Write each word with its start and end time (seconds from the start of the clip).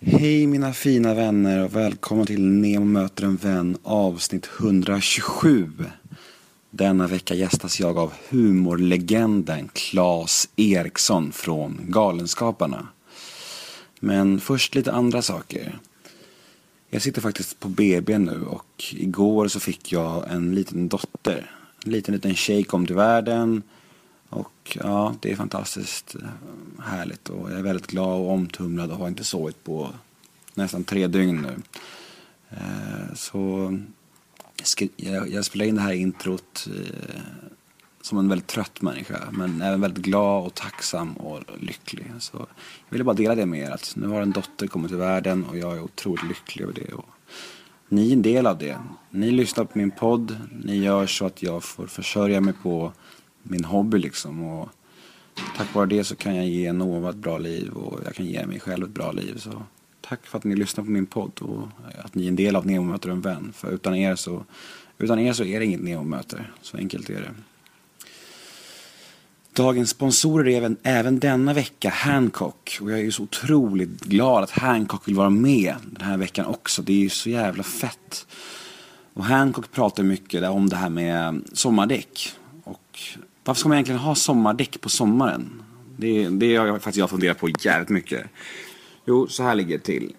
Hej 0.00 0.46
mina 0.46 0.72
fina 0.72 1.14
vänner 1.14 1.64
och 1.64 1.76
välkomna 1.76 2.24
till 2.24 2.42
Nemo 2.42 2.84
möter 2.84 3.24
en 3.24 3.36
vän 3.36 3.78
avsnitt 3.82 4.48
127. 4.60 5.72
Denna 6.70 7.06
vecka 7.06 7.34
gästas 7.34 7.80
jag 7.80 7.98
av 7.98 8.12
humorlegenden 8.28 9.68
Claes 9.72 10.48
Eriksson 10.56 11.32
från 11.32 11.80
Galenskaparna. 11.88 12.88
Men 14.00 14.40
först 14.40 14.74
lite 14.74 14.92
andra 14.92 15.22
saker. 15.22 15.78
Jag 16.90 17.02
sitter 17.02 17.20
faktiskt 17.20 17.60
på 17.60 17.68
BB 17.68 18.18
nu 18.18 18.42
och 18.42 18.84
igår 18.92 19.48
så 19.48 19.60
fick 19.60 19.92
jag 19.92 20.30
en 20.30 20.54
liten 20.54 20.88
dotter. 20.88 21.50
En 21.84 21.92
liten 21.92 22.14
liten 22.14 22.34
tjej 22.34 22.64
kom 22.64 22.86
till 22.86 22.96
världen. 22.96 23.62
Och 24.28 24.78
ja, 24.82 25.14
det 25.20 25.32
är 25.32 25.36
fantastiskt 25.36 26.14
eh, 26.14 26.28
härligt 26.84 27.28
och 27.28 27.50
jag 27.50 27.58
är 27.58 27.62
väldigt 27.62 27.86
glad 27.86 28.20
och 28.20 28.30
omtumlad 28.30 28.90
och 28.90 28.96
har 28.96 29.08
inte 29.08 29.24
sovit 29.24 29.64
på 29.64 29.90
nästan 30.54 30.84
tre 30.84 31.06
dygn 31.06 31.42
nu. 31.42 31.56
Eh, 32.50 33.14
så 33.14 33.72
jag 35.26 35.44
spelar 35.44 35.64
in 35.64 35.74
det 35.74 35.80
här 35.80 35.92
introt 35.92 36.68
eh, 36.76 37.20
som 38.00 38.18
en 38.18 38.28
väldigt 38.28 38.46
trött 38.46 38.82
människa 38.82 39.28
men 39.30 39.62
även 39.62 39.80
väldigt 39.80 40.04
glad 40.04 40.46
och 40.46 40.54
tacksam 40.54 41.16
och 41.16 41.42
lycklig. 41.60 42.12
Så 42.18 42.36
jag 42.36 42.90
ville 42.90 43.04
bara 43.04 43.14
dela 43.14 43.34
det 43.34 43.46
med 43.46 43.60
er 43.60 43.70
att 43.70 43.92
nu 43.96 44.06
har 44.06 44.22
en 44.22 44.32
dotter 44.32 44.66
kommit 44.66 44.88
till 44.88 44.98
världen 44.98 45.44
och 45.44 45.58
jag 45.58 45.76
är 45.76 45.82
otroligt 45.82 46.28
lycklig 46.28 46.62
över 46.62 46.74
det. 46.74 46.92
Och 46.92 47.08
ni 47.88 48.08
är 48.08 48.12
en 48.12 48.22
del 48.22 48.46
av 48.46 48.58
det. 48.58 48.78
Ni 49.10 49.30
lyssnar 49.30 49.64
på 49.64 49.78
min 49.78 49.90
podd, 49.90 50.36
ni 50.64 50.76
gör 50.76 51.06
så 51.06 51.26
att 51.26 51.42
jag 51.42 51.64
får 51.64 51.86
försörja 51.86 52.40
mig 52.40 52.54
på 52.62 52.92
min 53.48 53.64
hobby 53.64 53.98
liksom. 53.98 54.44
Och 54.44 54.68
tack 55.56 55.74
vare 55.74 55.86
det 55.86 56.04
så 56.04 56.16
kan 56.16 56.36
jag 56.36 56.46
ge 56.46 56.72
Nova 56.72 57.10
ett 57.10 57.16
bra 57.16 57.38
liv 57.38 57.72
och 57.72 58.00
jag 58.04 58.14
kan 58.14 58.26
ge 58.26 58.46
mig 58.46 58.60
själv 58.60 58.84
ett 58.84 58.94
bra 58.94 59.12
liv. 59.12 59.38
Så 59.38 59.62
tack 60.00 60.26
för 60.26 60.38
att 60.38 60.44
ni 60.44 60.56
lyssnar 60.56 60.84
på 60.84 60.90
min 60.90 61.06
podd 61.06 61.32
och 61.40 61.68
att 62.04 62.14
ni 62.14 62.24
är 62.24 62.28
en 62.28 62.36
del 62.36 62.56
av 62.56 62.66
Nemo 62.66 62.84
möter 62.84 63.10
en 63.10 63.20
vän. 63.20 63.52
För 63.56 63.70
utan 63.70 63.94
er 63.94 64.14
så, 64.14 64.44
utan 64.98 65.18
er 65.18 65.32
så 65.32 65.44
är 65.44 65.60
det 65.60 65.66
inget 65.66 65.82
Nemo 65.82 66.04
möter. 66.04 66.52
Så 66.62 66.76
enkelt 66.76 67.10
är 67.10 67.20
det. 67.20 67.34
Dagens 69.56 69.90
sponsorer 69.90 70.48
är 70.48 70.56
även, 70.56 70.76
även 70.82 71.18
denna 71.18 71.54
vecka 71.54 71.90
Hancock. 71.90 72.78
Och 72.80 72.90
jag 72.90 72.98
är 72.98 73.02
ju 73.02 73.12
så 73.12 73.22
otroligt 73.22 74.04
glad 74.04 74.42
att 74.42 74.50
Hancock 74.50 75.08
vill 75.08 75.14
vara 75.14 75.30
med 75.30 75.74
den 75.90 76.06
här 76.06 76.16
veckan 76.16 76.46
också. 76.46 76.82
Det 76.82 76.92
är 76.92 76.98
ju 76.98 77.08
så 77.08 77.30
jävla 77.30 77.62
fett. 77.62 78.26
Och 79.14 79.24
Hancock 79.24 79.72
pratar 79.72 80.02
mycket 80.02 80.48
om 80.48 80.68
det 80.68 80.76
här 80.76 80.88
med 80.88 81.42
sommardäck. 81.52 82.32
Och 82.64 83.00
varför 83.46 83.58
ska 83.58 83.68
man 83.68 83.76
egentligen 83.76 84.00
ha 84.00 84.14
sommardäck 84.14 84.80
på 84.80 84.88
sommaren? 84.88 85.62
Det, 85.96 86.28
det 86.28 86.56
har 86.56 86.66
jag 86.66 86.74
faktiskt 86.74 86.96
jag 86.96 87.10
funderat 87.10 87.38
på 87.38 87.48
jävligt 87.60 87.88
mycket. 87.88 88.26
Jo, 89.04 89.26
så 89.28 89.42
här 89.42 89.54
ligger 89.54 89.78
det 89.78 89.84
till. 89.84 90.14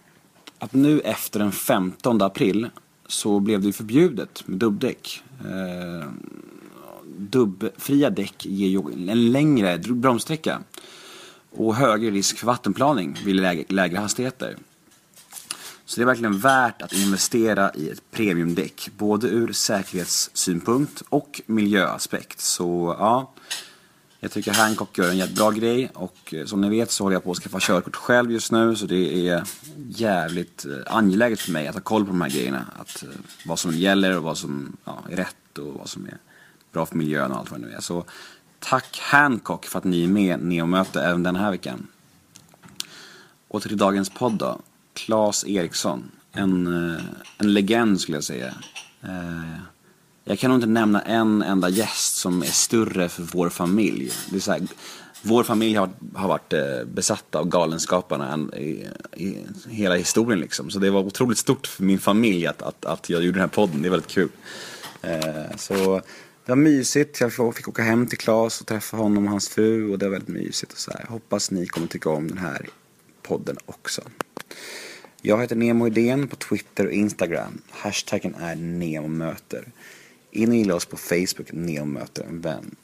Att 0.59 0.73
nu 0.73 0.99
efter 0.99 1.39
den 1.39 1.51
15 1.51 2.21
april 2.21 2.69
så 3.07 3.39
blev 3.39 3.61
det 3.61 3.73
förbjudet 3.73 4.47
med 4.47 4.59
dubbdäck. 4.59 5.23
Eh, 5.39 6.09
dubbfria 7.17 8.09
däck 8.09 8.45
ger 8.45 8.67
ju 8.67 9.09
en 9.11 9.31
längre 9.31 9.77
bromssträcka 9.77 10.59
och 11.51 11.75
högre 11.75 12.11
risk 12.11 12.37
för 12.37 12.47
vattenplaning 12.47 13.17
vid 13.25 13.35
lägre, 13.35 13.63
lägre 13.67 13.97
hastigheter. 13.97 14.57
Så 15.87 15.95
det 15.95 16.03
är 16.03 16.05
verkligen 16.05 16.39
värt 16.39 16.81
att 16.81 16.93
investera 16.93 17.71
i 17.73 17.89
ett 17.89 18.11
premiumdäck, 18.11 18.89
både 18.97 19.27
ur 19.27 19.53
säkerhetssynpunkt 19.53 21.03
och 21.09 21.41
miljöaspekt. 21.45 22.39
Så 22.39 22.95
ja, 22.99 23.33
jag 24.19 24.31
tycker 24.31 24.53
Hancock 24.53 24.97
gör 24.97 25.09
en 25.09 25.17
jättebra 25.17 25.51
grej 25.51 25.91
och 25.93 26.33
eh, 26.33 26.45
som 26.45 26.61
ni 26.61 26.69
vet 26.69 26.91
så 26.91 27.03
håller 27.03 27.15
jag 27.15 27.23
på 27.23 27.31
att 27.31 27.37
skaffa 27.37 27.59
körkort 27.59 27.95
själv 27.95 28.31
just 28.31 28.51
nu 28.51 28.75
så 28.75 28.85
det 28.85 29.29
är 29.29 29.43
jävligt 29.89 30.65
eh, 30.65 30.95
angeläget 30.95 31.39
för 31.39 31.51
mig 31.51 31.67
att 31.67 31.75
ha 31.75 31.81
koll 31.81 32.05
på 32.05 32.11
de 32.11 32.21
här 32.21 32.29
grejerna. 32.29 32.65
Att, 32.79 33.03
eh, 33.03 33.09
vad 33.45 33.59
som 33.59 33.71
gäller 33.71 34.17
och 34.17 34.23
vad 34.23 34.37
som 34.37 34.77
ja, 34.85 35.03
är 35.09 35.15
rätt 35.15 35.57
och 35.57 35.73
vad 35.73 35.89
som 35.89 36.05
är 36.05 36.17
bra 36.71 36.85
för 36.85 36.95
miljön 36.95 37.31
och 37.31 37.37
allt 37.37 37.51
vad 37.51 37.61
det 37.61 37.67
nu 37.67 37.73
är. 37.73 37.81
Så 37.81 38.05
tack 38.59 38.99
Hancock 38.99 39.65
för 39.65 39.77
att 39.77 39.85
ni 39.85 40.03
är 40.03 40.07
med 40.07 40.39
Neomöte 40.39 41.01
även 41.01 41.23
den 41.23 41.35
här 41.35 41.51
veckan. 41.51 41.87
Åter 43.47 43.69
till 43.69 43.77
dagens 43.77 44.09
podd 44.09 44.33
då. 44.33 44.61
Claes 44.97 45.45
Eriksson. 45.47 46.11
En, 46.31 46.67
eh, 46.67 47.01
en 47.37 47.53
legend 47.53 48.01
skulle 48.01 48.17
jag 48.17 48.23
säga. 48.23 48.53
Eh, 49.03 49.59
jag 50.23 50.39
kan 50.39 50.49
nog 50.49 50.57
inte 50.57 50.67
nämna 50.67 51.01
en 51.01 51.41
enda 51.41 51.69
gäst 51.69 52.15
som 52.15 52.41
är 52.41 52.45
större 52.45 53.09
för 53.09 53.23
vår 53.23 53.49
familj. 53.49 54.11
Det 54.29 54.35
är 54.35 54.39
så 54.39 54.51
här, 54.51 54.61
vår 55.21 55.43
familj 55.43 55.75
har, 55.75 55.89
har 56.15 56.27
varit 56.27 56.53
eh, 56.53 56.59
besatt 56.59 56.87
besatta 56.87 57.39
av 57.39 57.47
Galenskaparna 57.47 58.39
i, 58.57 58.87
i, 59.15 59.37
hela 59.69 59.95
historien 59.95 60.39
liksom. 60.39 60.69
Så 60.69 60.79
det 60.79 60.89
var 60.89 61.01
otroligt 61.01 61.37
stort 61.37 61.67
för 61.67 61.83
min 61.83 61.99
familj 61.99 62.47
att, 62.47 62.61
att, 62.61 62.85
att 62.85 63.09
jag 63.09 63.23
gjorde 63.23 63.35
den 63.35 63.49
här 63.49 63.55
podden. 63.55 63.81
Det 63.81 63.87
är 63.87 63.91
väldigt 63.91 64.11
kul. 64.11 64.29
Så 65.57 66.01
det 66.45 66.51
var 66.51 66.55
mysigt. 66.55 67.21
Jag 67.21 67.55
fick 67.55 67.67
åka 67.67 67.83
hem 67.83 68.07
till 68.07 68.17
Claes 68.17 68.61
och 68.61 68.67
träffa 68.67 68.97
honom 68.97 69.25
och 69.25 69.31
hans 69.31 69.49
fru 69.49 69.91
och 69.91 69.99
det 69.99 70.05
var 70.05 70.11
väldigt 70.11 70.35
mysigt. 70.35 70.71
Och 70.71 70.77
så 70.79 70.91
här. 70.91 71.05
Hoppas 71.09 71.51
ni 71.51 71.65
kommer 71.65 71.87
tycka 71.87 72.09
om 72.09 72.27
den 72.27 72.37
här 72.37 72.69
podden 73.21 73.57
också. 73.65 74.01
Jag 75.21 75.41
heter 75.41 75.55
Nemo 75.55 75.87
Idén 75.87 76.27
på 76.27 76.35
Twitter 76.35 76.85
och 76.85 76.91
Instagram. 76.91 77.61
Hashtaggen 77.69 78.35
är 78.39 78.55
NEMOMÖTER. 78.55 79.65
In 80.31 80.49
och 80.49 80.55
gilla 80.55 80.75
oss 80.75 80.85
på 80.85 80.97
Facebook, 80.97 81.51
NEMOMÖTER 81.51 82.23
en 82.23 82.41
vän. 82.41 82.75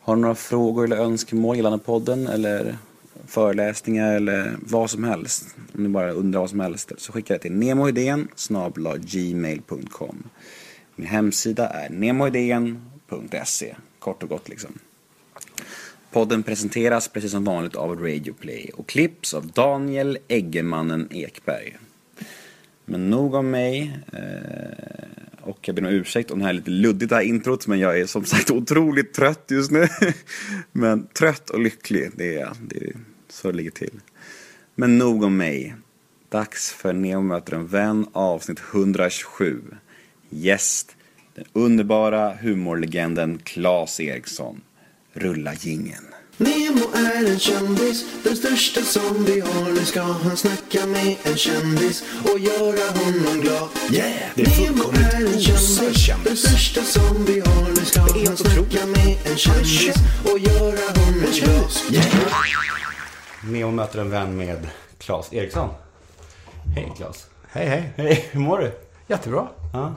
Har 0.00 0.16
du 0.16 0.22
några 0.22 0.34
frågor 0.34 0.84
eller 0.84 0.96
önskemål 0.96 1.56
gällande 1.56 1.78
podden 1.78 2.26
eller 2.26 2.78
föreläsningar 3.26 4.14
eller 4.14 4.56
vad 4.60 4.90
som 4.90 5.04
helst. 5.04 5.56
Om 5.74 5.82
ni 5.82 5.88
bara 5.88 6.10
undrar 6.10 6.40
vad 6.40 6.50
som 6.50 6.60
helst 6.60 6.92
så 6.98 7.12
skicka 7.12 7.34
det 7.34 7.38
till 7.38 7.52
nemoidén 7.52 8.28
gmail.com 9.00 10.22
Min 10.96 11.06
hemsida 11.06 11.68
är 11.68 11.90
nemoidén.se 11.90 13.74
Kort 13.98 14.22
och 14.22 14.28
gott 14.28 14.48
liksom. 14.48 14.78
Podden 16.14 16.42
presenteras 16.42 17.08
precis 17.08 17.30
som 17.30 17.44
vanligt 17.44 17.74
av 17.74 18.00
Radioplay 18.00 18.70
och 18.74 18.88
klipps 18.88 19.34
av 19.34 19.46
Daniel 19.46 20.18
Eggemannen 20.28 21.08
Ekberg. 21.10 21.76
Men 22.84 23.10
nog 23.10 23.34
om 23.34 23.50
mig. 23.50 23.98
Eh, 24.12 25.08
och 25.40 25.58
jag 25.68 25.76
ber 25.76 25.82
om 25.82 25.88
ursäkt 25.88 26.30
om 26.30 26.38
det 26.38 26.44
här 26.44 26.50
är 26.50 26.54
lite 26.54 26.70
luddigt 26.70 27.08
det 27.10 27.16
här 27.16 27.22
introt 27.22 27.66
men 27.66 27.78
jag 27.78 28.00
är 28.00 28.06
som 28.06 28.24
sagt 28.24 28.50
otroligt 28.50 29.14
trött 29.14 29.44
just 29.50 29.70
nu. 29.70 29.88
men 30.72 31.06
trött 31.06 31.50
och 31.50 31.60
lycklig, 31.60 32.10
det 32.16 32.38
är, 32.38 32.52
det 32.60 32.76
är 32.76 32.92
så 33.28 33.50
det 33.50 33.56
ligger 33.56 33.70
till. 33.70 34.00
Men 34.74 34.98
nog 34.98 35.22
om 35.22 35.36
mig. 35.36 35.74
Dags 36.28 36.72
för 36.72 36.92
Neo 36.92 37.20
möter 37.20 37.52
en 37.52 37.66
vän 37.66 38.06
avsnitt 38.12 38.60
127. 38.72 39.60
Gäst, 40.28 40.96
den 41.34 41.44
underbara 41.52 42.34
humorlegenden 42.34 43.38
Claes 43.44 44.00
Eriksson. 44.00 44.60
Rulla 45.16 45.54
gingen. 45.54 46.04
Nemo 46.36 46.94
är 46.94 47.30
en 47.32 47.38
kändis, 47.38 48.04
den 48.24 48.36
största 48.36 48.80
som 48.80 49.24
vi 49.24 49.40
har. 49.40 49.72
Nu 49.72 49.84
ska 49.84 50.02
han 50.02 50.36
snacka 50.36 50.86
med 50.86 51.16
en 51.22 51.36
kändis 51.36 52.04
och 52.22 52.38
göra 52.38 52.90
honom 52.90 53.40
glad. 53.40 53.68
Yeah! 53.92 54.12
Det 54.34 54.42
är 54.42 54.60
Nemo 54.60 54.84
är 54.92 55.34
en 55.34 55.40
kändis, 55.40 56.06
den 56.24 56.36
största 56.36 56.82
som 56.82 57.24
vi 57.24 57.40
har. 57.40 57.68
Nu 57.68 57.84
ska 57.84 58.00
han 58.00 58.36
snacka 58.36 58.86
med 58.86 59.16
en 59.26 59.36
kändis 59.36 59.94
och 60.24 60.38
göra 60.38 60.86
honom 60.96 61.32
glad. 61.32 61.70
Yeah! 61.90 62.06
Nemo 63.44 63.70
möter 63.70 63.98
en 63.98 64.10
vän 64.10 64.36
med 64.36 64.68
Claes 64.98 65.32
Eriksson. 65.32 65.68
Hej 66.74 66.92
Claes. 66.96 67.26
Hej 67.48 67.66
hej. 67.66 67.92
Hej, 67.96 68.28
hur 68.30 68.40
mår 68.40 68.58
du? 68.58 68.72
Jättebra. 69.06 69.48
Ja. 69.72 69.94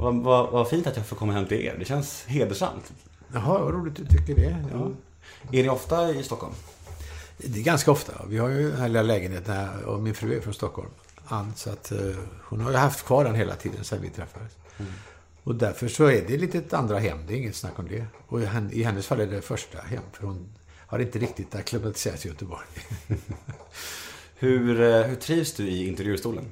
Vad, 0.00 0.14
vad, 0.14 0.50
vad 0.50 0.68
fint 0.68 0.86
att 0.86 0.96
jag 0.96 1.06
får 1.06 1.16
komma 1.16 1.32
hem 1.32 1.46
till 1.46 1.60
er. 1.60 1.76
Det 1.78 1.84
känns 1.84 2.24
hedersamt. 2.26 2.92
Jaha, 3.32 3.58
vad 3.58 3.74
roligt 3.74 3.96
du 3.96 4.06
tycker 4.06 4.34
det. 4.34 4.64
Ja. 4.72 4.90
Är 5.52 5.62
ni 5.62 5.68
ofta 5.68 6.10
i 6.10 6.22
Stockholm? 6.22 6.54
Det 7.38 7.60
är 7.60 7.64
ganska 7.64 7.90
ofta. 7.90 8.12
Vi 8.28 8.38
har 8.38 8.48
ju 8.48 8.70
den 8.70 8.80
här 8.80 8.88
lilla 8.88 9.02
lägenheten 9.02 9.54
här 9.54 9.84
och 9.84 10.00
min 10.00 10.14
fru 10.14 10.36
är 10.36 10.40
från 10.40 10.54
Stockholm. 10.54 10.90
Ann, 11.24 11.52
så 11.56 11.70
att 11.70 11.92
uh, 11.92 12.16
hon 12.42 12.60
har 12.60 12.70
ju 12.70 12.76
haft 12.76 13.06
kvar 13.06 13.24
den 13.24 13.34
hela 13.34 13.54
tiden 13.54 13.84
sedan 13.84 13.98
vi 14.02 14.10
träffades. 14.10 14.52
Mm. 14.78 14.92
Och 15.42 15.54
därför 15.54 15.88
så 15.88 16.04
är 16.04 16.24
det 16.28 16.36
lite 16.36 16.58
ett 16.58 16.72
andra 16.72 16.98
hem, 16.98 17.18
det 17.26 17.34
är 17.34 17.36
inget 17.36 17.56
snack 17.56 17.78
om 17.78 17.88
det. 17.88 18.06
Och 18.28 18.40
i 18.72 18.82
hennes 18.82 19.06
fall 19.06 19.20
är 19.20 19.26
det 19.26 19.40
första 19.40 19.78
hem, 19.78 20.02
för 20.12 20.26
hon 20.26 20.48
har 20.86 20.98
inte 20.98 21.18
riktigt 21.18 21.54
acklimatiserats 21.54 22.26
i 22.26 22.28
Göteborg. 22.28 22.66
hur, 24.34 24.80
eh, 24.80 25.02
hur 25.02 25.16
trivs 25.16 25.52
du 25.52 25.68
i 25.68 25.88
intervjustolen? 25.88 26.44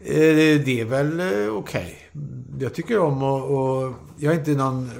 Eh, 0.00 0.60
det 0.64 0.80
är 0.80 0.84
väl 0.84 1.20
okej. 1.50 1.50
Okay. 1.50 1.94
Jag 2.60 2.74
tycker 2.74 2.98
om 2.98 3.22
att... 3.22 3.42
Och, 3.42 3.94
jag 4.18 4.34
är 4.34 4.38
inte 4.38 4.50
någon 4.50 4.90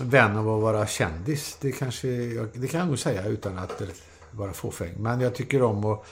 vän 0.00 0.36
av 0.36 0.48
att 0.48 0.62
vara 0.62 0.86
kändis. 0.86 1.56
Det, 1.60 1.72
kanske, 1.72 2.08
det 2.52 2.68
kan 2.68 2.80
jag 2.80 2.88
nog 2.88 2.98
säga 2.98 3.26
utan 3.26 3.58
att 3.58 3.82
vara 4.30 4.52
fåfäng. 4.52 4.94
Men 4.98 5.20
jag 5.20 5.34
tycker 5.34 5.62
om 5.62 5.84
att 5.84 6.04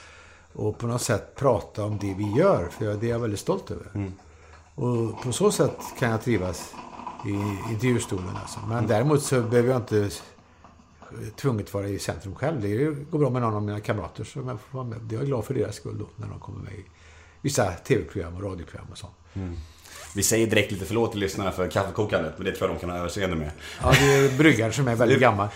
och 0.53 0.77
på 0.77 0.87
något 0.87 1.01
sätt 1.01 1.35
prata 1.35 1.85
om 1.85 1.97
det 1.97 2.13
vi 2.13 2.31
gör. 2.37 2.69
För 2.69 2.85
det 2.85 3.05
är 3.05 3.09
jag 3.09 3.19
väldigt 3.19 3.39
stolt 3.39 3.71
över. 3.71 3.91
Mm. 3.93 4.13
Och 4.75 5.23
på 5.23 5.31
så 5.31 5.51
sätt 5.51 5.77
kan 5.99 6.11
jag 6.11 6.21
trivas 6.21 6.73
i 7.25 7.71
intervjustolen. 7.71 8.35
Alltså. 8.41 8.59
Men 8.59 8.77
mm. 8.77 8.87
däremot 8.87 9.23
så 9.23 9.41
behöver 9.41 9.69
jag 9.69 9.81
inte 9.81 10.09
tvunget 11.35 11.73
vara 11.73 11.87
i 11.87 11.99
centrum 11.99 12.35
själv. 12.35 12.61
Det 12.61 12.85
går 12.85 13.19
bra 13.19 13.29
med 13.29 13.41
någon 13.41 13.53
av 13.53 13.63
mina 13.63 13.79
kamrater 13.79 14.23
som 14.23 14.47
jag 14.47 14.59
får 14.61 14.77
vara 14.77 14.87
med. 14.87 15.11
Jag 15.11 15.21
är 15.21 15.25
glad 15.25 15.45
för 15.45 15.53
deras 15.53 15.75
skull 15.75 15.97
då, 15.97 16.07
när 16.15 16.27
de 16.27 16.39
kommer 16.39 16.59
med 16.59 16.73
i 16.73 16.85
vissa 17.41 17.71
tv-program 17.71 18.35
och 18.35 18.43
radioprogram 18.43 18.87
och 18.91 18.97
sånt. 18.97 19.13
Mm. 19.33 19.55
Vi 20.15 20.23
säger 20.23 20.47
direkt 20.47 20.71
lite 20.71 20.85
förlåt 20.85 21.11
till 21.11 21.19
lyssnarna 21.19 21.51
för 21.51 21.67
kaffekokandet, 21.67 22.33
men 22.37 22.45
det 22.45 22.51
tror 22.51 22.69
jag 22.69 22.77
de 22.77 22.81
kan 22.81 22.89
ha 22.89 22.97
överseende 22.97 23.35
med. 23.35 23.51
Ja, 23.81 23.91
det 23.91 24.13
är 24.13 24.37
bryggaren 24.37 24.73
som 24.73 24.87
är 24.87 24.95
väldigt 24.95 25.19
gammal. 25.19 25.47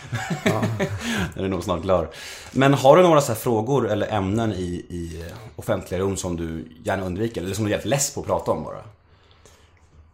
Ja. 0.46 0.62
Den 1.36 1.46
är 1.46 1.50
nog 1.50 1.64
snart 1.64 1.82
klar. 1.82 2.10
Men 2.52 2.74
har 2.74 2.98
du 2.98 3.04
några 3.04 3.22
så 3.22 3.36
frågor 3.36 3.90
eller 3.90 4.14
ämnen 4.14 4.52
i, 4.54 4.86
i 4.90 5.26
offentliga 5.56 6.00
rum 6.02 6.18
som 6.18 6.38
du 6.38 6.68
gärna 6.84 7.06
undviker? 7.06 7.42
Eller 7.42 7.54
som 7.54 7.66
du 7.66 7.72
är 7.72 7.76
jävligt 7.76 7.90
less 7.90 8.14
på 8.14 8.22
att 8.22 8.28
prata 8.28 8.52
om 8.52 8.64
bara? 8.64 8.82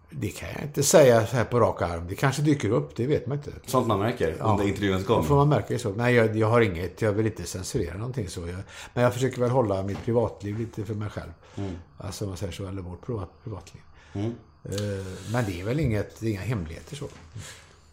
Det 0.09 0.29
kan 0.29 0.49
jag 0.55 0.63
inte 0.63 0.83
säga 0.83 1.27
så 1.27 1.35
här 1.35 1.45
på 1.45 1.59
rak 1.59 1.81
arm. 1.81 2.07
Det 2.09 2.15
kanske 2.15 2.41
dyker 2.41 2.69
upp, 2.69 2.95
det 2.95 3.07
vet 3.07 3.27
man 3.27 3.37
inte. 3.37 3.51
Sånt 3.65 3.87
man 3.87 3.99
märker 3.99 4.35
ja. 4.39 4.45
under 4.45 4.67
intervjuns 4.67 5.05
gång? 5.05 5.21
Det 5.21 5.27
får 5.27 5.35
man 5.35 5.49
märka 5.49 5.79
så. 5.79 5.89
Nej, 5.89 6.13
jag, 6.13 6.37
jag, 6.37 6.47
har 6.47 6.61
inget. 6.61 7.01
Jag 7.01 7.11
vill 7.11 7.25
inte 7.25 7.43
censurera 7.43 7.97
någonting 7.97 8.29
så. 8.29 8.47
Jag, 8.47 8.59
men 8.93 9.03
jag 9.03 9.13
försöker 9.13 9.41
väl 9.41 9.49
hålla 9.49 9.83
mitt 9.83 10.05
privatliv 10.05 10.59
lite 10.59 10.85
för 10.85 10.93
mig 10.93 11.09
själv. 11.09 11.31
Mm. 11.55 11.71
Alltså 11.97 12.25
man 12.25 12.37
säger 12.37 12.53
så, 12.53 12.67
eller 12.67 12.81
vårt 12.81 13.05
privatliv. 13.43 13.81
Mm. 14.13 14.35
Eh, 14.63 15.05
men 15.31 15.45
det 15.45 15.61
är 15.61 15.65
väl 15.65 15.79
inget, 15.79 16.23
inga 16.23 16.41
hemligheter 16.41 16.95
så. 16.95 17.07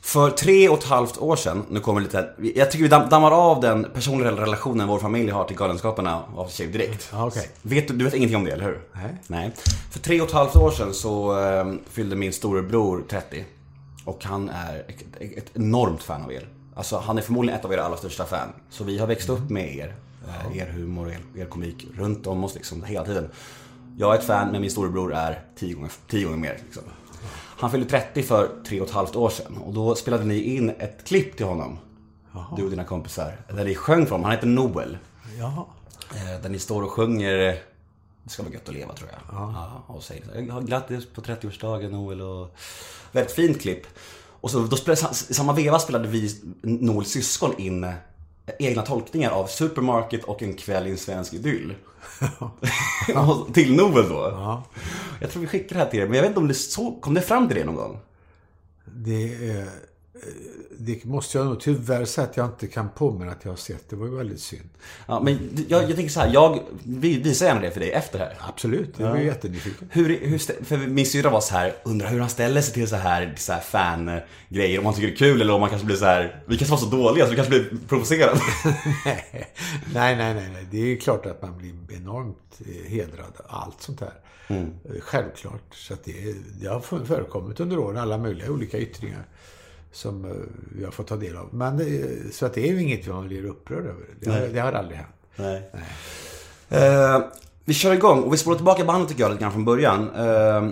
För 0.02 0.30
tre 0.30 0.68
och 0.68 0.78
ett 0.78 0.84
halvt 0.84 1.18
år 1.18 1.36
sedan, 1.36 1.64
nu 1.70 1.80
kommer 1.80 2.00
lite, 2.00 2.30
jag 2.54 2.70
tycker 2.70 2.82
vi 2.82 2.88
dammar 2.88 3.30
av 3.30 3.60
den 3.60 3.86
personliga 3.94 4.30
relationen 4.30 4.88
vår 4.88 4.98
familj 4.98 5.30
har 5.30 5.44
till 5.44 5.56
Galenskaparna 5.56 6.22
av 6.36 6.48
sig 6.48 6.66
direkt. 6.66 7.14
Okay. 7.14 7.46
Vet, 7.62 7.98
du 7.98 8.04
vet 8.04 8.14
ingenting 8.14 8.36
om 8.36 8.44
det, 8.44 8.50
eller 8.50 8.64
hur? 8.64 8.80
Nej. 8.92 9.16
Nej. 9.26 9.52
För 9.90 10.00
tre 10.00 10.20
och 10.20 10.26
ett 10.26 10.34
halvt 10.34 10.56
år 10.56 10.70
sedan 10.70 10.94
så 10.94 11.40
äh, 11.40 11.72
fyllde 11.90 12.16
min 12.16 12.32
storebror 12.32 13.04
30. 13.10 13.44
Och 14.04 14.24
han 14.24 14.48
är 14.48 14.84
ett, 14.88 15.36
ett, 15.36 15.50
enormt 15.54 16.02
fan 16.02 16.22
av 16.22 16.32
er. 16.32 16.48
Alltså 16.74 16.98
han 16.98 17.18
är 17.18 17.22
förmodligen 17.22 17.58
ett 17.58 17.64
av 17.64 17.72
era 17.72 17.82
allra 17.82 17.96
största 17.96 18.24
fan. 18.24 18.48
Så 18.70 18.84
vi 18.84 18.98
har 18.98 19.06
växt 19.06 19.28
upp 19.28 19.50
med 19.50 19.76
er. 19.76 19.94
Äh, 20.28 20.58
er 20.58 20.66
humor 20.66 21.06
och 21.06 21.12
er, 21.12 21.20
er 21.34 21.46
komik 21.46 21.86
runt 21.96 22.26
om 22.26 22.44
oss 22.44 22.54
liksom 22.54 22.84
hela 22.84 23.04
tiden. 23.04 23.28
Jag 24.00 24.14
är 24.14 24.18
ett 24.18 24.24
fan, 24.24 24.50
men 24.52 24.60
min 24.60 24.70
storebror 24.70 25.14
är 25.14 25.44
tio 25.56 25.74
gånger, 25.74 25.92
tio 26.08 26.24
gånger 26.24 26.38
mer. 26.38 26.58
Liksom. 26.64 26.82
Han 27.32 27.70
fyllde 27.70 27.86
30 27.86 28.22
för 28.22 28.48
tre 28.66 28.80
och 28.80 28.86
ett 28.86 28.92
halvt 28.92 29.16
år 29.16 29.30
sedan. 29.30 29.56
Och 29.56 29.74
då 29.74 29.94
spelade 29.94 30.24
ni 30.24 30.40
in 30.40 30.70
ett 30.70 31.04
klipp 31.04 31.36
till 31.36 31.46
honom. 31.46 31.78
Jaha. 32.34 32.56
Du 32.56 32.64
och 32.64 32.70
dina 32.70 32.84
kompisar. 32.84 33.36
Där 33.48 33.64
ni 33.64 33.74
sjöng 33.74 34.06
för 34.06 34.10
honom. 34.10 34.24
Han 34.24 34.32
heter 34.32 34.46
Noel. 34.46 34.98
Jaha. 35.38 35.64
Eh, 36.14 36.42
där 36.42 36.48
ni 36.48 36.58
står 36.58 36.82
och 36.82 36.90
sjunger 36.90 37.36
Det 38.22 38.30
ska 38.30 38.42
vara 38.42 38.52
gött 38.52 38.68
att 38.68 38.74
leva 38.74 38.92
tror 38.94 39.10
jag. 39.12 39.20
Ja. 39.32 39.84
och 39.86 40.02
säger 40.02 40.52
här, 40.52 40.60
grattis 40.60 41.06
på 41.06 41.20
30-årsdagen 41.20 41.88
Noel. 41.90 42.20
Och... 42.20 42.56
Väldigt 43.12 43.34
fint 43.34 43.60
klipp. 43.60 43.86
Och 44.40 44.50
så, 44.50 44.60
då 44.60 44.76
spelade, 44.76 45.14
samma 45.14 45.52
veva 45.52 45.78
spelade 45.78 46.08
vi 46.08 46.40
Noels 46.62 47.08
syskon 47.08 47.54
in 47.58 47.92
egna 48.58 48.82
tolkningar 48.82 49.30
av 49.30 49.46
Supermarket 49.46 50.24
och 50.24 50.42
En 50.42 50.54
kväll 50.54 50.86
i 50.86 50.90
en 50.90 50.98
svensk 50.98 51.34
idyll. 51.34 51.74
till 53.54 53.76
Noel 53.76 54.08
då. 54.08 54.14
Ja. 54.14 54.64
Jag 55.20 55.30
tror 55.30 55.40
vi 55.40 55.48
skickar 55.48 55.76
det 55.76 55.82
här 55.82 55.90
till 55.90 56.00
er, 56.00 56.06
men 56.06 56.14
jag 56.14 56.22
vet 56.22 56.30
inte 56.30 56.40
om 56.40 56.48
det 56.48 56.54
så, 56.54 56.92
kom 57.00 57.14
det 57.14 57.20
fram 57.20 57.48
till 57.48 57.56
det 57.56 57.64
någon 57.64 57.74
gång? 57.74 57.98
Det 58.84 59.50
är 59.50 59.68
det 60.78 61.04
måste 61.04 61.38
jag 61.38 61.46
nog 61.46 61.60
tyvärr 61.60 62.04
säga 62.04 62.26
att 62.26 62.36
jag 62.36 62.46
inte 62.46 62.66
kan 62.66 62.88
påminna 62.88 63.32
att 63.32 63.44
jag 63.44 63.52
har 63.52 63.56
sett. 63.56 63.90
Det 63.90 63.96
var 63.96 64.06
ju 64.06 64.16
väldigt 64.16 64.40
synd. 64.40 64.68
Ja, 65.06 65.20
men 65.20 65.64
jag, 65.68 65.82
jag 65.82 65.96
tänker 65.96 66.12
så 66.12 66.20
här, 66.20 66.30
jag 66.32 66.60
visar 66.84 67.46
gärna 67.46 67.60
det 67.60 67.70
för 67.70 67.80
dig 67.80 67.90
efter 67.90 68.18
det 68.18 68.24
här. 68.24 68.36
Absolut, 68.48 68.94
jag 68.96 69.10
är 69.10 69.14
ja. 69.14 69.22
jättenyfiken. 69.22 69.88
Hur, 69.92 70.20
hur, 70.20 70.64
för 70.64 70.76
min 70.76 71.06
syrra 71.06 71.30
var 71.30 71.40
så 71.40 71.54
här, 71.54 71.74
undrar 71.82 72.08
hur 72.08 72.20
han 72.20 72.28
ställer 72.28 72.60
sig 72.60 72.74
till 72.74 72.88
så 72.88 72.96
här, 72.96 73.34
så 73.36 73.52
här 73.52 73.60
fan-grejer. 73.60 74.78
Om 74.78 74.84
han 74.84 74.94
tycker 74.94 75.08
det 75.08 75.14
är 75.14 75.16
kul 75.16 75.40
eller 75.40 75.54
om 75.54 75.60
man 75.60 75.70
kanske 75.70 75.86
blir 75.86 75.96
så 75.96 76.04
här, 76.04 76.42
vi 76.46 76.58
kanske 76.58 76.70
var 76.70 76.80
så 76.80 76.96
dåliga 76.96 77.24
så 77.24 77.30
vi 77.30 77.36
kanske 77.36 77.50
blir 77.50 77.78
provocerade. 77.88 78.40
nej, 79.04 80.16
nej, 80.16 80.16
nej, 80.16 80.50
nej. 80.52 80.66
Det 80.70 80.92
är 80.92 80.96
klart 80.96 81.26
att 81.26 81.42
man 81.42 81.58
blir 81.58 81.74
enormt 81.96 82.60
eh, 82.60 82.90
hedrad 82.90 83.32
allt 83.46 83.82
sånt 83.82 84.00
här. 84.00 84.14
Mm. 84.48 84.70
Eh, 84.84 85.00
självklart. 85.00 85.74
Så 85.74 85.94
att 85.94 86.04
det, 86.04 86.34
det 86.60 86.66
har 86.66 87.04
förekommit 87.04 87.60
under 87.60 87.78
åren, 87.78 87.96
alla 87.96 88.18
möjliga 88.18 88.50
olika 88.50 88.78
yttringar 88.78 89.24
som 89.92 90.24
eh, 90.24 90.30
vi 90.76 90.84
har 90.84 90.92
fått 90.92 91.06
ta 91.06 91.16
del 91.16 91.36
av. 91.36 91.48
Men, 91.54 91.80
så 92.32 92.46
att 92.46 92.54
det 92.54 92.68
är 92.68 92.72
ju 92.72 92.82
inget 92.82 93.06
man 93.06 93.28
blir 93.28 93.44
upprörd 93.44 93.86
över. 93.86 94.06
Det 94.20 94.30
har, 94.30 94.40
det 94.40 94.60
har 94.60 94.72
aldrig 94.72 94.98
hänt. 94.98 95.10
Nej. 95.36 95.70
Nej. 95.72 97.16
Uh, 97.16 97.22
vi 97.64 97.74
kör 97.74 97.94
igång 97.94 98.22
och 98.22 98.32
vi 98.32 98.36
spolar 98.36 98.56
tillbaka 98.56 98.84
bandet 98.84 99.08
tycker 99.08 99.22
jag 99.22 99.30
lite 99.30 99.42
grann 99.42 99.52
från 99.52 99.64
början. 99.64 100.10
Uh, 100.10 100.70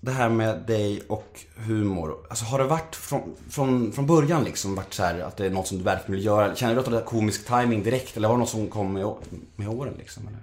det 0.00 0.10
här 0.10 0.28
med 0.28 0.58
dig 0.66 1.02
och 1.08 1.40
humor. 1.56 2.16
Alltså 2.28 2.44
har 2.44 2.58
det 2.58 2.64
varit 2.64 2.96
från, 2.96 3.36
från, 3.50 3.92
från 3.92 4.06
början 4.06 4.44
liksom 4.44 4.74
varit 4.74 4.94
så 4.94 5.02
här 5.02 5.20
att 5.20 5.36
det 5.36 5.46
är 5.46 5.50
något 5.50 5.66
som 5.66 5.78
du 5.78 5.84
verkligen 5.84 6.12
vill 6.12 6.24
göra? 6.24 6.54
Känner 6.54 6.74
du 6.74 6.80
att 6.80 6.86
du 6.86 6.92
har 6.92 7.02
komisk 7.02 7.46
timing 7.46 7.82
direkt 7.82 8.16
eller 8.16 8.28
var 8.28 8.34
det 8.34 8.40
något 8.40 8.48
som 8.48 8.68
kom 8.68 8.92
med, 8.92 9.14
med 9.56 9.68
åren 9.68 9.94
liksom? 9.98 10.28
Eller? 10.28 10.38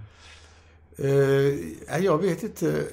Uh, 1.10 2.06
jag 2.06 2.18
vet 2.18 2.44
inte. 2.44 2.84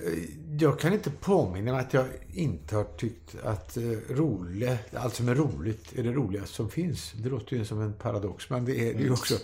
Jag 0.58 0.78
kan 0.80 0.92
inte 0.92 1.10
påminna 1.10 1.72
mig 1.72 1.80
att 1.80 1.94
jag 1.94 2.04
inte 2.32 2.76
har 2.76 2.84
tyckt 2.84 3.36
att 3.44 3.76
uh, 3.76 3.98
roligt, 4.10 4.94
allt 4.94 5.14
som 5.14 5.28
är 5.28 5.34
roligt 5.34 5.98
är 5.98 6.02
det 6.02 6.12
roligaste 6.12 6.54
som 6.54 6.70
finns. 6.70 7.12
Det 7.12 7.28
låter 7.28 7.56
ju 7.56 7.64
som 7.64 7.80
en 7.80 7.92
paradox, 7.92 8.50
men 8.50 8.64
det 8.64 8.90
är 8.90 8.94
det 8.94 9.02
ju 9.02 9.12
också. 9.12 9.34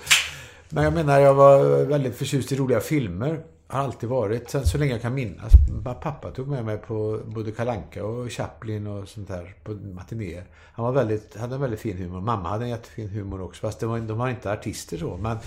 Men 0.68 0.84
jag 0.84 0.92
menar, 0.92 1.20
jag 1.20 1.34
var 1.34 1.84
väldigt 1.84 2.16
förtjust 2.16 2.52
i 2.52 2.56
roliga 2.56 2.80
filmer. 2.80 3.44
Har 3.66 3.80
alltid 3.80 4.08
varit, 4.08 4.50
sen 4.50 4.66
så 4.66 4.78
länge 4.78 4.92
jag 4.92 5.02
kan 5.02 5.14
minnas. 5.14 5.52
Pappa 5.84 6.30
tog 6.30 6.48
med 6.48 6.64
mig 6.64 6.78
på 6.78 7.20
både 7.26 7.52
Kalanka 7.52 8.04
och 8.04 8.32
Chaplin 8.32 8.86
och 8.86 9.08
sånt 9.08 9.28
där 9.28 9.54
på 9.64 9.72
matinéer. 9.72 10.44
Han 10.72 10.84
var 10.84 10.92
väldigt, 10.92 11.36
hade 11.36 11.54
en 11.54 11.60
väldigt 11.60 11.80
fin 11.80 11.96
humor. 11.96 12.20
Mamma 12.20 12.48
hade 12.48 12.64
en 12.64 12.70
jättefin 12.70 13.08
humor 13.08 13.42
också, 13.42 13.60
fast 13.60 13.80
det 13.80 13.86
var, 13.86 13.98
de 13.98 14.18
var 14.18 14.28
inte 14.28 14.52
artister 14.52 14.98
så. 14.98 15.16
Men 15.16 15.38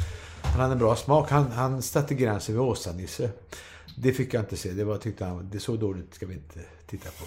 han 0.42 0.62
hade 0.62 0.74
en 0.74 0.80
bra 0.80 0.96
smak. 0.96 1.30
Han, 1.30 1.52
han 1.52 1.82
satte 1.82 2.16
gränsen 2.16 2.56
vid 2.56 2.62
Åsa-Nisse. 2.62 3.30
Det 3.96 4.14
fick 4.14 4.34
jag 4.34 4.42
inte 4.42 4.58
se. 4.58 4.72
Det 4.72 4.84
var, 4.84 4.98
tyckte 4.98 5.26
han, 5.26 5.50
det 5.52 5.58
är 5.58 5.60
så 5.60 5.76
dåligt 5.76 6.14
ska 6.14 6.26
vi 6.26 6.34
inte 6.34 6.60
titta 6.88 7.10
på. 7.10 7.26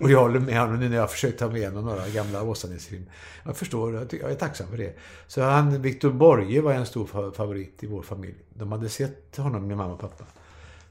och 0.04 0.10
jag 0.10 0.20
håller 0.20 0.40
med 0.40 0.60
honom 0.60 0.80
nu 0.80 0.88
när 0.88 0.96
jag 0.96 1.02
har 1.02 1.08
försökt 1.08 1.38
ta 1.38 1.48
med 1.48 1.56
igenom 1.56 1.84
några 1.84 2.08
gamla 2.08 2.42
Åsa-Nils-filmer. 2.42 3.08
Jag 3.44 3.56
förstår, 3.56 3.94
jag, 3.94 4.14
jag 4.20 4.30
är 4.30 4.34
tacksam 4.34 4.68
för 4.68 4.76
det. 4.76 4.96
Så 5.26 5.42
han, 5.42 5.82
Viktor 5.82 6.12
Borge 6.12 6.60
var 6.60 6.72
en 6.72 6.86
stor 6.86 7.32
favorit 7.32 7.82
i 7.82 7.86
vår 7.86 8.02
familj. 8.02 8.34
De 8.54 8.72
hade 8.72 8.88
sett 8.88 9.36
honom 9.36 9.66
med 9.66 9.76
mamma 9.76 9.92
och 9.94 10.00
pappa. 10.00 10.24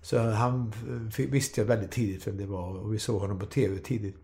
Så 0.01 0.19
han 0.19 0.73
eh, 1.17 1.25
visste 1.25 1.61
jag 1.61 1.65
väldigt 1.65 1.91
tidigt 1.91 2.27
vem 2.27 2.37
det 2.37 2.45
var 2.45 2.77
och 2.77 2.93
vi 2.93 2.99
såg 2.99 3.21
honom 3.21 3.39
på 3.39 3.45
TV 3.45 3.77
tidigt. 3.77 4.15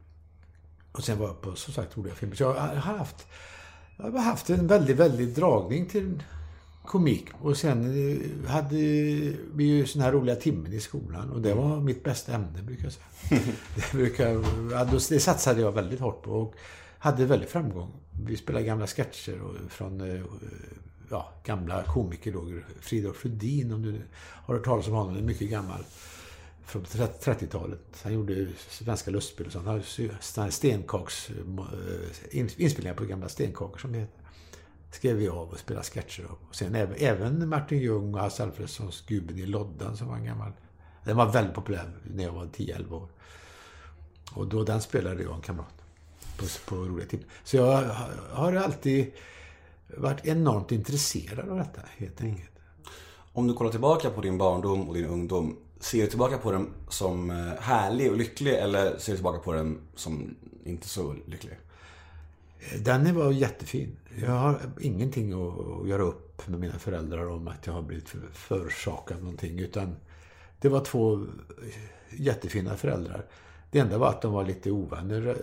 Och 0.91 1.03
sen 1.03 1.19
var 1.19 1.27
jag 1.27 1.41
på, 1.41 1.55
som 1.55 1.73
sagt, 1.73 1.97
roliga 1.97 2.15
filmer. 2.15 2.35
Så 2.35 2.43
jag 2.43 2.53
har 2.53 2.75
haft, 2.75 3.27
jag 3.97 4.11
har 4.11 4.19
haft 4.19 4.49
en 4.49 4.67
väldigt, 4.67 4.97
väldigt 4.97 5.35
dragning 5.35 5.85
till 5.85 6.23
komik. 6.85 7.25
Och 7.41 7.57
sen 7.57 7.83
eh, 7.83 8.49
hade 8.51 8.75
vi 9.53 9.63
ju 9.63 9.85
såna 9.85 10.05
här 10.05 10.11
roliga 10.11 10.35
timmen 10.35 10.73
i 10.73 10.79
skolan. 10.79 11.29
Och 11.29 11.41
det 11.41 11.53
var 11.53 11.79
mitt 11.79 12.03
bästa 12.03 12.33
ämne, 12.33 12.61
brukar 12.61 12.83
jag 12.83 12.93
säga. 12.93 13.41
det, 13.75 13.91
brukar, 13.91 15.09
det 15.09 15.19
satsade 15.19 15.61
jag 15.61 15.71
väldigt 15.71 15.99
hårt 15.99 16.23
på 16.23 16.31
och 16.31 16.55
hade 16.97 17.25
väldigt 17.25 17.49
framgång. 17.49 17.91
Vi 18.25 18.37
spelade 18.37 18.65
gamla 18.65 18.87
sketcher 18.87 19.41
från 19.69 20.01
eh, 20.01 20.21
ja, 21.09 21.33
gamla 21.43 21.83
komiker 21.83 22.31
då. 22.31 22.45
Fridolf 22.81 23.25
Rudin, 23.25 23.73
om 23.73 23.81
du 23.81 24.01
har 24.19 24.55
hört 24.55 24.65
talas 24.65 24.87
om 24.87 24.93
honom. 24.93 25.17
är 25.17 25.21
mycket 25.21 25.49
gammal. 25.49 25.83
Från 26.65 26.83
30-talet. 26.83 28.01
Han 28.03 28.13
gjorde 28.13 28.47
svenska 28.69 29.11
lustspel 29.11 29.45
och 29.45 29.51
sånt. 29.51 29.65
Han 29.65 29.81
hade 30.35 30.51
stenkaks... 30.51 31.29
Eh, 31.29 31.35
inspelningar 32.57 32.93
på 32.93 33.05
gamla 33.05 33.29
stenkakor 33.29 33.77
som 33.77 33.91
det 33.91 33.99
heter 33.99 34.20
skrev 34.91 35.15
vi 35.15 35.29
av 35.29 35.49
och 35.49 35.59
spelade 35.59 35.85
sketcher 35.85 36.23
av. 36.23 36.37
Och 36.49 36.55
sen 36.55 36.75
även, 36.75 36.95
även 36.97 37.49
Martin 37.49 37.79
Ljung 37.79 38.13
och 38.13 38.19
Hasse 38.19 38.43
Alfredsons 38.43 39.03
Gubben 39.07 39.37
i 39.37 39.45
loddan 39.45 39.97
som 39.97 40.07
var 40.07 40.15
en 40.15 40.25
gammal... 40.25 40.51
Den 41.03 41.17
var 41.17 41.31
väldigt 41.31 41.55
populär 41.55 41.89
när 42.03 42.23
jag 42.23 42.31
var 42.31 42.45
10-11 42.45 42.91
år. 42.93 43.07
Och 44.33 44.47
då 44.47 44.63
den 44.63 44.81
spelade 44.81 45.23
jag 45.23 45.35
en 45.35 45.41
kamrat 45.41 45.81
på, 46.37 46.45
på 46.65 46.75
roliga 46.75 47.07
timmar. 47.07 47.25
Så 47.43 47.57
jag 47.57 47.83
har 48.31 48.53
alltid 48.53 49.11
varit 49.97 50.25
enormt 50.25 50.71
intresserad 50.71 51.49
av 51.49 51.57
detta, 51.57 51.81
helt 51.97 52.21
enkelt. 52.21 52.51
Om 53.33 53.47
du 53.47 53.53
kollar 53.53 53.71
tillbaka 53.71 54.09
på 54.09 54.21
din 54.21 54.37
barndom 54.37 54.89
och 54.89 54.93
din 54.93 55.05
ungdom, 55.05 55.57
ser 55.79 56.01
du 56.01 56.07
tillbaka 56.07 56.37
på 56.37 56.51
den 56.51 56.73
som 56.89 57.29
eh, 57.29 57.61
härlig 57.61 58.11
och 58.11 58.17
lycklig 58.17 58.53
eller 58.53 58.97
ser 58.97 59.11
du 59.11 59.17
tillbaka 59.17 59.39
på 59.39 59.53
den 59.53 59.79
som 59.95 60.35
inte 60.63 60.87
så 60.87 61.15
lycklig? 61.25 61.57
Den 62.79 63.15
var 63.15 63.31
jättefin. 63.31 63.97
Jag 64.21 64.31
har 64.31 64.59
ingenting 64.79 65.33
att 65.33 65.87
göra 65.87 66.01
upp 66.01 66.47
med 66.47 66.59
mina 66.59 66.79
föräldrar 66.79 67.29
om 67.29 67.47
att 67.47 67.67
jag 67.67 67.73
har 67.73 67.81
blivit 67.81 68.15
förorsakad 68.33 69.19
någonting. 69.19 69.59
Utan 69.59 69.95
det 70.59 70.69
var 70.69 70.79
två 70.79 71.25
jättefina 72.09 72.75
föräldrar. 72.75 73.25
Det 73.71 73.79
enda 73.79 73.97
var 73.97 74.09
att 74.09 74.21
de 74.21 74.33
var 74.33 74.45
lite 74.45 74.71
ovänner 74.71 75.35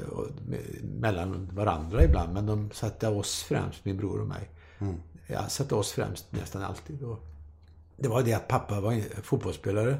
mellan 0.82 1.50
varandra 1.52 2.04
ibland. 2.04 2.34
Men 2.34 2.46
de 2.46 2.70
satte 2.70 3.08
oss 3.08 3.42
främst, 3.42 3.84
min 3.84 3.96
bror 3.96 4.20
och 4.20 4.26
mig. 4.26 4.50
Mm. 4.78 4.94
Jag 5.26 5.50
satte 5.50 5.74
oss 5.74 5.92
främst 5.92 6.32
nästan 6.32 6.62
alltid. 6.62 6.98
Det 7.96 8.08
var 8.08 8.22
det 8.22 8.34
att 8.34 8.48
pappa 8.48 8.80
var 8.80 9.22
fotbollsspelare 9.22 9.98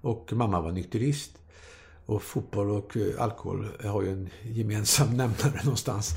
och 0.00 0.32
mamma 0.32 0.60
var 0.60 0.72
nykterist. 0.72 1.38
Och 2.06 2.22
fotboll 2.22 2.70
och 2.70 2.96
eh, 2.96 3.22
alkohol 3.22 3.68
har 3.84 4.02
ju 4.02 4.12
en 4.12 4.28
gemensam 4.42 5.08
nämnare 5.16 5.60
någonstans. 5.64 6.14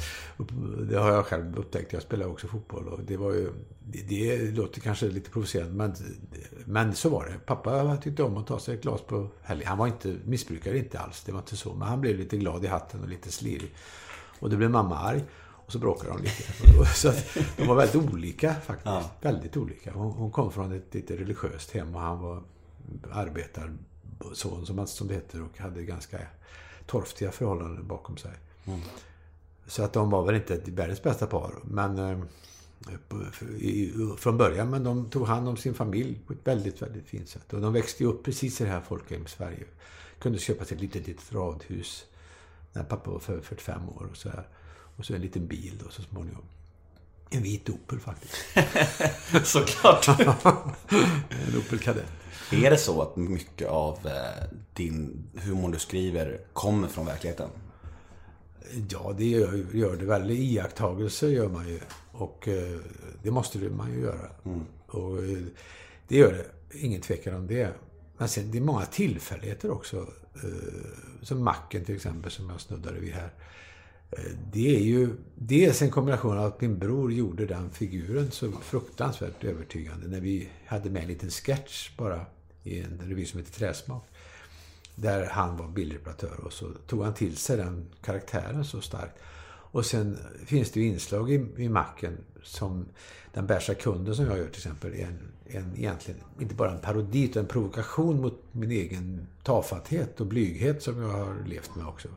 Det 0.90 0.98
har 0.98 1.12
jag 1.12 1.26
själv 1.26 1.58
upptäckt. 1.58 1.94
Jag 1.94 2.02
spelar 2.02 2.26
också 2.26 2.48
fotboll 2.48 2.88
och 2.88 3.00
det 3.04 3.18
var 3.18 3.32
ju... 3.32 3.50
Det, 3.88 4.52
låter 4.52 4.82
kanske 4.82 5.06
lite 5.06 5.30
provocerande 5.30 5.74
men, 5.74 5.96
men 6.66 6.96
så 6.96 7.10
var 7.10 7.26
det. 7.26 7.40
Pappa 7.46 7.98
tyckte 7.98 8.24
om 8.24 8.38
att 8.38 8.48
ta 8.48 8.60
sig 8.60 8.76
ett 8.76 8.82
glas 8.82 9.02
på 9.02 9.28
helgen. 9.42 9.68
Han 9.68 9.78
var 9.78 9.88
inte 9.88 10.16
missbrukare, 10.26 10.78
inte 10.78 11.00
alls. 11.00 11.24
Det 11.24 11.32
var 11.32 11.40
inte 11.40 11.58
så. 11.58 11.74
Men 11.74 11.88
han 11.88 12.02
blev 12.02 12.18
lite 12.18 12.38
glad 12.38 12.66
i 12.66 12.68
hatten 12.68 13.02
och 13.02 13.10
lite 13.10 13.32
slirig. 13.32 13.74
Och 14.40 14.50
då 14.50 14.58
blev 14.58 14.70
mamma 14.70 15.00
arg. 15.00 15.24
Och 15.66 15.72
så 15.72 15.80
bråkade 15.80 16.10
de 16.10 16.22
lite. 16.24 16.86
Så 16.96 17.14
de 17.58 17.68
var 17.68 17.76
väldigt 17.76 18.14
olika 18.14 18.54
faktiskt. 18.54 18.86
Ja. 18.86 19.12
Väldigt 19.22 19.58
olika. 19.58 19.94
Hon, 19.94 20.12
hon, 20.12 20.32
kom 20.32 20.52
från 20.52 20.72
ett 20.72 20.94
lite 20.94 21.16
religiöst 21.16 21.72
hem 21.72 21.96
och 21.96 22.02
han 22.02 22.20
var 22.20 22.44
arbetarson 24.26 24.66
som, 24.66 24.88
som 24.88 25.08
det 25.08 25.14
heter 25.14 25.42
och 25.42 25.58
hade 25.58 25.84
ganska 25.84 26.20
torftiga 26.86 27.32
förhållanden 27.32 27.88
bakom 27.88 28.18
sig. 28.18 28.32
Mm. 28.66 28.82
Så 29.68 29.84
att 29.84 29.94
de 29.94 30.10
var 30.10 30.26
väl 30.26 30.36
inte 30.36 30.62
världens 30.66 31.04
bästa 31.04 31.28
par. 31.28 31.56
Men 31.64 31.98
eh, 31.98 32.20
från 34.18 34.38
början, 34.38 34.70
men 34.70 34.84
de 34.84 35.10
tog 35.10 35.28
hand 35.28 35.50
om 35.50 35.58
sin 35.58 35.74
familj 35.74 36.20
på 36.28 36.34
ett 36.34 36.40
väldigt, 36.44 36.82
väldigt 36.82 37.08
fint 37.08 37.30
sätt. 37.30 37.54
Och 37.54 37.62
de 37.62 37.74
växte 37.74 38.04
ju 38.04 38.10
upp 38.10 38.24
precis 38.24 38.62
i 38.62 38.64
det 38.64 38.70
här 38.70 38.82
folkhem 38.82 39.28
Sverige. 39.28 39.66
Kunde 40.20 40.40
köpa 40.40 40.66
sig 40.66 40.76
ett 40.76 40.82
litet, 40.82 41.08
litet 41.08 41.34
radhus 41.34 42.06
när 42.74 42.84
pappa 42.84 43.12
var 43.12 43.20
45 43.20 43.90
år 43.90 44.08
och 44.12 44.18
så 44.18 44.30
här. 44.30 44.48
Och 44.98 45.06
så 45.06 45.14
en 45.14 45.22
liten 45.22 45.48
bil 45.48 45.82
då 45.84 45.90
så 45.90 46.02
småningom. 46.02 46.44
En 47.30 47.44
vit 47.44 47.70
Opel 47.70 48.00
faktiskt. 48.00 48.36
Såklart. 49.44 50.08
en 51.30 51.58
Opel 51.58 51.80
Kadett. 51.80 52.25
Är 52.52 52.72
det 52.72 52.78
så 52.78 53.02
att 53.02 53.16
mycket 53.16 53.68
av 53.68 54.00
eh, 54.06 54.58
din 54.74 55.28
humor 55.34 55.72
du 55.72 55.80
skriver 55.80 56.40
kommer 56.54 56.88
från 56.88 57.06
verkligheten? 57.06 57.50
Ja, 58.90 59.14
det 59.18 59.26
gör, 59.26 59.66
gör 59.74 59.96
det 59.96 60.06
väl. 60.06 60.32
Iakttagelser 60.32 61.28
gör 61.28 61.50
man 61.50 61.68
ju. 61.68 61.80
Och 62.12 62.48
eh, 62.48 62.80
det 63.24 63.32
måste 63.32 63.58
man 63.58 63.94
ju 63.94 64.00
göra. 64.00 64.30
Mm. 64.46 64.66
Och 64.88 65.18
eh, 65.18 65.38
det 66.08 66.18
gör 66.18 66.32
det. 66.32 66.46
Ingen 66.80 67.02
tvekan 67.02 67.36
om 67.36 67.48
det. 67.48 67.74
Men 68.18 68.30
sen, 68.30 68.52
det 68.52 68.58
är 68.58 68.62
många 68.62 68.86
tillfälligheter 68.86 69.72
också. 69.72 70.08
Som 71.22 71.44
Macken 71.44 71.86
till 71.86 71.96
exempel, 71.96 72.32
som 72.32 72.50
jag 72.50 72.62
snuddade 72.62 73.00
vid 73.00 73.14
här. 73.14 73.30
Eh, 74.12 74.24
det 74.52 74.76
är 74.76 74.80
ju 74.80 75.10
dels 75.36 75.82
en 75.82 75.92
kombination 75.92 76.38
av 76.38 76.46
att 76.46 76.62
min 76.62 76.80
bror 76.80 77.14
gjorde 77.14 77.46
den 77.46 77.70
figuren 77.70 78.32
så 78.32 78.52
fruktansvärt 78.52 79.44
övertygande. 79.44 80.08
När 80.08 80.20
vi 80.20 80.50
hade 80.66 80.90
med 80.90 81.02
en 81.02 81.08
liten 81.08 81.30
sketch 81.30 81.98
bara 81.98 82.26
i 82.64 82.80
en 82.80 83.02
revy 83.04 83.26
som 83.26 83.40
heter 83.40 83.52
Träsmak. 83.52 84.04
Där 84.96 85.26
han 85.26 85.58
var 85.58 85.68
bildreparatör 85.68 86.40
och 86.46 86.54
så 86.54 86.72
tog 86.88 87.04
han 87.04 87.14
till 87.14 87.38
sig 87.38 87.58
den 87.58 87.86
karaktären 88.02 88.66
så 88.66 88.82
starkt. 88.82 89.16
Och 89.76 89.86
sen 89.86 90.18
finns 90.46 90.72
det 90.72 90.80
ju 90.80 90.88
inslag 90.88 91.32
i, 91.32 91.48
i 91.58 91.70
macken 91.70 92.18
som 92.44 92.86
Den 93.34 93.48
bärsa 93.48 93.74
kunden 93.74 94.16
som 94.16 94.26
jag 94.26 94.38
gör 94.38 94.48
till 94.48 94.60
exempel 94.60 94.94
är 94.94 95.08
en, 95.08 95.20
en, 95.46 95.78
egentligen 95.78 96.20
inte 96.40 96.56
bara 96.56 96.72
en 96.72 96.82
parodi 96.82 97.24
utan 97.24 97.44
en 97.44 97.48
provokation 97.48 98.22
mot 98.22 98.44
min 98.52 98.72
egen 98.72 99.28
tafatthet 99.44 100.22
och 100.22 100.28
blyghet 100.28 100.84
som 100.84 101.02
jag 101.02 101.10
har 101.10 101.36
levt 101.46 101.76
med 101.76 101.88
också. 101.88 102.08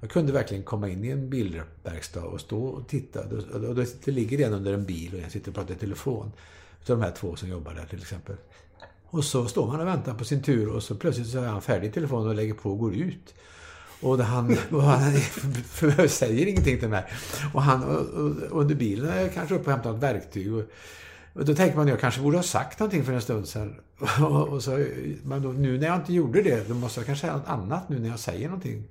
Jag 0.00 0.10
kunde 0.10 0.32
verkligen 0.32 0.62
komma 0.62 0.88
in 0.88 1.04
i 1.04 1.08
en 1.08 1.30
bilverkstad 1.30 2.22
och 2.22 2.40
stå 2.40 2.64
och 2.66 2.88
titta. 2.88 3.20
Och 3.68 3.74
det 3.74 4.06
ligger 4.06 4.46
en 4.46 4.52
under 4.52 4.72
en 4.72 4.84
bil 4.84 5.14
och 5.14 5.20
en 5.20 5.30
sitter 5.30 5.48
och 5.48 5.54
pratar 5.54 5.74
i 5.74 5.76
telefon. 5.76 6.32
Utav 6.82 6.98
de 6.98 7.04
här 7.04 7.12
två 7.12 7.36
som 7.36 7.48
jobbar 7.48 7.74
där 7.74 7.86
till 7.86 8.00
exempel. 8.00 8.36
Och 9.06 9.24
så 9.24 9.46
står 9.46 9.66
man 9.66 9.80
och 9.80 9.86
väntar 9.86 10.14
på 10.14 10.24
sin 10.24 10.42
tur 10.42 10.68
och 10.68 10.82
så 10.82 10.94
plötsligt 10.94 11.28
så 11.28 11.38
är 11.38 11.46
han 11.46 11.62
färdig 11.62 11.88
i 11.88 11.92
telefonen 11.92 12.28
och 12.28 12.34
lägger 12.34 12.54
på 12.54 12.70
och 12.70 12.78
går 12.78 12.94
ut. 12.94 13.34
Och 14.00 14.18
han, 14.18 14.56
och 14.70 14.82
han 14.82 15.12
säger 16.08 16.46
ingenting 16.46 16.78
till 16.78 16.88
mig. 16.88 17.04
Och 17.54 17.62
han 17.62 17.84
och, 17.84 18.06
och, 18.06 18.60
under 18.60 18.74
bilen 18.74 19.08
är 19.08 19.20
jag 19.20 19.34
kanske 19.34 19.54
uppe 19.54 19.64
och 19.64 19.72
hämtar 19.72 19.94
ett 19.94 20.02
verktyg. 20.02 20.54
Och, 20.54 20.64
och 21.38 21.44
då 21.44 21.54
tänker 21.54 21.76
man 21.76 21.84
att 21.84 21.90
jag 21.90 22.00
kanske 22.00 22.20
borde 22.20 22.38
ha 22.38 22.42
sagt 22.42 22.80
någonting 22.80 23.04
för 23.04 23.12
en 23.12 23.20
stund 23.20 23.48
sedan. 23.48 23.74
Och, 24.50 24.62
så, 24.62 24.86
men 25.22 25.42
då, 25.42 25.48
nu 25.48 25.78
när 25.78 25.86
jag 25.86 25.96
inte 25.96 26.12
gjorde 26.12 26.42
det, 26.42 26.68
då 26.68 26.74
måste 26.74 27.00
jag 27.00 27.06
kanske 27.06 27.26
säga 27.26 27.36
något 27.36 27.48
annat 27.48 27.88
nu 27.88 27.98
när 27.98 28.08
jag 28.08 28.18
säger 28.18 28.48
någonting. 28.48 28.84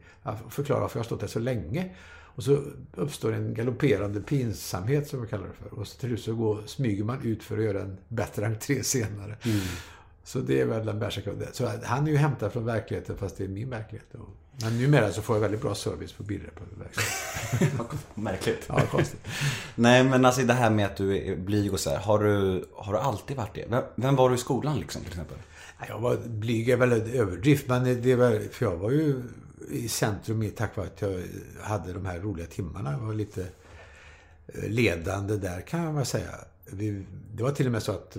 Förklara 0.50 0.80
varför 0.80 0.98
jag 0.98 1.04
har 1.04 1.06
stått 1.06 1.20
där 1.20 1.27
så 1.27 1.39
länge. 1.39 1.89
Och 2.10 2.44
så 2.44 2.62
uppstår 2.96 3.34
en 3.34 3.54
galopperande 3.54 4.22
pinsamhet 4.22 5.08
som 5.08 5.20
jag 5.20 5.30
kallar 5.30 5.48
det 5.48 5.54
för. 5.54 5.80
Och 5.80 5.88
så 5.88 6.00
till 6.00 6.10
slut 6.10 6.22
så 6.22 6.36
går, 6.36 6.62
smyger 6.66 7.04
man 7.04 7.22
ut 7.22 7.44
för 7.44 7.58
att 7.58 7.63
göra 7.63 7.82
en 7.82 7.98
bättre 8.08 8.46
entré 8.46 8.84
senare. 8.84 9.38
Mm. 9.46 9.60
Så 10.24 10.39
det 10.39 10.62
är 10.62 10.66
väl 10.66 10.86
den 10.86 11.00
bärsa 11.00 11.22
Så 11.51 11.72
han 11.84 12.08
är 12.08 12.12
ju 12.12 12.18
hämtad 12.18 12.54
från 12.54 12.66
verkligheten 12.66 13.18
fast 13.18 13.38
det 13.38 13.44
är 13.44 13.48
min 13.48 13.70
verklighet. 13.70 14.16
Men 14.62 14.78
numera 14.78 15.12
så 15.12 15.22
får 15.22 15.36
jag 15.36 15.42
väldigt 15.42 15.62
bra 15.62 15.76
service 15.76 16.12
på 16.12 16.24
bilreparatörverkstaden. 16.24 17.88
Märkligt. 18.16 18.66
Ja, 18.68 18.82
konstigt. 18.92 19.28
Nej, 19.76 20.04
men 20.04 20.26
alltså 20.26 20.42
det 20.42 20.54
här 20.54 20.70
med 20.70 20.86
att 20.86 20.98
du 20.98 21.18
är 21.18 21.36
blyg 21.36 21.74
och 21.74 21.80
så 21.80 21.90
här. 21.90 21.98
Har 21.98 22.24
du, 22.24 22.66
har 22.74 22.94
du 22.94 23.00
alltid 23.00 23.38
varit 23.38 23.56
det? 23.56 23.66
Vem, 23.70 23.84
vem 23.96 24.16
var 24.16 24.30
du 24.30 24.36
i 24.36 24.38
skolan 24.38 24.80
liksom 24.80 25.02
till 25.02 25.12
exempel? 25.12 25.38
Jag 25.88 26.00
var 26.00 26.18
blyg 26.26 26.70
är 26.70 26.78
väl 26.78 26.92
en 26.92 27.02
överdrift, 27.02 27.68
men 27.68 28.02
det 28.02 28.16
var, 28.16 28.52
för 28.52 28.66
jag 28.66 28.76
var 28.76 28.92
ju 28.92 29.24
i 29.72 29.88
centrum 29.88 30.52
tack 30.56 30.78
vare 30.78 30.88
att 30.88 31.02
jag 31.02 31.22
hade 31.62 31.94
de 31.94 32.06
här 32.06 32.20
roliga 32.20 32.46
timmarna. 32.48 32.92
Jag 32.92 33.00
var 33.00 33.14
lite 33.14 33.42
eh, 34.48 34.70
ledande 34.70 35.38
där 35.38 35.62
kan 35.62 35.84
man 35.84 35.96
väl 35.96 36.06
säga. 36.06 36.30
Vi, 36.66 37.06
det 37.36 37.44
var 37.44 37.52
till 37.52 37.66
och 37.66 37.72
med 37.72 37.84
så 37.84 37.92
att 37.92 38.18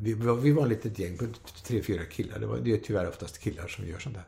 vi, 0.00 0.14
vi 0.42 0.52
var 0.52 0.62
ett 0.62 0.68
litet 0.68 0.98
gäng 0.98 1.18
på 1.18 1.26
tre, 1.64 1.82
fyra 1.82 2.04
killar. 2.04 2.38
Det, 2.38 2.46
var, 2.46 2.58
det 2.58 2.72
är 2.72 2.78
tyvärr 2.78 3.08
oftast 3.08 3.38
killar 3.38 3.66
som 3.66 3.86
gör 3.86 3.98
sånt 3.98 4.14
där. 4.14 4.24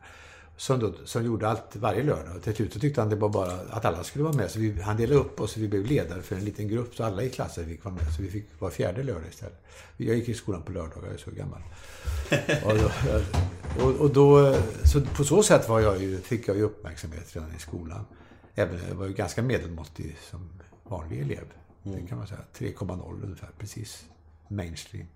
Som, 0.62 0.81
då, 0.81 0.92
som 1.04 1.25
gjorde 1.25 1.49
allt 1.49 1.76
varje 1.76 2.02
lördag. 2.02 2.37
Och 2.37 2.42
till 2.42 2.54
slut 2.54 2.73
så 2.73 2.81
tyckte 2.81 3.00
han 3.00 3.11
det 3.11 3.16
var 3.16 3.28
bara 3.28 3.52
att 3.52 3.85
alla 3.85 4.04
skulle 4.04 4.25
vara 4.25 4.37
med. 4.37 4.50
Så 4.50 4.59
vi, 4.59 4.81
han 4.81 4.97
delade 4.97 5.21
upp 5.21 5.40
oss 5.40 5.57
och 5.57 5.62
vi 5.62 5.69
blev 5.69 5.87
ledare 5.87 6.23
för 6.23 6.37
en 6.37 6.45
liten 6.45 6.69
grupp. 6.69 6.95
Så 6.95 7.04
alla 7.04 7.23
i 7.23 7.31
klassen 7.31 7.66
fick 7.66 7.85
vara 7.85 7.95
med. 7.95 8.14
Så 8.16 8.23
vi 8.23 8.31
fick 8.31 8.45
var 8.59 8.71
fjärde 8.71 9.02
lördag 9.02 9.28
istället. 9.31 9.64
Jag 9.97 10.16
gick 10.16 10.28
i 10.28 10.35
skolan 10.35 10.62
på 10.62 10.73
lördagar, 10.73 11.04
jag 11.04 11.14
är 11.14 11.19
så 11.19 11.31
gammal. 11.31 11.62
och, 12.64 12.78
då, 12.78 12.90
och, 13.85 14.00
och 14.00 14.11
då, 14.11 14.57
så 14.85 15.00
på 15.00 15.25
så 15.25 15.42
sätt 15.42 15.69
var 15.69 15.81
jag 15.81 16.02
ju, 16.02 16.21
fick 16.21 16.49
jag 16.49 16.57
ju 16.57 16.62
uppmärksamhet 16.62 17.37
redan 17.37 17.57
i 17.57 17.59
skolan. 17.59 18.04
Även, 18.54 18.81
jag 18.88 18.95
var 18.95 19.07
ju 19.07 19.12
ganska 19.12 19.42
medelmåttig 19.42 20.19
som 20.31 20.50
vanlig 20.85 21.21
elev. 21.21 21.45
Mm. 21.85 22.02
Det 22.02 22.09
kan 22.09 22.19
man 22.19 22.26
säga. 22.26 22.40
3,0 22.59 23.25
ungefär, 23.25 23.50
precis. 23.59 24.04
Mainstream. 24.49 25.07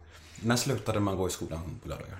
När 0.40 0.56
slutade 0.56 1.00
man 1.00 1.16
gå 1.16 1.28
i 1.28 1.30
skolan 1.30 1.60
på 1.82 1.88
lördagar? 1.88 2.18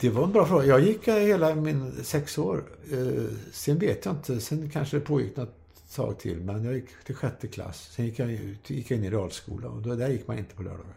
Det 0.00 0.10
var 0.10 0.24
en 0.24 0.32
bra 0.32 0.46
fråga. 0.46 0.66
Jag 0.66 0.80
gick 0.80 1.08
eh, 1.08 1.14
hela 1.14 1.54
min 1.54 2.04
sex 2.04 2.38
år. 2.38 2.64
Eh, 2.92 3.24
sen 3.52 3.78
vet 3.78 4.04
jag 4.04 4.14
inte. 4.14 4.40
Sen 4.40 4.70
kanske 4.70 4.96
det 4.96 5.00
pågick 5.00 5.36
något 5.36 5.54
tag 5.94 6.18
till. 6.18 6.40
Men 6.40 6.64
jag 6.64 6.74
gick 6.74 6.88
till 7.06 7.14
sjätte 7.14 7.48
klass. 7.48 7.88
Sen 7.92 8.04
gick 8.06 8.18
jag, 8.18 8.30
ut, 8.30 8.70
gick 8.70 8.90
jag 8.90 8.98
in 8.98 9.04
i 9.04 9.10
realskola 9.10 9.68
och 9.68 9.82
då, 9.82 9.94
där 9.94 10.08
gick 10.08 10.26
man 10.28 10.38
inte 10.38 10.54
på 10.54 10.62
lördagar. 10.62 10.94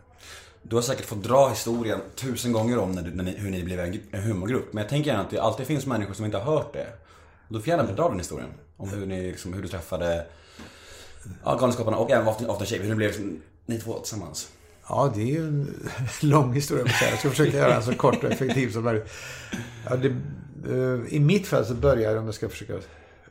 Du 0.61 0.75
har 0.75 0.83
säkert 0.83 1.05
fått 1.05 1.23
dra 1.23 1.49
historien 1.49 1.99
tusen 2.15 2.51
gånger 2.51 2.77
om 2.77 2.91
när, 2.91 3.01
du, 3.01 3.11
när 3.11 3.23
ni, 3.23 3.31
hur 3.37 3.49
ni 3.49 3.63
blev 3.63 3.79
en, 3.79 3.99
en 4.11 4.23
humorgrupp. 4.23 4.73
Men 4.73 4.81
jag 4.81 4.89
tänker 4.89 5.09
gärna 5.09 5.23
att 5.23 5.29
det 5.29 5.39
alltid 5.39 5.65
finns 5.67 5.85
människor 5.85 6.13
som 6.13 6.25
inte 6.25 6.37
har 6.37 6.55
hört 6.55 6.73
det. 6.73 6.87
Då 7.49 7.59
får 7.59 7.67
gärna 7.67 7.83
dra 7.83 8.09
den 8.09 8.17
historien. 8.17 8.49
Om 8.77 8.89
hur, 8.89 9.05
ni, 9.05 9.31
liksom, 9.31 9.53
hur 9.53 9.61
du 9.61 9.67
träffade 9.67 10.25
ja, 11.43 11.55
Galenskaparna 11.55 11.97
och 11.97 12.11
även 12.11 12.27
After, 12.27 12.51
After 12.51 12.65
Shave. 12.65 12.81
Hur 12.83 12.89
det 12.89 12.95
blev 12.95 13.09
liksom, 13.09 13.41
ni 13.65 13.79
två 13.79 13.99
tillsammans. 13.99 14.49
Ja, 14.87 15.11
det 15.15 15.21
är 15.21 15.25
ju 15.25 15.47
en 15.47 15.89
lång 16.21 16.53
historia. 16.53 16.85
Jag 17.01 17.19
ska 17.19 17.29
försöka 17.29 17.57
göra 17.57 17.73
den 17.73 17.83
så 17.83 17.95
kort 17.95 18.23
och 18.23 18.31
effektiv 18.31 18.71
som 18.71 18.83
möjligt. 18.83 19.09
Ja, 19.89 19.95
det, 19.95 20.07
eh, 20.69 21.13
I 21.13 21.19
mitt 21.19 21.47
fall 21.47 21.65
så 21.65 21.73
började 21.73 22.01
jag, 22.01 22.17
om 22.17 22.25
jag 22.25 22.35
ska 22.35 22.49
försöka... 22.49 22.73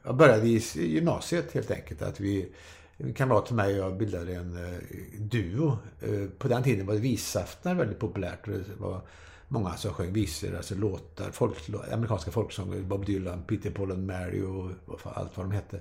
Jag 0.04 0.16
började 0.16 0.46
i 0.48 0.62
gymnasiet 0.74 1.52
helt 1.54 1.70
enkelt. 1.70 2.02
Att 2.02 2.20
vi, 2.20 2.48
en 2.96 3.14
kamrat 3.14 3.46
till 3.46 3.54
mig 3.54 3.80
och 3.80 3.86
jag 3.86 3.96
bildade 3.96 4.34
en 4.34 4.56
eh, 4.64 4.78
duo. 5.18 5.78
Eh, 6.00 6.28
på 6.38 6.48
den 6.48 6.62
tiden 6.62 6.86
var 6.86 6.94
visaftnar 6.94 7.74
väldigt 7.74 7.98
populärt. 7.98 8.44
Det 8.44 8.64
var 8.78 9.00
många 9.48 9.76
som 9.76 9.94
sjöng 9.94 10.12
visor, 10.12 10.56
alltså 10.56 10.74
låtar, 10.74 11.30
folk, 11.30 11.56
amerikanska 11.92 12.30
folksånger. 12.30 12.80
Bob 12.80 13.06
Dylan, 13.06 13.42
Peter 13.42 13.70
Paul 13.70 13.92
and 13.92 14.06
Mary 14.06 14.42
och, 14.42 14.70
och 14.86 15.00
allt 15.04 15.36
vad 15.36 15.46
de 15.46 15.52
hette. 15.52 15.80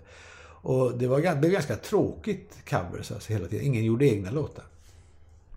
Och 0.63 0.97
det, 0.97 1.07
var, 1.07 1.21
det 1.21 1.35
blev 1.35 1.51
ganska 1.51 1.75
tråkigt 1.75 2.57
covers 2.69 3.11
alltså 3.11 3.33
hela 3.33 3.47
tiden. 3.47 3.65
Ingen 3.65 3.85
gjorde 3.85 4.05
egna 4.05 4.31
låtar. 4.31 4.65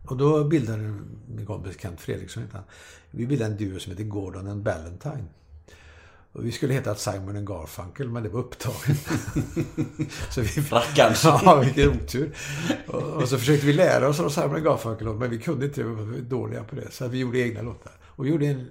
Och 0.04 0.16
då 0.16 0.44
bildade 0.44 0.94
min 1.28 1.46
kompis 1.46 1.80
Kent 1.80 2.00
Fredriksson, 2.00 2.42
vi 3.10 3.26
bildade 3.26 3.50
en 3.50 3.58
duo 3.58 3.78
som 3.78 3.92
heter 3.92 4.04
Gordon 4.04 4.48
and 4.48 4.62
Ballantine. 4.62 5.24
Och 6.34 6.46
vi 6.46 6.52
skulle 6.52 6.74
heta 6.74 6.94
Simon 6.94 7.36
and 7.36 7.48
Garfunkel, 7.48 8.08
men 8.10 8.22
det 8.22 8.28
var 8.28 8.40
upptaget. 8.40 9.08
så 10.30 10.40
vi, 10.40 10.60
Rackarns. 10.60 11.24
Ja, 11.24 11.60
vilken 11.64 11.88
otur. 11.88 12.36
Och, 12.86 13.02
och, 13.02 13.28
så 13.28 13.38
försökte 13.38 13.66
vi 13.66 13.72
lära 13.72 14.08
oss 14.08 14.20
av 14.20 14.28
Simon 14.28 14.54
and 14.54 14.64
Garfunkel, 14.64 15.06
men 15.06 15.30
vi 15.30 15.38
kunde 15.38 15.66
inte, 15.66 15.82
vi 15.82 15.94
var 15.94 16.20
dåliga 16.20 16.64
på 16.64 16.76
det. 16.76 16.90
Så 16.90 17.08
vi 17.08 17.18
gjorde 17.18 17.38
egna 17.38 17.62
låtar. 17.62 17.92
Och 18.16 18.26
vi 18.26 18.30
gjorde 18.30 18.46
en, 18.46 18.70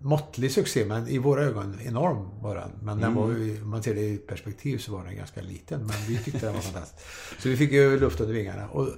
måttlig 0.00 0.52
succé, 0.52 0.84
men 0.84 1.08
i 1.08 1.18
våra 1.18 1.42
ögon 1.42 1.78
enorm 1.84 2.42
var 2.42 2.54
den. 2.54 2.70
Men 2.82 3.00
den 3.00 3.14
var 3.14 3.28
ju, 3.28 3.62
om 3.62 3.70
man 3.70 3.82
ser 3.82 3.94
det 3.94 4.00
i 4.00 4.16
perspektiv 4.16 4.78
så 4.78 4.92
var 4.92 5.04
den 5.04 5.16
ganska 5.16 5.40
liten. 5.40 5.80
Men 5.80 5.96
vi 6.08 6.18
tyckte 6.18 6.46
den 6.46 6.54
var 6.54 6.60
fantastisk. 6.60 7.06
Så 7.38 7.48
vi 7.48 7.56
fick 7.56 7.72
ju 7.72 8.00
luft 8.00 8.20
under 8.20 8.34
vingarna. 8.34 8.68
Och 8.68 8.88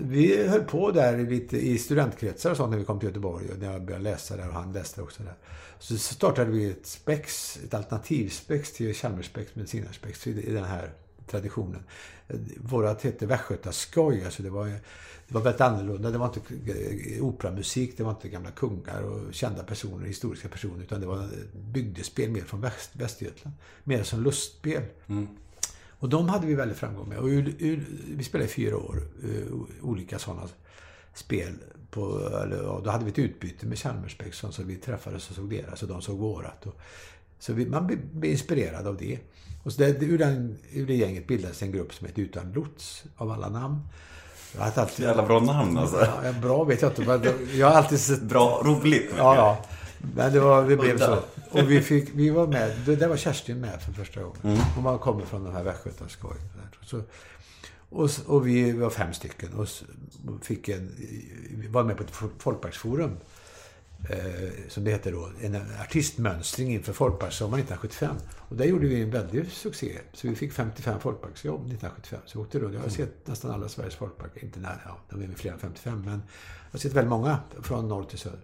vi 0.00 0.46
höll 0.46 0.64
på 0.64 0.90
där 0.90 1.18
lite 1.18 1.56
i 1.56 1.78
studentkretsar 1.78 2.50
och 2.50 2.56
sånt 2.56 2.70
när 2.70 2.78
vi 2.78 2.84
kom 2.84 2.98
till 2.98 3.08
Göteborg. 3.08 3.50
Och 3.52 3.58
när 3.58 3.72
jag 3.72 3.84
började 3.84 4.04
läsa 4.04 4.36
där 4.36 4.48
och 4.48 4.54
han 4.54 4.72
läste 4.72 5.02
också 5.02 5.22
där. 5.22 5.34
Så 5.78 5.98
startade 5.98 6.50
vi 6.50 6.70
ett 6.70 6.86
spex, 6.86 7.58
ett 7.64 7.74
alternativspex 7.74 8.72
till 8.72 8.94
Chalmersspex, 8.94 9.54
medicinarspex 9.54 10.26
i 10.26 10.52
den 10.52 10.64
här 10.64 10.90
traditionen. 11.26 11.82
Vårat 12.56 13.02
hette 13.02 13.26
Västgötaskoj, 13.26 14.24
alltså 14.24 14.42
det 14.42 14.50
var, 14.50 14.66
det 14.66 15.34
var 15.34 15.40
väldigt 15.40 15.60
annorlunda. 15.60 16.10
Det 16.10 16.18
var 16.18 16.26
inte 16.26 17.20
operamusik, 17.20 17.96
det 17.96 18.02
var 18.02 18.10
inte 18.10 18.28
gamla 18.28 18.50
kungar 18.50 19.02
och 19.02 19.34
kända 19.34 19.62
personer, 19.62 20.06
historiska 20.06 20.48
personer, 20.48 20.82
utan 20.82 21.00
det 21.00 21.06
var 21.06 21.28
bygdespel 21.72 22.30
mer 22.30 22.40
från 22.40 22.60
Väst, 22.60 22.90
Västergötland. 22.92 23.56
Mer 23.84 24.02
som 24.02 24.22
lustspel. 24.22 24.82
Mm. 25.06 25.28
Och 25.98 26.08
de 26.08 26.28
hade 26.28 26.46
vi 26.46 26.54
väldigt 26.54 26.78
framgång 26.78 27.08
med. 27.08 27.18
Och 27.18 27.28
vi 27.28 28.24
spelade 28.24 28.50
i 28.50 28.52
fyra 28.52 28.76
år, 28.76 29.02
uh, 29.24 29.62
olika 29.82 30.18
sådana 30.18 30.42
spel. 31.14 31.52
På, 31.90 32.30
eller, 32.42 32.80
då 32.84 32.90
hade 32.90 33.04
vi 33.04 33.10
ett 33.10 33.18
utbyte 33.18 33.66
med 33.66 33.78
Chalmers 33.78 34.16
så 34.32 34.62
vi 34.62 34.76
träffades 34.76 35.30
och 35.30 35.36
såg 35.36 35.50
deras 35.50 35.82
och 35.82 35.88
de 35.88 36.02
såg 36.02 36.18
vårat. 36.18 36.66
Och, 36.66 36.80
så 37.38 37.52
vi, 37.52 37.66
man 37.66 37.86
blev 37.86 38.32
inspirerad 38.32 38.86
av 38.86 38.96
det. 38.96 39.18
Och 39.62 39.72
så 39.72 39.82
det, 39.82 40.02
ur, 40.02 40.18
den, 40.18 40.58
ur 40.72 40.86
det 40.86 40.94
gänget 40.94 41.26
bildades 41.26 41.62
en 41.62 41.72
grupp 41.72 41.94
som 41.94 42.06
hette 42.06 42.20
Utan 42.20 42.52
lots, 42.52 43.04
av 43.16 43.30
alla 43.30 43.48
namn. 43.48 43.80
Jag 44.54 44.60
har 44.60 44.82
alltid, 44.82 45.06
Jävla 45.06 45.26
bra 45.26 45.40
namn 45.40 45.78
alltså. 45.78 46.08
Ja, 46.24 46.32
bra 46.32 46.64
vet 46.64 46.82
jag 46.82 46.90
inte, 46.90 47.34
jag 47.54 47.66
har 47.66 47.74
alltid 47.74 48.00
sett... 48.00 48.22
Bra, 48.22 48.62
roligt. 48.64 49.10
Ja, 49.16 49.36
ja. 49.36 49.64
Men 49.98 50.32
det, 50.32 50.40
var, 50.40 50.68
det 50.68 50.76
blev 50.76 50.98
så. 50.98 51.22
Och 51.50 51.70
vi, 51.70 51.80
fick, 51.80 52.08
vi 52.14 52.30
var 52.30 52.46
med, 52.46 52.76
där 52.98 53.08
var 53.08 53.16
Kerstin 53.16 53.60
med 53.60 53.82
för 53.82 53.92
första 53.92 54.22
gången. 54.22 54.38
Mm. 54.42 54.58
Och 54.76 54.82
man 54.82 54.98
kommer 54.98 55.24
från 55.24 55.44
de 55.44 55.52
här 55.52 55.62
västgötaskoj. 55.62 56.36
Så, 56.82 57.02
och, 57.88 58.10
och 58.26 58.46
vi 58.46 58.72
var 58.72 58.90
fem 58.90 59.12
stycken 59.12 59.54
och 59.54 59.68
fick 60.42 60.68
en, 60.68 60.94
vi 61.50 61.68
var 61.68 61.84
med 61.84 61.96
på 61.96 62.02
ett 62.02 62.12
folkparksforum 62.38 63.16
eh, 64.10 64.50
som 64.68 64.84
det 64.84 64.90
heter 64.90 65.12
då, 65.12 65.30
en 65.42 65.56
artistmönstring 65.80 66.72
inför 66.72 66.92
Folkparkssommaren 66.92 67.64
1975. 67.64 68.16
Och 68.48 68.56
där 68.56 68.64
gjorde 68.64 68.86
vi 68.86 69.02
en 69.02 69.10
väldig 69.10 69.50
succé. 69.50 69.98
Så 70.12 70.28
vi 70.28 70.34
fick 70.34 70.52
55 70.52 71.00
Folkparksjobb 71.00 71.60
1975. 71.60 72.20
Så 72.26 72.38
vi 72.38 72.44
åkte 72.44 72.58
runt. 72.58 72.74
Jag 72.74 72.80
har 72.80 72.88
sett 72.88 73.26
nästan 73.26 73.50
alla 73.50 73.68
Sveriges 73.68 73.94
folkparker. 73.94 74.44
Inte 74.44 74.60
nära, 74.60 74.80
ja, 74.84 74.98
de 75.10 75.22
är 75.22 75.28
fler 75.34 75.52
än 75.52 75.58
55, 75.58 76.02
men 76.04 76.22
jag 76.64 76.72
har 76.72 76.78
sett 76.78 76.92
väldigt 76.92 77.10
många 77.10 77.38
från 77.62 77.88
norr 77.88 78.04
till 78.04 78.18
söder. 78.18 78.40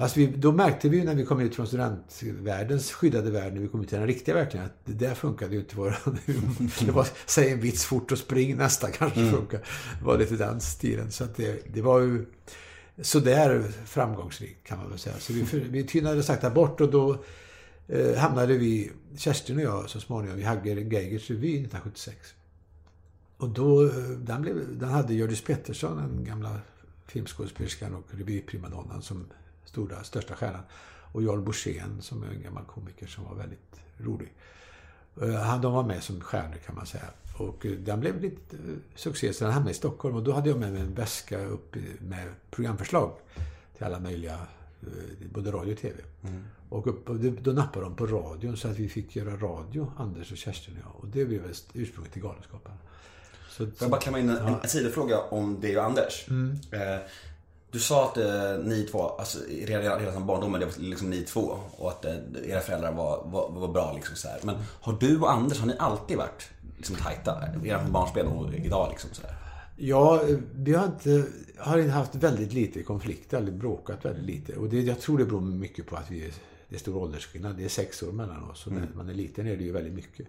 Alltså 0.00 0.18
vi, 0.20 0.26
då 0.26 0.52
märkte 0.52 0.88
vi 0.88 1.04
när 1.04 1.14
vi 1.14 1.24
kom 1.24 1.40
ut 1.40 1.54
från 1.54 1.66
studentvärldens 1.66 2.92
skyddade 2.92 3.30
värld, 3.30 3.54
när 3.54 3.60
vi 3.60 3.68
kom 3.68 3.82
ut 3.82 3.88
till 3.88 3.98
den 3.98 4.06
riktiga 4.06 4.34
verkligheten, 4.34 4.74
att 4.74 4.86
det 4.98 5.06
där 5.06 5.14
funkade 5.14 5.54
ju 5.54 5.60
inte 5.60 5.76
Det 6.86 6.92
var, 6.92 7.08
säg 7.26 7.52
en 7.52 7.60
vits 7.60 7.84
fort 7.84 8.12
och 8.12 8.18
spring, 8.18 8.56
nästa 8.56 8.90
kanske 8.90 9.20
mm. 9.20 9.32
funkar. 9.32 9.58
Det 9.98 10.04
var 10.04 10.18
lite 10.18 10.36
den 10.36 10.60
stilen. 10.60 11.10
Så 11.10 11.24
att 11.24 11.36
det, 11.36 11.74
det 11.74 11.82
var 11.82 12.00
ju 12.00 12.26
sådär 13.00 13.62
framgångsrikt 13.84 14.66
kan 14.66 14.78
man 14.78 14.90
väl 14.90 14.98
säga. 14.98 15.16
Så 15.18 15.32
vi, 15.32 15.42
vi 15.60 15.84
tynade 15.84 16.22
sakta 16.22 16.50
bort 16.50 16.80
och 16.80 16.90
då 16.90 17.24
eh, 17.88 18.16
hamnade 18.16 18.58
vi, 18.58 18.90
Kerstin 19.16 19.56
och 19.56 19.62
jag 19.62 19.90
så 19.90 20.00
småningom, 20.00 20.38
i 20.38 20.42
Hagger 20.42 20.76
Geigers 20.76 21.30
revy 21.30 21.48
1976. 21.48 22.16
Och 23.36 23.48
då, 23.48 23.84
eh, 23.84 23.92
den, 24.18 24.42
blev, 24.42 24.78
den 24.78 24.88
hade 24.88 25.14
Hjördis 25.14 25.44
Pettersson, 25.44 25.96
den 25.96 26.24
gamla 26.24 26.60
filmskådespelerskan 27.06 27.94
och 27.94 28.04
revyprimadonnan 28.10 29.02
som 29.02 29.26
stora, 29.68 30.04
största 30.04 30.34
stjärnan. 30.34 30.62
Och 31.12 31.22
Jarl 31.22 31.40
Borssén 31.40 32.02
som 32.02 32.22
är 32.22 32.28
en 32.28 32.42
gammal 32.42 32.64
komiker 32.64 33.06
som 33.06 33.24
var 33.24 33.34
väldigt 33.34 33.80
rolig. 33.98 34.32
Eh, 35.22 35.60
de 35.60 35.72
var 35.72 35.82
med 35.82 36.02
som 36.02 36.20
stjärnor 36.20 36.56
kan 36.66 36.74
man 36.74 36.86
säga. 36.86 37.04
Och 37.38 37.66
eh, 37.66 37.72
den 37.72 38.00
blev 38.00 38.20
lite 38.20 38.56
eh, 38.56 38.74
succé 38.94 39.32
så 39.32 39.44
den 39.44 39.52
hamnade 39.52 39.70
i 39.70 39.74
Stockholm. 39.74 40.16
Och 40.16 40.22
då 40.22 40.32
hade 40.32 40.48
jag 40.48 40.58
med 40.58 40.72
mig 40.72 40.80
en 40.80 40.94
väska 40.94 41.44
upp 41.44 41.76
med 42.00 42.28
programförslag 42.50 43.12
till 43.76 43.86
alla 43.86 44.00
möjliga, 44.00 44.38
både 45.32 45.50
radio 45.50 45.72
och 45.72 45.78
TV. 45.78 45.94
Mm. 46.22 46.44
Och, 46.68 46.86
upp, 46.86 47.06
då 47.40 47.52
nappade 47.52 47.84
de 47.84 47.96
på 47.96 48.06
radion 48.06 48.56
så 48.56 48.68
att 48.68 48.78
vi 48.78 48.88
fick 48.88 49.16
göra 49.16 49.36
radio, 49.36 49.92
Anders 49.96 50.32
och 50.32 50.38
Kerstin 50.38 50.74
och 50.74 50.80
jag. 50.80 51.04
Och 51.04 51.08
det 51.08 51.24
blev 51.24 51.54
ursprunget 51.72 52.12
till 52.12 52.22
Galenskaparna. 52.22 52.78
Så, 53.50 53.66
Får 53.66 53.74
jag 53.80 53.90
bara 53.90 54.00
klämma 54.00 54.18
in 54.18 54.30
en, 54.30 54.36
ja. 54.36 54.60
en 54.62 54.68
sidofråga 54.68 55.20
om 55.20 55.60
dig 55.60 55.78
och 55.78 55.84
Anders? 55.84 56.26
Mm. 56.28 56.58
Eh, 56.72 57.00
du 57.70 57.78
sa 57.78 58.04
att 58.04 58.16
eh, 58.16 58.58
ni 58.64 58.82
två, 58.82 59.08
alltså 59.08 59.38
redan, 59.48 59.98
redan 59.98 60.14
som 60.14 60.26
barndomen, 60.26 60.60
det 60.60 60.66
var 60.66 60.72
liksom 60.78 61.10
ni 61.10 61.22
två 61.22 61.58
och 61.70 61.90
att 61.90 62.04
eh, 62.04 62.14
era 62.44 62.60
föräldrar 62.60 62.92
var, 62.92 63.22
var, 63.24 63.50
var 63.50 63.68
bra 63.68 63.92
liksom 63.92 64.16
så 64.16 64.28
här. 64.28 64.40
Men 64.42 64.56
har 64.80 64.92
du 65.00 65.20
och 65.20 65.32
Anders, 65.32 65.60
har 65.60 65.66
ni 65.66 65.74
alltid 65.78 66.16
varit 66.16 66.50
liksom 66.76 66.96
tajta? 66.96 67.40
Redan 67.62 67.80
från 67.80 67.92
barnsben 67.92 68.26
och 68.26 68.54
idag 68.54 68.88
liksom 68.90 69.10
så 69.12 69.22
här? 69.22 69.36
Ja, 69.76 70.22
vi 70.54 70.74
har 70.74 70.86
inte, 70.86 71.24
har 71.58 71.88
haft 71.88 72.14
väldigt 72.14 72.52
lite 72.52 72.82
konflikter, 72.82 73.36
aldrig 73.36 73.56
bråkat 73.58 74.04
väldigt 74.04 74.24
lite. 74.24 74.56
Och 74.56 74.68
det, 74.68 74.80
jag 74.80 75.00
tror 75.00 75.18
det 75.18 75.24
beror 75.24 75.40
mycket 75.40 75.86
på 75.86 75.96
att 75.96 76.10
vi 76.10 76.32
det 76.68 76.76
är 76.76 76.80
stor 76.80 76.96
åldersskillnad. 77.02 77.56
Det 77.56 77.64
är 77.64 77.68
sex 77.68 78.02
år 78.02 78.12
mellan 78.12 78.50
oss 78.50 78.66
och 78.66 78.72
mm. 78.72 78.84
när 78.84 78.96
man 78.96 79.08
är 79.08 79.14
liten 79.14 79.46
är 79.46 79.56
det 79.56 79.64
ju 79.64 79.72
väldigt 79.72 79.94
mycket. 79.94 80.26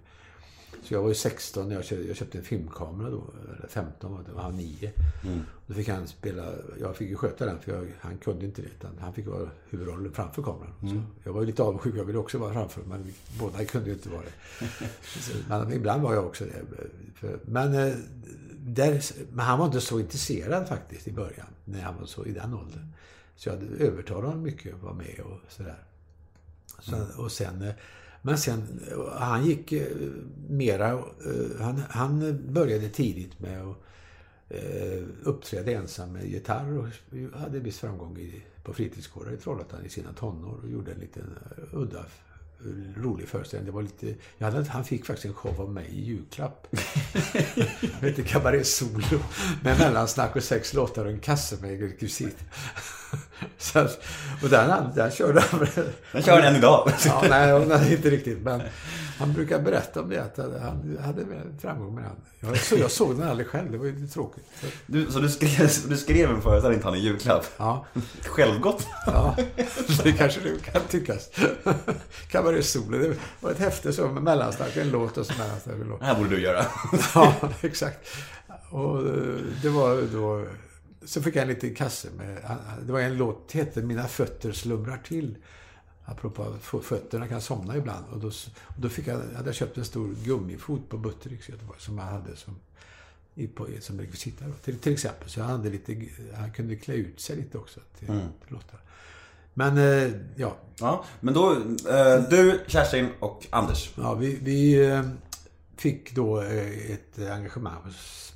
Så 0.83 0.93
jag 0.93 1.01
var 1.01 1.09
ju 1.09 1.15
16 1.15 1.67
när 1.67 1.75
jag 1.75 1.85
köpte, 1.85 2.07
jag 2.07 2.17
köpte 2.17 2.37
en 2.37 2.43
filmkamera 2.43 3.09
då. 3.09 3.23
Eller 3.43 3.67
15 3.67 4.11
var 4.11 4.23
det, 4.23 4.31
var 4.31 4.41
han 4.41 4.57
9. 4.57 4.91
Mm. 5.23 5.39
Då 5.67 5.73
fick 5.73 5.89
han 5.89 6.07
spela, 6.07 6.53
jag 6.79 6.95
fick 6.95 7.09
ju 7.09 7.15
sköta 7.15 7.45
den 7.45 7.59
för 7.59 7.71
jag, 7.71 7.87
han 7.99 8.17
kunde 8.17 8.45
inte 8.45 8.61
det. 8.61 8.87
Han 8.99 9.13
fick 9.13 9.27
vara 9.27 9.49
huvudrollen 9.69 10.11
framför 10.11 10.43
kameran. 10.43 10.73
Mm. 10.81 11.03
Jag 11.23 11.33
var 11.33 11.41
ju 11.41 11.47
lite 11.47 11.63
avundsjuk, 11.63 11.95
jag 11.95 12.05
ville 12.05 12.19
också 12.19 12.37
vara 12.37 12.53
framför. 12.53 12.81
Men 12.81 13.13
båda 13.39 13.65
kunde 13.65 13.87
ju 13.89 13.93
inte 13.93 14.09
vara 14.09 14.21
det. 14.21 14.65
Så, 15.01 15.31
men 15.49 15.73
ibland 15.73 16.01
var 16.01 16.13
jag 16.13 16.25
också 16.25 16.45
det. 16.45 16.61
För, 17.15 17.39
men, 17.45 17.73
eh, 17.73 17.95
där, 18.57 19.01
men 19.31 19.45
han 19.45 19.59
var 19.59 19.65
inte 19.65 19.81
så 19.81 19.99
intresserad 19.99 20.67
faktiskt 20.67 21.07
i 21.07 21.11
början. 21.11 21.47
När 21.65 21.81
han 21.81 21.97
var 21.99 22.05
så 22.05 22.25
i 22.25 22.31
den 22.31 22.53
åldern. 22.53 22.93
Så 23.35 23.49
jag 23.49 23.63
övertalade 23.79 24.27
honom 24.27 24.43
mycket 24.43 24.75
att 24.75 24.81
vara 24.81 24.93
med 24.93 25.19
och 25.19 25.39
sådär. 25.51 25.83
Så, 26.79 26.95
mm. 26.95 27.07
Och 27.17 27.31
sen 27.31 27.61
eh, 27.61 27.73
men 28.21 28.37
sen, 28.37 28.79
han 29.11 29.45
gick 29.45 29.71
eh, 29.71 29.87
mera, 30.49 30.91
eh, 30.91 31.61
han, 31.61 31.83
han 31.89 32.39
började 32.53 32.89
tidigt 32.89 33.39
med 33.39 33.61
att 33.61 33.77
eh, 34.49 35.03
uppträda 35.23 35.71
ensam 35.71 36.13
med 36.13 36.25
gitarr 36.29 36.77
och 36.77 36.87
hade 37.39 37.59
viss 37.59 37.79
framgång 37.79 38.17
i, 38.17 38.43
på 38.63 38.73
fritidsgårdar 38.73 39.31
i 39.31 39.37
Trollhättan 39.37 39.85
i 39.85 39.89
sina 39.89 40.13
tonår 40.13 40.59
och 40.63 40.69
gjorde 40.69 40.91
en 40.91 40.99
liten 40.99 41.37
udda 41.73 42.05
rolig 42.97 43.27
föreställning. 43.27 43.65
Det 43.65 43.71
var 43.71 43.81
lite, 43.81 44.15
jag 44.37 44.51
hade, 44.51 44.69
han 44.69 44.83
fick 44.83 45.05
faktiskt 45.05 45.25
en 45.25 45.33
show 45.33 45.61
av 45.61 45.71
mig 45.71 45.87
i 45.91 46.01
julklapp. 46.01 46.67
Det 48.01 48.07
hette 48.07 48.23
Cabaret 48.23 48.67
Solo. 48.67 49.19
Med 49.63 49.79
mellansnack 49.79 50.35
och 50.35 50.43
sex 50.43 50.73
låtar 50.73 51.05
och 51.05 51.11
en 51.11 51.19
kasse 51.19 51.57
med 51.61 51.81
rekvisit. 51.81 52.37
Så, 53.57 53.87
och 54.43 54.49
den, 54.49 54.89
den 54.95 55.11
körde 55.11 55.41
han. 55.41 55.67
Den 56.11 56.23
kör 56.23 56.41
än 56.41 56.55
idag. 56.55 56.91
ja, 57.05 57.23
nej, 57.29 57.65
nej, 57.65 57.93
inte 57.93 58.09
riktigt. 58.09 58.41
Men 58.41 58.61
han 59.19 59.33
brukar 59.33 59.61
berätta 59.61 60.01
om 60.01 60.09
det, 60.09 60.23
att 60.23 60.37
han 60.37 60.97
hade 61.03 61.25
framgång 61.61 61.95
med 61.95 62.03
den. 62.03 62.15
Jag, 62.39 62.57
så 62.57 62.75
jag 62.75 62.91
såg 62.91 63.17
den 63.17 63.29
aldrig 63.29 63.47
själv, 63.47 63.71
det 63.71 63.77
var 63.77 63.85
ju 63.85 64.07
tråkigt. 64.07 64.43
Du, 64.85 65.11
så 65.11 65.19
du 65.19 65.29
skrev, 65.29 65.69
du 65.87 65.97
skrev 65.97 66.29
en 66.29 66.41
föreställning 66.41 66.79
till 66.79 66.85
honom 66.85 66.99
i 66.99 67.03
julklapp? 67.03 67.45
Ja. 67.57 67.85
Självgott? 68.25 68.87
Ja, 69.05 69.37
det 70.03 70.11
kanske 70.11 70.39
det 70.41 70.71
kan 70.71 70.81
tyckas. 70.89 71.29
Cabaret 72.27 72.65
Solo, 72.65 72.97
det 72.97 73.15
var 73.39 73.51
ett 73.51 73.59
häfte 73.59 73.93
så 73.93 74.07
med 74.07 74.23
mellansnack, 74.23 74.77
en 74.77 74.89
låt 74.89 75.17
och 75.17 75.25
så 75.25 75.33
en 75.65 75.87
låt. 75.87 75.99
Det 75.99 76.05
här 76.05 76.15
borde 76.15 76.29
du 76.29 76.41
göra. 76.41 76.65
ja, 77.15 77.35
exakt. 77.61 78.09
Och 78.71 79.03
det 79.61 79.69
var 79.69 80.01
då 80.13 80.45
så 81.05 81.21
fick 81.21 81.35
jag 81.35 81.41
en 81.41 81.47
liten 81.47 81.75
kasse 81.75 82.07
med, 82.17 82.37
det 82.85 82.91
var 82.91 82.99
en 82.99 83.17
låt, 83.17 83.51
hette 83.51 83.81
Mina 83.81 84.07
fötter 84.07 84.51
slumrar 84.51 84.97
till. 84.97 85.37
Apropå 86.11 86.43
att 86.43 86.85
fötterna 86.85 87.27
kan 87.27 87.41
somna 87.41 87.77
ibland. 87.77 88.05
Och 88.11 88.19
då, 88.19 88.27
och 88.27 88.81
då 88.81 88.89
fick 88.89 89.07
jag, 89.07 89.15
hade 89.15 89.49
jag 89.49 89.55
köpt 89.55 89.77
en 89.77 89.85
stor 89.85 90.15
gummifot 90.23 90.89
på 90.89 90.97
Buttericks 90.97 91.49
i 91.49 91.51
Göteborg 91.51 91.79
som 91.79 91.97
jag 91.97 92.05
hade 92.05 92.35
som, 92.35 92.55
i, 93.35 93.47
på, 93.47 93.67
som 93.79 93.99
rekvisita. 93.99 94.45
Till, 94.63 94.79
till 94.79 94.93
exempel. 94.93 95.29
Så 95.29 95.39
jag 95.39 95.45
hade 95.45 95.69
lite, 95.69 95.95
han 96.35 96.51
kunde 96.51 96.75
klä 96.75 96.93
ut 96.93 97.19
sig 97.19 97.35
lite 97.35 97.57
också 97.57 97.79
till, 97.99 98.09
mm. 98.09 98.27
till 98.45 98.53
låtar. 98.53 98.79
Men, 99.53 99.77
eh, 99.77 100.11
ja. 100.35 100.57
Ja, 100.79 101.05
men 101.19 101.33
då, 101.33 101.51
eh, 101.89 102.29
du, 102.29 102.59
Kerstin 102.67 103.09
och 103.19 103.47
Anders. 103.49 103.93
Ja, 103.97 104.13
vi, 104.13 104.39
vi 104.41 104.87
eh, 104.89 105.09
fick 105.77 106.15
då 106.15 106.41
eh, 106.41 106.91
ett 106.91 107.19
engagemang 107.19 107.81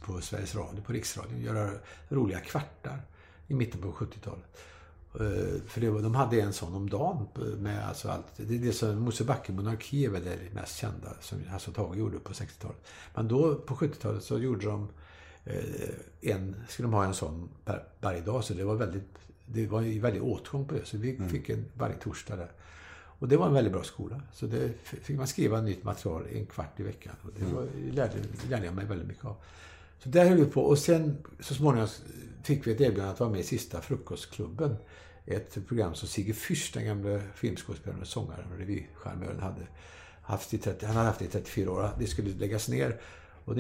på 0.06 0.22
Sveriges 0.22 0.56
Radio, 0.56 0.82
på 0.82 0.94
Riksradion, 0.94 1.42
göra 1.42 1.70
roliga 2.10 2.40
kvartar 2.40 3.02
i 3.48 3.54
mitten 3.54 3.82
på 3.82 3.92
70-talet. 3.92 4.58
Eh, 5.20 5.62
för 5.68 5.82
det 5.82 5.90
var, 5.90 6.02
de 6.02 6.16
hade 6.16 6.42
en 6.42 6.54
sån 6.54 6.74
om 6.74 6.90
dagen 6.90 7.28
med 7.58 7.88
alltså 7.88 8.10
allt. 8.10 8.26
Det 8.36 8.56
är 8.56 8.60
det 8.60 8.74
som 8.74 9.00
Mosebacke 9.00 9.52
monarki 9.52 10.06
är 10.06 10.10
väl 10.10 10.24
det 10.24 10.38
mest 10.54 10.78
kända 10.78 11.14
som 11.22 11.44
Hasse 11.48 11.70
och 11.70 11.76
Tage 11.76 11.98
gjorde 11.98 12.20
på 12.20 12.34
60-talet. 12.34 12.78
Men 13.16 13.28
då 13.28 13.56
på 13.56 13.76
70-talet 13.76 14.24
så 14.24 14.40
gjorde 14.40 14.66
de 14.66 14.88
eh, 15.46 16.32
en, 16.32 16.56
skulle 16.68 16.88
de 16.88 16.94
ha 16.94 17.06
en 17.06 17.14
sån 17.14 17.50
varje 18.02 18.22
dag. 18.22 18.44
Så 18.44 18.54
det 18.54 18.64
var 18.64 18.76
väldigt, 18.76 19.18
det 19.46 19.68
var 19.68 19.82
ju 19.82 20.00
väldigt 20.00 20.24
åtgång 20.24 20.68
på 20.68 20.76
det. 20.76 20.86
Så 20.86 20.98
vi 20.98 21.16
mm. 21.16 21.30
fick 21.30 21.50
en 21.50 21.66
varje 21.74 21.96
torsdag 21.96 22.36
där. 22.36 22.52
Och 23.20 23.28
det 23.28 23.38
var 23.38 23.48
en 23.48 23.54
väldigt 23.54 23.74
bra 23.74 23.84
skola. 23.84 24.22
Så 24.34 24.46
det 24.46 24.74
fick 24.84 25.18
man 25.18 25.28
skriva 25.28 25.62
nytt 25.62 25.84
material 25.84 26.28
en 26.32 26.46
kvart 26.46 26.80
i 26.80 26.84
veckan. 26.84 27.16
Och 27.22 27.30
det 27.40 27.46
var, 27.46 27.68
lärde, 27.92 28.14
lärde 28.50 28.66
jag 28.66 28.76
mig 28.76 28.86
väldigt 28.86 29.08
mycket 29.08 29.26
av. 29.26 29.36
Så 30.04 30.10
där 30.10 30.30
höll 30.30 30.38
vi 30.38 30.46
på. 30.46 30.62
Och 30.62 30.78
sen 30.78 31.18
så 31.40 31.54
småningom 31.54 31.88
fick 32.44 32.68
vi 32.68 32.72
ett 32.72 32.82
erbjudande 32.82 33.14
att 33.14 33.20
vara 33.20 33.30
med 33.30 33.40
i 33.40 33.44
Sista 33.44 33.82
Frukostklubben. 33.82 34.76
Ett 35.26 35.68
program 35.68 35.96
som 35.96 36.08
Sigge 36.08 36.34
Fürst, 36.34 36.74
den 36.74 36.86
gamle 36.86 37.22
filmskådespelaren 37.36 38.02
och 38.02 38.08
sångaren 38.08 38.52
och 38.52 38.58
revycharmören, 38.58 39.40
hade 39.40 39.68
haft 40.22 40.54
i 40.54 40.58
30, 40.58 40.86
han 40.86 40.96
hade 40.96 41.08
haft 41.08 41.22
i 41.22 41.28
34 41.28 41.72
år. 41.72 41.90
Det 42.00 42.08
skulle 42.08 42.30
läggas 42.30 42.70
ner. 42.70 43.02
Och 43.46 43.56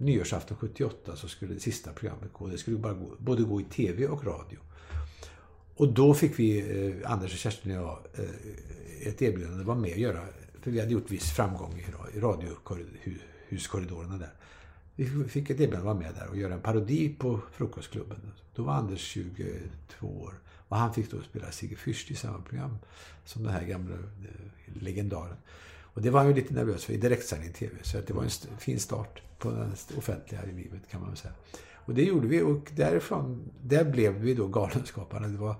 nyårsafton 0.00 0.56
78 0.56 1.16
så 1.16 1.28
skulle 1.28 1.54
det 1.54 1.60
sista 1.60 1.92
programmet 1.92 2.32
gå. 2.32 2.46
Det 2.46 2.58
skulle 2.58 2.76
bara 2.76 2.92
gå, 2.92 3.16
både 3.18 3.42
gå 3.42 3.60
i 3.60 3.64
TV 3.64 4.06
och 4.06 4.24
radio. 4.24 4.58
Och 5.76 5.92
då 5.92 6.14
fick 6.14 6.38
vi, 6.38 6.58
eh, 6.86 7.12
Anders 7.12 7.32
och 7.32 7.38
Kerstin 7.38 7.78
och 7.78 7.84
jag, 7.84 7.98
eh, 8.24 9.08
ett 9.08 9.22
erbjudande 9.22 9.60
att 9.60 9.66
vara 9.66 9.78
med 9.78 9.92
och 9.92 9.98
göra, 9.98 10.24
för 10.62 10.70
vi 10.70 10.80
hade 10.80 10.92
gjort 10.92 11.10
viss 11.10 11.30
framgång 11.30 11.78
i, 11.78 11.84
i 12.16 12.20
radiohuskorridorerna 12.20 14.18
där. 14.18 14.32
Vi 15.00 15.28
fick 15.28 15.50
ett 15.50 15.60
erbjudande 15.60 15.76
att 15.76 15.84
vara 15.84 15.94
med 15.94 16.14
där 16.14 16.28
och 16.28 16.36
göra 16.36 16.54
en 16.54 16.60
parodi 16.60 17.14
på 17.18 17.40
Frukostklubben. 17.52 18.32
Då 18.54 18.62
var 18.62 18.72
Anders 18.72 19.00
22 19.00 19.40
år. 20.06 20.34
Och 20.68 20.76
han 20.76 20.94
fick 20.94 21.10
då 21.10 21.22
spela 21.22 21.52
Sigge 21.52 21.76
Fürst 21.76 22.12
i 22.12 22.14
samma 22.14 22.38
program 22.38 22.78
som 23.24 23.42
den 23.42 23.52
här 23.52 23.64
gamla 23.64 23.94
eh, 23.94 24.82
legendaren. 24.82 25.36
Och 25.82 26.02
det 26.02 26.10
var 26.10 26.20
han 26.20 26.28
ju 26.28 26.34
lite 26.34 26.54
nervös 26.54 26.84
för 26.84 26.92
i 26.92 26.96
direktsändning 26.96 27.52
TV. 27.52 27.76
Så 27.82 27.98
det 28.06 28.12
var 28.12 28.22
en 28.22 28.58
fin 28.58 28.80
start 28.80 29.22
på 29.38 29.50
det 29.50 29.96
offentliga 29.96 30.40
livet 30.42 30.88
kan 30.90 31.00
man 31.00 31.10
väl 31.10 31.18
säga. 31.18 31.34
Och 31.74 31.94
det 31.94 32.02
gjorde 32.02 32.26
vi 32.26 32.42
och 32.42 32.70
därifrån, 32.76 33.50
där 33.62 33.84
blev 33.84 34.12
vi 34.12 34.34
då 34.34 34.48
Galenskaparna. 34.48 35.28
Det 35.28 35.38
var, 35.38 35.56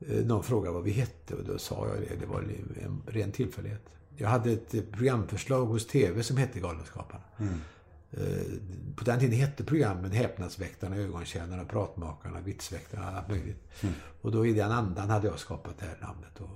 eh, 0.00 0.24
någon 0.24 0.42
frågade 0.42 0.74
vad 0.74 0.84
vi 0.84 0.90
hette 0.90 1.34
och 1.34 1.44
då 1.44 1.58
sa 1.58 1.88
jag 1.88 1.96
det. 1.96 2.16
Det 2.20 2.26
var 2.26 2.40
en 2.40 3.02
ren 3.06 3.32
tillfällighet. 3.32 3.82
Jag 4.16 4.28
hade 4.28 4.52
ett 4.52 4.92
programförslag 4.92 5.66
hos 5.66 5.86
TV 5.86 6.22
som 6.22 6.36
hette 6.36 6.60
Galenskaparna. 6.60 7.24
Mm. 7.38 7.54
Eh, 8.10 8.20
på 8.96 9.04
den 9.04 9.20
tiden 9.20 9.38
hette 9.38 9.64
programmen 9.64 10.10
Häpnadsväktarna, 10.10 10.96
Ögontjänarna, 10.96 11.64
Pratmakarna, 11.64 12.40
Vitsväktarna, 12.40 13.18
allt 13.18 13.28
möjligt. 13.28 13.64
Mm. 13.80 13.94
Och 14.20 14.32
då 14.32 14.46
i 14.46 14.52
den 14.52 14.72
andan 14.72 15.10
hade 15.10 15.26
jag 15.26 15.38
skapat 15.38 15.78
det 15.78 15.86
här 15.86 15.98
namnet. 16.00 16.40
Och 16.40 16.48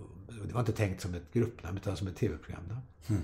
det 0.47 0.53
var 0.53 0.61
inte 0.61 0.73
tänkt 0.73 1.01
som 1.01 1.15
ett 1.15 1.33
gruppnamn 1.33 1.77
utan 1.77 1.97
som 1.97 2.09
ett 2.09 2.17
tv-program. 2.17 2.63
Mm. 3.09 3.23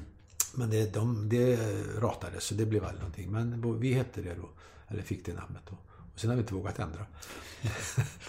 Men 0.55 0.71
det, 0.71 0.95
de, 0.95 1.29
det 1.29 1.57
ratades 1.99 2.45
så 2.45 2.55
det 2.55 2.67
blev 2.67 2.85
aldrig 2.85 3.01
någonting. 3.01 3.31
Men 3.31 3.81
vi 3.81 3.93
hette 3.93 4.23
det 4.23 4.35
då, 4.35 4.49
eller 4.89 5.03
fick 5.03 5.27
det 5.27 5.33
namnet 5.33 5.63
då. 5.71 5.77
Och 6.15 6.21
sen 6.21 6.31
har 6.31 6.37
vi 6.37 6.43
inte 6.43 6.55
vågat 6.55 6.79
ändra. 6.79 7.07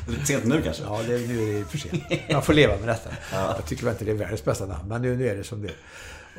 Lite 0.07 0.25
sent 0.25 0.45
nu 0.45 0.61
kanske? 0.61 0.83
Ja, 0.83 1.03
det, 1.07 1.27
nu 1.27 1.43
är 1.43 1.59
det 1.59 1.65
för 1.65 1.77
sent. 1.77 2.03
Man 2.31 2.43
får 2.43 2.53
leva 2.53 2.77
med 2.77 2.87
detta. 2.87 3.09
Ja. 3.31 3.55
Jag 3.55 3.65
tycker 3.65 3.89
inte 3.91 4.05
det 4.05 4.11
är 4.11 4.15
världens 4.15 4.43
bästa 4.43 4.65
namn, 4.65 4.89
men 4.89 5.01
nu, 5.01 5.17
nu 5.17 5.27
är 5.27 5.35
det 5.35 5.43
som 5.43 5.61
det 5.61 5.67
är. 5.67 5.75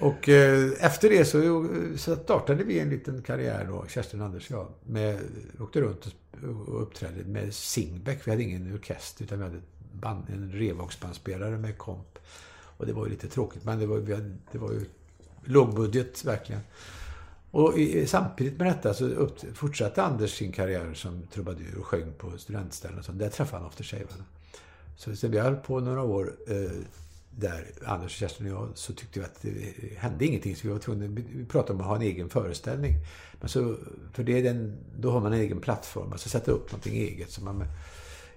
Och 0.00 0.28
eh, 0.28 0.70
efter 0.80 1.10
det 1.10 1.24
så, 1.24 1.68
så 1.96 2.16
startade 2.16 2.64
vi 2.64 2.78
en 2.78 2.90
liten 2.90 3.22
karriär 3.22 3.66
då, 3.68 3.84
Kerstin 3.88 4.22
Anders 4.22 4.50
och 4.50 4.56
jag. 4.56 4.68
Med, 4.84 5.18
åkte 5.60 5.80
runt 5.80 6.14
och 6.66 6.82
uppträdde 6.82 7.24
med 7.24 7.54
Singbeck. 7.54 8.26
Vi 8.26 8.30
hade 8.30 8.42
ingen 8.42 8.74
orkester 8.74 9.24
utan 9.24 9.38
vi 9.38 9.44
hade 9.44 9.60
band, 9.92 10.24
en 10.28 10.52
revågsbandspelare 10.52 11.58
med 11.58 11.78
komp. 11.78 12.18
Och 12.62 12.86
det 12.86 12.92
var 12.92 13.04
ju 13.04 13.10
lite 13.10 13.28
tråkigt, 13.28 13.64
men 13.64 13.78
det 13.78 13.86
var, 13.86 13.98
vi 13.98 14.14
hade, 14.14 14.36
det 14.52 14.58
var 14.58 14.72
ju 14.72 14.84
lågbudget 15.44 16.24
verkligen. 16.24 16.62
Och 17.50 17.78
i, 17.78 18.06
samtidigt 18.06 18.58
med 18.58 18.66
detta 18.66 18.94
så 18.94 19.04
upp, 19.04 19.56
fortsatte 19.56 20.02
Anders 20.02 20.38
sin 20.38 20.52
karriär 20.52 20.94
som 20.94 21.22
trubadur 21.32 21.78
och 21.78 21.86
sjöng 21.86 22.12
på 22.18 22.38
studentställen 22.38 22.98
och 22.98 23.04
sånt. 23.04 23.18
Där 23.18 23.28
träffade 23.28 23.62
han 23.62 23.68
aftershavarna. 23.68 24.24
Så, 24.96 25.16
så 25.16 25.28
vi 25.28 25.38
höll 25.38 25.56
på 25.56 25.80
några 25.80 26.02
år 26.02 26.32
eh, 26.48 26.70
där, 27.40 27.66
Anders, 27.84 28.12
Kerstin 28.12 28.46
och 28.46 28.62
jag, 28.62 28.68
så 28.74 28.92
tyckte 28.92 29.18
vi 29.18 29.24
att 29.24 29.42
det 29.42 29.98
hände 29.98 30.26
ingenting. 30.26 30.56
Så 30.56 30.66
vi 30.66 30.72
var 30.72 30.80
tvungna, 30.80 31.06
vi 31.06 31.44
pratade 31.44 31.72
om 31.72 31.80
att 31.80 31.86
ha 31.86 31.96
en 31.96 32.02
egen 32.02 32.28
föreställning. 32.28 32.94
Men 33.40 33.48
så, 33.48 33.76
för 34.12 34.24
det 34.24 34.38
är 34.38 34.42
den, 34.42 34.76
då 34.98 35.10
har 35.10 35.20
man 35.20 35.32
en 35.32 35.40
egen 35.40 35.60
plattform, 35.60 36.12
alltså 36.12 36.28
sätta 36.28 36.50
upp 36.50 36.72
någonting 36.72 36.94
eget. 36.94 37.30
Så 37.30 37.44
man, 37.44 37.64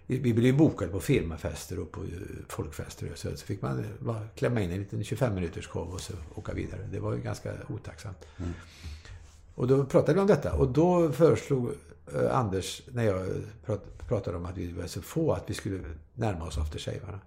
vi 0.07 0.33
blev 0.33 0.57
bokade 0.57 0.91
på 0.91 0.99
firmafester 0.99 1.79
och 1.79 1.91
på 1.91 2.01
eh, 2.03 2.07
folkfester. 2.49 3.11
Och 3.11 3.17
så, 3.17 3.37
så 3.37 3.45
fick 3.45 3.61
man 3.61 3.85
bara 3.99 4.27
klämma 4.35 4.61
in 4.61 4.71
en 4.71 4.79
liten 4.79 5.03
25 5.03 5.35
minuters 5.35 5.67
show 5.67 5.93
och 5.93 6.01
så 6.01 6.13
åka 6.35 6.53
vidare. 6.53 6.87
Det 6.91 6.99
var 6.99 7.13
ju 7.13 7.21
ganska 7.21 7.53
otacksamt. 7.69 8.25
Mm. 8.37 8.51
Och 9.55 9.67
då 9.67 9.85
pratade 9.85 10.13
vi 10.13 10.19
om 10.19 10.27
detta 10.27 10.53
och 10.53 10.67
då 10.67 11.11
föreslog 11.11 11.71
eh, 12.13 12.37
Anders, 12.37 12.81
när 12.91 13.03
jag 13.03 13.27
pratade 14.07 14.37
om 14.37 14.45
att 14.45 14.57
vi 14.57 14.71
var 14.71 14.87
så 14.87 15.01
få, 15.01 15.33
att 15.33 15.49
vi 15.49 15.53
skulle 15.53 15.79
närma 16.13 16.45
oss 16.45 16.57
Aftershavarna 16.57 17.19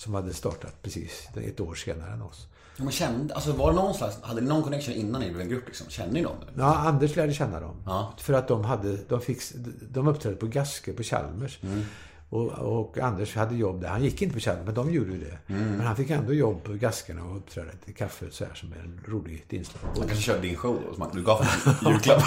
som 0.00 0.14
hade 0.14 0.34
startat 0.34 0.82
precis 0.82 1.28
ett 1.34 1.60
år 1.60 1.74
senare 1.74 2.12
än 2.12 2.22
oss. 2.22 2.46
Man 2.76 2.92
kände, 2.92 3.34
alltså 3.34 3.52
var 3.52 3.70
det 3.70 3.76
någon 3.76 3.94
slags, 3.94 4.22
hade 4.22 4.40
ni 4.40 4.48
någon 4.48 4.62
connection 4.62 4.94
innan 4.94 5.20
ni 5.20 5.28
blev 5.28 5.40
en 5.40 5.48
grupp 5.48 5.66
liksom? 5.66 5.86
Kände 5.88 6.14
ni 6.14 6.22
dem? 6.22 6.36
Ja, 6.56 6.76
Anders 6.76 7.16
lärde 7.16 7.32
känna 7.32 7.60
dem. 7.60 7.76
Ja. 7.86 8.14
För 8.18 8.32
att 8.32 8.48
de 8.48 8.64
hade, 8.64 8.96
de, 9.08 9.20
fick, 9.20 9.42
de 9.80 10.08
uppträdde 10.08 10.36
på 10.36 10.46
Gaske 10.46 10.92
på 10.92 11.02
Chalmers. 11.02 11.58
Mm. 11.62 11.82
Och, 12.30 12.48
och, 12.50 12.98
Anders 12.98 13.36
hade 13.36 13.56
jobb 13.56 13.80
där. 13.80 13.88
Han 13.88 14.04
gick 14.04 14.22
inte 14.22 14.34
på 14.34 14.40
Chalmers, 14.40 14.66
men 14.66 14.74
de 14.74 14.90
gjorde 14.90 15.16
det. 15.16 15.54
Mm. 15.54 15.76
Men 15.76 15.86
han 15.86 15.96
fick 15.96 16.10
ändå 16.10 16.32
jobb 16.32 16.64
på 16.64 16.72
Gaskerna 16.72 17.24
och 17.24 17.36
uppträda 17.36 17.70
till 17.84 17.94
kaffe 17.94 18.26
så 18.30 18.44
här 18.44 18.54
som 18.54 18.72
en 18.72 19.00
roligt 19.08 19.52
inslag. 19.52 19.80
Han 19.82 19.94
kanske 19.94 20.22
körde 20.24 20.40
din 20.40 20.56
show 20.56 20.82
då, 20.88 20.94
som 20.94 21.10
du 21.14 21.22
gav 21.22 21.44
honom 21.44 21.78
julklapp? 21.92 22.22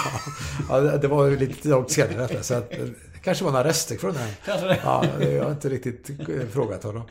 ja, 0.68 0.80
det 0.80 1.08
var 1.08 1.30
lite 1.30 1.68
långt 1.68 1.90
senare 1.90 2.26
detta. 2.26 2.42
Så 2.42 2.54
att, 2.54 2.70
det 2.70 3.20
kanske 3.22 3.44
var 3.44 3.52
några 3.52 3.64
rester 3.64 3.96
från 3.96 4.14
den. 4.14 4.28
Kanske 4.44 4.66
det. 4.66 4.80
Ja, 4.84 5.04
jag 5.20 5.44
har 5.44 5.50
inte 5.50 5.68
riktigt 5.68 6.10
frågat 6.52 6.82
honom. 6.82 7.02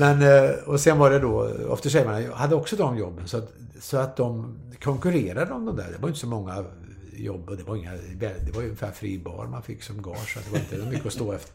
Men, 0.00 0.22
eh, 0.22 0.50
och 0.66 0.80
sen 0.80 0.98
var 0.98 1.10
det 1.10 1.18
då, 1.18 1.50
After 1.70 1.90
Seven 1.90 2.32
hade 2.32 2.54
också 2.54 2.76
de 2.76 2.98
jobben. 2.98 3.28
Så 3.28 3.36
att, 3.36 3.52
så 3.80 3.96
att 3.96 4.16
de 4.16 4.58
konkurrerade 4.82 5.52
om 5.52 5.64
de 5.66 5.76
där. 5.76 5.86
Det 5.92 5.98
var 5.98 6.08
inte 6.08 6.20
så 6.20 6.26
många 6.26 6.64
jobb 7.16 7.48
och 7.48 7.56
det 7.56 7.62
var, 7.62 7.76
inga, 7.76 7.92
det 8.18 8.50
var 8.54 8.62
ungefär 8.62 8.90
fri 8.90 9.18
bar 9.18 9.46
man 9.46 9.62
fick 9.62 9.82
som 9.82 10.02
gage. 10.02 10.34
Så 10.34 10.40
det 10.44 10.50
var 10.50 10.58
inte 10.58 10.90
mycket 10.90 11.06
att 11.06 11.12
stå 11.12 11.32
efter. 11.32 11.52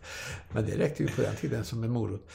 Men 0.51 0.65
det 0.65 0.77
räckte 0.77 1.03
ju 1.03 1.09
på 1.09 1.21
den 1.21 1.35
tiden 1.35 1.65
som 1.65 1.83
en 1.83 1.91
morot. 1.91 2.29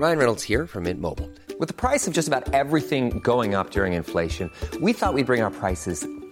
Ryan 0.00 0.18
Reynolds 0.18 0.48
här 0.48 0.66
från 0.66 0.82
Mint 0.82 1.00
Mobile. 1.00 1.28
Med 1.58 1.76
priset 1.76 2.14
på 2.14 2.18
nästan 2.18 2.42
allt 2.52 2.88
som 2.88 3.10
går 3.20 3.60
upp 3.60 3.76
under 3.76 3.86
inflationen, 3.86 4.50
trodde 4.70 4.86
vi 4.86 4.94
att 5.00 5.14
vi 5.14 5.22
skulle 5.22 5.24
bring 5.24 5.42
våra 5.42 5.50
priser 5.50 6.15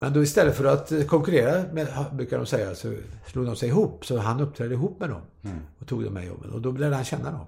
Men 0.00 0.12
då 0.12 0.22
istället 0.22 0.56
för 0.56 0.64
att 0.64 0.92
konkurrera, 1.06 1.72
med, 1.72 2.06
brukar 2.12 2.36
de 2.36 2.46
säga, 2.46 2.74
så 2.74 2.94
slog 3.26 3.46
de 3.46 3.56
sig 3.56 3.68
ihop. 3.68 4.06
Så 4.06 4.18
han 4.18 4.40
uppträdde 4.40 4.74
ihop 4.74 5.00
med 5.00 5.08
dem 5.08 5.22
mm. 5.42 5.58
och 5.78 5.86
tog 5.86 6.04
de 6.04 6.16
här 6.16 6.24
jobben. 6.24 6.50
Och 6.50 6.60
då 6.60 6.72
lärde 6.72 6.94
han 6.94 7.04
känna 7.04 7.30
dem. 7.30 7.46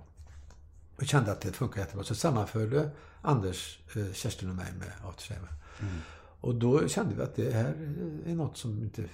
Och 0.96 1.06
kände 1.06 1.32
att 1.32 1.40
det 1.40 1.52
funkar 1.52 1.80
jättebra. 1.80 2.04
Så 2.04 2.14
sammanförde 2.14 2.90
Anders, 3.22 3.78
eh, 3.96 4.12
Kerstin 4.12 4.50
och 4.50 4.56
mig 4.56 4.72
med 4.78 5.08
Aftershave. 5.08 5.48
Mm. 5.80 5.94
Och 6.40 6.54
då 6.54 6.88
kände 6.88 7.14
vi 7.14 7.22
att 7.22 7.37
det 7.37 7.52
här 7.52 7.74
är 8.26 8.34
något 8.34 8.56
som 8.56 8.82
inte 8.82 9.04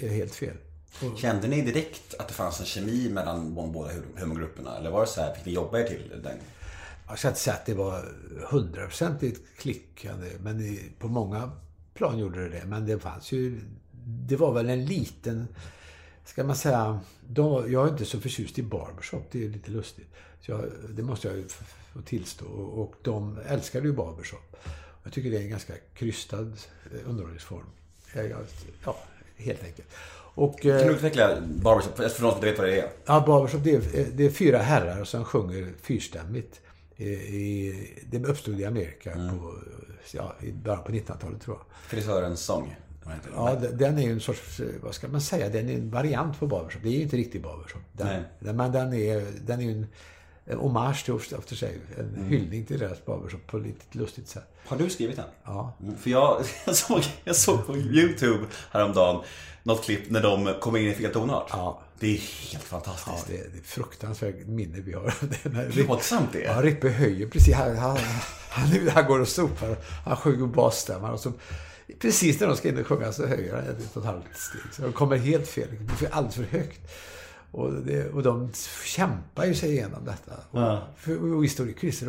är 0.00 0.08
helt 0.08 0.34
fel. 0.34 0.56
Och... 1.02 1.18
Kände 1.18 1.48
ni 1.48 1.62
direkt 1.62 2.14
att 2.18 2.28
det 2.28 2.34
fanns 2.34 2.60
en 2.60 2.66
kemi 2.66 3.08
mellan 3.08 3.54
de 3.54 3.72
båda 3.72 3.90
humorgrupperna? 4.16 4.76
Eller 4.76 4.90
var 4.90 5.00
det 5.00 5.06
så 5.06 5.20
här, 5.20 5.34
fick 5.34 5.44
ni 5.44 5.52
jobba 5.52 5.78
er 5.78 5.86
till 5.86 6.20
den? 6.22 6.38
Jag 7.08 7.18
ska 7.18 7.28
inte 7.28 7.40
säga 7.40 7.56
att 7.56 7.66
det 7.66 7.74
var 7.74 8.04
hundraprocentigt 8.50 9.58
klickande. 9.58 10.30
Men 10.40 10.78
på 10.98 11.08
många 11.08 11.50
plan 11.94 12.18
gjorde 12.18 12.48
det. 12.48 12.64
Men 12.66 12.86
det 12.86 12.98
fanns 12.98 13.32
ju... 13.32 13.60
Det 14.04 14.36
var 14.36 14.52
väl 14.52 14.68
en 14.68 14.84
liten... 14.84 15.48
Ska 16.24 16.44
man 16.44 16.56
säga... 16.56 17.00
Då, 17.28 17.64
jag 17.68 17.86
är 17.86 17.92
inte 17.92 18.04
så 18.04 18.20
förtjust 18.20 18.58
i 18.58 18.62
barbershop. 18.62 19.22
Det 19.30 19.44
är 19.44 19.48
lite 19.48 19.70
lustigt. 19.70 20.08
Jag, 20.40 20.64
det 20.90 21.02
måste 21.02 21.28
jag 21.28 21.36
ju 21.36 21.44
få 21.92 22.02
tillstå. 22.02 22.46
Och 22.46 22.94
de 23.02 23.38
älskade 23.46 23.86
ju 23.86 23.92
barbershop. 23.92 24.56
Jag 25.04 25.12
tycker 25.12 25.30
det 25.30 25.36
är 25.36 25.42
en 25.42 25.50
ganska 25.50 25.72
krystad 25.94 26.52
eh, 26.92 27.08
underhållningsform. 27.08 27.66
Ja, 28.84 28.96
helt 29.36 29.64
enkelt. 29.64 29.88
Och, 30.34 30.60
kan 30.60 30.70
du 30.70 30.80
eh, 30.80 30.90
utveckla 30.90 31.40
barbershop 31.40 31.96
för 31.96 32.02
någon 32.02 32.10
som 32.10 32.26
inte 32.26 32.46
vet 32.46 32.58
vad 32.58 32.68
det 32.68 32.80
är? 32.80 32.88
Ja, 33.04 33.24
barbershop 33.26 33.64
det 33.64 33.74
är, 33.74 34.06
det 34.12 34.26
är 34.26 34.30
fyra 34.30 34.58
herrar 34.58 35.04
som 35.04 35.24
sjunger 35.24 35.72
fyrstämmigt. 35.82 36.60
I, 36.96 37.72
det 38.10 38.24
uppstod 38.24 38.60
i 38.60 38.64
Amerika 38.64 39.12
mm. 39.12 39.38
på, 39.38 39.54
ja, 40.12 40.34
i 40.40 40.52
början 40.52 40.84
på 40.84 40.92
1900-talet 40.92 41.40
tror 41.40 41.56
jag. 41.56 41.76
Frisörens 41.82 42.40
sång? 42.40 42.76
Ja, 43.34 43.54
den 43.54 43.98
är 43.98 44.02
ju 44.02 44.12
en 44.12 44.20
sorts, 44.20 44.60
vad 44.82 44.94
ska 44.94 45.08
man 45.08 45.20
säga, 45.20 45.48
den 45.48 45.68
är 45.68 45.74
en 45.74 45.90
variant 45.90 46.38
på 46.38 46.46
barbershop. 46.46 46.82
Det 46.82 46.88
är 46.88 46.92
ju 46.92 47.02
inte 47.02 47.16
riktigt 47.16 47.42
barbershop. 47.42 47.82
Den, 47.92 48.22
men 48.38 48.72
den 48.72 48.94
är, 48.94 49.26
den 49.46 49.60
är 49.60 49.64
ju 49.64 49.72
en, 49.72 49.86
en 50.44 50.58
hommage 50.58 51.04
till 51.04 51.14
After 51.14 51.56
Shave. 51.56 51.78
En 51.98 52.14
mm. 52.14 52.28
hyllning 52.28 52.66
till 52.66 52.78
deras 52.78 53.04
barbershop 53.04 53.46
på 53.46 53.56
ett 53.56 53.62
lite 53.62 53.98
lustigt 53.98 54.28
sätt. 54.28 54.54
Har 54.66 54.76
du 54.76 54.90
skrivit 54.90 55.16
den? 55.16 55.24
Ja. 55.44 55.72
Mm, 55.82 55.96
för 55.96 56.10
jag, 56.10 56.44
jag, 56.66 56.76
såg, 56.76 57.02
jag 57.24 57.36
såg 57.36 57.66
på 57.66 57.76
YouTube 57.76 58.46
häromdagen 58.70 59.22
något 59.62 59.84
klipp 59.84 60.10
när 60.10 60.22
de 60.22 60.54
kom 60.60 60.76
in 60.76 60.88
i 60.88 60.94
fel 60.94 61.12
tonart. 61.12 61.48
Ja. 61.50 61.80
Det 62.02 62.08
är 62.08 62.20
helt 62.20 62.52
Ja, 62.52 62.58
fantastiskt. 62.58 63.26
det 63.28 63.36
är 63.38 63.48
det 63.52 63.58
är 63.58 63.62
fruktansvärt 63.62 64.46
minne 64.46 64.80
vi 64.80 64.92
har. 64.92 65.14
Det 65.76 65.84
plågsamt 65.84 66.32
det 66.32 66.44
är. 66.44 66.54
Ja, 66.54 66.62
Rippe 66.62 66.88
höjer 66.88 67.26
precis. 67.26 67.54
Han, 67.54 67.76
han, 67.76 67.96
han, 68.48 68.88
han 68.88 69.06
går 69.06 69.20
och 69.20 69.28
sopar. 69.28 69.76
Han 70.04 70.16
sjunger 70.16 70.46
basstämman 70.46 71.10
och 71.10 71.20
så 71.20 71.32
precis 71.98 72.40
när 72.40 72.46
de 72.46 72.56
ska 72.56 72.68
in 72.68 72.78
och 72.78 72.86
sjunga 72.86 73.12
så 73.12 73.26
höjer 73.26 73.54
han 73.54 73.64
ett 73.64 73.96
och 73.96 74.02
ett 74.02 74.08
halvt 74.08 74.24
steg. 74.36 74.60
Så 74.72 74.82
de 74.82 74.92
kommer 74.92 75.16
helt 75.16 75.48
fel. 75.48 75.68
Det 75.70 75.98
blir 75.98 76.12
alldeles 76.14 76.34
för 76.36 76.42
högt. 76.44 76.80
Och, 77.50 77.72
det, 77.72 78.08
och 78.08 78.22
de 78.22 78.50
kämpar 78.84 79.44
ju 79.44 79.54
sig 79.54 79.70
igenom 79.70 80.04
detta. 80.04 80.32
Och, 80.50 80.78
för, 80.96 81.16
och 81.16 81.44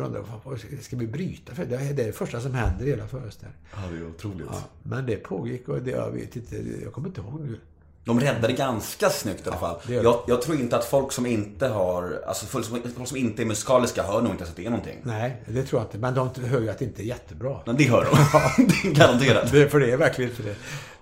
undrar 0.00 0.24
vad 0.44 0.60
ska 0.82 0.96
vi 0.96 1.06
bryta 1.06 1.54
för? 1.54 1.64
Det 1.64 1.76
är 1.76 1.94
det 1.94 2.12
första 2.12 2.40
som 2.40 2.54
händer 2.54 2.86
i 2.86 2.90
hela 2.90 3.06
föreställningen. 3.06 3.60
Ja, 3.72 3.78
det 3.92 3.96
är 3.98 4.08
otroligt. 4.08 4.46
Ja, 4.50 4.62
men 4.82 5.06
det 5.06 5.16
pågick 5.16 5.68
och 5.68 5.82
det, 5.82 5.90
jag 5.90 6.10
vet 6.10 6.36
inte, 6.36 6.56
jag 6.82 6.92
kommer 6.92 7.08
inte 7.08 7.20
ihåg 7.20 7.40
nu. 7.40 7.60
De 8.04 8.20
räddade 8.20 8.52
ganska 8.52 9.10
snyggt 9.10 9.46
i 9.46 9.48
alla 9.48 9.58
fall. 9.58 9.76
gör 9.86 10.04
Jag, 10.04 10.20
jag 10.26 10.42
tror 10.42 10.60
inte 10.60 10.76
att 10.76 10.84
folk 10.84 11.12
som 11.12 11.26
inte 11.26 11.68
har, 11.68 12.22
alltså 12.26 12.46
folk 12.46 12.66
som, 13.06 13.16
inte 13.16 13.42
är 13.42 13.46
musikaliska 13.46 14.02
hör 14.02 14.22
nog 14.22 14.30
inte 14.30 14.44
att 14.44 14.56
det 14.56 14.66
är 14.66 14.70
någonting. 14.70 14.98
Nej, 15.02 15.42
det 15.46 15.62
tror 15.62 15.80
jag 15.80 15.86
inte. 15.86 15.98
Men 15.98 16.14
de 16.14 16.30
hör 16.44 16.60
ju 16.60 16.70
att 16.70 16.78
det 16.78 16.84
inte 16.84 17.02
är 17.02 17.04
jättebra. 17.04 17.58
Men 17.66 17.76
det 17.76 17.84
hör 17.84 18.04
de. 18.04 18.64
det 18.82 18.88
är 18.88 18.94
garanterat. 18.94 19.52
Det, 19.52 19.68
för 19.68 19.80
det 19.80 19.92
är 19.92 19.96
verkligen 19.96 20.30
inte 20.30 20.42
det. 20.42 20.54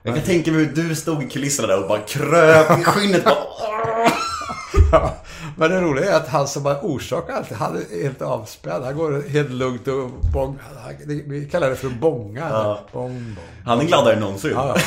Jag 0.03 0.15
kan 0.15 0.25
tänka 0.25 0.53
mig 0.53 0.65
hur 0.65 0.73
du 0.73 0.95
stod 0.95 1.23
i 1.23 1.29
kulisserna 1.29 1.69
där 1.69 1.83
och 1.83 1.88
bara 1.88 2.01
kröp 2.01 2.81
i 2.81 2.85
skinnet. 2.85 3.25
Bara, 3.62 4.12
Ja, 4.92 5.14
men 5.56 5.70
det 5.70 5.80
roliga 5.80 6.12
är 6.12 6.16
att 6.16 6.28
han 6.28 6.48
som 6.48 6.64
har 6.64 6.74
orsakat 6.82 7.37
allt, 7.37 7.52
han 7.52 7.76
är 7.76 8.02
helt 8.02 8.22
avspänd. 8.22 8.85
Han 8.85 8.96
går 8.96 9.28
helt 9.28 9.50
lugnt 9.50 9.88
och 9.88 10.11
bång. 10.32 10.58
Vi 11.06 11.48
kallar 11.50 11.70
det 11.70 11.76
för 11.76 11.88
bånga. 11.90 12.76
Bång, 12.92 13.12
bång. 13.12 13.37
han 13.64 13.80
är 13.80 13.85
gladare 13.85 14.14
än 14.14 14.20
någonsin. 14.20 14.50
Ja, 14.54 14.76
ja. 14.76 14.82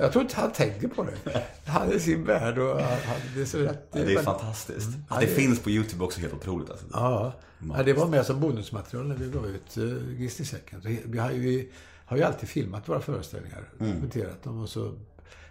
Jag 0.00 0.12
tror 0.12 0.22
inte 0.22 0.36
han 0.40 0.52
tänker 0.52 0.88
på 0.88 1.04
det. 1.24 1.42
Han 1.66 1.88
är 1.88 1.94
i 1.94 2.00
sin 2.00 2.24
värld 2.24 2.58
och 2.58 2.80
han, 2.80 3.16
det 3.34 3.40
är 3.40 3.44
så 3.44 3.58
rätt. 3.58 3.88
Ja, 3.92 4.00
det 4.04 4.10
är 4.10 4.14
men- 4.14 4.24
fantastiskt. 4.24 4.88
Att 4.88 4.94
Ja, 5.10 5.16
det 5.20 5.26
finns 5.26 5.60
på 5.60 5.70
YouTube 5.70 6.04
också 6.04 6.20
helt 6.20 6.34
otroligt. 6.34 6.70
Alltså. 6.70 6.86
Ja, 6.92 7.32
ja, 7.76 7.82
det 7.82 7.92
var 7.92 8.06
med 8.06 8.26
som 8.26 8.40
bonusmaterial 8.40 9.06
när 9.08 9.16
vi 9.16 9.30
gav 9.30 9.46
ut 9.46 9.78
uh, 9.78 10.18
Grist 10.18 10.40
i 10.40 10.44
säcken. 10.44 10.82
Så 10.82 10.88
he- 10.88 11.02
Vi 11.04 11.18
har 11.18 11.30
ju, 11.30 11.70
har 12.06 12.16
ju 12.16 12.22
alltid 12.22 12.48
filmat 12.48 12.88
våra 12.88 13.00
föreställningar, 13.00 13.68
dokumenterat 13.78 14.42
dem 14.42 14.62
och 14.62 14.68
så 14.68 14.92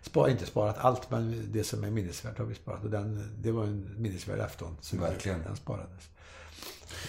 spar, 0.01 0.29
inte 0.29 0.45
sparat 0.45 0.75
allt, 0.79 1.11
men 1.11 1.47
det 1.51 1.63
som 1.63 1.83
är 1.83 1.91
minnesvärt 1.91 2.37
har 2.37 2.45
vi 2.45 2.55
sparat. 2.55 2.83
Och 2.83 2.89
den, 2.89 3.33
det 3.41 3.51
var 3.51 3.63
en 3.63 3.95
minnesvärd 3.97 4.39
afton. 4.39 4.77
Så 4.81 4.97
Verkligen. 4.97 5.43
Den 5.43 5.55
sparades. 5.55 6.09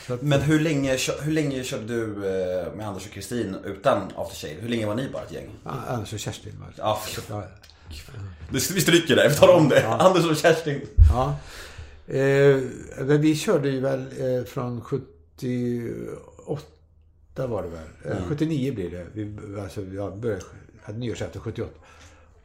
Att, 0.09 0.23
Men 0.23 0.41
hur 0.41 0.61
länge, 0.61 0.99
hur 1.23 1.33
länge 1.33 1.65
körde 1.65 1.87
du 1.87 2.03
eh, 2.03 2.73
med 2.75 2.89
Anders 2.89 3.07
och 3.07 3.13
Kristin 3.13 3.57
utan 3.65 4.03
After 4.17 4.37
Shave? 4.37 4.61
Hur 4.61 4.69
länge 4.69 4.87
var 4.87 4.95
ni 4.95 5.09
bara 5.13 5.23
ett 5.23 5.33
gäng? 5.33 5.49
Ja, 5.65 5.71
Anders 5.89 6.13
och 6.13 6.19
Kerstin 6.19 6.61
var 6.61 6.73
Ja, 6.77 7.01
ja. 7.29 7.45
Vi 8.51 8.61
stryker 8.61 9.17
det, 9.17 9.29
vi 9.29 9.35
tar 9.35 9.49
om 9.49 9.69
det. 9.69 9.89
Anders 9.89 10.31
och 10.31 10.37
Kerstin. 10.37 10.81
ja. 11.11 11.37
Eh, 12.07 12.61
vi 12.97 13.37
körde 13.37 13.69
ju 13.69 13.81
väl 13.81 14.01
eh, 14.01 14.45
från 14.45 14.81
78 14.81 17.47
var 17.47 17.63
det 17.63 17.69
väl. 17.69 17.89
Eh, 18.05 18.17
79 18.29 18.75
blir 18.75 18.91
det. 18.91 19.07
Vi, 19.13 19.37
alltså, 19.61 19.83
jag 19.83 20.19
började, 20.19 20.43
hade 20.83 20.99
nyårsafton 20.99 21.43
78. 21.43 21.71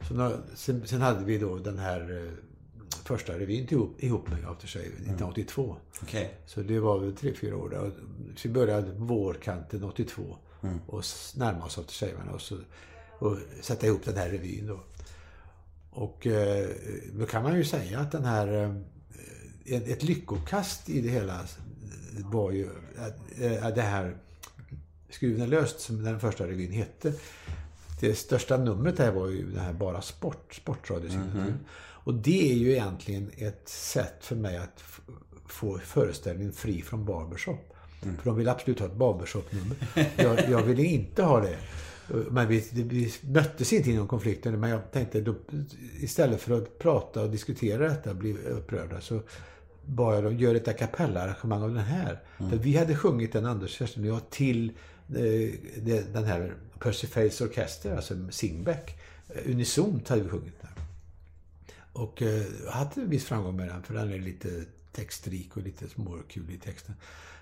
Så 0.08 0.14
nå- 0.14 0.36
sen, 0.54 0.86
sen 0.86 1.00
hade 1.00 1.24
vi 1.24 1.38
då 1.38 1.56
den 1.58 1.78
här 1.78 2.24
eh, 2.26 2.32
första 3.04 3.38
revyn 3.38 3.66
ihop, 3.70 4.02
ihop 4.02 4.28
med 4.30 4.44
After 4.48 4.66
Shave 4.68 4.86
1982. 4.86 5.76
Okej. 6.02 6.34
Så 6.46 6.62
det 6.62 6.80
var 6.80 6.98
väl 6.98 7.16
tre, 7.16 7.34
fyra 7.34 7.56
år 7.56 7.68
där. 7.68 7.78
Och 7.80 7.92
Så 8.36 8.48
vi 8.48 8.54
började 8.54 8.92
vårkanten 8.92 9.84
82 9.84 10.22
och 10.86 11.00
s- 11.00 11.34
närma 11.36 11.64
oss 11.64 11.78
After 11.78 11.92
Shave 11.94 12.30
och, 12.32 12.40
så, 12.40 12.56
och 13.18 13.36
sätta 13.60 13.86
ihop 13.86 14.04
den 14.04 14.16
här 14.16 14.28
revyn 14.30 14.66
då. 14.66 14.80
Och 15.90 16.26
eh, 16.26 16.68
då 17.12 17.26
kan 17.26 17.42
man 17.42 17.56
ju 17.56 17.64
säga 17.64 17.98
att 18.00 18.12
den 18.12 18.24
här... 18.24 18.48
Eh, 18.64 18.74
ett, 19.76 20.02
lyckokast 20.02 20.88
i 20.88 21.00
det 21.00 21.08
hela 21.08 21.40
var 22.24 22.50
ju 22.50 22.68
att, 22.98 23.74
det 23.74 23.82
här 23.82 24.16
Skruven 25.10 25.40
är 25.42 25.46
löst, 25.46 25.80
som 25.80 26.02
den 26.04 26.20
första 26.20 26.46
revyn 26.46 26.72
hette. 26.72 27.12
Det 28.00 28.14
största 28.14 28.56
numret 28.56 28.96
där 28.96 29.12
var 29.12 29.28
ju 29.28 29.50
det 29.50 29.60
här 29.60 29.72
Bara 29.72 30.02
Sport, 30.02 30.54
sportradiosignaturen. 30.54 31.58
Och 32.02 32.14
det 32.14 32.52
är 32.52 32.54
ju 32.54 32.72
egentligen 32.72 33.30
ett 33.36 33.68
sätt 33.68 34.16
för 34.20 34.36
mig 34.36 34.56
att 34.56 34.84
få 35.46 35.78
föreställningen 35.78 36.52
fri 36.52 36.82
från 36.82 37.04
barbershop. 37.04 37.76
För 38.00 38.24
de 38.24 38.36
vill 38.36 38.48
absolut 38.48 38.80
ha 38.80 38.86
ett 38.86 38.96
barbershop-nummer. 38.96 39.76
Jag, 40.16 40.50
jag 40.50 40.62
ville 40.62 40.82
inte 40.82 41.22
ha 41.22 41.40
det. 41.40 41.58
Men 42.30 42.48
vi, 42.48 42.68
vi 42.72 43.12
möttes 43.22 43.72
inte 43.72 43.90
i 43.90 43.96
någon 43.96 44.08
konflikt. 44.08 44.44
Men 44.44 44.70
jag 44.70 44.92
tänkte, 44.92 45.20
då, 45.20 45.34
istället 46.00 46.40
för 46.40 46.58
att 46.58 46.78
prata 46.78 47.22
och 47.22 47.30
diskutera 47.30 47.88
detta 47.88 48.10
och 48.10 48.16
bli 48.16 48.32
upprörda 48.32 49.00
så 49.00 49.20
bad 49.84 50.16
jag 50.16 50.24
dem 50.24 50.38
göra 50.38 50.56
ett 50.56 50.68
a 50.68 50.72
cappella-arrangemang 50.72 51.62
av 51.62 51.74
den 51.74 51.84
här. 51.84 52.22
För 52.36 52.56
vi 52.56 52.76
hade 52.76 52.96
sjungit 52.96 53.32
den, 53.32 53.46
Anders, 53.46 53.70
Kerstin 53.70 54.02
och 54.02 54.08
jag, 54.08 54.30
till 54.30 54.72
Eh, 55.16 55.54
den 56.12 56.24
här 56.24 56.54
Percy 56.78 57.06
Faiths 57.06 57.40
Orkester, 57.40 57.96
alltså 57.96 58.14
Singbeck. 58.30 58.98
Eh, 59.28 59.50
unisont 59.50 60.08
hade 60.08 60.22
vi 60.22 60.28
sjungit 60.28 60.60
den. 60.60 60.84
Och 61.92 62.22
eh, 62.22 62.44
hade 62.68 63.00
en 63.00 63.10
viss 63.10 63.24
framgång 63.24 63.56
med 63.56 63.68
den, 63.68 63.82
för 63.82 63.94
den 63.94 64.12
är 64.12 64.18
lite 64.18 64.64
textrik 64.92 65.56
och 65.56 65.62
lite 65.62 65.88
småkul 65.88 66.50
i 66.50 66.58
texten. 66.58 66.94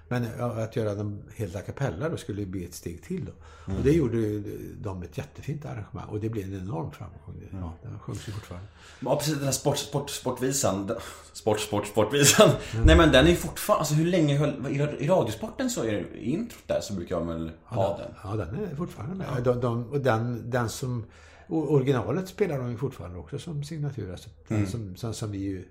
Men 0.09 0.27
ja, 0.39 0.47
att 0.47 0.77
göra 0.77 0.95
den 0.95 1.23
helt 1.37 1.57
a 1.57 1.61
cappella 1.67 2.09
då 2.09 2.17
skulle 2.17 2.47
bli 2.47 2.65
ett 2.65 2.75
steg 2.75 3.03
till. 3.03 3.25
Då. 3.25 3.33
Och 3.75 3.83
det 3.83 3.93
gjorde 3.93 4.17
ju 4.17 4.43
de 4.83 5.03
ett 5.03 5.19
jättefint 5.19 5.65
arrangemang. 5.65 6.09
Och 6.09 6.21
det 6.21 6.29
blev 6.29 6.45
en 6.45 6.61
enorm 6.61 6.91
framgång. 6.91 7.49
Ja, 7.53 7.73
den 7.83 7.99
sjungs 7.99 8.29
ju 8.29 8.33
fortfarande. 8.33 8.69
Ja 9.01 9.17
precis, 9.17 9.35
den 9.35 9.45
här 9.45 9.53
sport, 9.53 9.79
sport, 9.79 10.11
sportvisan. 10.11 10.91
Sport, 11.33 11.61
sport, 11.61 11.87
sportvisan. 11.87 12.51
Nej 12.85 12.97
men 12.97 13.13
den 13.13 13.27
är 13.27 13.31
ju 13.31 13.37
fortfarande, 13.37 13.81
alltså 13.81 13.95
hur 13.95 14.07
länge 14.07 14.37
höll, 14.37 14.67
i, 15.01 15.09
Radiosporten 15.09 15.71
så 15.71 15.85
är 15.85 15.93
det 15.93 16.25
introt 16.25 16.63
där 16.67 16.81
så 16.81 16.95
brukar 16.95 17.17
jag 17.17 17.25
väl 17.25 17.51
ha 17.65 17.99
den. 17.99 18.15
Ja, 18.25 18.45
den 18.45 18.65
är 18.65 18.77
fortfarande 18.77 19.15
med. 19.15 19.43
De, 19.45 19.61
de, 19.61 19.91
och 19.91 20.01
den, 20.01 20.51
den 20.51 20.69
som... 20.69 21.05
Originalet 21.51 22.29
spelar 22.29 22.59
de 22.59 22.71
ju 22.71 22.77
fortfarande 22.77 23.19
också 23.19 23.39
som 23.39 23.65
signatur. 23.65 24.11
Alltså, 24.11 24.31
den 24.49 24.67
som, 24.67 24.97
som, 24.97 25.15
som 25.15 25.31
vi 25.31 25.39
ju 25.39 25.65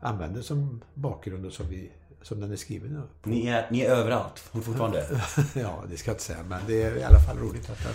använder 0.00 0.42
som 0.42 0.82
bakgrund 0.94 1.46
och 1.46 1.52
som, 1.52 1.68
vi, 1.68 1.90
som 2.26 2.40
den 2.40 2.52
är 2.52 2.56
skriven. 2.56 3.02
på. 3.22 3.30
Ni 3.30 3.46
är, 3.46 3.66
ni 3.70 3.80
är 3.80 3.90
överallt 3.90 4.38
fortfarande. 4.38 5.20
Ja, 5.54 5.84
det 5.90 5.96
ska 5.96 6.10
jag 6.10 6.14
inte 6.14 6.24
säga. 6.24 6.38
Men 6.48 6.60
det 6.66 6.82
är 6.82 6.96
i 6.96 7.04
alla 7.04 7.20
fall 7.20 7.38
roligt 7.38 7.70
att 7.70 7.82
den 7.82 7.94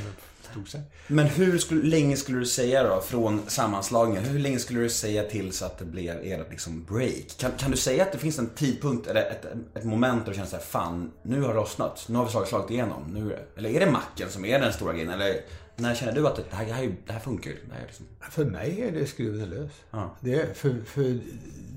stod 0.51 0.69
sig. 0.69 0.81
Men 1.07 1.25
hur 1.25 1.57
skulle, 1.57 1.83
länge 1.83 2.17
skulle 2.17 2.39
du 2.39 2.45
säga 2.45 2.83
då, 2.83 3.01
från 3.01 3.41
sammanslagningen, 3.47 4.23
hur 4.23 4.39
länge 4.39 4.59
skulle 4.59 4.79
du 4.79 4.89
säga 4.89 5.23
till 5.23 5.51
så 5.51 5.65
att 5.65 5.77
det 5.77 5.85
blev 5.85 6.19
ert 6.23 6.49
liksom 6.49 6.83
break? 6.83 7.37
Kan, 7.37 7.51
kan 7.57 7.71
du 7.71 7.77
säga 7.77 8.03
att 8.03 8.11
det 8.11 8.17
finns 8.17 8.39
en 8.39 8.49
tidpunkt, 8.49 9.07
eller 9.07 9.21
ett, 9.21 9.45
ett 9.73 9.83
moment 9.83 10.25
där 10.25 10.31
du 10.31 10.35
känner 10.35 10.49
såhär, 10.49 10.63
fan, 10.63 11.11
nu 11.23 11.41
har 11.41 11.47
det 11.47 11.55
lossnat, 11.55 12.05
nu 12.07 12.17
har 12.17 12.25
vi 12.25 12.31
slagit, 12.31 12.49
slagit 12.49 12.71
igenom, 12.71 13.03
nu, 13.13 13.37
eller 13.57 13.69
är 13.69 13.79
det 13.79 13.91
macken 13.91 14.29
som 14.29 14.45
är 14.45 14.59
den 14.59 14.73
stora 14.73 14.93
grejen? 14.93 15.09
Eller 15.09 15.41
när 15.75 15.95
känner 15.95 16.13
du 16.13 16.27
att 16.27 16.35
det 16.35 16.43
här, 16.55 16.65
det 16.65 16.73
här, 16.73 16.95
det 17.05 17.13
här 17.13 17.19
funkar? 17.19 17.51
Det 17.51 17.73
här 17.73 17.81
är 17.81 17.87
liksom... 17.87 18.05
För 18.31 18.45
mig 18.45 18.81
är 18.81 18.91
det 18.91 19.05
skruven 19.05 19.49
lös. 19.49 19.71
Ja. 19.91 20.15
Det 20.19 20.57
för, 20.57 20.75
för 20.85 21.19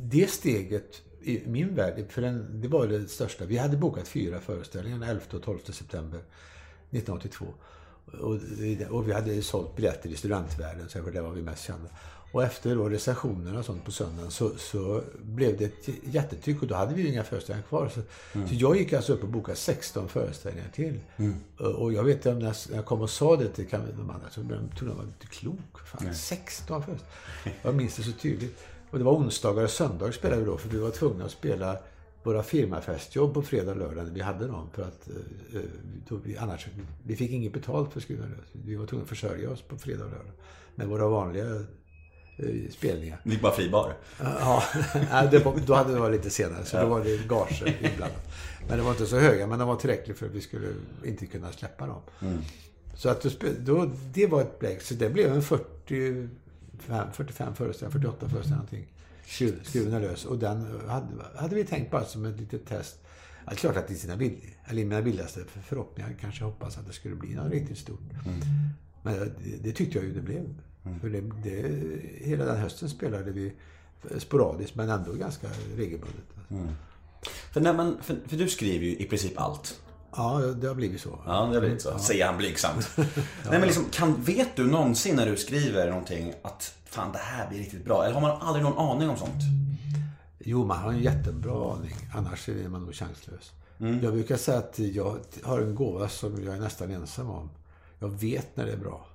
det 0.03 0.31
steget 0.31 1.03
i 1.25 1.43
min 1.47 1.75
värld, 1.75 2.05
för 2.09 2.23
den, 2.23 2.61
det 2.61 2.69
var 2.69 2.87
det 2.87 3.09
största. 3.09 3.45
Vi 3.45 3.57
hade 3.59 3.77
bokat 3.77 4.09
fyra 4.09 4.41
föreställningar, 4.41 4.99
den 4.99 5.09
11 5.09 5.23
och 5.33 5.43
12 5.43 5.59
september 5.65 6.21
1982. 6.91 7.47
Och, 8.13 8.39
och 8.91 9.09
vi 9.09 9.13
hade 9.13 9.43
sålt 9.43 9.77
biljetter 9.77 10.09
i 10.09 10.17
studentvärlden, 10.17 10.89
så 10.89 10.99
det 11.01 11.21
var 11.23 11.31
vi 11.31 11.43
mest 11.43 11.65
kända. 11.65 11.89
Och 12.33 12.43
efter 12.45 12.75
då 12.77 12.89
recensionerna 12.89 13.59
och 13.59 13.65
sånt 13.65 13.85
på 13.85 13.91
söndagen 13.93 14.31
så, 14.31 14.51
så 14.59 15.03
blev 15.23 15.59
det 15.59 15.65
ett 15.65 15.89
jättetryck 16.05 16.63
och 16.63 16.69
då 16.69 16.75
hade 16.75 16.95
vi 16.95 17.03
ju 17.03 17.09
inga 17.09 17.25
föreställningar 17.25 17.69
kvar. 17.69 17.89
Så, 17.95 18.01
så 18.49 18.55
jag 18.55 18.77
gick 18.77 18.93
alltså 18.93 19.13
upp 19.13 19.23
och 19.23 19.29
bokade 19.29 19.57
16 19.57 20.09
föreställningar 20.09 20.69
till. 20.69 21.01
Och 21.57 21.93
jag 21.93 22.05
vet 22.05 22.27
att 22.27 22.37
när 22.37 22.45
jag- 22.47 22.55
när 22.71 22.77
jag 22.77 22.85
kom 22.85 23.01
och 23.01 23.11
sa 23.11 23.37
det 23.37 23.49
till 23.49 23.67
de 23.71 24.11
andra 24.11 24.31
så 24.31 24.41
de 24.41 24.49
trodde 24.79 24.93
de 24.93 24.97
var 24.99 25.05
lite 25.05 25.27
klok. 25.27 25.79
Fan, 25.87 26.15
16 26.15 26.83
föreställningar. 26.83 27.61
Jag 27.63 27.75
minns 27.75 27.97
det 27.97 28.03
så 28.03 28.13
tydligt. 28.13 28.59
Och 28.95 29.01
det 29.01 29.05
var 29.05 29.13
onsdagar 29.13 29.65
och 29.65 29.71
söndagar 29.71 30.13
spelade 30.13 30.41
vi 30.41 30.47
då 30.47 30.59
för 30.59 30.69
vi 30.69 30.79
var 30.79 30.91
tvungna 30.91 31.25
att 31.25 31.31
spela 31.31 31.77
våra 32.23 32.43
firmafestjobb 32.43 33.35
på 33.35 33.43
fredag 33.43 33.71
och 33.71 33.77
lördag 33.77 34.05
när 34.05 34.13
vi 34.13 34.21
hade 34.21 34.47
dem. 34.47 34.71
För 34.73 34.83
att, 34.83 35.09
eh, 35.09 35.61
eh, 35.61 35.67
då 36.09 36.17
vi, 36.17 36.37
annars, 36.37 36.67
vi 37.03 37.17
fick 37.17 37.31
inget 37.31 37.53
betalt 37.53 37.93
för 37.93 38.01
Skruven 38.01 38.31
lös. 38.31 38.49
Vi 38.53 38.75
var 38.75 38.87
tvungna 38.87 39.03
att 39.03 39.09
försörja 39.09 39.51
oss 39.51 39.63
på 39.63 39.79
fredag 39.79 40.05
och 40.05 40.11
lördag. 40.11 40.33
Med 40.75 40.87
våra 40.87 41.09
vanliga 41.09 41.47
eh, 41.47 42.71
spelningar. 42.71 43.21
Ni 43.25 43.33
gick 43.33 43.43
bara 43.43 43.53
fribar. 43.53 43.93
Ja, 44.19 44.63
var, 45.45 45.67
då 45.67 45.75
hade 45.75 45.93
det 45.93 46.01
varit 46.01 46.17
lite 46.17 46.31
senare, 46.31 46.65
så 46.65 46.81
då 46.81 46.87
var 46.87 47.05
det 47.05 47.29
gager 47.29 47.67
inblandat. 47.85 48.29
Men 48.69 48.79
det 48.79 48.85
var 48.85 48.91
inte 48.91 49.07
så 49.07 49.19
höga, 49.19 49.47
men 49.47 49.59
de 49.59 49.69
var 49.69 49.77
tillräckligt 49.77 50.19
för 50.19 50.27
att 50.27 50.33
vi 50.33 50.41
skulle 50.41 50.69
inte 51.05 51.27
kunna 51.27 51.53
släppa 51.53 51.87
dem. 51.87 52.01
Så 52.97 53.09
att 53.09 53.23
då, 53.23 53.49
då, 53.59 53.91
det 54.13 54.27
var 54.27 54.41
ett 54.41 54.59
break. 54.59 54.83
Så 54.83 54.95
det 54.95 55.11
blev 55.11 55.33
en 55.33 55.43
45, 55.43 56.31
45 57.13 57.55
föreställningar, 57.55 57.93
48 58.01 58.29
föreställningar 58.29 58.57
någonting. 58.57 58.87
Skru- 59.27 59.65
Skruven 59.65 60.03
lös. 60.03 60.25
Och 60.25 60.39
den 60.39 60.81
hade, 60.89 61.07
hade 61.37 61.55
vi 61.55 61.65
tänkt 61.65 61.91
bara 61.91 62.05
som 62.05 62.25
ett 62.25 62.41
litet 62.41 62.67
test. 62.67 62.99
Ja, 63.45 63.51
det 63.51 63.55
är 63.55 63.57
klart 63.57 63.77
att 63.77 63.91
i 63.91 63.95
sina 63.95 64.17
bild, 64.17 64.37
eller 64.65 64.85
mina 64.85 65.03
bildaste 65.03 65.41
förhoppningar 65.65 66.15
kanske 66.21 66.45
hoppas 66.45 66.79
att 66.79 66.87
det 66.87 66.93
skulle 66.93 67.15
bli 67.15 67.35
något 67.35 67.53
riktigt 67.53 67.79
stort. 67.79 68.01
Men 69.03 69.15
det, 69.19 69.33
det 69.63 69.73
tyckte 69.73 69.99
jag 69.99 70.05
ju 70.07 70.15
det 70.15 70.21
blev. 70.23 70.55
För 71.01 71.09
det, 71.09 71.21
det, 71.21 71.81
hela 72.27 72.45
den 72.45 72.57
hösten 72.57 72.89
spelade 72.89 73.31
vi 73.31 73.53
sporadiskt 74.19 74.75
men 74.75 74.89
ändå 74.91 75.13
ganska 75.13 75.47
regelbundet. 75.77 76.25
För, 77.53 77.61
när 77.61 77.73
man, 77.75 77.99
för, 78.03 78.17
för 78.27 78.37
du 78.37 78.49
skriver 78.49 78.85
ju 78.87 78.97
i 78.97 79.05
princip 79.05 79.41
allt. 79.41 79.81
Ja, 80.17 80.39
det 80.39 80.67
har 80.67 80.75
blivit 80.75 81.01
så. 81.01 81.19
Ja, 81.27 81.33
det 81.33 81.55
har 81.55 81.61
blivit 81.61 81.83
så. 81.83 81.99
Säger 81.99 82.27
han 82.27 82.37
blygsamt. 82.37 82.91
Nej 82.97 83.07
men 83.51 83.61
liksom, 83.61 83.85
kan, 83.91 84.23
vet 84.23 84.57
du 84.57 84.67
någonsin 84.67 85.17
när 85.17 85.27
du 85.27 85.37
skriver 85.37 85.89
någonting 85.91 86.33
att 86.43 86.75
fan 86.85 87.13
det 87.13 87.19
här 87.19 87.49
blir 87.49 87.59
riktigt 87.59 87.85
bra? 87.85 88.05
Eller 88.05 88.15
har 88.15 88.21
man 88.21 88.43
aldrig 88.43 88.65
någon 88.65 88.91
aning 88.91 89.11
om 89.11 89.17
sånt? 89.17 89.43
Jo, 90.39 90.65
man 90.65 90.79
har 90.79 90.93
en 90.93 91.03
jättebra 91.03 91.73
aning. 91.73 91.97
Annars 92.15 92.49
är 92.49 92.69
man 92.69 92.83
nog 92.83 92.95
chanslös. 92.95 93.53
Jag 93.79 94.13
brukar 94.13 94.37
säga 94.37 94.59
att 94.59 94.79
jag 94.79 95.19
har 95.43 95.61
en 95.61 95.75
gåva 95.75 96.09
som 96.09 96.45
jag 96.45 96.57
är 96.57 96.61
nästan 96.61 96.91
ensam 96.91 97.31
om. 97.31 97.51
Jag 97.99 98.09
vet 98.09 98.57
när 98.57 98.67
det 98.67 98.73
är 98.73 98.77
bra. 98.77 99.07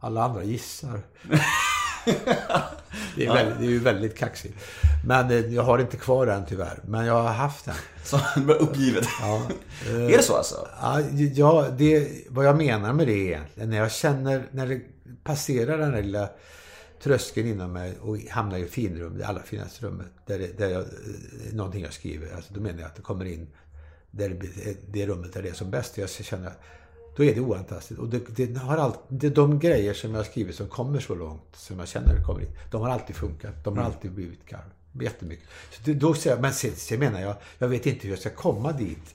Alla 0.00 0.24
andra 0.24 0.44
gissar. 0.44 1.00
det, 3.16 3.26
är 3.26 3.34
väldigt, 3.34 3.58
det 3.58 3.64
är 3.64 3.70
ju 3.70 3.78
väldigt 3.78 4.18
kaxigt. 4.18 4.54
Men 5.06 5.30
eh, 5.30 5.54
jag 5.54 5.62
har 5.62 5.78
inte 5.78 5.96
kvar 5.96 6.26
den 6.26 6.46
tyvärr. 6.46 6.80
Men 6.84 7.06
jag 7.06 7.22
har 7.22 7.32
haft 7.32 7.64
den. 7.64 7.74
Så 8.04 8.20
uppgivet. 8.58 9.06
Ja, 9.20 9.48
är 9.88 10.16
det 10.16 10.22
så 10.22 10.36
alltså? 10.36 10.68
Ja, 11.34 11.66
det, 11.78 12.08
vad 12.28 12.46
jag 12.46 12.56
menar 12.56 12.92
med 12.92 13.06
det 13.06 13.12
är 13.12 13.26
egentligen, 13.26 13.70
när 13.70 13.76
jag 13.76 13.92
känner, 13.92 14.42
när 14.50 14.66
det 14.66 14.80
passerar 15.24 15.78
den 15.78 15.92
där 15.92 16.02
lilla 16.02 16.28
tröskeln 17.02 17.48
inom 17.48 17.72
mig 17.72 17.98
och 18.00 18.18
hamnar 18.30 18.58
i 18.58 18.64
finrum, 18.64 19.18
det 19.18 19.26
allra 19.26 19.42
finaste 19.42 19.86
rummet, 19.86 20.06
där, 20.26 20.38
det, 20.38 20.58
där 20.58 20.68
jag, 20.68 20.84
någonting 21.52 21.82
jag 21.82 21.92
skriver, 21.92 22.34
alltså, 22.36 22.54
då 22.54 22.60
menar 22.60 22.78
jag 22.78 22.86
att 22.86 22.96
det 22.96 23.02
kommer 23.02 23.24
in, 23.24 23.48
där 24.10 24.28
det, 24.28 24.76
det 24.88 25.06
rummet 25.06 25.32
där 25.32 25.42
det 25.42 25.48
är 25.48 25.54
som 25.54 25.70
bäst. 25.70 25.98
Jag 25.98 26.10
känner, 26.10 26.52
då 27.16 27.24
är 27.24 27.34
det 27.34 27.40
oantastligt. 27.40 28.00
Och 28.00 28.08
det, 28.08 28.46
det 28.46 28.58
har 28.58 28.76
allt, 28.76 28.98
det, 29.08 29.30
de 29.30 29.58
grejer 29.58 29.94
som 29.94 30.10
jag 30.10 30.18
har 30.18 30.24
skrivit 30.24 30.54
som 30.54 30.68
kommer 30.68 31.00
så 31.00 31.14
långt, 31.14 31.56
som 31.56 31.78
jag 31.78 31.88
känner 31.88 32.22
kommer 32.22 32.40
in, 32.40 32.50
de 32.70 32.82
har 32.82 32.90
alltid 32.90 33.16
funkat. 33.16 33.64
De 33.64 33.76
har 33.76 33.84
alltid 33.84 34.12
blivit 34.12 34.46
garv. 34.46 35.02
Jättemycket. 35.02 35.48
Så 35.70 35.80
det, 35.84 35.94
då 35.94 36.14
men 36.40 36.52
sen, 36.52 36.72
sen 36.76 36.98
menar 36.98 37.20
jag, 37.20 37.36
jag 37.58 37.68
vet 37.68 37.86
inte 37.86 38.02
hur 38.02 38.10
jag 38.10 38.18
ska 38.18 38.30
komma 38.30 38.72
dit. 38.72 39.14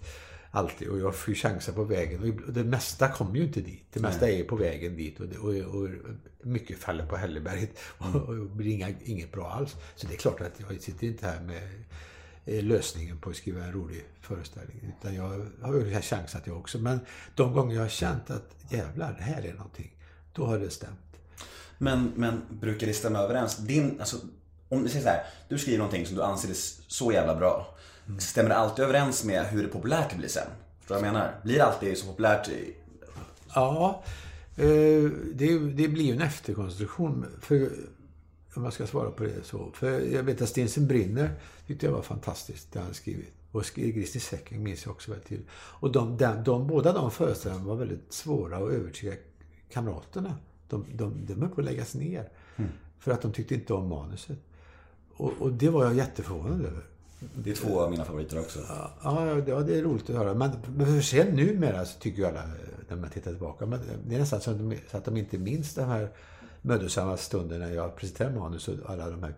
Alltid. 0.52 0.88
Och 0.88 1.00
jag 1.00 1.16
får 1.16 1.34
ju 1.34 1.36
chanser 1.36 1.74
på 1.74 1.84
vägen. 1.84 2.42
Och 2.48 2.54
det 2.54 2.64
mesta 2.64 3.08
kommer 3.08 3.36
ju 3.36 3.44
inte 3.44 3.62
dit. 3.62 3.86
Det 3.94 4.00
mesta 4.00 4.30
är 4.30 4.44
på 4.44 4.56
vägen 4.56 4.96
dit. 4.96 5.20
Och, 5.20 5.26
och, 5.26 5.56
och 5.56 5.90
mycket 6.42 6.78
faller 6.78 7.06
på 7.06 7.16
Hälleberget. 7.16 7.80
Och, 7.98 8.16
och 8.16 8.36
blir 8.36 8.72
inga, 8.72 8.90
inget 9.04 9.32
bra 9.32 9.52
alls. 9.52 9.76
Så 9.96 10.08
det 10.08 10.14
är 10.14 10.18
klart 10.18 10.42
att 10.42 10.62
jag 10.70 10.82
sitter 10.82 11.08
inte 11.08 11.28
här 11.28 11.42
med 11.42 11.62
lösningen 12.46 13.18
på 13.20 13.30
att 13.30 13.36
skriva 13.36 13.64
en 13.64 13.72
rolig 13.72 14.06
föreställning. 14.22 14.94
Utan 15.00 15.16
jag 15.16 15.48
har 15.62 15.74
ju 15.74 16.02
chans 16.02 16.36
att 16.36 16.48
jag 16.48 16.58
också. 16.58 16.78
Men 16.78 17.00
de 17.36 17.54
gånger 17.54 17.76
jag 17.76 17.82
har 17.82 17.90
känt 17.90 18.30
att 18.30 18.50
jävlar, 18.70 19.16
det 19.18 19.24
här 19.24 19.42
är 19.46 19.54
någonting. 19.54 19.92
Då 20.34 20.46
har 20.46 20.60
det 20.60 20.70
stämt. 20.70 21.00
Men, 21.78 22.12
men 22.16 22.42
brukar 22.50 22.88
det 22.88 22.94
stämma 22.94 23.20
överens? 23.20 23.58
Din, 23.58 24.00
alltså, 24.00 24.18
om 24.70 24.84
vi 24.84 24.90
säger 24.90 25.04
så 25.06 25.10
här, 25.10 25.24
du 25.50 25.58
skriver 25.58 25.78
någonting 25.78 26.06
som 26.06 26.16
du 26.16 26.24
anser 26.24 26.50
är 26.50 26.54
så 26.88 27.12
jävla 27.12 27.36
bra. 27.36 27.76
Stämmer 28.20 28.50
det 28.50 28.56
alltid 28.56 28.86
överens 28.86 29.24
med 29.24 29.46
hur 29.46 29.64
det 29.64 29.70
populärt 29.70 30.10
det 30.10 30.16
blir 30.18 30.28
sen? 30.28 30.48
Förstår 30.80 30.96
du 30.96 31.02
vad 31.02 31.08
jag 31.08 31.14
menar? 31.14 31.36
Blir 31.44 31.56
det 31.56 31.66
alltid 31.66 31.98
så 31.98 32.06
populärt? 32.06 32.50
i- 32.50 32.76
Ja, 33.56 34.04
eh, 34.56 34.64
det, 35.34 35.60
det 35.60 35.88
blir 35.88 36.04
ju 36.04 36.12
en 36.14 36.22
efterkonstruktion. 36.22 37.26
För, 37.42 37.72
om 38.56 38.64
jag 38.64 38.74
ska 38.74 38.88
svara 38.88 39.12
på 39.12 39.24
det 39.24 39.44
så. 39.44 39.72
För 39.74 40.00
jag 40.00 40.24
vet 40.24 40.42
att 40.42 40.50
Stinsen 40.50 40.88
brinner 40.88 41.32
tyckte 41.68 41.86
jag 41.86 41.94
var 41.94 42.02
fantastiskt, 42.02 42.72
det 42.72 42.80
han 42.80 42.94
skrivit. 42.94 43.34
Och 43.52 43.66
Grisen 43.76 44.18
i 44.18 44.20
säcken 44.20 44.64
minns 44.64 44.86
jag 44.86 44.92
också 44.92 45.12
väl 45.12 45.22
till. 45.22 45.42
Och 45.54 45.92
de, 45.92 46.18
de, 46.18 46.44
de, 46.44 46.68
båda 46.68 46.94
de 46.94 47.12
föreställningarna 47.12 47.70
var 47.70 47.76
väldigt 47.76 48.14
svåra 48.14 48.58
att 48.58 48.72
övertyga 48.72 49.14
kamraterna. 49.70 50.36
De, 50.68 50.86
de, 50.94 51.26
de 51.26 51.42
höll 51.42 51.50
på 51.50 51.62
att 51.62 51.66
läggas 51.66 51.96
ner. 51.96 52.30
För 53.00 53.12
att 53.12 53.22
de 53.22 53.32
tyckte 53.32 53.56
inte 53.56 53.74
om 53.74 53.88
manuset. 53.88 54.38
Och, 55.14 55.34
och 55.40 55.54
det 55.54 55.70
var 55.70 55.84
jag 55.84 55.96
jätteförvånad 55.96 56.66
över. 56.66 56.84
Det 57.36 57.52
är 57.52 57.56
två 57.56 57.80
av 57.80 57.92
mina 57.92 58.06
favoriter 58.06 58.40
också. 58.40 58.60
Ja, 59.04 59.28
ja, 59.48 59.60
det 59.60 59.78
är 59.78 59.84
roligt 59.84 60.10
att 60.10 60.16
höra. 60.16 60.34
Men, 60.34 60.52
men 60.76 61.04
sen 61.04 61.36
numera 61.36 61.86
så 61.86 62.00
tycker 62.00 62.18
ju 62.18 62.26
alla, 62.26 62.44
när 62.90 62.96
man 62.96 63.10
tittar 63.10 63.32
tillbaka, 63.32 63.66
men 63.66 63.80
det 64.08 64.16
är 64.16 64.20
nästan 64.20 64.42
så 64.42 64.52
att 64.52 64.58
de, 64.58 64.78
så 64.92 64.98
att 64.98 65.06
de 65.06 65.18
inte 65.18 65.38
minns 65.38 65.74
de 65.74 65.84
här 65.84 66.10
mödosamma 66.62 67.18
stunderna 67.18 67.66
när 67.66 67.74
jag 67.74 67.96
presenterade 67.96 68.40
manus 68.40 68.68
och 68.68 68.90
alla 68.90 69.10
de 69.10 69.24
här 69.24 69.34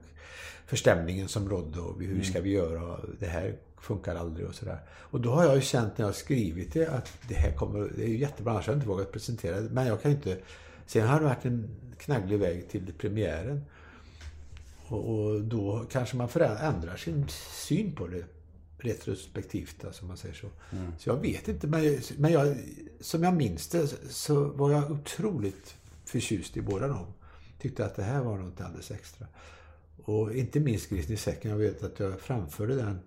förstämningen 0.65 1.27
som 1.27 1.49
rådde 1.49 1.79
och 1.79 2.01
hur 2.01 2.23
ska 2.23 2.41
vi 2.41 2.49
göra 2.49 2.83
och 2.83 3.05
det 3.19 3.25
här 3.25 3.55
funkar 3.77 4.15
aldrig 4.15 4.47
och 4.47 4.55
sådär. 4.55 4.79
Och 4.89 5.21
då 5.21 5.31
har 5.31 5.43
jag 5.43 5.55
ju 5.55 5.61
känt 5.61 5.97
när 5.97 6.03
jag 6.03 6.07
har 6.07 6.13
skrivit 6.13 6.73
det 6.73 6.87
att 6.87 7.13
det 7.27 7.35
här 7.35 7.51
kommer, 7.51 7.91
det 7.97 8.03
är 8.03 8.07
ju 8.07 8.17
jättebra, 8.17 8.53
annars 8.53 8.65
hade 8.65 8.75
jag 8.75 8.79
inte 8.79 8.89
vågat 8.89 9.11
presentera 9.11 9.61
det. 9.61 9.69
Men 9.69 9.87
jag 9.87 10.01
kan 10.01 10.11
ju 10.11 10.17
inte, 10.17 10.37
sen 10.85 11.07
har 11.07 11.19
det 11.19 11.25
varit 11.25 11.45
en 11.45 11.69
knagglig 11.97 12.39
väg 12.39 12.69
till 12.69 12.93
premiären. 12.97 13.65
Och, 14.87 15.09
och 15.09 15.41
då 15.41 15.85
kanske 15.91 16.15
man 16.15 16.29
förändrar 16.29 16.95
sin 16.97 17.25
syn 17.67 17.95
på 17.95 18.07
det 18.07 18.23
retrospektivt, 18.77 19.85
alltså, 19.85 20.01
om 20.01 20.07
man 20.07 20.17
säger 20.17 20.35
så. 20.35 20.47
Så 20.99 21.09
jag 21.09 21.21
vet 21.21 21.47
inte, 21.47 21.67
men, 21.67 21.99
men 22.17 22.31
jag, 22.31 22.57
som 22.99 23.23
jag 23.23 23.33
minns 23.33 23.67
det 23.67 23.87
så 24.09 24.43
var 24.43 24.71
jag 24.71 24.91
otroligt 24.91 25.75
förtjust 26.05 26.57
i 26.57 26.61
båda 26.61 26.87
dem. 26.87 27.05
Tyckte 27.59 27.85
att 27.85 27.95
det 27.95 28.03
här 28.03 28.21
var 28.23 28.37
något 28.37 28.61
alldeles 28.61 28.91
extra. 28.91 29.27
Och 29.97 30.33
inte 30.35 30.59
minst 30.59 30.89
Grisen 30.89 31.13
i 31.13 31.17
säcken. 31.17 31.51
Jag 31.51 31.57
vet 31.57 31.83
att 31.83 31.99
jag 31.99 32.19
framförde 32.19 32.75
den 32.75 32.99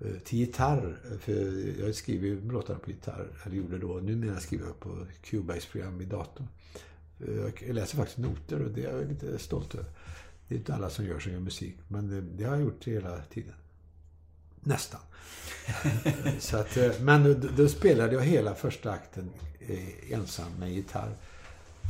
eh, 0.00 0.18
till 0.24 0.38
gitarr. 0.38 0.96
För 1.20 1.32
jag 1.80 1.94
skriver 1.94 2.26
ju 2.26 2.50
låtarna 2.50 2.78
på 2.78 2.90
gitarr, 2.90 3.28
eller 3.44 3.56
gjorde 3.56 3.78
då. 3.78 3.94
Numera 3.94 4.40
skriver 4.40 4.66
jag 4.66 4.80
på 4.80 5.06
Cubase-program 5.22 6.00
i 6.00 6.04
datorn. 6.04 6.48
Eh, 7.20 7.34
Jag 7.66 7.74
läser 7.74 7.96
faktiskt 7.96 8.18
noter 8.18 8.62
och 8.62 8.70
det 8.70 8.84
är 8.84 8.98
jag 8.98 9.08
lite 9.08 9.38
stolt 9.38 9.74
över. 9.74 9.90
Det 10.48 10.54
är 10.54 10.58
inte 10.58 10.74
alla 10.74 10.90
som 10.90 11.04
gör 11.04 11.18
som 11.20 11.32
gör 11.32 11.40
musik, 11.40 11.76
men 11.88 12.08
det, 12.08 12.20
det 12.20 12.44
har 12.44 12.56
jag 12.56 12.64
gjort 12.64 12.84
hela 12.84 13.22
tiden. 13.22 13.54
Nästan. 14.60 15.00
Så 16.38 16.56
att, 16.56 16.76
eh, 16.76 16.90
men 17.00 17.24
då, 17.24 17.48
då 17.56 17.68
spelade 17.68 18.14
jag 18.14 18.22
hela 18.22 18.54
första 18.54 18.90
akten 18.92 19.30
ensam 20.10 20.52
med 20.58 20.72
gitarr. 20.72 21.16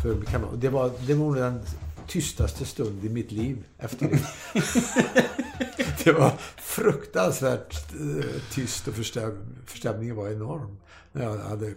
För, 0.03 0.23
kan 0.25 0.41
man- 0.41 0.61
det, 0.61 0.69
var, 0.69 0.91
det 1.07 1.15
var 1.15 1.37
den 1.37 1.61
tystaste 2.09 2.65
stund 2.65 3.05
i 3.05 3.09
mitt 3.09 3.33
liv 3.33 3.65
efter 3.79 4.09
det. 4.09 4.21
det 6.05 6.13
var 6.13 6.33
fruktansvärt 6.57 7.93
eh, 7.95 8.31
tyst 8.53 8.89
och 8.89 8.95
förstäm, 8.95 9.57
förstämningen 9.67 10.17
var 10.17 10.29
enorm. 10.31 10.77
Jag, 11.13 11.39
hade, 11.39 11.75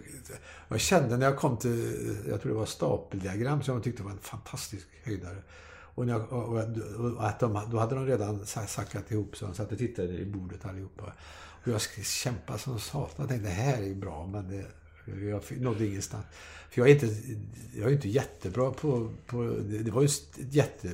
jag 0.68 0.80
kände 0.80 1.16
när 1.16 1.26
jag 1.26 1.36
kom 1.38 1.56
till, 1.56 2.16
jag 2.28 2.42
tror 2.42 2.52
det 2.52 2.58
var 2.58 2.66
stapeldiagram 2.66 3.62
som 3.62 3.74
jag 3.74 3.84
tyckte 3.84 4.02
var 4.02 4.10
en 4.10 4.18
fantastisk 4.18 4.86
höjdare. 5.04 5.42
Och, 5.94 6.06
jag, 6.08 6.32
och, 6.32 6.60
att 7.28 7.40
de, 7.40 7.60
då 7.70 7.78
hade 7.78 7.94
de 7.94 8.06
redan 8.06 8.46
sa- 8.46 8.66
sackat 8.66 9.10
ihop 9.10 9.36
så 9.36 9.46
de 9.46 9.54
satt 9.54 9.72
och 9.72 9.78
tittade 9.78 10.08
i 10.18 10.24
bordet 10.26 10.64
allihopa. 10.66 11.12
Och 11.62 11.68
jag 11.68 11.80
kämpade 12.04 12.58
som 12.58 12.78
satan. 12.80 13.14
Jag 13.16 13.28
tänkte 13.28 13.48
det 13.48 13.54
här 13.54 13.82
är 13.82 13.94
bra 13.94 14.26
men 14.26 14.48
det, 14.48 14.66
jag 15.18 15.60
nådde 15.60 15.86
ingenstans. 15.86 16.24
För 16.70 16.80
jag 16.80 16.90
är 16.90 16.94
inte, 16.94 17.16
jag 17.74 17.88
är 17.88 17.92
inte 17.92 18.08
jättebra 18.08 18.70
på, 18.70 19.10
på 19.26 19.42
det, 19.60 19.90
var 19.90 20.02
ju 20.02 20.06
ett 20.06 20.54
jätte 20.54 20.88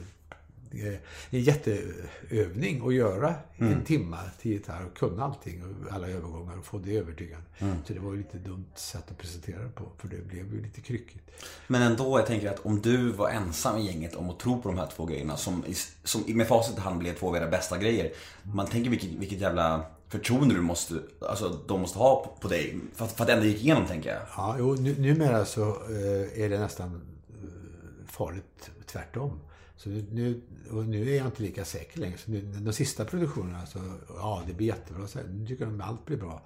eh, 0.71 0.95
en 1.31 1.41
jätteövning 1.41 2.87
att 2.87 2.95
göra 2.95 3.35
en 3.57 3.85
timma 3.85 4.19
till 4.41 4.53
gitarr 4.53 4.87
och 4.87 4.99
kunna 4.99 5.25
allting 5.25 5.63
och 5.65 5.93
alla 5.93 6.09
övergångar 6.09 6.59
och 6.59 6.65
få 6.65 6.79
det 6.79 6.97
övertygande. 6.97 7.47
Så 7.59 7.93
det 7.93 7.99
var 7.99 8.13
ju 8.13 8.19
lite 8.19 8.39
dumt 8.39 8.67
sätt 8.75 9.11
att 9.11 9.19
presentera 9.19 9.63
det 9.63 9.69
på 9.69 9.85
för 9.99 10.09
det 10.09 10.29
blev 10.29 10.55
ju 10.55 10.63
lite 10.63 10.81
kryckigt. 10.81 11.31
Men 11.67 11.83
ändå, 11.83 12.19
jag 12.19 12.27
tänker 12.27 12.51
att 12.51 12.67
om 12.67 12.81
du 12.81 13.13
var 13.13 13.31
ensam 13.31 13.79
i 13.79 13.87
gänget 13.87 14.15
om 14.15 14.31
att 14.31 14.39
tro 14.39 14.63
på 14.63 14.69
de 14.69 14.79
här 14.79 14.89
två 14.97 15.07
grejerna 15.07 15.37
som, 15.37 15.65
som 16.05 16.23
med 16.27 16.49
facit 16.49 16.79
i 16.79 16.81
hand 16.81 16.99
blev 16.99 17.15
två 17.15 17.29
av 17.29 17.37
era 17.37 17.51
bästa 17.51 17.79
grejer. 17.79 18.13
Man 18.43 18.67
tänker 18.67 18.91
vilket, 18.91 19.11
vilket 19.11 19.41
jävla 19.41 19.85
förtroende 20.09 20.55
du 20.55 20.61
måste, 20.61 20.95
alltså 21.21 21.61
de 21.69 21.81
måste 21.81 21.99
ha 21.99 22.25
på, 22.25 22.41
på 22.41 22.49
dig. 22.49 22.79
För 22.95 23.05
att, 23.05 23.13
för 23.13 23.25
att 23.25 23.31
ändå 23.31 23.45
gick 23.47 23.63
igenom 23.63 23.87
tänker 23.87 24.11
jag. 24.11 24.23
Ja, 24.37 24.57
jo, 24.59 24.75
nu, 24.75 24.95
numera 24.99 25.45
så 25.45 25.63
eh, 25.69 26.43
är 26.45 26.49
det 26.49 26.59
nästan 26.59 27.01
eh, 27.29 28.11
farligt 28.13 28.71
tvärtom. 28.87 29.41
Så 29.77 29.89
nu, 29.89 30.05
nu, 30.13 30.41
och 30.71 30.85
nu 30.87 31.11
är 31.13 31.17
jag 31.17 31.27
inte 31.27 31.43
lika 31.43 31.65
säker 31.65 32.01
längre. 32.01 32.19
Så 32.19 32.31
nu, 32.31 32.41
de 32.41 32.73
sista 32.73 33.05
produktionerna 33.05 33.67
så, 33.67 33.79
ja 34.17 34.43
det 34.47 34.53
blir 34.53 34.67
jättebra. 34.67 35.07
Så 35.07 35.19
nu 35.31 35.47
tycker 35.47 35.67
de 35.67 35.81
att 35.81 35.89
allt 35.89 36.07
blir 36.07 36.17
bra. 36.17 36.43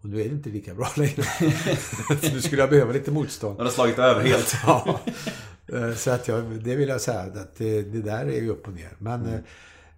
Och 0.00 0.08
nu 0.08 0.20
är 0.20 0.24
det 0.24 0.34
inte 0.34 0.48
lika 0.50 0.74
bra 0.74 0.88
längre. 0.96 1.22
nu 2.32 2.40
skulle 2.42 2.62
jag 2.62 2.70
behöva 2.70 2.92
lite 2.92 3.10
motstånd. 3.10 3.58
Du 3.58 3.62
har 3.62 3.70
slagit 3.70 3.98
över 3.98 4.20
helt. 4.24 4.54
Ja. 4.66 5.00
Eh, 5.72 5.94
Så 5.94 6.10
att 6.10 6.28
jag, 6.28 6.44
det 6.44 6.76
vill 6.76 6.88
jag 6.88 7.00
säga 7.00 7.20
att 7.20 7.56
det, 7.56 7.82
det 7.82 8.02
där 8.02 8.26
är 8.26 8.40
ju 8.40 8.48
upp 8.50 8.66
och 8.66 8.72
ner. 8.74 8.90
Men, 8.98 9.26
eh, 9.26 9.40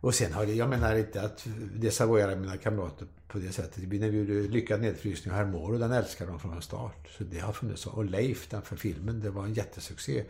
och 0.05 0.15
sen 0.15 0.33
har 0.33 0.47
det, 0.47 0.55
jag 0.55 0.71
menar 0.71 0.97
inte 0.97 1.23
att 1.23 1.47
desavouera 1.75 2.37
mina 2.37 2.57
kamrater 2.57 3.07
på 3.29 3.39
det 3.39 3.53
sättet. 3.53 3.79
Vi 3.79 4.07
gjorde 4.07 4.49
Lyckad 4.49 4.81
nedfrysning 4.81 5.33
och 5.33 5.39
Hermoro, 5.39 5.79
den 5.79 5.93
älskar 5.93 6.27
de 6.27 6.41
från 6.41 6.63
start. 6.63 7.09
Så 7.19 7.25
det 7.25 7.39
har 7.39 7.53
funnits. 7.53 7.87
Och 7.87 8.05
Leif, 8.05 8.49
den 8.49 8.63
för 8.63 8.77
filmen, 8.77 9.21
det 9.21 9.31
var 9.31 9.45
en 9.45 9.55
jättesuccé 9.55 10.25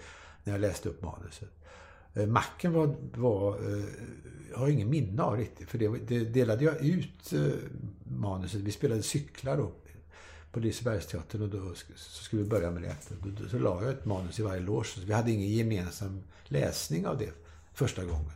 när 0.45 0.53
jag 0.53 0.61
läste 0.61 0.89
upp 0.89 1.03
manuset. 1.03 1.49
Eh, 2.15 2.27
macken 2.27 2.73
var, 2.73 2.95
var 3.15 3.59
jag 4.51 4.59
har 4.59 4.69
ingen 4.69 4.91
minne 4.91 5.23
av 5.23 5.37
riktigt. 5.37 5.71
För 5.71 5.79
det, 5.79 5.89
det 5.89 6.25
delade 6.25 6.65
jag 6.65 6.85
ut 6.85 7.33
eh, 7.33 7.41
manuset. 8.05 8.61
Vi 8.61 8.73
spelade 8.73 9.03
cyklar 9.03 9.57
då 9.57 9.73
på 10.53 10.61
Lisebergsteatern 10.61 11.43
och 11.43 11.49
då 11.49 11.75
så 11.97 12.25
skulle 12.25 12.43
vi 12.43 12.49
börja 12.49 12.71
med 12.71 12.83
det. 12.83 12.97
Då, 13.09 13.31
då, 13.31 13.49
så 13.49 13.59
la 13.59 13.83
jag 13.83 13.93
ett 13.93 14.05
manus 14.05 14.39
i 14.39 14.43
varje 14.43 14.61
loge. 14.61 14.87
Så 14.87 15.01
vi 15.01 15.13
hade 15.13 15.31
ingen 15.31 15.49
gemensam 15.49 16.23
läsning 16.45 17.07
av 17.07 17.19
det 17.19 17.31
första 17.73 18.05
gången. 18.05 18.33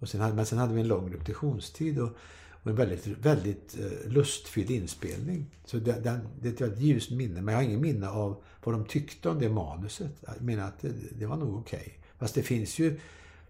Och 0.00 0.08
sen 0.08 0.20
hade, 0.20 0.34
men 0.34 0.46
sen 0.46 0.58
hade 0.58 0.74
vi 0.74 0.80
en 0.80 0.88
lång 0.88 1.12
repetitionstid 1.12 1.98
och, 1.98 2.10
och 2.62 2.70
en 2.70 2.76
väldigt, 2.76 3.06
väldigt 3.06 3.78
eh, 3.78 4.10
lustfylld 4.10 4.70
inspelning. 4.70 5.46
Så 5.64 5.76
det, 5.76 5.92
det, 5.92 6.20
det 6.40 6.60
är 6.60 6.68
ett 6.68 6.80
ljust 6.80 7.10
minne, 7.10 7.40
men 7.42 7.52
jag 7.52 7.58
har 7.60 7.64
ingen 7.64 7.80
minne 7.80 8.08
av 8.08 8.42
vad 8.64 8.74
de 8.74 8.84
tyckte 8.84 9.28
om 9.28 9.38
det 9.38 9.48
manuset. 9.48 10.12
Jag 10.20 10.42
menar 10.42 10.64
att 10.64 10.80
det, 10.80 10.92
det 11.18 11.26
var 11.26 11.36
nog 11.36 11.58
okej. 11.58 11.78
Okay. 11.80 11.92
Fast 12.18 12.34
det 12.34 12.42
finns 12.42 12.78
ju 12.78 13.00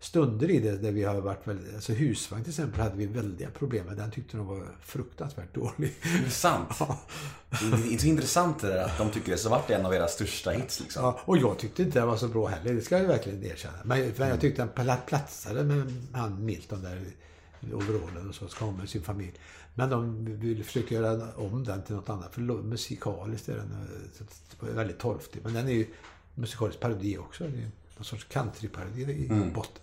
stunder 0.00 0.50
i 0.50 0.58
det 0.60 0.76
där 0.76 0.92
vi 0.92 1.04
har 1.04 1.20
varit 1.20 1.46
väldigt... 1.46 1.74
Alltså 1.74 1.92
husvagn 1.92 2.44
till 2.44 2.50
exempel 2.50 2.80
hade 2.80 2.96
vi 2.96 3.06
väldiga 3.06 3.50
problem 3.50 3.86
med. 3.86 3.96
Den 3.96 4.10
tyckte 4.10 4.36
de 4.36 4.46
var 4.46 4.66
fruktansvärt 4.82 5.54
dålig. 5.54 5.94
Intressant. 6.18 6.68
Ja. 6.80 7.00
Det 7.50 7.94
är 7.94 7.98
så 7.98 8.06
intressant 8.06 8.60
det 8.60 8.68
där 8.68 8.84
att 8.84 8.98
de 8.98 9.10
tycker 9.10 9.32
det. 9.32 9.38
Så 9.38 9.48
vart 9.48 9.68
det 9.68 9.74
en 9.74 9.86
av 9.86 9.94
era 9.94 10.08
största 10.08 10.50
hits 10.50 10.80
liksom. 10.80 11.04
Ja, 11.04 11.20
och 11.24 11.38
jag 11.38 11.58
tyckte 11.58 11.82
inte 11.82 12.00
det 12.00 12.06
var 12.06 12.16
så 12.16 12.28
bra 12.28 12.46
heller. 12.46 12.74
Det 12.74 12.80
ska 12.80 12.98
jag 12.98 13.08
verkligen 13.08 13.44
erkänna. 13.44 13.78
Men, 13.84 14.12
men 14.16 14.28
jag 14.28 14.40
tyckte 14.40 14.68
den 14.74 14.98
platsade 15.06 15.64
med 15.64 15.94
han 16.12 16.44
Milton 16.44 16.82
där 16.82 17.04
overallen 17.72 18.28
och 18.28 18.34
så. 18.34 18.48
Ska 18.48 18.64
ha 18.64 18.72
med 18.72 18.88
sin 18.88 19.02
familj. 19.02 19.34
Men 19.74 19.90
de 19.90 20.24
ville 20.24 20.64
försöka 20.64 20.94
göra 20.94 21.34
om 21.34 21.64
den 21.64 21.82
till 21.82 21.94
något 21.94 22.08
annat. 22.08 22.34
För 22.34 22.40
musikaliskt 22.40 23.48
är 23.48 23.56
den 23.56 23.76
väldigt 24.74 24.98
torftig. 24.98 25.40
Men 25.44 25.54
den 25.54 25.68
är 25.68 25.72
ju 25.72 25.86
musikalisk 26.34 26.80
parodi 26.80 27.18
också. 27.18 27.44
Det 27.44 27.58
är 27.58 27.70
någon 27.96 28.04
sorts 28.04 28.24
countryparodi 28.24 29.02
i 29.02 29.28
mm. 29.28 29.52
botten. 29.52 29.82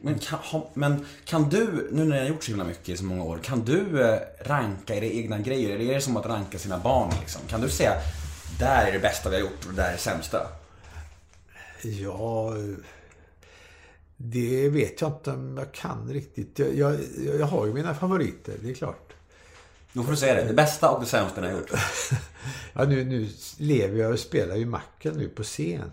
Men 0.00 0.18
kan, 0.18 0.62
men 0.74 1.06
kan 1.24 1.48
du, 1.48 1.88
nu 1.92 2.04
när 2.04 2.14
ni 2.14 2.20
har 2.20 2.28
gjort 2.28 2.44
så 2.44 2.50
himla 2.50 2.64
mycket 2.64 2.88
i 2.88 2.96
så 2.96 3.04
många 3.04 3.24
år, 3.24 3.38
kan 3.42 3.64
du 3.64 4.02
eh, 4.04 4.20
ranka 4.40 4.94
era 4.94 5.04
egna 5.04 5.38
grejer? 5.38 5.70
Eller 5.70 5.90
är 5.90 5.94
det 5.94 6.00
som 6.00 6.16
att 6.16 6.26
ranka 6.26 6.58
sina 6.58 6.78
barn 6.78 7.12
liksom? 7.20 7.40
Kan 7.48 7.60
du 7.60 7.68
säga, 7.68 7.92
där 8.58 8.86
är 8.86 8.92
det 8.92 8.98
bästa 8.98 9.30
vi 9.30 9.36
har 9.36 9.42
gjort 9.42 9.66
och 9.66 9.74
där 9.74 9.88
är 9.88 9.92
det 9.92 9.98
sämsta? 9.98 10.46
Ja, 11.82 12.54
det 14.16 14.68
vet 14.68 15.00
jag 15.00 15.10
inte 15.10 15.30
om 15.30 15.56
jag 15.56 15.72
kan 15.72 16.12
riktigt. 16.12 16.58
Jag, 16.58 16.74
jag, 16.74 16.96
jag 17.38 17.46
har 17.46 17.66
ju 17.66 17.72
mina 17.72 17.94
favoriter, 17.94 18.54
det 18.62 18.70
är 18.70 18.74
klart. 18.74 19.12
Då 19.92 20.02
får 20.02 20.10
du 20.10 20.16
säga 20.16 20.34
det. 20.34 20.44
Det 20.44 20.54
bästa 20.54 20.90
och 20.90 21.00
det 21.00 21.06
sämsta 21.06 21.40
ni 21.40 21.46
har 21.46 21.54
gjort. 21.54 21.70
ja, 22.72 22.84
nu, 22.84 23.04
nu 23.04 23.28
lever 23.58 23.98
jag 23.98 24.12
och 24.12 24.18
spelar 24.18 24.56
ju 24.56 24.66
macken 24.66 25.14
nu 25.14 25.28
på 25.28 25.42
scen. 25.42 25.90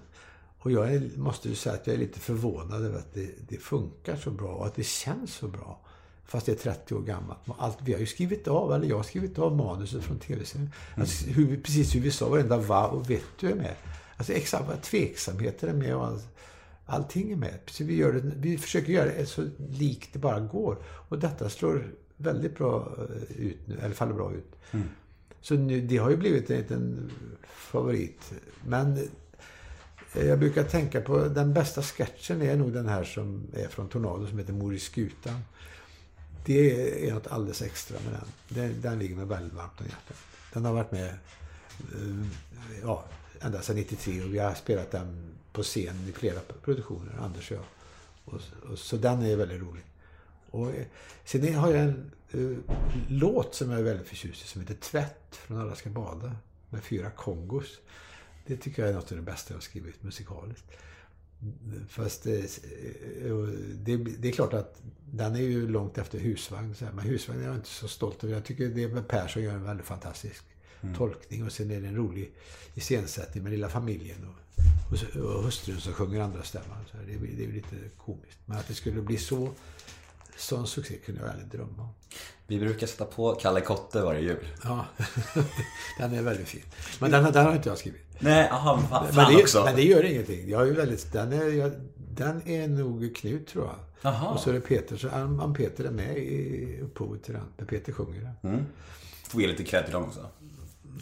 Och 0.65 0.71
jag 0.71 0.93
är, 0.93 1.09
måste 1.15 1.49
ju 1.49 1.55
säga 1.55 1.75
att 1.75 1.87
jag 1.87 1.93
är 1.93 1.99
lite 1.99 2.19
förvånad 2.19 2.85
över 2.85 2.97
att 2.97 3.13
det, 3.13 3.29
det, 3.49 3.57
funkar 3.57 4.15
så 4.15 4.31
bra 4.31 4.49
och 4.49 4.65
att 4.65 4.75
det 4.75 4.85
känns 4.85 5.33
så 5.33 5.47
bra. 5.47 5.79
Fast 6.25 6.45
det 6.45 6.51
är 6.51 6.55
30 6.55 6.95
år 6.95 7.01
gammalt. 7.01 7.39
Allt, 7.57 7.77
vi 7.81 7.93
har 7.93 7.99
ju 7.99 8.05
skrivit 8.05 8.47
av, 8.47 8.73
eller 8.73 8.87
jag 8.87 8.95
har 8.95 9.03
skrivit 9.03 9.39
av 9.39 9.55
manuset 9.55 10.03
från 10.03 10.19
tv-serien. 10.19 10.71
Mm. 10.87 11.01
Alltså, 11.01 11.25
hur, 11.25 11.61
precis 11.61 11.95
hur 11.95 11.99
vi 11.99 12.11
sa, 12.11 12.29
varenda 12.29 12.57
va 12.57 12.87
och 12.87 13.09
vet 13.09 13.23
du 13.39 13.49
är 13.49 13.55
med. 13.55 13.75
Alltså 14.17 14.33
exakt 14.33 14.83
tveksamheter 14.83 15.67
är 15.67 15.73
med 15.73 15.95
och 15.95 16.05
all, 16.05 16.19
allting 16.85 17.31
är 17.31 17.35
med. 17.35 17.59
Så 17.65 17.83
vi, 17.83 17.95
gör 17.95 18.13
det, 18.13 18.31
vi 18.35 18.57
försöker 18.57 18.93
göra 18.93 19.05
det 19.05 19.25
så 19.25 19.47
likt 19.69 20.13
det 20.13 20.19
bara 20.19 20.39
går. 20.39 20.77
Och 20.83 21.19
detta 21.19 21.49
slår 21.49 21.87
väldigt 22.17 22.57
bra 22.57 22.95
eh, 22.97 23.45
ut 23.45 23.67
nu, 23.67 23.79
eller 23.81 23.95
faller 23.95 24.13
bra 24.13 24.33
ut. 24.33 24.55
Mm. 24.71 24.87
Så 25.41 25.55
nu, 25.55 25.81
det 25.81 25.97
har 25.97 26.09
ju 26.09 26.17
blivit 26.17 26.49
en 26.49 26.57
liten 26.57 27.11
favorit. 27.45 28.33
Men 28.67 29.07
Eh, 30.15 30.27
jag 30.27 30.39
brukar 30.39 30.63
tänka 30.63 31.01
på 31.01 31.27
den 31.27 31.53
bästa 31.53 31.81
sketchen 31.81 32.41
är 32.41 32.55
nog 32.55 32.73
den 32.73 32.87
här 32.87 33.03
som 33.03 33.47
är 33.53 33.67
från 33.67 33.89
Tornado 33.89 34.27
som 34.27 34.39
heter 34.39 34.53
Mor 34.53 34.75
i 34.75 34.79
skutan. 34.79 35.41
Det 36.45 37.07
är 37.07 37.13
något 37.13 37.27
alldeles 37.27 37.61
extra 37.61 37.97
med 37.99 38.13
den. 38.13 38.27
Den, 38.49 38.81
den 38.81 38.99
ligger 38.99 39.15
mig 39.15 39.25
väldigt 39.25 39.53
varmt 39.53 39.79
om 39.79 39.85
hjärtat. 39.85 40.17
Den 40.53 40.65
har 40.65 40.73
varit 40.73 40.91
med 40.91 41.09
eh, 41.09 42.27
ja, 42.83 43.05
ända 43.41 43.61
sedan 43.61 43.75
93 43.75 44.23
och 44.23 44.33
vi 44.33 44.39
har 44.39 44.53
spelat 44.53 44.91
den 44.91 45.35
på 45.53 45.63
scen 45.63 46.07
i 46.09 46.11
flera 46.11 46.39
produktioner, 46.63 47.13
Anders 47.19 47.51
och 47.51 47.57
jag. 47.57 47.65
Och, 48.25 48.41
och, 48.71 48.79
så 48.79 48.97
den 48.97 49.21
är 49.21 49.35
väldigt 49.35 49.61
rolig. 49.61 49.83
Och, 50.51 50.69
eh, 50.69 50.85
sen 51.25 51.55
har 51.55 51.71
jag 51.71 51.83
en 51.83 52.11
uh, 52.35 52.57
låt 53.07 53.55
som 53.55 53.69
jag 53.69 53.79
är 53.79 53.83
väldigt 53.83 54.07
förtjust 54.07 54.45
i 54.45 54.47
som 54.47 54.61
heter 54.61 54.75
Tvätt 54.75 55.35
från 55.35 55.61
Alla 55.61 55.75
ska 55.75 55.89
bada 55.89 56.35
med 56.69 56.83
fyra 56.83 57.09
kongos. 57.09 57.79
Det 58.47 58.57
tycker 58.57 58.81
jag 58.81 58.89
är 58.89 58.95
något 58.95 59.11
av 59.11 59.17
det 59.17 59.23
bästa 59.23 59.53
jag 59.53 59.57
har 59.57 59.61
skrivit 59.61 60.03
musikaliskt. 60.03 60.65
Fast 61.89 62.23
det, 62.23 62.59
det, 63.83 63.97
det, 63.97 64.27
är 64.27 64.31
klart 64.31 64.53
att 64.53 64.81
den 65.11 65.35
är 65.35 65.39
ju 65.39 65.67
långt 65.67 65.97
efter 65.97 66.19
husvagn. 66.19 66.75
Men 66.79 66.99
husvagn 66.99 67.41
är 67.41 67.45
jag 67.45 67.55
inte 67.55 67.69
så 67.69 67.87
stolt 67.87 68.23
över. 68.23 68.33
Jag 68.33 68.45
tycker 68.45 68.69
det 68.69 68.87
med 68.87 69.07
Persson 69.07 69.43
gör 69.43 69.53
en 69.53 69.63
väldigt 69.63 69.85
fantastisk 69.85 70.43
mm. 70.81 70.95
tolkning. 70.95 71.45
Och 71.45 71.51
sen 71.51 71.71
är 71.71 71.81
det 71.81 71.87
en 71.87 71.95
rolig 71.95 72.31
iscensättning 72.73 73.43
med 73.43 73.51
lilla 73.51 73.69
familjen. 73.69 74.17
Och, 74.27 74.35
och, 74.91 75.35
och 75.35 75.43
hustrun 75.43 75.79
som 75.79 75.93
sjunger 75.93 76.21
andra 76.21 76.43
stämman. 76.43 76.85
Så 76.91 76.97
det, 76.97 77.17
det 77.37 77.43
är 77.43 77.51
lite 77.51 77.75
komiskt. 77.97 78.39
Men 78.45 78.57
att 78.57 78.67
det 78.67 78.73
skulle 78.73 79.01
bli 79.01 79.17
så 79.17 79.49
Sån 80.37 80.67
succé 80.67 80.95
kunde 81.05 81.21
jag 81.21 81.29
aldrig 81.29 81.47
drömma 81.47 81.83
om. 81.83 81.89
Vi 82.47 82.59
brukar 82.59 82.87
sätta 82.87 83.05
på 83.05 83.35
Kalle 83.35 83.61
Kotte 83.61 84.01
varje 84.01 84.21
jul. 84.21 84.47
Ja, 84.63 84.85
den 85.99 86.13
är 86.13 86.21
väldigt 86.21 86.47
fin. 86.47 86.63
Men 86.99 87.11
den, 87.11 87.31
den 87.31 87.45
har 87.45 87.55
inte 87.55 87.69
jag 87.69 87.77
skrivit. 87.77 88.01
Nej, 88.19 88.49
aha, 88.49 88.79
fan, 88.89 89.07
men, 89.15 89.33
det, 89.33 89.43
också. 89.43 89.63
men 89.65 89.75
det 89.75 89.83
gör 89.83 90.03
ingenting. 90.03 90.49
Jag 90.49 90.67
är 90.67 90.71
väldigt, 90.71 91.11
den, 91.13 91.33
är, 91.33 91.49
jag, 91.49 91.71
den 91.95 92.47
är 92.47 92.67
nog 92.67 93.15
Knut, 93.15 93.47
tror 93.47 93.65
jag. 93.65 93.75
Aha. 94.13 94.27
Och 94.27 94.39
så 94.39 94.49
är 94.49 94.53
det 94.53 94.61
Peter. 94.61 94.97
Så 94.97 95.09
Ann 95.09 95.53
Peter 95.53 95.83
är 95.83 95.91
med 95.91 96.17
i 96.17 96.79
upphovet 96.81 97.23
till 97.23 97.33
den. 97.33 97.43
När 97.57 97.65
Peter 97.65 97.91
sjunger 97.93 98.21
den. 98.21 98.53
Mm. 98.53 98.65
Får 99.27 99.41
ge 99.41 99.47
lite 99.47 99.63
cred 99.63 99.83
till 99.83 99.93
dem 99.93 100.03
också. 100.03 100.19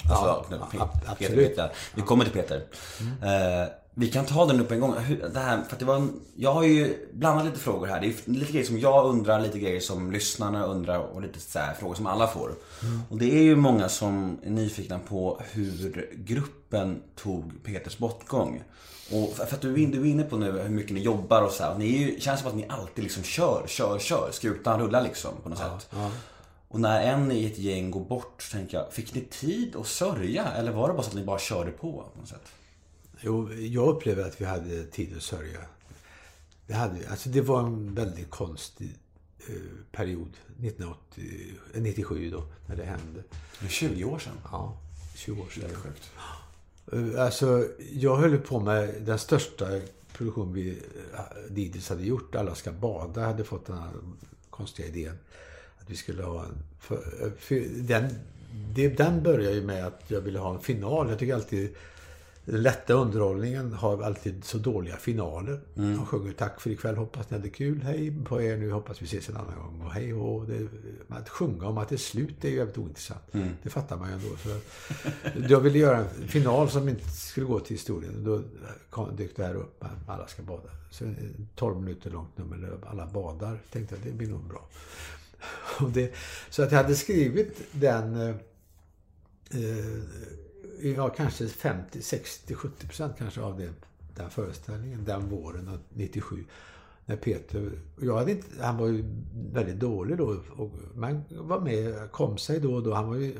Alltså, 0.09 0.45
ja, 0.51 0.67
Peter, 0.71 0.87
absolut. 1.05 1.49
Peter. 1.49 1.71
Vi 1.95 2.01
kommer 2.01 2.23
till 2.23 2.33
Peter. 2.33 2.65
Mm. 3.01 3.61
Uh, 3.61 3.67
vi 3.95 4.11
kan 4.11 4.25
ta 4.25 4.45
den 4.45 4.59
upp 4.59 4.71
en 4.71 4.79
gång. 4.79 4.95
Det 5.33 5.39
här, 5.39 5.61
för 5.69 5.77
det 5.79 5.85
var 5.85 5.95
en, 5.95 6.21
jag 6.35 6.53
har 6.53 6.63
ju 6.63 7.07
blandat 7.13 7.45
lite 7.45 7.59
frågor 7.59 7.87
här. 7.87 8.01
Det 8.01 8.07
är 8.07 8.31
lite 8.31 8.51
grejer 8.51 8.65
som 8.65 8.79
jag 8.79 9.05
undrar, 9.05 9.41
lite 9.41 9.59
grejer 9.59 9.79
som 9.79 10.11
lyssnarna 10.11 10.65
undrar 10.65 10.99
och 10.99 11.21
lite 11.21 11.39
så 11.39 11.59
här, 11.59 11.73
frågor 11.73 11.95
som 11.95 12.07
alla 12.07 12.27
får. 12.27 12.55
Mm. 12.83 13.01
Och 13.09 13.17
det 13.17 13.37
är 13.37 13.43
ju 13.43 13.55
många 13.55 13.89
som 13.89 14.39
är 14.43 14.49
nyfikna 14.49 14.99
på 14.99 15.41
hur 15.51 16.09
gruppen 16.13 17.01
tog 17.15 17.63
Peters 17.63 17.97
bortgång. 17.97 18.63
Och 19.11 19.29
för 19.35 19.43
att 19.43 19.61
du, 19.61 19.85
du 19.85 20.01
är 20.01 20.05
inne 20.05 20.23
på 20.23 20.37
nu 20.37 20.51
hur 20.51 20.69
mycket 20.69 20.93
ni 20.93 21.01
jobbar 21.01 21.41
och 21.41 21.51
så 21.51 21.63
här. 21.63 21.73
Och 21.73 21.79
ni 21.79 21.95
är 21.95 21.99
ju, 21.99 22.19
känns 22.19 22.39
som 22.39 22.49
att 22.49 22.55
ni 22.55 22.65
alltid 22.69 23.03
liksom 23.03 23.23
kör, 23.23 23.63
kör, 23.67 23.99
kör. 23.99 24.29
Skutan 24.31 24.79
rullar 24.79 25.03
liksom 25.03 25.31
på 25.43 25.49
något 25.49 25.59
ja, 25.61 25.79
sätt. 25.79 25.89
Ja. 25.91 26.11
Och 26.67 26.79
när 26.79 27.01
en 27.01 27.31
i 27.31 27.45
ett 27.45 27.57
gäng 27.57 27.91
går 27.91 28.05
bort 28.05 28.41
så 28.41 28.57
tänker 28.57 28.77
jag, 28.77 28.93
fick 28.93 29.13
ni 29.13 29.21
tid 29.21 29.75
att 29.75 29.87
sörja? 29.87 30.45
Eller 30.45 30.71
var 30.71 30.87
det 30.87 30.93
bara 30.93 31.03
så 31.03 31.09
att 31.09 31.15
ni 31.15 31.23
bara 31.23 31.39
körde 31.39 31.71
på 31.71 31.91
på 31.91 32.19
något 32.19 32.29
sätt? 32.29 32.51
Jo, 33.25 33.53
jag 33.53 33.87
upplever 33.95 34.23
att 34.23 34.41
vi 34.41 34.45
hade 34.45 34.83
tid 34.83 35.17
att 35.17 35.23
sörja. 35.23 35.59
Det, 36.67 36.73
hade. 36.73 37.09
Alltså 37.09 37.29
det 37.29 37.41
var 37.41 37.59
en 37.59 37.93
väldigt 37.93 38.29
konstig 38.29 38.89
eh, 39.47 39.55
period, 39.91 40.29
1980, 40.47 41.23
97 41.73 42.29
då, 42.29 42.43
när 42.67 42.75
det 42.75 42.83
hände. 42.83 43.23
Det 43.59 43.65
är 43.65 43.69
20 43.69 44.03
år 44.03 44.19
sedan? 44.19 44.33
Ja, 44.51 44.77
20 45.15 45.41
år 45.41 45.47
sedan. 45.49 45.63
Det 45.67 45.73
är 45.73 45.75
sjukt. 45.75 46.11
Eh, 47.15 47.25
alltså, 47.25 47.67
jag 47.93 48.15
höll 48.15 48.37
på 48.37 48.59
med 48.59 48.93
den 49.01 49.19
största 49.19 49.67
produktion 50.13 50.53
vi 50.53 50.69
eh, 51.13 51.19
dittills 51.49 51.89
hade 51.89 52.03
gjort. 52.03 52.35
Alla 52.35 52.55
ska 52.55 52.71
bada 52.71 53.25
hade 53.25 53.43
fått 53.43 53.65
den 53.65 53.77
här 53.77 53.91
konstiga 54.49 54.87
idén. 54.87 55.17
Att 55.79 55.89
vi 55.89 55.95
skulle 55.95 56.23
ha 56.23 56.45
en... 56.45 56.63
För, 56.79 57.31
för 57.39 57.83
den, 57.83 58.09
det, 58.75 58.89
den 58.89 59.23
började 59.23 59.55
ju 59.55 59.63
med 59.63 59.87
att 59.87 60.01
jag 60.07 60.21
ville 60.21 60.39
ha 60.39 60.53
en 60.53 60.61
final. 60.61 61.09
Jag 61.09 61.19
tycker 61.19 61.33
alltid 61.33 61.75
den 62.45 62.61
lätta 62.61 62.93
underhållningen 62.93 63.73
har 63.73 64.03
alltid 64.03 64.43
så 64.43 64.57
dåliga 64.57 64.97
finaler. 64.97 65.59
Mm. 65.75 65.95
De 65.95 66.05
sjunger 66.05 66.31
tack 66.31 66.61
för 66.61 66.69
ikväll, 66.69 66.95
hoppas 66.95 67.29
ni 67.29 67.37
hade 67.37 67.49
kul, 67.49 67.81
hej 67.81 68.23
på 68.25 68.41
er 68.41 68.57
nu, 68.57 68.71
hoppas 68.71 69.01
vi 69.01 69.05
ses 69.05 69.29
en 69.29 69.37
annan 69.37 69.55
gång 69.55 69.81
och 69.81 69.91
hej 69.91 70.13
och 70.13 70.45
det, 70.45 70.67
Att 71.09 71.29
sjunga 71.29 71.67
om 71.67 71.77
att 71.77 71.89
det 71.89 71.95
är 71.95 71.97
slut 71.97 72.35
det 72.41 72.47
är 72.47 72.51
ju 72.51 72.57
jävligt 72.57 72.77
ointressant. 72.77 73.33
Mm. 73.33 73.49
Det 73.63 73.69
fattar 73.69 73.97
man 73.97 74.09
ju 74.09 74.13
ändå. 74.13 74.27
Så 74.37 74.49
jag 75.49 75.59
ville 75.59 75.79
göra 75.79 75.97
en 75.97 76.27
final 76.27 76.69
som 76.69 76.89
inte 76.89 77.09
skulle 77.09 77.45
gå 77.45 77.59
till 77.59 77.75
historien. 77.75 78.23
Då 78.23 78.41
dök 79.17 79.35
det 79.35 79.43
här 79.43 79.55
upp, 79.55 79.85
alla 80.07 80.27
ska 80.27 80.43
bada. 80.43 80.69
Så 80.91 81.13
12 81.55 81.81
minuter 81.81 82.09
långt 82.09 82.37
nummer, 82.37 82.77
alla 82.85 83.05
badar. 83.05 83.59
Tänkte 83.71 83.95
att 83.95 84.03
det 84.03 84.11
blir 84.11 84.27
nog 84.27 84.43
bra. 84.43 84.69
Det, 85.93 86.13
så 86.49 86.63
att 86.63 86.71
jag 86.71 86.77
hade 86.77 86.95
skrivit 86.95 87.61
den 87.71 88.19
eh, 88.19 88.35
ja, 90.91 91.09
kanske 91.09 91.47
50, 91.47 92.01
60, 92.01 92.55
70 92.55 92.87
procent 92.87 93.15
kanske 93.17 93.41
av 93.41 93.57
det, 93.57 93.69
den 94.15 94.29
föreställningen, 94.29 95.05
den 95.05 95.29
våren 95.29 95.79
97. 95.93 96.45
När 97.05 97.15
Peter, 97.15 97.71
jag 98.01 98.17
hade 98.17 98.31
inte, 98.31 98.47
han 98.63 98.77
var 98.77 98.87
ju 98.87 99.03
väldigt 99.53 99.79
dålig 99.79 100.17
då, 100.17 100.37
och, 100.55 100.71
men 100.95 101.23
var 101.29 101.59
med, 101.59 102.11
kom 102.11 102.37
sig 102.37 102.59
då 102.59 102.73
och 102.73 102.83
då. 102.83 102.93
Han 102.93 103.07
var 103.07 103.15
ju 103.15 103.39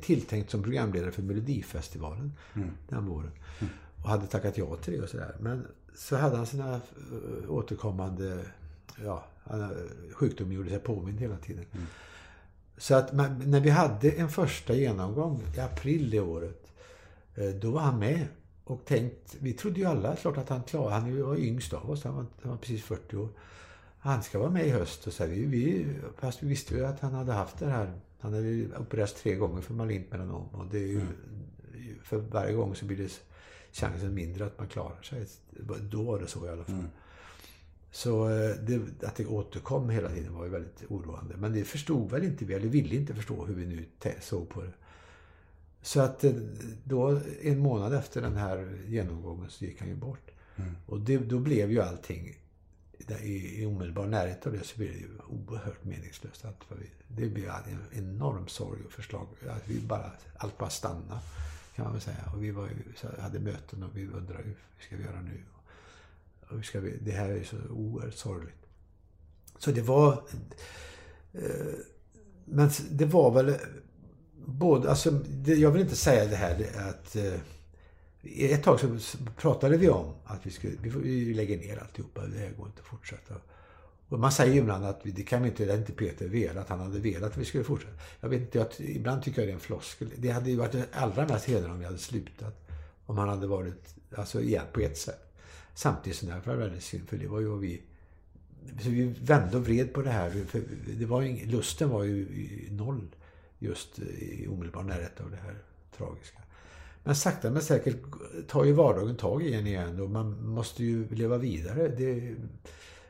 tilltänkt 0.00 0.50
som 0.50 0.62
programledare 0.62 1.12
för 1.12 1.22
Melodifestivalen 1.22 2.32
mm. 2.54 2.70
den 2.88 3.06
våren. 3.06 3.30
Mm. 3.58 3.72
Och 4.02 4.08
hade 4.08 4.26
tackat 4.26 4.58
ja 4.58 4.76
till 4.76 4.92
det 4.92 5.02
och 5.02 5.08
sådär. 5.08 5.36
Men 5.40 5.66
så 5.94 6.16
hade 6.16 6.36
han 6.36 6.46
sina 6.46 6.74
uh, 6.74 7.50
återkommande, 7.50 8.44
ja, 9.04 9.24
sjukdom 10.12 10.52
gjorde 10.52 10.70
sig 10.70 10.78
påmind 10.78 11.20
hela 11.20 11.36
tiden. 11.36 11.64
Mm. 11.72 11.86
Så 12.78 12.94
att 12.94 13.12
när 13.46 13.60
vi 13.60 13.70
hade 13.70 14.10
en 14.10 14.28
första 14.28 14.74
genomgång 14.74 15.42
i 15.56 15.60
april 15.60 16.10
det 16.10 16.20
året 16.20 16.65
Eh, 16.65 16.65
då 17.60 17.70
var 17.70 17.80
han 17.80 17.98
med 17.98 18.26
och 18.64 18.84
tänkt, 18.84 19.36
vi 19.40 19.52
trodde 19.52 19.80
ju 19.80 19.86
alla 19.86 20.16
klart 20.16 20.36
att 20.36 20.48
han 20.48 20.62
klarade, 20.62 20.94
han 20.94 21.22
var 21.22 21.36
yngst 21.36 21.72
av 21.72 21.90
oss, 21.90 22.04
han 22.04 22.14
var, 22.14 22.26
han 22.42 22.50
var 22.50 22.58
precis 22.58 22.82
40 22.82 23.16
år. 23.16 23.28
han 23.98 24.22
ska 24.22 24.38
vara 24.38 24.50
med 24.50 24.66
i 24.66 24.70
höst. 24.70 25.06
Och 25.06 25.12
så 25.12 25.24
här, 25.24 25.30
vi, 25.30 25.46
vi, 25.46 25.86
fast 26.18 26.42
vi 26.42 26.48
visste 26.48 26.74
ju 26.74 26.86
att 26.86 27.00
han 27.00 27.14
hade 27.14 27.32
haft 27.32 27.58
det 27.58 27.66
här. 27.66 27.92
Han 28.18 28.34
hade 28.34 28.78
opererats 28.78 29.22
tre 29.22 29.34
gånger 29.34 29.60
för 29.60 29.74
malignt 29.74 30.10
melanom. 30.10 30.48
Och 30.48 30.66
det 30.66 30.78
är 30.78 30.86
ju, 30.86 31.00
för 32.02 32.16
varje 32.16 32.52
gång 32.52 32.74
så 32.74 32.84
blir 32.84 32.96
det 32.96 33.20
chansen 33.72 34.14
mindre 34.14 34.46
att 34.46 34.58
man 34.58 34.68
klarar 34.68 35.02
sig. 35.02 35.26
Då 35.80 36.02
var 36.02 36.20
det 36.20 36.26
så 36.26 36.46
i 36.46 36.48
alla 36.48 36.64
fall. 36.64 36.84
Så 37.90 38.28
eh, 38.28 38.56
det, 38.56 39.06
att 39.06 39.16
det 39.16 39.26
återkom 39.26 39.90
hela 39.90 40.08
tiden 40.08 40.34
var 40.34 40.44
ju 40.44 40.50
väldigt 40.50 40.84
oroande. 40.88 41.34
Men 41.36 41.52
det 41.52 41.64
förstod 41.64 42.10
väl 42.10 42.24
inte 42.24 42.44
vi, 42.44 42.54
eller 42.54 42.68
ville 42.68 42.96
inte 42.96 43.14
förstå 43.14 43.44
hur 43.44 43.54
vi 43.54 43.66
nu 43.66 43.84
såg 44.20 44.48
på 44.48 44.62
det. 44.62 44.72
Så 45.86 46.00
att 46.00 46.24
eh, 46.24 46.32
då, 46.84 47.20
en 47.42 47.58
månad 47.58 47.94
efter 47.94 48.22
den 48.22 48.36
här 48.36 48.78
genomgången 48.86 49.50
så 49.50 49.64
gick 49.64 49.80
han 49.80 49.88
ju 49.88 49.94
bort. 49.94 50.30
Och 50.86 51.00
det, 51.00 51.18
då 51.18 51.38
blev 51.38 51.70
ju 51.70 51.80
allting 51.80 52.36
i, 53.22 53.62
i 53.62 53.66
omedelbar 53.66 54.06
närhet 54.06 54.46
av 54.46 54.52
det 54.52 54.64
så 54.64 54.78
blev 54.78 54.92
det 54.92 54.98
ju 54.98 55.08
oerhört 55.28 55.84
meningslöst. 55.84 56.44
Allt 56.44 56.64
vad 56.68 56.78
vi, 56.78 56.90
det 57.08 57.28
blev 57.28 57.50
en 57.50 57.98
enorm 57.98 58.48
sorg 58.48 58.80
och 58.86 58.92
förslag. 58.92 59.26
Att 59.48 59.68
vi 59.68 59.80
bara, 59.80 60.12
allt 60.36 60.58
bara 60.58 60.70
stannade 60.70 61.20
kan 61.74 61.84
man 61.84 61.92
väl 61.92 62.02
säga. 62.02 62.32
Och 62.34 62.44
vi 62.44 62.50
var 62.50 62.68
hade 63.20 63.38
möten 63.38 63.82
och 63.82 63.96
vi 63.96 64.06
undrade 64.06 64.42
hur 64.42 64.56
ska 64.80 64.96
vi 64.96 65.02
göra 65.02 65.20
nu? 65.20 65.42
Och 66.40 66.56
hur 66.56 66.62
ska 66.62 66.80
vi, 66.80 66.96
det 67.00 67.12
här 67.12 67.28
är 67.28 67.36
ju 67.36 67.44
så 67.44 67.56
oerhört 67.70 68.14
sorgligt. 68.14 68.66
Så 69.58 69.70
det 69.70 69.82
var... 69.82 70.12
Eh, 71.32 71.74
men 72.44 72.70
det 72.90 73.04
var 73.04 73.30
väl 73.30 73.56
både, 74.44 74.90
alltså, 74.90 75.10
det, 75.10 75.54
jag 75.54 75.70
vill 75.70 75.82
inte 75.82 75.96
säga 75.96 76.24
det 76.26 76.36
här 76.36 76.66
att... 76.90 77.16
Eh, 77.16 77.34
ett 78.38 78.62
tag 78.62 78.80
så 78.80 79.18
pratade 79.36 79.76
vi 79.76 79.88
om 79.88 80.14
att 80.24 80.46
vi 80.46 80.50
skulle, 80.50 80.72
vi, 80.82 80.90
får- 80.90 81.00
vi 81.00 81.34
lägger 81.34 81.58
ner 81.58 81.78
alltihopa, 81.78 82.26
det 82.26 82.38
här 82.38 82.50
går 82.50 82.66
inte 82.66 82.80
att 82.80 82.86
fortsätta. 82.86 83.34
Och 84.08 84.18
man 84.20 84.32
säger 84.32 84.52
ju 84.54 84.58
ibland 84.60 84.84
att 84.84 85.00
vi- 85.02 85.10
det 85.10 85.22
kan 85.22 85.42
vi 85.42 85.48
inte, 85.48 85.64
det 85.64 85.70
hade 85.70 85.80
inte 85.80 85.92
Peter 85.92 86.28
velat, 86.28 86.68
han 86.68 86.80
hade 86.80 86.98
velat 86.98 87.30
att 87.32 87.36
vi 87.36 87.44
skulle 87.44 87.64
fortsätta. 87.64 87.92
Jag 88.20 88.28
vet 88.28 88.40
inte, 88.40 88.58
jag, 88.58 88.66
ibland 88.78 89.22
tycker 89.22 89.40
jag 89.40 89.48
det 89.48 89.52
är 89.52 89.54
en 89.54 89.60
floskel. 89.60 90.10
Det 90.16 90.28
hade 90.30 90.50
ju 90.50 90.56
varit 90.56 90.72
det 90.72 90.84
allra 90.92 91.26
mest 91.28 91.44
hedrande 91.44 91.70
om 91.72 91.78
vi 91.78 91.84
hade 91.84 91.98
slutat. 91.98 92.68
Om 93.06 93.18
han 93.18 93.28
hade 93.28 93.46
varit, 93.46 93.94
alltså 94.16 94.40
igen 94.42 94.64
på 94.72 94.80
ett 94.80 94.98
sätt. 94.98 95.32
Samtidigt 95.74 96.18
som 96.18 96.28
det 96.28 96.40
var 96.44 96.54
väldigt 96.54 96.82
synd, 96.82 97.08
för 97.08 97.16
det 97.16 97.26
var 97.28 97.40
ju 97.40 97.46
vad 97.46 97.60
vi 97.60 97.82
så 98.82 98.88
vi 98.90 99.14
vände 99.20 99.56
och 99.56 99.64
vred 99.64 99.92
på 99.92 100.02
det 100.02 100.10
här. 100.10 100.30
För 100.48 100.62
det 100.98 101.06
var 101.06 101.22
ju, 101.22 101.46
lusten 101.46 101.88
var 101.88 102.04
ju 102.04 102.26
noll 102.70 103.08
just 103.58 103.98
i 103.98 104.46
omedelbar 104.48 104.82
närhet 104.82 105.20
av 105.20 105.30
det 105.30 105.36
här 105.36 105.58
tragiska. 105.96 106.38
Men 107.04 107.14
sakta 107.14 107.50
men 107.50 107.62
säkert 107.62 107.96
tar 108.48 108.64
ju 108.64 108.72
vardagen 108.72 109.16
tag 109.16 109.42
i 109.42 109.54
en 109.54 109.66
igen 109.66 110.00
och 110.00 110.10
man 110.10 110.48
måste 110.48 110.84
ju 110.84 111.08
leva 111.08 111.38
vidare. 111.38 111.88
Det, 111.88 112.34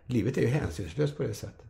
livet 0.07 0.37
är 0.37 0.41
ju 0.41 0.47
hänsynslöst 0.47 1.17
på 1.17 1.23
det 1.23 1.35
sättet. 1.35 1.67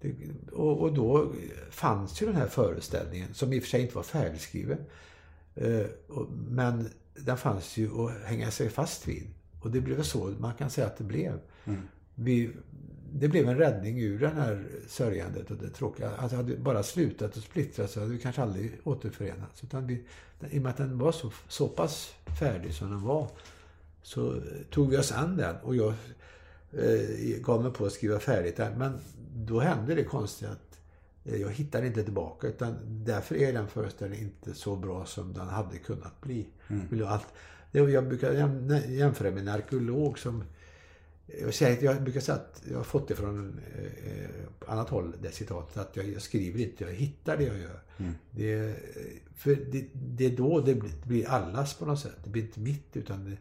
Det, 0.00 0.14
och, 0.52 0.80
och 0.80 0.94
då 0.94 1.32
fanns 1.70 2.22
ju 2.22 2.26
den 2.26 2.36
här 2.36 2.46
föreställningen, 2.46 3.34
som 3.34 3.52
i 3.52 3.58
och 3.58 3.62
för 3.62 3.70
sig 3.70 3.82
inte 3.82 3.94
var 3.94 4.02
färdigskriven. 4.02 4.78
Eh, 5.54 5.86
och, 6.08 6.28
men 6.48 6.88
den 7.14 7.36
fanns 7.36 7.76
ju 7.76 8.00
att 8.00 8.24
hänga 8.24 8.50
sig 8.50 8.68
fast 8.68 9.08
vid. 9.08 9.26
Och 9.60 9.70
det 9.70 9.80
blev 9.80 10.02
så 10.02 10.34
man 10.38 10.54
kan 10.54 10.70
säga 10.70 10.86
att 10.86 10.98
det 10.98 11.04
blev. 11.04 11.40
Vi, 12.14 12.50
det 13.12 13.28
blev 13.28 13.48
en 13.48 13.58
räddning 13.58 14.00
ur 14.00 14.18
den 14.18 14.36
här 14.36 14.64
sörjandet 14.88 15.50
och 15.50 15.56
det 15.56 15.70
tråkiga. 15.70 16.10
Att 16.10 16.32
hade 16.32 16.52
det 16.52 16.60
bara 16.60 16.82
slutat 16.82 17.36
och 17.36 17.42
splittrats 17.42 17.92
så 17.92 18.00
hade 18.00 18.12
vi 18.12 18.18
kanske 18.18 18.42
aldrig 18.42 18.72
återförenats. 18.84 19.64
Utan 19.64 19.86
vi, 19.86 20.04
I 20.50 20.58
och 20.58 20.62
med 20.62 20.70
att 20.70 20.76
den 20.76 20.98
var 20.98 21.12
så, 21.12 21.32
så 21.48 21.68
pass 21.68 22.14
färdig 22.38 22.74
som 22.74 22.90
den 22.90 23.02
var 23.02 23.28
så 24.02 24.34
eh, 24.36 24.42
tog 24.70 24.90
vi 24.90 24.96
oss 24.98 25.12
an 25.12 25.36
den. 25.36 25.56
Och 25.56 25.76
jag 25.76 25.94
eh, 26.72 27.40
gav 27.40 27.62
mig 27.62 27.72
på 27.72 27.86
att 27.86 27.92
skriva 27.92 28.18
färdigt 28.18 28.56
den. 28.56 28.78
Men 28.78 28.92
då 29.34 29.60
hände 29.60 29.94
det 29.94 30.04
konstiga 30.04 30.50
att 30.50 30.78
eh, 31.24 31.36
jag 31.36 31.50
hittade 31.50 31.86
inte 31.86 32.02
tillbaka. 32.04 32.46
Utan 32.46 32.76
därför 32.86 33.34
är 33.36 33.52
den 33.52 33.68
föreställningen 33.68 34.24
inte 34.24 34.54
så 34.58 34.76
bra 34.76 35.06
som 35.06 35.32
den 35.32 35.48
hade 35.48 35.78
kunnat 35.78 36.20
bli. 36.20 36.46
Vill 36.90 37.00
jag 37.00 37.20
det, 37.72 38.02
brukar 38.02 38.32
jäm- 38.32 38.90
jämföra 38.90 39.30
med 39.30 39.38
en 39.38 39.48
arkeolog 39.48 40.18
som 40.18 40.44
jag, 41.40 41.54
säger, 41.54 41.84
jag 41.84 42.02
brukar 42.02 42.20
säga 42.20 42.36
att 42.36 42.62
jag 42.70 42.76
har 42.76 42.84
fått 42.84 43.08
det 43.08 43.14
från 43.14 43.60
eh, 43.78 44.72
annat 44.72 44.88
håll, 44.88 45.14
det 45.22 45.30
citatet, 45.30 45.76
att 45.76 45.96
jag, 45.96 46.08
jag 46.08 46.22
skriver 46.22 46.60
inte, 46.60 46.84
jag 46.84 46.92
hittar 46.92 47.36
det 47.36 47.44
jag 47.44 47.58
gör. 47.58 47.80
Det, 48.30 48.74
för 49.36 49.56
det, 49.72 49.84
det 49.92 50.26
är 50.26 50.36
då 50.36 50.60
det 50.60 50.74
blir, 51.04 51.28
allas 51.28 51.74
på 51.74 51.86
något 51.86 52.00
sätt. 52.00 52.16
Det 52.24 52.30
blir 52.30 52.42
inte 52.42 52.60
mitt, 52.60 52.96
utan 52.96 53.24
det, 53.24 53.36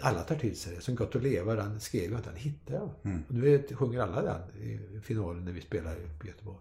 alla 0.00 0.22
tar 0.22 0.36
till 0.36 0.56
sig 0.56 0.74
det. 0.74 0.80
Som 0.80 0.94
Gott 0.94 1.16
att 1.16 1.22
leva, 1.22 1.54
den 1.54 1.80
skrev 1.80 2.12
jag 2.12 2.22
den 2.22 2.36
hittade 2.36 2.78
jag. 2.78 2.90
Och 3.28 3.34
nu 3.34 3.54
är, 3.54 3.74
sjunger 3.74 4.00
alla 4.00 4.22
den 4.22 4.40
i 4.62 5.00
finalen 5.02 5.44
när 5.44 5.52
vi 5.52 5.60
spelar 5.60 5.92
i 5.92 6.26
Göteborg. 6.26 6.58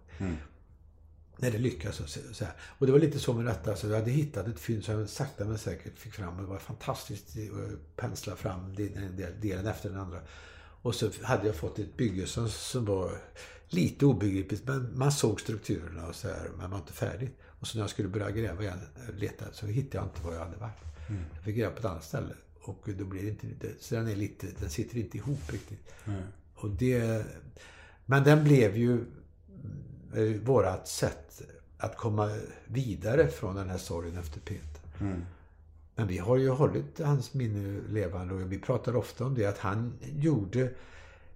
När 1.41 1.51
det 1.51 1.57
lyckas 1.57 1.99
och 1.99 2.09
så, 2.09 2.45
här. 2.45 2.53
Och 2.61 2.85
det 2.85 2.91
var 2.91 2.99
lite 2.99 3.19
så 3.19 3.33
med 3.33 3.45
detta, 3.45 3.75
så 3.75 3.87
jag 3.87 3.95
hade 3.99 4.11
hittat 4.11 4.47
ett 4.47 4.59
fynd 4.59 4.83
som 4.83 4.99
jag 4.99 5.09
sakta 5.09 5.45
men 5.45 5.57
säkert 5.57 5.97
fick 5.97 6.13
fram. 6.13 6.37
Det 6.37 6.43
var 6.43 6.57
fantastiskt 6.57 7.27
att 7.29 7.95
pensla 7.95 8.35
fram 8.35 8.75
den 8.75 9.15
del- 9.17 9.41
delen 9.41 9.67
efter 9.67 9.89
den 9.89 9.99
andra. 9.99 10.19
Och 10.81 10.95
så 10.95 11.09
hade 11.23 11.47
jag 11.47 11.55
fått 11.55 11.79
ett 11.79 11.97
bygge 11.97 12.27
som, 12.27 12.49
som 12.49 12.85
var 12.85 13.17
lite 13.69 14.05
obegripligt, 14.05 14.67
men 14.67 14.97
man 14.97 15.11
såg 15.11 15.41
strukturerna 15.41 16.07
och 16.07 16.15
så 16.15 16.27
här, 16.27 16.49
men 16.49 16.57
man 16.57 16.71
var 16.71 16.77
inte 16.77 16.93
färdig. 16.93 17.31
Och 17.59 17.67
så 17.67 17.77
när 17.77 17.83
jag 17.83 17.89
skulle 17.89 18.07
börja 18.09 18.31
gräva 18.31 18.61
igen, 18.63 18.79
leta, 19.17 19.45
så 19.51 19.65
hittade 19.65 19.97
jag 19.97 20.05
inte 20.05 20.27
var 20.27 20.33
jag 20.33 20.45
hade 20.45 20.57
varit. 20.57 20.81
Jag 21.35 21.43
fick 21.43 21.55
gräva 21.55 21.71
på 21.71 21.79
ett 21.79 21.85
annat 21.85 22.03
ställe. 22.03 22.33
Och 22.61 22.89
då 22.97 23.05
blir 23.05 23.21
det 23.23 23.29
inte, 23.29 23.69
så 23.79 23.95
den 23.95 24.07
är 24.07 24.15
lite, 24.15 24.47
den 24.59 24.69
sitter 24.69 24.97
inte 24.97 25.17
ihop 25.17 25.51
riktigt. 25.53 25.93
Och 26.55 26.69
det, 26.69 27.25
men 28.05 28.23
den 28.23 28.43
blev 28.43 28.77
ju 28.77 29.05
eh, 30.15 30.23
vårat 30.23 30.87
sätt 30.87 31.41
att 31.77 31.97
komma 31.97 32.29
vidare 32.65 33.27
från 33.27 33.55
den 33.55 33.69
här 33.69 33.77
sorgen 33.77 34.17
efter 34.17 34.39
Peter. 34.39 34.81
Men 35.95 36.07
vi 36.07 36.17
har 36.17 36.37
ju 36.37 36.49
hållit 36.49 36.99
hans 36.99 37.33
minne 37.33 37.81
levande 37.89 38.33
och 38.33 38.51
vi 38.51 38.59
pratar 38.59 38.95
ofta 38.95 39.25
om 39.25 39.35
det 39.35 39.45
att 39.45 39.57
han 39.57 39.93
gjorde 40.01 40.69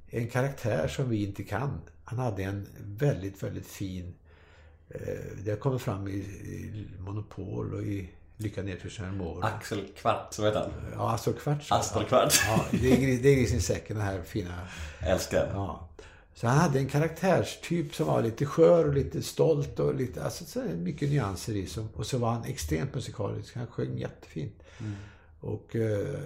en 0.07 0.30
karaktär 0.30 0.88
som 0.88 1.09
vi 1.09 1.23
inte 1.23 1.43
kan. 1.43 1.82
Han 2.03 2.19
hade 2.19 2.43
en 2.43 2.67
väldigt, 2.80 3.43
väldigt 3.43 3.67
fin... 3.67 4.13
Eh, 4.89 4.99
det 5.43 5.59
kommer 5.59 5.78
fram 5.78 6.07
i, 6.07 6.11
i 6.11 6.88
Monopol 6.99 7.73
och 7.73 7.84
i 7.84 8.09
Lycka 8.38 8.63
nedför 8.63 9.11
mår. 9.11 9.45
Axel 9.45 9.88
Kvart, 9.97 10.34
så 10.34 10.43
vet 10.43 10.55
han. 10.55 10.71
Ja, 10.93 11.11
alltså 11.11 11.34
Kvarts. 11.34 11.71
Astor 11.71 12.03
Kvart. 12.03 12.34
Ja, 12.47 12.65
det 12.71 12.93
är, 12.93 13.23
det 13.23 13.30
är 13.30 13.36
grisen 13.36 13.57
i 13.57 13.61
säcken, 13.61 13.97
den 13.97 14.05
här 14.05 14.21
fina... 14.21 14.67
Älskar. 14.99 15.51
Ja. 15.53 15.89
Så 16.38 16.47
han 16.47 16.57
hade 16.57 16.79
en 16.79 16.89
karaktärstyp 16.89 17.95
som 17.95 18.07
var 18.07 18.21
lite 18.21 18.45
skör 18.45 18.88
och 18.88 18.93
lite 18.93 19.21
stolt 19.23 19.79
och 19.79 19.95
lite, 19.95 20.23
alltså 20.23 20.45
så 20.45 20.59
mycket 20.63 21.09
nyanser 21.09 21.55
i. 21.55 21.65
Som, 21.67 21.89
och 21.95 22.05
så 22.05 22.17
var 22.17 22.31
han 22.31 22.43
extremt 22.43 22.95
musikalisk. 22.95 23.55
Han 23.55 23.67
sjöng 23.67 23.97
jättefint. 23.97 24.63
Och 25.39 25.75
eh, 25.75 26.19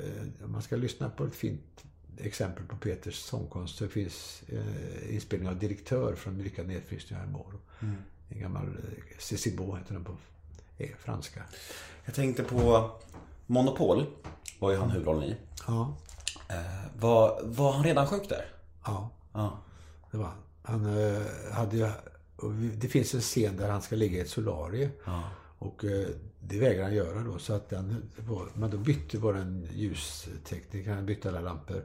om 0.44 0.52
man 0.52 0.62
ska 0.62 0.76
lyssna 0.76 1.10
på 1.10 1.24
ett 1.26 1.36
fint 1.36 1.84
exempel 2.18 2.66
på 2.66 2.76
Peters 2.76 3.16
sångkonst 3.16 3.78
så 3.78 3.88
finns 3.88 4.44
eh, 4.48 5.16
inspelning 5.16 5.50
av 5.50 5.60
Direktör 5.60 6.16
från 6.16 6.38
Lyckad 6.38 6.68
nedfrysning 6.68 7.20
av 7.20 7.28
Moro. 7.32 7.60
En 8.30 8.40
gammal 8.40 8.66
eh, 8.68 9.04
Cécile 9.20 9.58
Beau 9.58 9.78
heter 9.78 9.94
den 9.94 10.04
på 10.04 10.16
eh, 10.78 10.90
franska. 11.00 11.44
Jag 12.06 12.16
tänkte 12.16 12.44
på 12.44 12.92
Monopol, 13.48 14.06
var 14.60 14.72
ju 14.72 14.78
han 14.78 14.90
huvudrollen 14.92 15.24
i. 15.24 15.36
Ja, 15.68 15.98
Eh, 16.50 17.00
var, 17.00 17.42
var 17.44 17.72
han 17.72 17.84
redan 17.84 18.08
sjuk 18.08 18.30
där? 18.30 18.46
ja. 18.86 19.10
Ja. 19.34 19.60
Det 20.12 20.18
var 20.18 20.26
han. 20.26 20.38
Han 20.62 20.86
eh, 20.98 21.22
hade 21.52 21.78
ju- 21.78 21.92
Det 22.76 22.88
finns 22.88 23.14
en 23.14 23.22
scen 23.22 23.58
där 23.58 23.70
han 23.70 23.82
ska 23.82 23.96
ligga 23.96 24.18
i 24.18 24.22
ett 24.22 24.30
solarium. 24.30 24.90
Och 25.60 25.86
eh, 25.86 26.08
det 26.40 26.60
vägrar 26.60 26.84
han 26.84 26.94
göra 26.94 27.20
då. 27.24 27.40
Så 27.40 27.54
att 27.54 27.70
den, 27.70 28.10
men 28.54 28.70
då 28.72 28.78
bytte 28.78 29.18
vår 29.18 29.46
ljustekniker, 29.74 30.94
han 30.94 31.06
bytte 31.06 31.30
alla 31.30 31.42
lampor. 31.42 31.84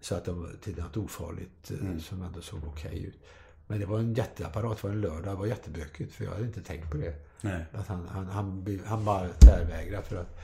Så 0.00 0.14
att 0.14 0.24
de 0.24 0.48
till 0.62 0.78
något 0.78 0.96
ofarligt 0.96 1.70
eh, 1.70 1.98
som 1.98 2.22
ändå 2.22 2.40
såg 2.40 2.60
okej 2.66 3.04
ut. 3.04 3.18
Men 3.66 3.80
det 3.80 3.86
var 3.86 3.98
en 3.98 4.14
jätteapparat, 4.14 4.76
det 4.82 4.86
var 4.88 4.94
en 4.94 5.00
lördag, 5.00 5.24
det 5.34 5.38
var 5.38 5.46
jättebökigt. 5.46 6.12
För 6.14 6.24
jag 6.24 6.32
hade 6.32 6.44
inte 6.44 6.62
tänkt 6.62 6.90
på 6.90 6.96
det. 6.96 7.14
Nej. 7.40 7.64
Att 7.72 7.86
han, 7.86 8.08
han, 8.08 8.26
han, 8.26 8.80
han 8.86 9.04
bara 9.04 9.28
tvärvägrade 9.40 10.02
för 10.06 10.16
att 10.16 10.38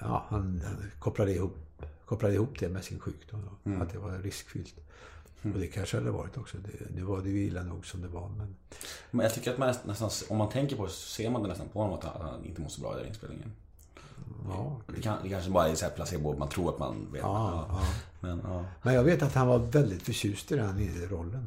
ja, 0.00 0.26
han, 0.28 0.60
han 0.64 0.90
kopplade, 0.98 1.32
ihop, 1.34 1.56
kopplade 2.06 2.34
ihop 2.34 2.58
det 2.58 2.68
med 2.68 2.84
sin 2.84 2.98
sjukdom. 3.00 3.48
då. 3.64 3.70
Att 3.82 3.92
det 3.92 3.98
var 3.98 4.18
riskfyllt. 4.18 4.74
Och 5.42 5.60
det 5.60 5.66
kanske 5.66 5.96
hade 5.96 6.10
varit 6.10 6.36
också. 6.36 6.56
Det, 6.58 6.96
det 6.96 7.04
var 7.04 7.22
det 7.22 7.28
ju 7.30 7.44
illa 7.44 7.62
nog 7.62 7.86
som 7.86 8.02
det 8.02 8.08
var. 8.08 8.28
Men 8.28 8.56
Men 9.10 9.24
jag 9.24 9.34
tycker 9.34 9.52
att 9.52 9.58
man 9.58 9.74
nästan, 9.84 10.10
om 10.28 10.36
man 10.36 10.48
tänker 10.48 10.76
på 10.76 10.84
det 10.86 10.92
så 10.92 11.08
ser 11.08 11.30
man 11.30 11.42
det 11.42 11.48
nästan 11.48 11.68
på 11.68 11.80
honom 11.80 11.98
att 11.98 12.04
han, 12.04 12.44
inte 12.44 12.60
mår 12.60 12.68
så 12.68 12.80
bra 12.80 12.94
i 12.94 12.98
den 12.98 13.08
inspelningen. 13.08 13.52
ja, 14.48 14.80
Det, 14.94 15.02
kan, 15.02 15.18
det 15.22 15.28
kanske 15.28 15.50
bara 15.50 15.68
är 15.68 15.74
så 15.74 15.84
här 15.84 15.92
placebo, 15.92 16.36
man 16.36 16.48
tror 16.48 16.70
att 16.70 16.78
man 16.78 17.12
vet. 17.12 17.22
Ja, 17.22 17.66
ja. 17.68 17.80
Men. 18.20 18.42
Men 18.82 18.94
jag 18.94 19.04
vet 19.04 19.22
att 19.22 19.34
han 19.34 19.46
var 19.46 19.58
väldigt 19.58 20.02
förtjust 20.02 20.52
i 20.52 20.56
den 20.56 21.08
rollen. 21.10 21.46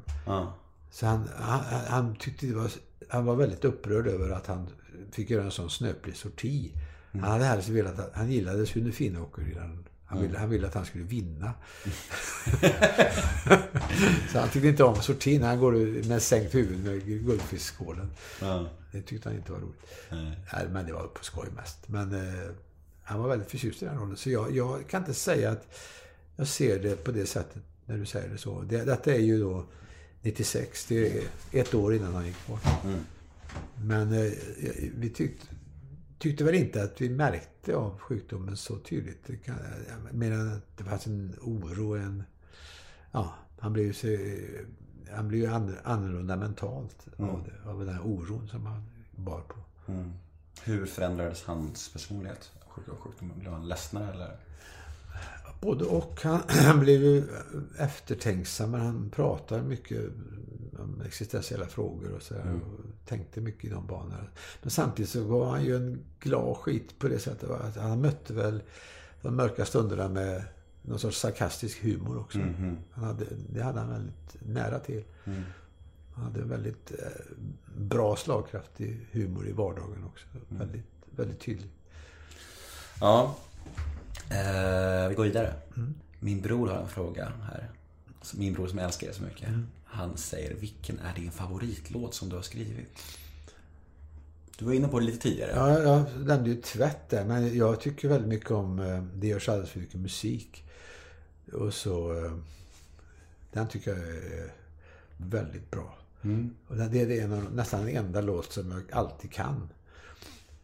Så 0.91 1.05
han, 1.05 1.29
han, 1.35 1.61
han 1.87 2.15
tyckte 2.15 2.45
det 2.45 2.55
var, 2.55 2.71
han 3.09 3.25
var 3.25 3.35
väldigt 3.35 3.65
upprörd 3.65 4.07
över 4.07 4.29
att 4.29 4.47
han 4.47 4.69
fick 5.11 5.29
göra 5.29 5.43
en 5.43 5.51
sån 5.51 5.69
snöplig 5.69 6.15
sorti. 6.15 6.71
Han 7.11 7.31
hade 7.31 7.45
helst 7.45 7.69
velat 7.69 7.99
att, 7.99 8.09
han 8.13 8.31
gillade 8.31 8.65
Sune 8.65 8.91
Finnåker 8.91 9.51
i 9.51 9.53
den. 9.53 9.87
Han 10.13 10.21
ville, 10.21 10.37
han 10.37 10.49
ville 10.49 10.67
att 10.67 10.73
han 10.73 10.85
skulle 10.85 11.03
vinna. 11.03 11.53
så 14.31 14.39
han 14.39 14.49
tyckte 14.49 14.67
inte 14.67 14.83
om 14.83 14.95
sortin. 14.95 15.43
Han 15.43 15.59
går 15.59 16.07
med 16.07 16.21
sänkt 16.21 16.55
huvud 16.55 16.85
med 16.85 17.05
guldfiskskålen. 17.05 18.11
Ja. 18.41 18.67
Det 18.91 19.01
tyckte 19.01 19.29
han 19.29 19.37
inte 19.37 19.51
var 19.51 19.59
roligt. 19.59 19.85
Nej, 20.53 20.67
men 20.71 20.85
det 20.85 20.93
var 20.93 21.07
på 21.07 21.23
skoj 21.23 21.47
mest. 21.55 21.77
Men 21.87 22.13
eh, 22.13 22.49
han 23.03 23.19
var 23.19 23.29
väldigt 23.29 23.51
förtjust 23.51 23.81
i 23.81 23.85
den 23.85 23.99
rollen. 23.99 24.17
Så 24.17 24.29
jag, 24.29 24.55
jag 24.55 24.87
kan 24.87 25.01
inte 25.01 25.13
säga 25.13 25.51
att 25.51 25.79
jag 26.35 26.47
ser 26.47 26.79
det 26.79 27.03
på 27.03 27.11
det 27.11 27.25
sättet 27.25 27.63
när 27.85 27.97
du 27.97 28.05
säger 28.05 28.29
det 28.29 28.37
så. 28.37 28.61
Det, 28.61 28.83
detta 28.83 29.13
är 29.13 29.19
ju 29.19 29.39
då 29.39 29.65
96. 30.21 30.85
Det 30.85 31.17
är 31.17 31.23
ett 31.51 31.73
år 31.73 31.95
innan 31.95 32.13
han 32.13 32.25
gick 32.25 32.47
bort. 32.47 32.61
Men 33.75 34.13
eh, 34.13 34.31
vi 34.97 35.09
tyckte, 35.09 35.47
tyckte 36.23 36.43
väl 36.43 36.55
inte 36.55 36.83
att 36.83 37.01
vi 37.01 37.09
märkte 37.09 37.75
av 37.75 37.99
sjukdomen 37.99 38.57
så 38.57 38.77
tydligt. 38.77 39.29
Mer 40.11 40.31
än 40.31 40.53
att 40.53 40.77
det 40.77 40.83
fanns 40.83 41.07
en 41.07 41.35
oro, 41.41 41.95
en... 41.95 42.23
Ja, 43.11 43.33
han 43.59 43.73
blev 43.73 43.85
ju 43.85 43.93
han 45.11 45.27
blev 45.27 45.41
ju 45.41 45.47
annorlunda 45.83 46.35
mentalt 46.35 47.07
av, 47.17 47.43
det, 47.45 47.69
av 47.69 47.85
den 47.85 47.95
här 47.95 48.01
oron 48.05 48.47
som 48.47 48.65
han 48.65 48.83
bar 49.15 49.41
på. 49.41 49.55
Hur 50.63 50.85
förändrades 50.85 51.43
hans 51.43 51.93
personlighet 51.93 52.51
av 52.87 52.95
sjukdomen? 52.95 53.39
Blev 53.39 53.51
han 53.51 53.67
ledsnare 53.67 54.13
eller? 54.13 54.37
Både 55.61 55.85
och. 55.85 56.19
Han, 56.23 56.41
han 56.47 56.79
blev 56.79 57.03
ju 57.03 57.23
eftertänksam. 57.77 58.73
Han 58.73 59.09
pratar 59.09 59.61
mycket 59.61 60.01
om 60.83 61.01
existentiella 61.05 61.65
frågor 61.65 62.11
och 62.11 62.21
så 62.21 62.33
där, 62.33 62.53
och 62.53 62.79
tänkte 63.05 63.41
mycket 63.41 63.65
i 63.65 63.69
de 63.69 63.87
banorna. 63.87 64.27
Men 64.61 64.71
samtidigt 64.71 65.11
så 65.11 65.23
var 65.23 65.49
han 65.49 65.63
ju 65.63 65.75
en 65.75 65.99
glad 66.19 66.57
skit 66.57 66.99
på 66.99 67.07
det 67.07 67.19
sättet. 67.19 67.49
Att 67.49 67.75
han 67.75 68.01
mötte 68.01 68.33
väl 68.33 68.61
de 69.21 69.35
mörka 69.35 69.65
stunderna 69.65 70.09
med 70.09 70.43
någon 70.81 70.99
sorts 70.99 71.19
sarkastisk 71.19 71.83
humor 71.83 72.19
också. 72.19 72.39
Han 72.91 73.03
hade, 73.03 73.25
det 73.49 73.63
hade 73.63 73.79
han 73.79 73.89
väldigt 73.89 74.35
nära 74.39 74.79
till. 74.79 75.03
Han 76.13 76.25
hade 76.25 76.41
en 76.41 76.49
väldigt 76.49 76.91
eh, 76.91 77.37
bra 77.77 78.15
slagkraftig 78.15 79.07
humor 79.11 79.47
i 79.47 79.51
vardagen 79.51 80.03
också. 80.05 80.25
Väldigt, 80.49 80.85
väldigt 81.15 81.39
tydlig. 81.39 81.69
Ja. 82.99 83.35
Eh, 84.29 85.09
vi 85.09 85.15
går 85.15 85.23
vidare. 85.23 85.53
Min 86.19 86.41
bror 86.41 86.67
har 86.67 86.77
en 86.77 86.87
fråga 86.87 87.31
här. 87.41 87.69
Min 88.33 88.53
bror 88.53 88.67
som 88.67 88.79
älskar 88.79 89.07
er 89.07 89.11
så 89.13 89.23
mycket. 89.23 89.49
Han 89.85 90.17
säger, 90.17 90.55
vilken 90.55 90.99
är 90.99 91.15
din 91.15 91.31
favoritlåt 91.31 92.13
som 92.13 92.29
du 92.29 92.35
har 92.35 92.43
skrivit? 92.43 92.87
Du 94.57 94.65
var 94.65 94.73
inne 94.73 94.87
på 94.87 94.99
det 94.99 95.05
lite 95.05 95.17
tidigare. 95.17 95.51
Ja, 95.55 95.79
jag 95.79 96.05
nämnde 96.27 96.49
ju 96.49 96.61
tvätt 96.61 97.09
där, 97.09 97.25
men 97.25 97.57
jag 97.57 97.81
tycker 97.81 98.07
väldigt 98.09 98.29
mycket 98.29 98.51
om 98.51 98.79
eh, 98.79 99.03
Det 99.03 99.27
görs 99.27 99.49
alldeles 99.49 99.69
för 99.69 99.79
mycket 99.79 99.99
musik. 99.99 100.63
Och 101.53 101.73
så... 101.73 102.25
eh, 102.25 102.31
Den 103.51 103.67
tycker 103.67 103.91
jag 103.91 103.99
är 104.07 104.51
väldigt 105.17 105.71
bra. 105.71 105.97
Och 106.67 106.75
den- 106.77 106.91
det 106.91 107.01
är 107.19 107.23
en 107.23 107.33
av, 107.33 107.53
nästan 107.55 107.85
den 107.85 107.95
enda 107.97 108.21
låt 108.21 108.51
som 108.53 108.71
jag 108.71 108.83
alltid 108.91 109.31
kan. 109.31 109.69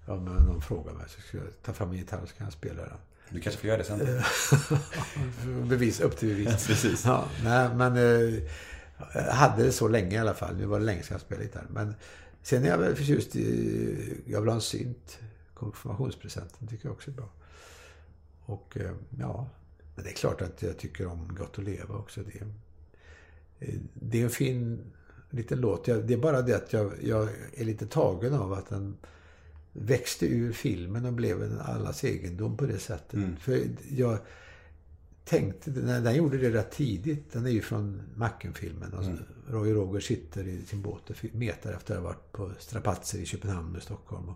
Om 0.05 0.25
någon 0.25 0.61
frågar 0.61 0.93
mig 0.93 1.05
så 1.09 1.21
ska 1.21 1.37
jag 1.37 1.47
ta 1.63 1.73
fram 1.73 1.91
en 1.91 1.97
gitarr 1.97 2.25
så 2.25 2.35
kan 2.35 2.45
jag 2.45 2.53
spela 2.53 2.81
den. 2.81 2.97
Du 3.29 3.39
kanske 3.39 3.61
får 3.61 3.67
göra 3.67 3.77
det 3.77 3.83
sen. 3.83 4.21
Bevis, 5.69 5.99
upp 5.99 6.17
till 6.17 6.29
bevis. 6.29 6.67
precis. 6.67 7.05
Ja, 7.05 7.27
nej, 7.43 7.69
men 7.75 7.97
eh, 7.97 8.43
hade 9.31 9.63
det 9.63 9.71
så 9.71 9.87
länge 9.87 10.15
i 10.15 10.17
alla 10.17 10.33
fall. 10.33 10.57
Nu 10.57 10.65
var 10.65 10.79
det 10.79 10.85
länge 10.85 11.03
sedan 11.03 11.13
jag 11.13 11.21
spelade 11.21 11.45
gitarr. 11.45 11.67
Men 11.69 11.95
sen 12.43 12.63
är 12.63 12.67
jag 12.67 12.77
väl 12.77 12.95
förtjust 12.95 13.35
i 13.35 14.23
Jag 14.25 14.41
vill 14.41 14.49
ha 14.49 14.55
en 14.55 14.61
synt. 14.61 15.19
Konfirmationspresenten 15.53 16.67
tycker 16.67 16.85
jag 16.85 16.93
också 16.93 17.11
är 17.11 17.15
bra. 17.15 17.29
Och 18.45 18.77
eh, 18.77 18.91
ja, 19.19 19.49
men 19.95 20.03
det 20.03 20.11
är 20.11 20.15
klart 20.15 20.41
att 20.41 20.61
jag 20.61 20.77
tycker 20.77 21.07
om 21.07 21.35
Gott 21.37 21.59
att 21.59 21.63
leva 21.65 21.95
också. 21.95 22.21
Det, 22.21 22.39
eh, 23.59 23.79
det 23.93 24.19
är 24.19 24.23
en 24.23 24.29
fin 24.29 24.91
liten 25.29 25.59
låt. 25.59 25.85
Det 25.85 26.13
är 26.13 26.17
bara 26.17 26.41
det 26.41 26.55
att 26.55 26.73
jag, 26.73 26.93
jag 27.01 27.29
är 27.53 27.65
lite 27.65 27.87
tagen 27.87 28.33
av 28.33 28.53
att 28.53 28.69
den 28.69 28.97
växte 29.73 30.25
ur 30.27 30.51
filmen 30.53 31.05
och 31.05 31.13
blev 31.13 31.43
en 31.43 31.59
allas 31.59 32.03
egendom 32.03 32.57
på 32.57 32.65
det 32.65 32.79
sättet. 32.79 33.19
För 33.39 33.61
jag 33.89 34.17
tänkte, 35.25 35.71
när 35.71 36.01
den 36.01 36.15
gjorde 36.15 36.37
det 36.37 36.49
rätt 36.49 36.71
tidigt, 36.71 37.31
den 37.33 37.45
är 37.45 37.49
ju 37.49 37.61
från 37.61 38.01
Macken-filmen. 38.15 38.93
Och 38.93 39.03
Roy 39.53 39.73
Roger 39.73 39.99
sitter 39.99 40.47
i 40.47 40.61
sin 40.65 40.81
båt 40.81 41.09
och 41.09 41.15
metar 41.33 41.73
efter 41.73 41.93
att 41.93 42.01
ha 42.01 42.07
varit 42.09 42.31
på 42.31 42.51
strapatser 42.59 43.19
i 43.19 43.25
Köpenhamn 43.25 43.75
och 43.75 43.83
Stockholm. 43.83 44.29
Och, 44.29 44.35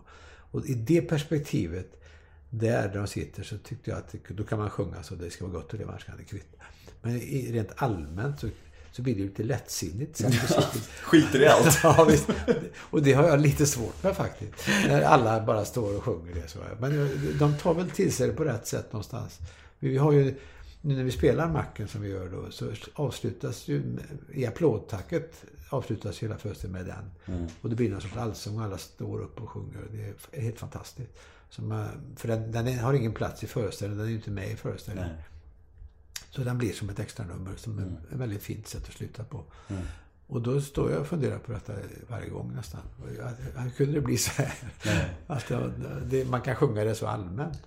och 0.51 0.65
i 0.65 0.73
det 0.73 1.01
perspektivet, 1.01 1.99
där 2.49 2.93
de 2.93 3.07
sitter, 3.07 3.43
så 3.43 3.57
tyckte 3.57 3.89
jag 3.89 3.97
att 3.99 4.11
det- 4.11 4.33
då 4.33 4.43
kan 4.43 4.59
man 4.59 4.69
sjunga 4.69 5.03
så 5.03 5.15
det 5.15 5.29
ska 5.29 5.45
vara 5.47 5.53
gott 5.61 5.73
och 5.73 5.79
leva, 5.79 5.91
annars 5.91 6.05
kan 6.05 6.17
det 6.17 6.23
kvitta. 6.23 6.63
Men 7.01 7.15
i, 7.15 7.51
rent 7.51 7.71
allmänt 7.75 8.39
så, 8.39 8.47
så 8.93 9.01
blir 9.01 9.13
det 9.13 9.19
ju 9.21 9.27
lite 9.27 9.43
lättsinnigt. 9.43 10.17
sen. 10.17 10.31
Skiter 11.03 11.41
i 11.41 11.47
allt. 11.47 11.79
Ja, 11.83 12.03
visst. 12.09 12.29
Och 12.77 13.01
det 13.01 13.13
har 13.13 13.23
jag 13.23 13.39
lite 13.39 13.65
svårt 13.65 14.03
med 14.03 14.15
faktiskt. 14.15 14.53
När 14.87 15.01
alla 15.01 15.45
bara 15.45 15.65
står 15.65 15.97
och 15.97 16.03
sjunger 16.03 16.33
det. 16.33 16.47
Så. 16.47 16.59
Men 16.79 17.09
de 17.39 17.57
tar 17.57 17.73
väl 17.73 17.89
till 17.89 18.13
sig 18.13 18.27
det 18.27 18.33
på 18.33 18.43
rätt 18.43 18.67
sätt 18.67 18.93
någonstans. 18.93 19.39
Vi 19.79 19.97
har 19.97 20.11
ju, 20.11 20.35
nu 20.81 20.95
när 20.95 21.03
vi 21.03 21.11
spelar 21.11 21.49
Macken 21.49 21.87
som 21.87 22.01
vi 22.01 22.09
gör 22.09 22.29
då, 22.29 22.51
så 22.51 22.71
avslutas 22.93 23.67
ju, 23.67 23.97
i 24.33 24.45
applådtacket 24.45 25.43
avslutas 25.69 26.19
hela 26.19 26.37
föreställningen 26.37 26.87
med 26.87 26.95
den. 26.95 27.45
Och 27.61 27.69
det 27.69 27.75
blir 27.75 27.89
någon 27.89 28.01
sorts 28.01 28.17
allsång 28.17 28.57
och 28.57 28.63
alla 28.63 28.77
står 28.77 29.21
upp 29.21 29.41
och 29.41 29.49
sjunger. 29.49 29.79
Det 29.91 30.37
är 30.37 30.41
helt 30.41 30.59
fantastiskt. 30.59 31.11
Så 31.49 31.61
man, 31.61 31.87
för 32.15 32.27
den, 32.27 32.51
den 32.51 32.79
har 32.79 32.93
ingen 32.93 33.13
plats 33.13 33.43
i 33.43 33.47
föreställningen, 33.47 33.97
den 33.97 34.07
är 34.07 34.11
ju 34.11 34.15
inte 34.15 34.31
med 34.31 34.51
i 34.51 34.55
föreställningen. 34.55 35.11
Så 36.35 36.43
den 36.43 36.57
blir 36.57 36.73
som 36.73 36.89
ett 36.89 36.99
extra 36.99 37.25
nummer 37.25 37.55
som 37.55 37.79
är 37.79 37.83
ett 37.83 38.19
väldigt 38.19 38.43
fint 38.43 38.67
sätt 38.67 38.87
att 38.87 38.93
sluta 38.93 39.23
på. 39.23 39.43
Och 40.27 40.41
då 40.41 40.61
står 40.61 40.91
jag 40.91 41.01
och 41.01 41.07
funderar 41.07 41.39
på 41.39 41.51
detta 41.51 41.73
varje 42.07 42.29
gång 42.29 42.53
nästan. 42.55 42.81
Hur 43.57 43.69
kunde 43.69 43.93
det 43.93 44.01
bli 44.01 44.17
så 44.17 44.31
här? 44.31 44.53
Att 45.27 45.51
det, 46.05 46.25
man 46.25 46.41
kan 46.41 46.55
sjunga 46.55 46.83
det 46.83 46.95
så 46.95 47.07
allmänt. 47.07 47.57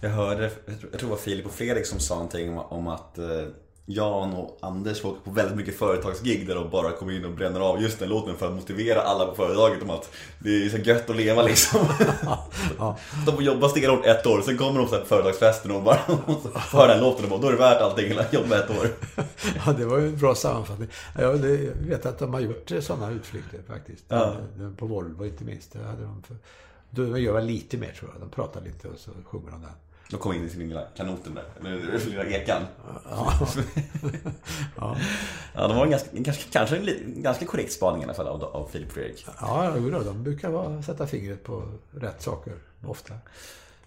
jag. 0.00 0.10
Hörde, 0.10 0.42
jag 0.42 0.80
tror 0.80 0.90
jag 0.92 1.00
tror 1.00 1.08
det 1.08 1.14
var 1.14 1.22
Filip 1.22 1.46
och 1.46 1.52
Fredrik 1.52 1.86
som 1.86 2.00
sa 2.00 2.14
någonting 2.14 2.50
om, 2.50 2.58
om 2.58 2.86
att 2.86 3.18
eh, 3.18 3.44
Jan 3.92 4.34
och 4.34 4.58
Anders 4.62 5.04
åker 5.04 5.20
på 5.20 5.30
väldigt 5.30 5.56
mycket 5.56 5.78
företagsgig 5.78 6.46
där 6.46 6.54
de 6.54 6.70
bara 6.70 6.92
kommer 6.92 7.12
in 7.12 7.24
och 7.24 7.30
bränner 7.30 7.60
av 7.60 7.82
just 7.82 7.98
den 7.98 8.08
låten 8.08 8.36
för 8.36 8.46
att 8.46 8.52
motivera 8.52 9.00
alla 9.02 9.26
på 9.26 9.34
företaget 9.34 9.82
om 9.82 9.90
att 9.90 10.10
det 10.38 10.64
är 10.64 10.68
så 10.68 10.76
gött 10.76 11.10
att 11.10 11.16
leva 11.16 11.42
liksom. 11.42 11.80
Ja. 12.78 12.96
De 13.26 13.34
får 13.34 13.42
jobba 13.42 13.68
stenhårt 13.68 14.06
ett 14.06 14.26
år, 14.26 14.42
sen 14.42 14.58
kommer 14.58 14.80
de 14.80 14.88
på 14.88 15.04
företagsfesten 15.04 15.70
och 15.70 15.82
bara 15.82 15.96
hör 16.54 16.88
den 16.88 17.00
låten 17.00 17.24
och 17.24 17.30
bara, 17.30 17.40
då 17.40 17.48
är 17.48 17.52
det 17.52 17.58
värt 17.58 17.82
allting, 17.82 18.08
hela 18.08 18.24
jobba 18.30 18.56
ett 18.58 18.70
år. 18.70 18.86
Ja, 19.66 19.72
det 19.72 19.84
var 19.84 19.98
ju 19.98 20.06
en 20.06 20.18
bra 20.18 20.34
sammanfattning. 20.34 20.88
Jag 21.18 21.32
vet 21.86 22.06
att 22.06 22.18
de 22.18 22.34
har 22.34 22.40
gjort 22.40 22.72
sådana 22.80 23.10
utflykter 23.10 23.60
faktiskt. 23.68 24.04
Ja. 24.08 24.36
På 24.76 24.86
Volvo 24.86 25.26
inte 25.26 25.44
minst. 25.44 25.72
Det 25.72 25.78
hade 25.78 26.02
de 26.02 26.22
för, 26.22 26.36
då 26.90 27.18
gör 27.18 27.32
väl 27.32 27.46
lite 27.46 27.76
mer 27.76 27.92
tror 27.92 28.10
jag. 28.12 28.20
De 28.20 28.30
pratar 28.30 28.60
lite 28.60 28.88
och 28.88 28.98
så 28.98 29.10
sjunger 29.24 29.50
de 29.50 29.60
den. 29.62 29.70
De 30.10 30.16
kom 30.16 30.32
in 30.32 30.44
i 30.44 30.50
sin 30.50 30.68
lilla 30.68 30.82
kanoten 30.96 31.34
där, 31.34 31.44
eller 31.60 31.98
lilla 32.06 32.24
ekan. 32.24 32.62
Ja. 33.10 33.32
ja. 34.76 34.96
Ja, 35.54 35.68
de 35.68 35.76
var 35.76 35.84
en 35.84 35.90
ganska, 35.90 36.08
ganska, 36.12 36.44
kanske 36.50 36.76
en 36.76 37.22
ganska 37.22 37.46
korrekt 37.46 37.72
spaning 37.72 38.02
i 38.02 38.04
alla 38.04 38.14
fall 38.14 38.26
av, 38.26 38.44
av 38.44 38.68
Filip 38.72 38.92
Fredrik. 38.92 39.26
Ja, 39.40 39.76
då, 39.76 40.00
de 40.00 40.22
brukar 40.22 40.50
vara, 40.50 40.82
sätta 40.82 41.06
fingret 41.06 41.44
på 41.44 41.62
rätt 41.90 42.22
saker 42.22 42.52
ofta. 42.86 43.14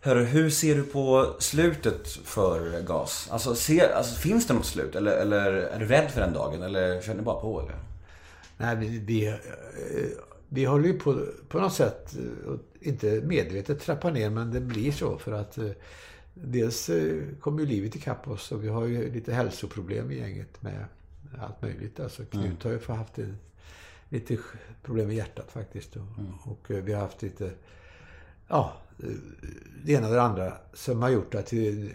Hörru, 0.01 0.23
hur 0.23 0.49
ser 0.49 0.75
du 0.75 0.83
på 0.83 1.35
slutet 1.39 2.07
för 2.07 2.81
GAS? 2.81 3.27
Alltså, 3.31 3.55
ser, 3.55 3.89
alltså 3.89 4.15
finns 4.15 4.47
det 4.47 4.53
något 4.53 4.65
slut? 4.65 4.95
Eller, 4.95 5.11
eller 5.11 5.51
är 5.51 5.79
du 5.79 5.85
rädd 5.85 6.11
för 6.11 6.21
den 6.21 6.33
dagen? 6.33 6.63
Eller 6.63 7.01
kör 7.01 7.13
ni 7.13 7.21
bara 7.21 7.41
på? 7.41 7.61
Eller? 7.61 7.75
Nej, 8.57 8.75
vi, 8.75 8.99
vi, 8.99 9.27
eh, 9.27 9.35
vi 10.49 10.65
håller 10.65 10.87
ju 10.87 10.99
på, 10.99 11.25
på 11.49 11.59
något 11.59 11.73
sätt, 11.73 12.15
eh, 12.15 12.53
inte 12.81 13.05
medvetet 13.07 13.81
trappa 13.81 14.09
ner, 14.09 14.29
men 14.29 14.51
det 14.51 14.59
blir 14.59 14.91
så 14.91 15.17
för 15.17 15.31
att 15.31 15.57
eh, 15.57 15.69
dels 16.33 16.89
eh, 16.89 17.21
kommer 17.39 17.59
ju 17.59 17.65
livet 17.65 17.95
ikapp 17.95 18.27
oss 18.27 18.51
och 18.51 18.63
vi 18.63 18.67
har 18.67 18.85
ju 18.85 19.13
lite 19.13 19.33
hälsoproblem 19.33 20.11
i 20.11 20.17
gänget 20.17 20.61
med 20.61 20.85
allt 21.39 21.61
möjligt. 21.61 21.99
Alltså 21.99 22.25
Knut 22.25 22.63
har 22.63 22.71
ju 22.71 22.79
haft 22.87 23.17
en, 23.17 23.37
lite 24.09 24.37
problem 24.83 25.07
med 25.07 25.15
hjärtat 25.15 25.51
faktiskt. 25.51 25.95
Och, 25.95 26.03
och 26.51 26.71
eh, 26.71 26.83
vi 26.83 26.93
har 26.93 27.01
haft 27.01 27.21
lite, 27.21 27.51
ja, 28.47 28.73
eh, 29.03 29.09
det 29.85 29.93
ena 29.93 30.07
och 30.07 30.13
det 30.13 30.21
andra 30.21 30.53
som 30.73 31.01
har 31.01 31.09
gjort 31.09 31.35
att 31.35 31.53
vi, 31.53 31.91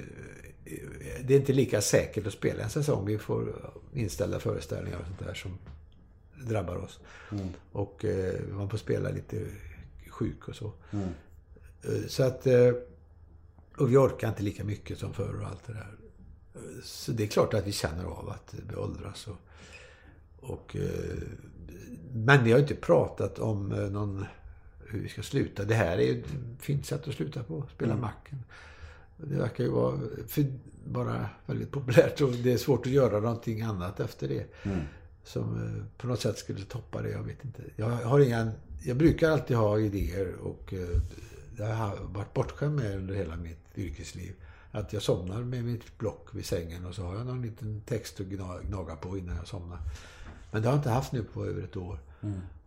det 1.25 1.35
är 1.35 1.39
inte 1.41 1.53
lika 1.53 1.81
säkert 1.81 2.27
att 2.27 2.33
spela 2.33 2.63
en 2.65 2.71
säsong. 2.71 3.07
Vi 3.07 3.19
får 3.19 3.73
inställda 3.95 4.41
föreställningar 4.41 4.99
och 4.99 5.07
sånt 5.07 5.19
där 5.19 5.35
som 5.35 5.59
drabbar 6.49 6.77
oss. 6.77 7.01
Och 7.73 8.05
eh, 8.05 8.41
man 8.51 8.71
får 8.71 8.79
spela 8.79 9.11
lite 9.11 9.45
sjuk 10.09 10.49
och 10.49 10.57
så. 10.57 10.73
Eh, 11.83 12.07
Så 12.09 12.23
att... 12.23 12.47
Och 13.79 13.91
vi 13.91 13.97
orkar 13.97 14.29
inte 14.29 14.43
lika 14.43 14.65
mycket 14.65 14.99
som 14.99 15.15
förr 15.15 15.41
och 15.41 15.49
allt 15.49 15.67
det 15.67 15.73
där. 15.73 15.97
Så 16.83 17.13
det 17.13 17.23
är 17.23 17.27
klart 17.27 17.55
att 17.55 17.67
vi 17.67 17.73
känner 17.73 18.05
av 18.05 18.29
att 18.29 18.55
vi 18.69 18.77
åldras. 18.77 19.27
Och, 19.27 19.37
och, 20.51 20.77
eh, 20.77 21.19
men 22.13 22.45
vi 22.45 22.53
har 22.53 22.59
inte 22.59 22.75
pratat 22.75 23.39
om 23.39 23.73
eh, 23.73 23.79
någon, 23.79 24.25
hur 24.87 25.01
vi 25.01 25.09
ska 25.09 25.23
sluta. 25.23 25.65
Det 25.65 25.75
här 25.75 25.99
är 25.99 26.03
ju 26.03 26.21
ett 26.21 26.29
fint 26.61 26.87
sätt 26.87 27.09
att 27.09 27.15
sluta 27.15 27.43
på. 27.43 27.65
Spela 27.75 27.97
macken. 27.97 28.39
Det 29.17 29.37
verkar 29.37 29.65
ju 29.65 29.71
vara 29.71 30.01
bara 30.85 31.29
väldigt 31.47 31.71
populärt 31.71 32.21
och 32.21 32.33
det 32.33 32.53
är 32.53 32.57
svårt 32.57 32.87
att 32.87 32.93
göra 32.93 33.21
någonting 33.21 33.61
annat 33.63 34.01
efter 34.01 34.29
det. 34.29 34.47
Som 35.25 35.55
eh, 35.55 35.85
på 35.99 36.07
något 36.07 36.21
sätt 36.21 36.39
skulle 36.39 36.65
toppa 36.65 37.03
det. 37.03 37.11
Jag 37.11 37.23
vet 37.23 37.45
inte. 37.45 37.63
Jag 37.77 37.87
har 37.87 38.21
inga... 38.21 38.53
Jag 38.83 38.97
brukar 38.97 39.31
alltid 39.31 39.57
ha 39.57 39.79
idéer 39.79 40.35
och 40.35 40.75
jag 41.59 41.67
har 41.67 41.97
varit 41.97 42.35
bortskämd 42.35 42.77
med 42.77 42.97
under 42.97 43.15
hela 43.15 43.37
mitt 43.37 43.68
yrkesliv. 43.79 44.33
Att 44.71 44.93
jag 44.93 45.03
somnar 45.03 45.43
med 45.43 45.65
mitt 45.65 45.99
block 45.99 46.29
vid 46.33 46.45
sängen 46.47 46.85
och 46.87 46.95
så 46.95 47.03
har 47.03 47.17
jag 47.17 47.27
någon 47.27 47.43
liten 47.43 47.81
text 47.87 48.21
att 48.21 48.27
gna- 48.27 48.61
gnaga 48.69 48.97
på 48.97 49.19
innan 49.19 49.37
jag 49.37 49.47
somnar. 49.49 49.79
Men 50.51 50.63
det 50.63 50.69
har 50.69 50.75
jag 50.75 50.79
inte 50.81 50.91
haft 50.91 51.13
nu 51.13 51.23
på 51.23 51.47
över 51.47 51.63
ett 51.63 51.77
år. 51.77 51.99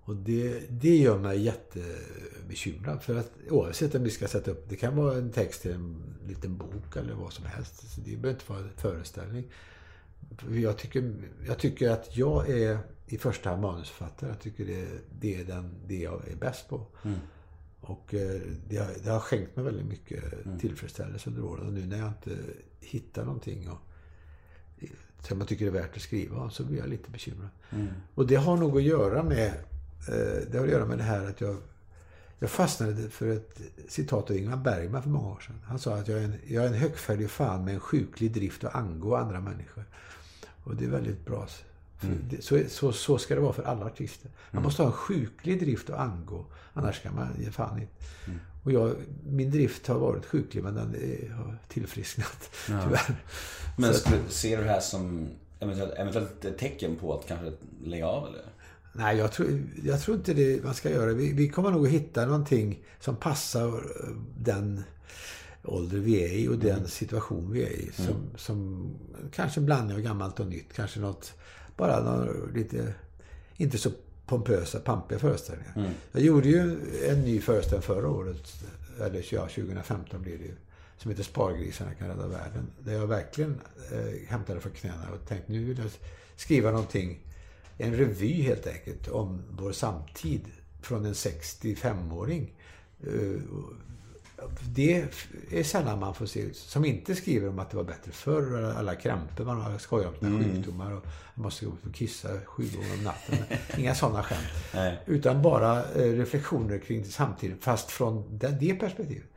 Och 0.03 0.15
det, 0.15 0.59
det 0.69 0.95
gör 0.97 1.17
mig 1.19 1.41
jättebekymrad. 1.41 3.01
För 3.03 3.15
att 3.15 3.31
oavsett 3.49 3.95
om 3.95 4.03
vi 4.03 4.09
ska 4.09 4.27
sätta 4.27 4.51
upp, 4.51 4.69
det 4.69 4.75
kan 4.75 4.95
vara 4.95 5.15
en 5.17 5.31
text 5.31 5.61
till 5.61 5.71
en 5.71 6.03
liten 6.27 6.57
bok 6.57 6.95
eller 6.95 7.13
vad 7.13 7.33
som 7.33 7.45
helst. 7.45 7.89
Så 7.89 8.01
det 8.01 8.05
behöver 8.17 8.29
inte 8.29 8.51
vara 8.51 8.59
en 8.59 8.69
föreställning. 8.77 9.47
För 10.37 10.51
Jag 10.53 10.77
tycker, 10.77 11.13
jag 11.47 11.59
tycker 11.59 11.89
att 11.89 12.17
jag 12.17 12.49
är 12.49 12.77
i 13.07 13.17
första 13.17 13.49
hand 13.49 13.61
manusförfattare. 13.61 14.29
Jag 14.29 14.39
tycker 14.39 14.65
det, 14.65 14.87
det 15.19 15.35
är 15.41 15.45
den, 15.45 15.73
det 15.87 15.99
jag 15.99 16.27
är 16.27 16.35
bäst 16.35 16.69
på. 16.69 16.85
Och 17.91 18.13
eh, 18.13 18.41
det 18.69 18.77
har, 18.77 18.93
det 19.03 19.09
har 19.09 19.19
skänkt 19.19 19.55
mig 19.55 19.65
väldigt 19.65 19.85
mycket 19.85 20.23
tillfredsställelse 20.59 21.29
under 21.29 21.43
åren. 21.43 21.67
Och 21.67 21.73
nu 21.73 21.85
när 21.85 21.97
jag 21.97 22.07
inte 22.07 22.37
hittar 22.79 23.25
någonting 23.25 23.69
och, 23.69 23.79
som 25.19 25.39
jag 25.39 25.47
tycker 25.47 25.67
är 25.67 25.71
värt 25.71 25.95
att 25.95 26.01
skriva 26.01 26.49
så 26.49 26.63
blir 26.63 26.77
jag 26.77 26.89
lite 26.89 27.09
bekymrad. 27.09 27.49
Och 28.15 28.27
det 28.27 28.35
har 28.35 28.57
nog 28.57 28.77
att 28.77 28.83
göra 28.83 29.23
med 29.23 29.47
eh, 30.07 30.49
det 30.51 30.57
har 30.57 30.65
att 30.65 30.71
göra 30.71 30.85
med 30.85 30.97
det 30.97 31.03
här 31.03 31.25
att 31.25 31.41
jag 31.41 31.57
jag 32.43 32.49
fastnade 32.49 33.09
för 33.09 33.27
ett 33.27 33.61
citat 33.87 34.29
av 34.29 34.37
Ingmar 34.37 34.57
Bergman 34.57 35.03
för 35.03 35.09
många 35.09 35.29
år 35.29 35.39
sedan. 35.39 35.59
Han 35.65 35.79
sa 35.79 35.95
att 35.95 36.07
jag 36.07 36.19
är 36.19 36.23
en, 36.23 36.35
jag 36.47 36.63
är 36.63 36.67
en 36.67 36.73
högfärdig 36.73 37.29
fan 37.29 37.65
med 37.65 37.73
en 37.73 37.79
sjuklig 37.79 38.31
drift 38.31 38.63
att 38.63 38.75
angå 38.75 39.15
andra 39.15 39.39
människor. 39.39 39.83
Och 40.63 40.75
det 40.75 40.85
är 40.85 40.89
väldigt 40.89 41.25
bra. 41.25 41.47
Det, 42.29 42.41
så, 42.43 42.61
så, 42.69 42.91
så 42.91 43.17
ska 43.17 43.35
det 43.35 43.41
vara 43.41 43.53
för 43.53 43.63
alla 43.63 43.85
artister. 43.85 44.31
Man 44.51 44.63
måste 44.63 44.81
ha 44.81 44.87
en 44.87 44.93
sjuklig 44.93 45.59
drift 45.59 45.89
att 45.89 45.99
angå. 45.99 46.45
Annars 46.73 47.01
kan 47.01 47.15
man 47.15 47.27
ge 47.39 47.51
fan 47.51 47.79
i 47.81 47.87
Och 48.63 48.71
jag, 48.71 48.95
min 49.25 49.51
drift 49.51 49.87
har 49.87 49.99
varit 49.99 50.25
sjuklig 50.25 50.63
men 50.63 50.75
den 50.75 50.87
har 51.37 51.57
tillfrisknat. 51.67 52.49
Tyvärr. 52.65 53.15
Men 53.77 53.93
Så- 53.93 53.99
skulle, 53.99 54.17
ser 54.29 54.57
du 54.57 54.63
det 54.63 54.69
här 54.69 54.79
som 54.79 55.27
eventuellt, 55.59 55.93
eventuellt 55.97 56.45
ett 56.45 56.57
tecken 56.57 56.95
på 56.95 57.13
att 57.19 57.27
kanske 57.27 57.51
lägga 57.83 58.07
av 58.07 58.27
eller? 58.27 58.41
Nej, 58.93 59.17
jag 59.17 59.31
tror, 59.31 59.63
jag 59.83 60.01
tror 60.01 60.17
inte 60.17 60.33
det 60.33 60.63
man 60.63 60.73
ska 60.73 60.89
göra. 60.89 61.13
Vi, 61.13 61.33
vi 61.33 61.49
kommer 61.49 61.71
nog 61.71 61.85
att 61.85 61.91
hitta 61.91 62.25
någonting 62.25 62.79
som 62.99 63.15
passar 63.15 63.67
eh, 63.67 64.15
den 64.37 64.83
ålder 65.63 65.97
vi 65.97 66.23
är 66.23 66.33
i 66.33 66.47
och 66.47 66.57
den 66.57 66.87
situation 66.87 67.51
vi 67.51 67.63
är 67.63 67.69
i. 67.69 67.91
Som, 67.93 68.15
som 68.35 68.89
kanske 69.31 69.59
en 69.59 69.65
blandning 69.65 69.97
av 69.97 70.03
gammalt 70.03 70.39
och 70.39 70.47
nytt. 70.47 70.73
Kanske 70.73 70.99
något, 70.99 71.33
bara 71.81 72.03
något 72.03 72.53
lite, 72.53 72.93
inte 73.57 73.77
så 73.77 73.91
pompösa, 74.25 74.79
pampiga 74.79 75.19
föreställningar. 75.19 75.73
Jag 76.11 76.21
gjorde 76.23 76.49
ju 76.49 76.61
en 77.09 77.21
ny 77.21 77.41
föreställning 77.41 77.81
förra 77.81 78.09
året, 78.09 78.63
eller 78.99 79.25
ja, 79.31 79.41
2015 79.41 80.21
blir 80.21 80.37
det 80.37 80.43
ju, 80.43 80.55
som 80.97 81.11
heter 81.11 81.23
Spargrisarna 81.23 81.93
kan 81.93 82.07
rädda 82.07 82.27
världen. 82.27 82.67
Där 82.79 82.93
jag 82.93 83.07
verkligen 83.07 83.61
eh, 83.91 84.29
hämtade 84.29 84.59
för 84.59 84.69
knäna 84.69 85.11
och 85.13 85.27
tänkte 85.27 85.51
nu 85.51 85.63
vill 85.63 85.77
jag 85.77 85.91
skriva 86.35 86.71
någonting, 86.71 87.19
en 87.77 87.95
revy 87.95 88.41
helt 88.41 88.67
enkelt, 88.67 89.07
om 89.07 89.43
vår 89.49 89.71
samtid 89.71 90.41
från 90.81 91.05
en 91.05 91.13
65-åring. 91.13 92.53
Eh, 93.03 93.41
det 94.75 95.05
är 95.51 95.63
sällan 95.63 95.99
man 95.99 96.15
får 96.15 96.25
se 96.25 96.53
som 96.53 96.85
inte 96.85 97.15
skriver 97.15 97.49
om 97.49 97.59
att 97.59 97.69
det 97.69 97.77
var 97.77 97.83
bättre 97.83 98.11
förr, 98.11 98.73
alla 98.77 98.95
krämpor 98.95 99.45
man 99.45 99.61
har 99.61 99.77
skojat 99.77 100.13
om 100.21 100.41
sina 100.41 100.55
sjukdomar 100.55 100.91
och 100.91 101.05
man 101.35 101.43
måste 101.43 101.65
gå 101.65 101.71
upp 101.71 101.85
och 101.85 101.93
kissa 101.93 102.29
sju 102.45 102.63
gånger 102.75 102.93
om 102.97 103.03
natten. 103.03 103.37
Inga 103.77 103.95
sådana 103.95 104.23
skämt. 104.23 104.47
Nej. 104.73 104.99
Utan 105.05 105.41
bara 105.41 105.79
eh, 105.79 106.11
reflektioner 106.11 106.77
kring 106.77 107.05
samtiden, 107.05 107.57
fast 107.59 107.91
från 107.91 108.37
det, 108.37 108.57
det 108.59 108.73
perspektivet. 108.73 109.27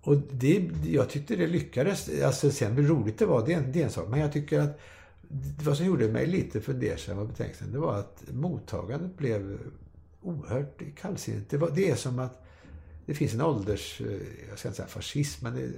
Och 0.00 0.16
det, 0.16 0.70
jag 0.84 1.10
tyckte 1.10 1.36
det 1.36 1.46
lyckades. 1.46 2.10
Alltså 2.24 2.50
sen 2.50 2.72
hur 2.72 2.88
roligt 2.88 3.18
det 3.18 3.26
var, 3.26 3.46
det 3.46 3.52
är, 3.52 3.58
en, 3.58 3.72
det 3.72 3.80
är 3.80 3.84
en 3.84 3.90
sak. 3.90 4.08
Men 4.08 4.20
jag 4.20 4.32
tycker 4.32 4.60
att 4.60 4.80
vad 5.64 5.76
som 5.76 5.86
gjorde 5.86 6.08
mig 6.08 6.26
lite 6.26 6.60
fundersam 6.60 7.18
och 7.18 7.26
betänksam, 7.26 7.72
det 7.72 7.78
var 7.78 7.94
att 7.94 8.22
mottagandet 8.30 9.18
blev 9.18 9.58
oerhört 10.22 10.82
kallsinnigt. 11.00 11.50
Det, 11.50 11.56
var, 11.56 11.70
det 11.74 11.90
är 11.90 11.96
som 11.96 12.18
att 12.18 12.43
det 13.06 13.14
finns 13.14 13.34
en 13.34 13.40
ålders, 13.40 14.00
eh, 14.00 14.06
jag 14.48 14.58
ska 14.58 14.68
inte 14.68 14.76
säga 14.76 14.88
fascism, 14.88 15.44
men 15.44 15.56
det, 15.56 15.70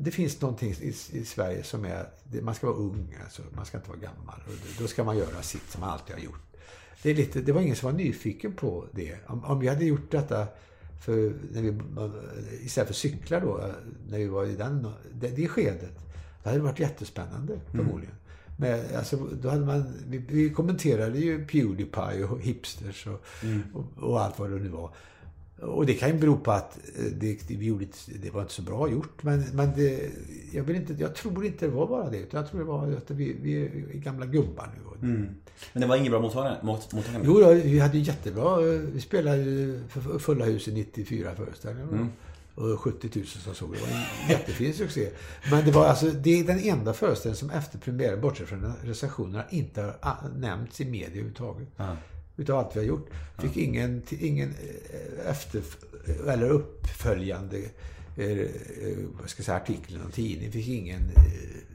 det 0.00 0.10
finns 0.10 0.40
någonting 0.40 0.70
i, 0.70 0.94
i 1.12 1.24
Sverige 1.24 1.62
som 1.62 1.84
är 1.84 2.08
det, 2.24 2.42
man 2.42 2.54
ska 2.54 2.66
vara 2.66 2.76
ung, 2.76 3.16
alltså, 3.24 3.42
man 3.56 3.66
ska 3.66 3.76
inte 3.76 3.88
vara 3.88 3.98
gammal. 3.98 4.40
Och 4.46 4.52
då 4.78 4.86
ska 4.86 5.04
man 5.04 5.18
göra 5.18 5.42
sitt 5.42 5.70
som 5.70 5.80
man 5.80 5.90
alltid 5.90 6.14
har 6.14 6.22
gjort. 6.22 6.40
Det, 7.02 7.10
är 7.10 7.14
lite, 7.14 7.40
det 7.40 7.52
var 7.52 7.60
ingen 7.60 7.76
som 7.76 7.90
var 7.92 7.98
nyfiken 7.98 8.52
på 8.52 8.86
det. 8.92 9.16
Om, 9.26 9.44
om 9.44 9.60
vi 9.60 9.68
hade 9.68 9.84
gjort 9.84 10.10
detta 10.10 10.46
för, 11.04 11.34
när 11.52 11.62
vi, 11.62 11.78
istället 12.64 12.88
för 12.88 12.94
cyklar 12.94 13.40
då, 13.40 13.70
när 14.08 14.18
vi 14.18 14.26
var 14.26 14.46
i 14.46 14.56
den, 14.56 14.92
det, 15.14 15.28
det 15.28 15.48
skedet, 15.48 15.98
det 16.42 16.48
hade 16.48 16.62
varit 16.62 16.80
jättespännande 16.80 17.60
förmodligen. 17.70 18.14
Men, 18.58 18.96
alltså, 18.96 19.16
då 19.16 19.48
hade 19.48 19.66
man, 19.66 19.84
vi, 20.06 20.18
vi 20.18 20.50
kommenterade 20.50 21.18
ju 21.18 21.46
Pewdiepie 21.46 22.24
och 22.24 22.40
hipsters 22.40 23.06
och, 23.06 23.24
och, 23.74 24.08
och 24.10 24.20
allt 24.20 24.38
vad 24.38 24.50
det 24.50 24.56
nu 24.56 24.68
var. 24.68 24.90
Och 25.60 25.86
det 25.86 25.94
kan 25.94 26.08
ju 26.08 26.14
bero 26.18 26.36
på 26.36 26.52
att 26.52 26.78
eh, 26.98 27.04
det, 27.04 27.38
vi 27.48 27.66
gjorde, 27.66 27.86
det 28.22 28.30
var 28.30 28.40
inte 28.42 28.52
så 28.54 28.62
bra 28.62 28.90
gjort. 28.90 29.22
Men, 29.22 29.44
men 29.54 29.72
det, 29.76 30.10
jag, 30.52 30.62
vill 30.64 30.76
inte, 30.76 30.92
jag 30.98 31.14
tror 31.14 31.46
inte 31.46 31.66
det 31.66 31.72
var 31.72 31.86
bara 31.86 32.10
det. 32.10 32.18
Utan 32.18 32.40
jag 32.40 32.50
tror 32.50 32.60
det 32.60 32.66
var 32.66 32.92
att 32.92 33.10
vi, 33.10 33.36
vi 33.42 33.62
är 33.62 33.68
gamla 33.98 34.26
gubbar 34.26 34.70
nu. 34.76 34.84
Och, 34.90 34.96
Men 35.72 35.80
det 35.80 35.86
var 35.86 35.96
inget 35.96 36.10
bra 36.10 36.20
mottagande? 36.20 36.58
Mot, 36.62 36.92
mottagande. 36.92 37.26
Jo, 37.28 37.40
då, 37.40 37.52
vi 37.52 37.78
hade 37.78 37.98
ju 37.98 38.04
jättebra. 38.04 38.60
eh, 38.74 38.80
Vi 38.80 39.00
spelade 39.00 39.36
ju 39.42 39.80
för 39.88 40.18
fulla 40.18 40.44
hus 40.44 40.68
i 40.68 40.72
94 40.72 41.34
föreställningar. 41.34 41.88
Och 42.54 42.80
70 42.80 43.10
000 43.14 43.26
som 43.26 43.54
såg 43.54 43.72
det. 43.72 43.80
Var 43.80 43.88
en 43.88 44.30
jättefin 44.30 44.74
succé. 44.74 45.08
Men 45.50 45.64
det 45.64 45.70
var 45.70 45.86
alltså, 45.86 46.06
det 46.06 46.40
är 46.40 46.44
den 46.44 46.58
enda 46.58 46.92
föreställningen 46.92 47.36
som 47.36 47.50
efter 47.50 47.78
premiären, 47.78 48.20
bortsett 48.20 48.48
från 48.48 48.72
recensionerna, 48.82 49.44
inte 49.50 49.94
har 50.00 50.28
nämnts 50.38 50.80
i 50.80 50.84
media 50.84 51.06
överhuvudtaget. 51.08 51.68
Utav 52.36 52.58
allt 52.58 52.76
vi 52.76 52.80
har 52.80 52.86
gjort. 52.86 53.10
Fick 53.38 53.56
ingen, 53.56 54.02
ingen 54.20 54.48
eh, 54.48 55.30
efter, 55.30 55.62
eller 56.26 56.48
uppföljande 56.50 57.56
eh, 58.16 58.30
eh, 58.30 58.46
vad 59.20 59.30
ska 59.30 59.40
jag 59.40 59.46
säga, 59.46 59.56
artikel 59.56 59.94
i 59.94 59.98
någon 59.98 60.10
tidning. 60.10 60.52
Fick 60.52 60.68
ingen 60.68 61.10
eh, 61.16 61.22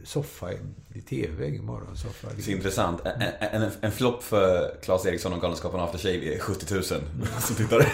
soffa 0.03 0.53
i, 0.53 0.57
i 0.93 1.01
TV, 1.01 1.47
ingen 1.47 1.66
morgonsoffa. 1.66 2.28
Det 2.36 2.41
är 2.41 2.43
så 2.43 2.51
intressant. 2.51 3.01
En, 3.05 3.62
en, 3.62 3.72
en 3.82 3.91
flopp 3.91 4.24
för 4.24 4.76
Claes 4.84 5.05
Eriksson 5.05 5.34
och 5.34 5.41
Galenskaparna 5.41 5.84
After 5.84 5.99
Shave 5.99 6.36
är 6.36 6.39
70 6.39 6.74
000 6.74 6.84
som 7.39 7.55
tittare. 7.55 7.86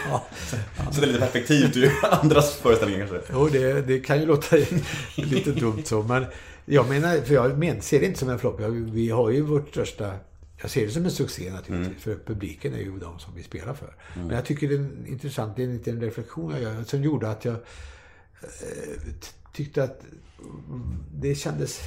Så 0.92 1.02
det 1.02 1.08
är 1.08 1.08
lite 1.08 1.20
perspektiv 1.20 1.72
till 1.72 1.92
andras 2.12 2.56
föreställningar 2.56 3.08
kanske. 3.08 3.34
Jo, 3.34 3.48
det, 3.48 3.82
det 3.82 4.00
kan 4.00 4.20
ju 4.20 4.26
låta 4.26 4.56
lite 5.16 5.52
dumt 5.52 5.84
så, 5.86 6.04
men 6.04 6.26
jag 6.66 6.90
menar, 6.90 7.22
för 7.22 7.34
jag 7.34 7.58
men, 7.58 7.82
ser 7.82 8.00
det 8.00 8.06
inte 8.06 8.20
som 8.20 8.30
en 8.30 8.40
flopp. 8.40 8.60
Vi 8.92 9.10
har 9.10 9.30
ju 9.30 9.42
vårt 9.42 9.70
största... 9.70 10.14
Jag 10.62 10.70
ser 10.72 10.86
det 10.86 10.92
som 10.92 11.06
en 11.06 11.12
succé 11.12 11.52
naturligtvis, 11.52 12.04
för 12.04 12.16
publiken 12.26 12.74
är 12.74 12.78
ju 12.80 13.00
de 13.00 13.20
som 13.20 13.36
vi 13.36 13.44
spelar 13.44 13.74
för. 13.74 13.96
Men 14.16 14.30
jag 14.30 14.46
tycker 14.46 14.68
det 14.68 14.76
är 14.76 14.80
en 14.80 15.08
intressant, 15.08 15.56
det 15.56 15.64
är 15.64 15.68
en 15.68 15.74
liten 15.74 16.02
reflektion 16.02 16.52
jag 16.52 16.62
gör, 16.62 16.84
som 16.84 17.04
gjorde 17.04 17.30
att 17.30 17.46
jag 17.46 17.54
eh, 18.42 19.00
tyckte 19.54 19.84
att 19.84 20.02
mm, 20.70 20.98
det 21.14 21.36
kändes... 21.36 21.80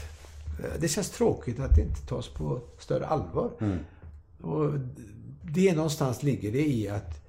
eh, 0.64 0.80
Det 0.80 0.88
känns 0.88 1.10
tråkigt 1.10 1.60
att 1.60 1.76
det 1.76 1.82
inte 1.82 2.06
tas 2.06 2.28
på 2.28 2.60
större 2.78 3.06
allvar. 3.06 3.50
Och 4.40 4.72
det 5.42 5.74
någonstans 5.74 6.22
ligger 6.22 6.52
det 6.52 6.66
i 6.68 6.88
att 6.88 7.26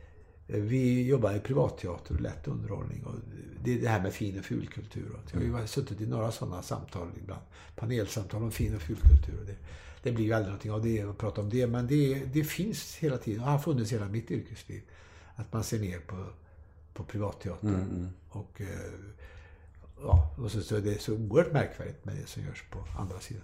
eh, 0.48 0.60
vi 0.60 1.08
jobbar 1.08 1.34
i 1.36 1.40
privatteater 1.40 2.14
och 2.16 2.22
lätt 2.22 2.48
underhållning. 2.48 3.04
Och 3.06 3.16
det 3.64 3.74
är 3.78 3.82
det 3.82 3.88
här 3.90 4.02
med 4.02 4.14
fin 4.14 4.40
och 4.40 4.46
fulkultur. 4.46 5.10
Jag 5.34 5.52
har 5.54 5.62
ju 5.62 5.68
suttit 5.68 6.02
i 6.02 6.06
några 6.08 6.32
sådana 6.32 6.62
samtal 6.62 7.08
ibland. 7.24 7.42
Panelsamtal 7.76 8.44
om 8.44 8.52
fin 8.52 8.76
och 8.76 8.82
fulkultur. 8.82 9.40
Och 9.40 9.46
det, 9.46 9.56
det 10.04 10.12
blir 10.12 10.26
ju 10.26 10.34
aldrig 10.34 10.48
någonting 10.48 10.72
av 10.72 10.82
det 10.84 11.02
att 11.02 11.18
prata 11.18 11.42
om 11.42 11.50
det. 11.50 11.68
Men 11.68 11.88
det, 11.88 12.22
det 12.34 12.44
finns 12.44 12.96
hela 12.96 13.18
tiden 13.18 13.44
och 13.44 13.50
har 13.50 13.60
funnits 13.60 13.92
hela 13.94 14.06
mitt 14.08 14.32
yrkesliv. 14.32 14.82
Att 15.36 15.54
man 15.54 15.64
ser 15.64 15.80
ner 15.80 16.00
på, 16.00 16.26
på 16.94 17.04
privatteater. 17.04 17.68
Och, 18.30 18.62
eh, 18.62 18.68
ja, 20.04 20.36
och 20.38 20.52
så, 20.52 20.62
så 20.62 20.76
är 20.76 20.82
det 20.82 21.02
så 21.02 21.14
oerhört 21.14 21.54
märkvärdigt 21.54 22.06
med 22.06 22.16
det 22.16 22.28
som 22.28 22.44
görs 22.44 22.64
på 22.72 22.80
andra 23.00 23.20
sidan. 23.20 23.44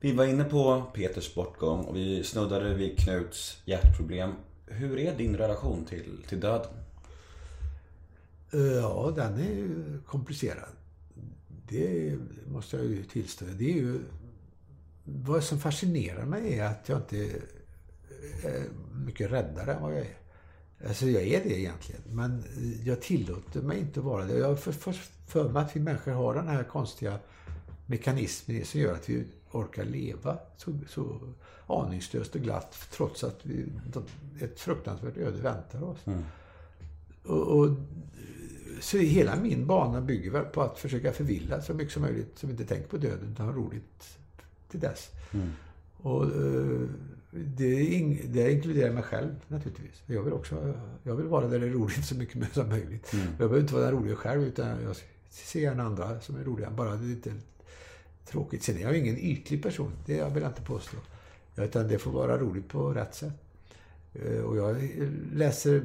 Vi 0.00 0.12
var 0.12 0.24
inne 0.24 0.44
på 0.44 0.82
Peters 0.94 1.34
bortgång 1.34 1.84
och 1.84 1.96
vi 1.96 2.24
snuddade 2.24 2.74
vid 2.74 2.98
Knuts 2.98 3.62
hjärtproblem. 3.64 4.32
Hur 4.66 4.98
är 4.98 5.16
din 5.18 5.36
relation 5.36 5.84
till, 5.84 6.24
till 6.28 6.40
döden? 6.40 6.72
Eh, 8.52 8.60
Ja, 8.60 9.12
den 9.16 9.34
är 9.40 9.52
ju 9.54 10.00
komplicerad. 10.06 10.68
Det 11.68 12.18
måste 12.46 12.76
jag 12.76 12.86
ju 12.86 13.04
tillstå. 13.04 13.44
Det 13.44 13.64
är 13.64 13.74
ju... 13.74 14.00
Vad 15.04 15.44
som 15.44 15.58
fascinerar 15.58 16.24
mig 16.24 16.58
är 16.58 16.64
att 16.64 16.88
jag 16.88 16.98
inte 16.98 17.16
är 18.44 18.64
mycket 18.92 19.30
räddare 19.30 19.74
än 19.74 19.82
vad 19.82 19.92
jag 19.92 20.00
är. 20.00 20.16
Alltså 20.86 21.06
jag 21.06 21.22
är 21.22 21.44
det 21.44 21.58
egentligen. 21.58 22.02
Men 22.06 22.44
jag 22.84 23.02
tillåter 23.02 23.62
mig 23.62 23.78
inte 23.78 24.00
att 24.00 24.06
vara 24.06 24.24
det. 24.24 24.38
Jag 24.38 24.48
har 24.48 24.56
för, 24.56 24.72
för, 24.72 24.92
för 25.26 25.48
mig 25.48 25.62
att 25.62 25.76
vi 25.76 25.80
människor 25.80 26.12
har 26.12 26.34
den 26.34 26.48
här 26.48 26.64
konstiga 26.64 27.18
mekanismen 27.86 28.64
som 28.64 28.80
gör 28.80 28.94
att 28.94 29.08
vi 29.08 29.24
orkar 29.50 29.84
leva 29.84 30.38
så, 30.56 30.78
så 30.88 31.18
aningslöst 31.66 32.34
och 32.34 32.40
glatt 32.40 32.88
trots 32.92 33.24
att 33.24 33.40
vi, 33.42 33.66
ett 34.40 34.60
fruktansvärt 34.60 35.16
öde 35.16 35.42
väntar 35.42 35.82
oss. 35.82 36.06
Mm. 36.06 36.24
Och, 37.24 37.58
och, 37.58 37.68
så 38.80 38.98
hela 38.98 39.36
min 39.36 39.66
bana 39.66 40.00
bygger 40.00 40.30
väl 40.30 40.44
på 40.44 40.62
att 40.62 40.78
försöka 40.78 41.12
förvilla 41.12 41.62
så 41.62 41.74
mycket 41.74 41.92
som 41.92 42.02
möjligt 42.02 42.38
som 42.38 42.50
inte 42.50 42.64
tänker 42.64 42.88
på 42.88 42.96
döden 42.96 43.32
utan 43.32 43.46
har 43.46 43.52
roligt 43.52 44.18
till 44.72 44.80
dess. 44.80 45.10
Mm. 45.32 45.50
Och 45.96 46.26
uh, 46.26 46.88
det, 47.30 47.84
in, 47.84 48.20
det 48.24 48.52
inkluderar 48.52 48.92
mig 48.92 49.02
själv 49.02 49.34
naturligtvis. 49.48 50.02
Jag 50.06 50.22
vill 50.22 50.32
också 50.32 50.74
jag 51.02 51.16
vill 51.16 51.26
vara 51.26 51.48
där 51.48 51.58
det 51.58 51.66
är 51.66 51.70
roligt 51.70 52.04
så 52.04 52.14
mycket 52.14 52.54
som 52.54 52.68
möjligt. 52.68 53.12
Mm. 53.12 53.26
Jag 53.26 53.36
behöver 53.36 53.60
inte 53.60 53.74
vara 53.74 53.84
den 53.84 53.94
roliga 53.94 54.16
själv 54.16 54.42
utan 54.42 54.82
jag 54.82 54.96
ser 55.30 55.60
gärna 55.60 55.82
andra 55.82 56.20
som 56.20 56.36
är 56.36 56.44
roliga. 56.44 56.70
Bara 56.70 56.96
det 56.96 57.04
är 57.04 57.08
lite 57.08 57.34
tråkigt. 58.26 58.62
Sen 58.62 58.76
är 58.76 58.80
jag 58.80 58.96
ingen 58.96 59.18
ytlig 59.18 59.62
person. 59.62 59.92
Det 60.06 60.34
vill 60.34 60.42
jag 60.42 60.50
inte 60.50 60.62
påstå. 60.62 60.96
Utan 61.56 61.88
det 61.88 61.98
får 61.98 62.10
vara 62.10 62.38
roligt 62.38 62.68
på 62.68 62.94
rätt 62.94 63.14
sätt. 63.14 63.34
Eh, 64.14 64.40
och 64.40 64.56
jag 64.56 64.76
läser 65.32 65.82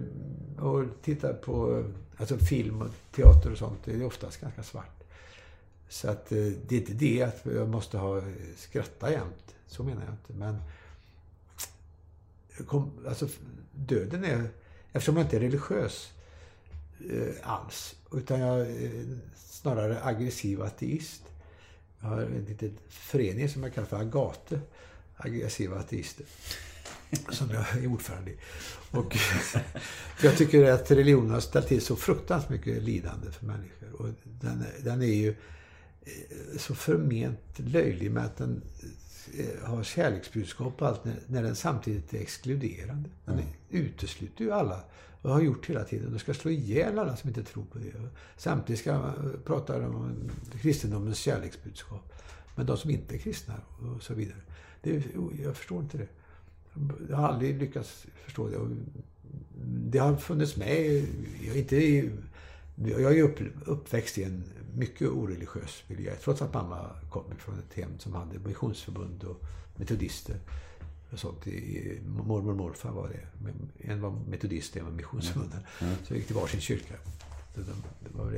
och 0.60 0.84
tittar 1.02 1.34
på 1.34 1.84
alltså 2.18 2.38
film 2.38 2.82
och 2.82 2.90
teater 3.16 3.52
och 3.52 3.58
sånt. 3.58 3.80
Det 3.86 3.92
är 3.92 4.06
oftast 4.06 4.42
ganska 4.42 4.64
svart. 4.64 4.97
Så 5.90 6.10
att 6.10 6.32
eh, 6.32 6.38
det 6.68 6.76
är 6.76 6.80
inte 6.80 6.94
det 6.94 7.22
att 7.22 7.42
jag 7.44 7.70
måste 7.70 7.98
ha 7.98 8.18
eh, 8.18 8.24
skratta 8.58 9.12
jämt. 9.12 9.56
Så 9.68 9.84
menar 9.84 10.02
jag 10.02 10.14
inte. 10.14 10.34
Men 10.34 10.62
kom, 12.66 12.92
alltså, 13.08 13.28
döden 13.72 14.26
är... 14.26 14.50
Eftersom 14.92 15.18
jag 15.18 15.26
inte 15.26 15.36
är 15.36 15.40
religiös 15.40 16.12
eh, 17.12 17.34
alls. 17.44 17.96
Utan 18.12 18.40
jag 18.40 18.60
är 18.60 19.20
snarare 19.36 20.04
aggressiv 20.04 20.62
ateist. 20.62 21.24
Jag 22.00 22.08
har 22.08 22.22
en 22.22 22.46
liten 22.46 22.78
förening 22.90 23.50
som 23.50 23.64
jag 23.64 23.74
kallar 23.74 23.88
för 23.88 23.98
Agate. 23.98 24.60
Aggressiva 25.18 25.80
ateister. 25.80 26.26
Som 27.30 27.50
jag 27.50 27.84
är 27.84 27.88
ordförande 27.88 28.32
i. 28.32 28.38
Och 28.92 29.18
jag 30.22 30.38
tycker 30.38 30.72
att 30.72 30.92
religionen 30.92 31.32
har 31.32 31.40
ställt 31.40 31.68
till 31.68 31.82
så 31.82 31.96
fruktansvärt 31.96 32.50
mycket 32.50 32.84
lidande 32.84 33.32
för 33.32 33.46
människor. 33.46 34.02
Och 34.02 34.08
den, 34.24 34.66
den 34.84 35.02
är 35.02 35.06
ju 35.06 35.36
så 36.58 36.76
förment 36.76 37.39
löjlig 37.55 38.12
med 38.12 38.26
att 38.26 38.38
den 38.38 38.62
eh, 39.38 39.70
har 39.70 39.84
kärleksbudskap 39.84 40.82
och 40.82 40.88
allt 40.88 41.01
när, 41.28 41.43
den 41.43 41.55
samtidigt 41.55 42.14
är 42.14 42.20
exkluderande. 42.20 43.10
Den 43.26 43.34
mm. 43.34 43.47
utesluter 43.70 44.43
ju 44.43 44.51
alla 44.51 44.84
och 45.22 45.32
har 45.34 45.41
gjort 45.41 45.70
hela 45.70 45.84
tiden. 45.84 46.14
Och 46.14 46.22
ska 46.22 46.34
slå 46.34 46.51
ihjäl 46.51 46.99
alla 46.99 47.16
som 47.16 47.28
inte 47.28 47.43
tror 47.43 47.66
på 47.66 47.78
det. 47.78 47.91
Samtidigt 48.38 48.80
ska 48.80 48.99
man 48.99 49.39
prata 49.45 49.88
om 49.88 50.32
kristendomens 50.62 51.18
kärleksbudskap. 51.18 52.14
Men 52.55 52.66
de 52.66 52.78
som 52.78 52.89
inte 52.89 53.16
är 53.16 53.20
kristna 53.20 53.53
och 53.80 54.03
så 54.03 54.14
vidare. 54.14 54.38
Det, 54.82 55.03
jag 55.43 55.55
förstår 55.58 55.82
inte 55.82 55.97
det. 55.97 56.08
Jag 57.10 57.18
har 57.18 57.28
aldrig 57.28 57.60
lyckats 57.62 58.05
förstå 58.26 58.47
det. 58.47 58.58
Det 59.66 59.97
har 59.97 60.16
funnits 60.16 60.58
med. 60.58 61.08
Jag 61.41 61.55
är, 61.55 61.60
inte, 61.60 61.76
jag 62.76 63.18
är 63.18 63.24
upp, 63.24 63.39
uppväxt 63.66 64.18
i 64.18 64.24
en 64.24 64.43
mycket 64.78 65.07
oreligiös 65.07 65.84
miljö. 65.88 66.15
Trots 66.23 66.41
att 66.41 66.53
mamma 66.53 66.89
kom 67.09 67.23
från 67.38 67.59
ett 67.59 67.73
hem 67.73 67.99
som 67.99 68.13
hade 68.13 68.39
missionsförbund 68.39 69.23
och 69.23 69.41
metodister. 69.75 70.39
Och 71.11 71.19
sånt. 71.19 71.45
Mormor 72.05 72.51
och 72.51 72.57
morfar 72.57 72.91
var 72.91 73.09
det. 73.09 73.51
En 73.91 74.01
var 74.01 74.11
metodist, 74.11 74.75
en 74.75 74.86
var 74.86 74.91
missionsförbundare. 74.91 75.61
Mm. 75.80 75.93
Mm. 75.93 76.05
Så 76.05 76.13
vi 76.13 76.19
gick 76.19 76.28
till 76.28 76.36
varsin 76.36 76.61
kyrka. 76.61 76.93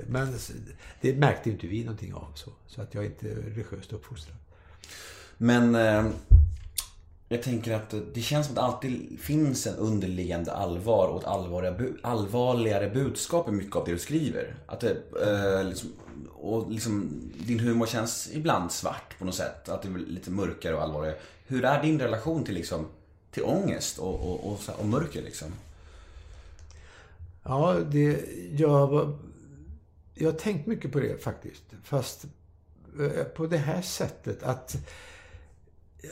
Men 0.07 0.37
det 1.01 1.15
märkte 1.15 1.49
inte 1.49 1.67
vi 1.67 1.83
någonting 1.83 2.13
av. 2.13 2.31
Så, 2.35 2.51
så 2.67 2.81
att 2.81 2.93
jag 2.93 3.05
är 3.05 3.09
inte 3.09 3.27
religiöst 3.27 3.93
uppfostrad. 3.93 4.37
Men 5.37 5.75
eh, 5.75 6.05
jag 7.29 7.43
tänker 7.43 7.73
att 7.73 7.93
det 8.13 8.21
känns 8.21 8.45
som 8.45 8.53
att 8.53 8.55
det 8.55 8.61
alltid 8.61 9.19
finns 9.19 9.67
en 9.67 9.75
underliggande 9.75 10.53
allvar 10.53 11.07
och 11.07 11.21
ett 11.21 11.27
allvarligare, 11.27 11.93
allvarligare 12.03 12.89
budskap 12.89 13.49
i 13.49 13.51
mycket 13.51 13.75
av 13.75 13.85
det 13.85 13.91
du 13.91 13.99
skriver. 13.99 14.55
Att 14.65 14.79
det, 14.79 14.97
eh, 15.25 15.69
liksom, 15.69 15.89
och 16.27 16.71
liksom, 16.71 17.09
din 17.47 17.59
humor 17.59 17.85
känns 17.85 18.29
ibland 18.33 18.71
svart 18.71 19.19
på 19.19 19.25
något 19.25 19.35
sätt. 19.35 19.69
Att 19.69 19.81
det 19.81 19.87
är 19.87 19.97
lite 19.97 20.31
mörkare 20.31 20.75
och 20.75 20.81
allvarligare. 20.81 21.17
Hur 21.47 21.65
är 21.65 21.83
din 21.83 21.99
relation 21.99 22.43
till, 22.43 22.55
liksom, 22.55 22.85
till 23.31 23.43
ångest 23.43 23.99
och, 23.99 24.13
och, 24.13 24.51
och, 24.51 24.59
och 24.79 24.85
mörker 24.85 25.21
liksom? 25.21 25.47
Ja, 27.43 27.73
det, 27.91 28.25
jag, 28.51 29.17
jag 30.13 30.31
har 30.31 30.37
tänkt 30.37 30.67
mycket 30.67 30.91
på 30.91 30.99
det 30.99 31.23
faktiskt. 31.23 31.63
Fast 31.83 32.25
eh, 32.99 33.23
på 33.23 33.45
det 33.45 33.57
här 33.57 33.81
sättet 33.81 34.43
att, 34.43 34.75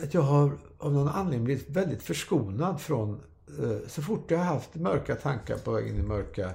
att 0.04 0.14
jag 0.14 0.22
har 0.22 0.58
av 0.78 0.94
någon 0.94 1.08
anledning 1.08 1.46
blivit 1.46 1.70
väldigt 1.70 2.04
förskonad 2.04 2.82
från... 2.82 3.22
Eh, 3.60 3.88
så 3.88 4.02
fort 4.02 4.32
jag 4.32 4.38
har 4.38 4.46
haft 4.46 4.76
mörka 4.76 5.16
tankar 5.16 5.58
på 5.58 5.72
vägen 5.72 5.96
i 5.96 6.02
mörka 6.02 6.54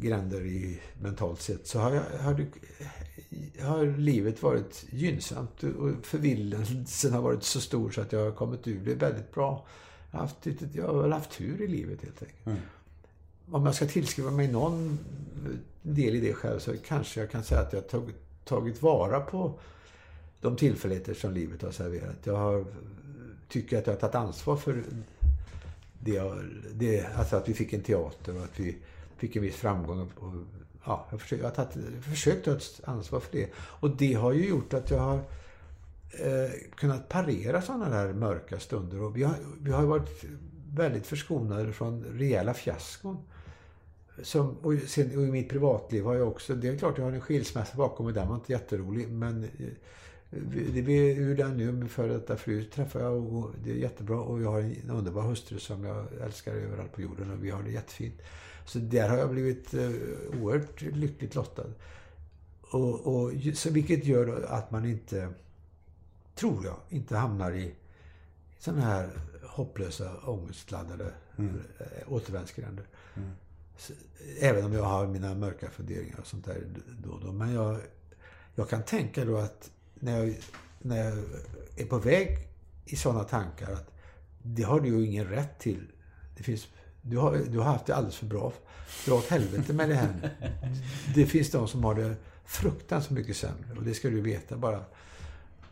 gränder 0.00 0.40
i, 0.46 0.80
mentalt 1.00 1.40
sett 1.40 1.66
så 1.66 1.78
har, 1.78 1.94
jag, 1.94 2.02
har, 2.18 2.34
det, 2.34 3.62
har 3.62 3.86
livet 3.98 4.42
varit 4.42 4.84
gynnsamt 4.90 5.62
och 5.62 5.90
förvillelsen 6.02 7.12
har 7.12 7.22
varit 7.22 7.42
så 7.42 7.60
stor 7.60 7.90
så 7.90 8.00
att 8.00 8.12
jag 8.12 8.24
har 8.24 8.32
kommit 8.32 8.68
ur 8.68 8.84
det 8.84 8.94
väldigt 8.94 9.34
bra. 9.34 9.66
Jag 10.10 10.18
har 10.18 10.26
haft, 10.26 10.46
jag 10.72 10.88
har 10.88 11.08
haft 11.08 11.30
tur 11.30 11.62
i 11.62 11.68
livet 11.68 12.02
helt 12.02 12.22
enkelt. 12.22 12.46
Mm. 12.46 12.58
Om 13.50 13.66
jag 13.66 13.74
ska 13.74 13.86
tillskriva 13.86 14.30
mig 14.30 14.52
någon 14.52 14.98
del 15.82 16.14
i 16.14 16.20
det 16.20 16.32
själv 16.32 16.58
så 16.58 16.76
kanske 16.86 17.20
jag 17.20 17.30
kan 17.30 17.44
säga 17.44 17.60
att 17.60 17.72
jag 17.72 17.80
har 17.80 17.88
tagit, 17.88 18.16
tagit 18.44 18.82
vara 18.82 19.20
på 19.20 19.58
de 20.40 20.56
tillfälligheter 20.56 21.14
som 21.14 21.32
livet 21.32 21.62
har 21.62 21.70
serverat. 21.70 22.16
Jag 22.24 22.36
har, 22.36 22.64
tycker 23.48 23.78
att 23.78 23.86
jag 23.86 23.94
har 23.94 24.00
tagit 24.00 24.14
ansvar 24.14 24.56
för 24.56 24.82
det, 26.00 26.32
det, 26.72 27.06
alltså 27.16 27.36
att 27.36 27.48
vi 27.48 27.54
fick 27.54 27.72
en 27.72 27.82
teater 27.82 28.36
och 28.36 28.44
att 28.44 28.60
vi 28.60 28.76
fick 29.22 29.36
en 29.36 29.42
viss 29.42 29.56
framgång. 29.56 30.10
Och, 30.16 30.34
ja, 30.84 31.06
jag, 31.10 31.20
försökt, 31.20 31.42
jag 31.42 31.48
har 31.48 31.54
tagit, 31.54 32.04
försökt 32.04 32.44
ta 32.44 32.52
ett 32.52 32.80
ansvar 32.84 33.20
för 33.20 33.32
det. 33.32 33.50
Och 33.56 33.96
det 33.96 34.14
har 34.14 34.32
ju 34.32 34.48
gjort 34.48 34.74
att 34.74 34.90
jag 34.90 34.98
har 34.98 35.16
eh, 36.10 36.50
kunnat 36.74 37.08
parera 37.08 37.62
sådana 37.62 37.88
där 37.88 38.12
mörka 38.12 38.58
stunder. 38.58 39.02
Och 39.02 39.16
vi 39.16 39.22
har, 39.22 39.34
vi 39.60 39.72
har 39.72 39.82
varit 39.82 40.24
väldigt 40.74 41.06
förskonade 41.06 41.72
från 41.72 42.04
rejäla 42.04 42.54
fiaskon. 42.54 43.16
Som, 44.22 44.56
och, 44.56 44.74
sen, 44.86 45.18
och 45.18 45.22
i 45.22 45.30
mitt 45.30 45.48
privatliv 45.48 46.04
har 46.04 46.14
jag 46.14 46.28
också, 46.28 46.54
det 46.54 46.68
är 46.68 46.76
klart 46.76 46.98
jag 46.98 47.04
har 47.04 47.12
en 47.12 47.20
skilsmässa 47.20 47.76
bakom 47.76 48.06
mig, 48.06 48.14
den 48.14 48.28
var 48.28 48.34
inte 48.34 48.52
jätterolig. 48.52 49.08
Men 49.08 49.44
eh, 49.44 49.50
det 50.74 50.82
blir 50.82 51.18
ur 51.18 51.36
den 51.36 51.56
nu, 51.56 51.72
min 51.72 51.88
före 51.88 52.12
detta 52.12 52.36
fru 52.36 52.64
träffar 52.64 53.00
jag 53.00 53.34
och 53.34 53.50
det 53.64 53.70
är 53.70 53.74
jättebra. 53.74 54.20
Och 54.20 54.42
jag 54.42 54.50
har 54.50 54.60
en 54.60 54.90
underbar 54.90 55.22
hustru 55.22 55.58
som 55.58 55.84
jag 55.84 56.06
älskar 56.24 56.54
överallt 56.54 56.92
på 56.92 57.02
jorden 57.02 57.30
och 57.30 57.44
vi 57.44 57.50
har 57.50 57.62
det 57.62 57.70
jättefint. 57.70 58.22
Så 58.64 58.78
där 58.78 59.08
har 59.08 59.16
jag 59.16 59.30
blivit 59.30 59.74
eh, 59.74 59.90
oerhört 60.40 60.82
lyckligt 60.82 61.34
lottad. 61.34 61.66
Och, 62.60 63.00
och, 63.06 63.32
så 63.54 63.70
vilket 63.70 64.04
gör 64.04 64.44
att 64.48 64.70
man 64.70 64.84
inte, 64.84 65.28
tror 66.34 66.64
jag, 66.64 66.76
inte 66.88 67.16
hamnar 67.16 67.52
i 67.52 67.74
sådana 68.58 68.82
här 68.82 69.10
hopplösa, 69.42 70.16
ångestladdade 70.24 71.12
mm. 71.36 71.60
Eh, 71.78 72.12
återvändsgränder. 72.12 72.84
Mm. 73.14 73.30
Även 74.40 74.64
om 74.64 74.72
jag 74.72 74.84
har 74.84 75.06
mina 75.06 75.34
mörka 75.34 75.70
funderingar 75.70 76.18
och 76.20 76.26
sånt 76.26 76.44
där 76.44 76.64
då 77.02 77.10
och 77.10 77.20
då. 77.20 77.32
Men 77.32 77.52
jag, 77.52 77.80
jag 78.54 78.68
kan 78.68 78.82
tänka 78.82 79.24
då 79.24 79.36
att 79.36 79.70
när 79.94 80.18
jag, 80.18 80.38
när 80.78 81.04
jag 81.04 81.18
är 81.76 81.86
på 81.86 81.98
väg 81.98 82.48
i 82.84 82.96
sådana 82.96 83.24
tankar 83.24 83.72
att 83.72 83.90
det 84.42 84.62
har 84.62 84.80
du 84.80 84.88
ju 84.88 85.06
ingen 85.06 85.26
rätt 85.26 85.58
till. 85.58 85.86
Det 86.36 86.42
finns 86.42 86.68
du 87.02 87.16
har, 87.16 87.40
du 87.48 87.58
har 87.58 87.64
haft 87.64 87.86
det 87.86 87.96
alldeles 87.96 88.16
för 88.16 88.26
bra. 88.26 88.52
Dra 89.06 89.14
åt 89.14 89.28
helvete 89.28 89.72
med 89.72 89.88
det 89.88 89.94
här. 89.94 90.30
Det 91.14 91.26
finns 91.26 91.50
de 91.50 91.68
som 91.68 91.84
har 91.84 91.94
det 91.94 92.14
fruktansvärt 92.44 93.10
mycket 93.10 93.36
sämre. 93.36 93.76
Och 93.76 93.82
det 93.82 93.94
ska 93.94 94.08
du 94.08 94.20
veta 94.20 94.56
bara. 94.56 94.84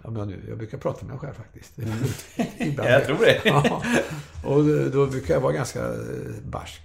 Om 0.02 0.16
jag, 0.16 0.28
nu, 0.28 0.44
jag 0.48 0.58
brukar 0.58 0.78
prata 0.78 1.04
med 1.04 1.10
mig 1.10 1.18
själv 1.18 1.34
faktiskt. 1.34 1.78
Mm. 1.78 1.98
Ibland. 2.70 2.90
jag 2.90 3.04
tror 3.04 3.18
det. 3.18 3.40
ja. 3.44 3.82
Och 4.44 4.64
då, 4.64 4.88
då 4.88 5.06
brukar 5.06 5.34
jag 5.34 5.40
vara 5.40 5.52
ganska 5.52 5.94
barsk. 6.44 6.82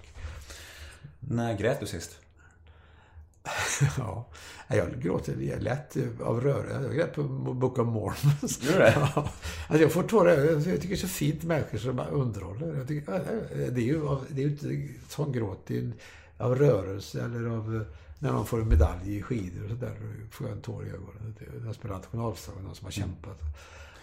När 1.20 1.58
grät 1.58 1.80
du 1.80 1.86
sist? 1.86 2.18
ja, 3.98 4.26
jag 4.68 5.02
gråter 5.02 5.60
lätt 5.60 5.96
av 6.20 6.40
röra. 6.40 6.82
Jag 6.82 6.94
grät 6.94 7.14
på 7.14 7.22
Book 7.22 7.78
of 7.78 7.86
Mormons. 7.86 8.62
Gör 8.62 8.78
det? 8.78 8.94
Ja. 9.14 9.30
Alltså 9.68 9.82
jag 9.82 9.92
får 9.92 10.02
tårar. 10.02 10.38
Jag 10.38 10.64
tycker 10.64 10.88
det 10.88 10.94
är 10.94 10.96
så 10.96 11.08
fint 11.08 11.42
människor 11.42 11.78
som 11.78 12.00
underhåller. 12.10 12.84
Tycker, 12.86 13.12
det 13.70 13.80
är 13.80 13.84
ju 13.84 14.18
det 14.28 14.42
är 14.42 14.46
inte 14.46 14.88
sån 15.08 15.32
gråt. 15.32 15.62
Det 15.66 15.78
är 15.78 15.92
av 16.38 16.56
rörelse 16.56 17.24
eller 17.24 17.48
av 17.48 17.84
när 18.18 18.32
någon 18.32 18.46
får 18.46 18.60
en 18.60 18.68
medalj 18.68 19.16
i 19.16 19.22
skidor 19.22 19.64
och 19.64 19.70
sådär. 19.70 19.96
Då 20.00 20.30
får 20.30 20.46
jag 20.46 20.56
en 20.56 20.62
tår 20.62 20.86
i 20.86 20.90
ögonen. 20.90 21.34
Jag 21.64 21.74
spelar 21.74 21.94
nationalsången, 21.94 22.64
någon 22.64 22.74
som 22.74 22.84
har 22.84 22.92
mm. 22.96 23.08
kämpat. 23.08 23.38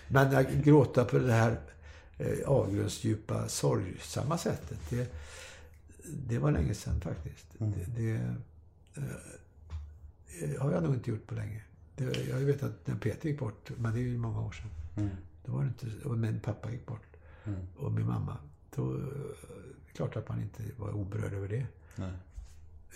Men 0.07 0.35
att 0.35 0.51
gråta 0.51 1.05
på 1.05 1.17
det 1.17 1.33
här 1.33 1.59
eh, 2.17 2.47
avgrundsdjupa, 2.47 3.47
sorgsamma 3.47 4.37
sättet. 4.37 4.79
Det, 4.89 5.13
Det 6.27 6.37
var 6.37 6.51
länge 6.51 6.73
sedan 6.73 7.01
faktiskt. 7.01 7.45
Det, 7.57 8.01
det 8.01 8.35
eh, 8.95 10.61
har 10.61 10.71
jag 10.71 10.83
nog 10.83 10.93
inte 10.93 11.09
gjort 11.09 11.27
på 11.27 11.35
länge. 11.35 11.61
Det, 11.95 12.03
jag 12.29 12.39
ju 12.39 12.45
vetat 12.45 12.71
när 12.85 12.95
Peter 12.95 13.29
gick 13.29 13.39
bort, 13.39 13.71
men 13.77 13.93
det 13.93 13.99
är 13.99 14.03
ju 14.03 14.17
många 14.17 14.41
år 14.41 14.51
sedan. 14.51 15.09
Då 15.45 15.51
var 15.51 15.61
det 15.61 15.67
inte, 15.67 16.07
och 16.07 16.17
min 16.17 16.39
pappa 16.39 16.71
gick 16.71 16.85
bort. 16.85 17.07
Och 17.77 17.91
min 17.91 18.05
mamma. 18.07 18.37
Då, 18.75 18.93
eh, 18.93 18.99
det 19.85 19.91
är 19.91 19.95
klart 19.95 20.15
att 20.15 20.29
man 20.29 20.41
inte 20.41 20.63
var 20.77 20.95
oberörd 20.95 21.33
över 21.33 21.47
det. 21.47 21.65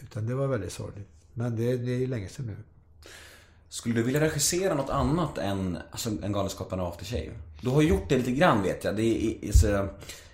Utan 0.01 0.25
det 0.25 0.35
var 0.35 0.47
väldigt 0.47 0.71
sorgligt. 0.71 1.09
Men 1.33 1.55
det, 1.55 1.77
det 1.77 2.03
är 2.03 2.07
länge 2.07 2.29
sedan 2.29 2.45
nu. 2.45 2.55
Skulle 3.69 3.95
du 3.95 4.03
vilja 4.03 4.21
regissera 4.21 4.75
något 4.75 4.89
annat 4.89 5.37
än 5.37 5.77
alltså, 5.91 6.09
En 6.23 6.31
Galenskaparna 6.31 6.83
och 6.83 6.89
After 6.89 7.05
Shave? 7.05 7.31
Du 7.61 7.69
har 7.69 7.81
ju 7.81 7.87
gjort 7.87 8.09
det 8.09 8.17
lite 8.17 8.31
grann 8.31 8.63
vet 8.63 8.83
jag. 8.83 8.95
Det 8.95 9.01
är 9.01 9.15
i, 9.15 9.49
i, 9.49 9.51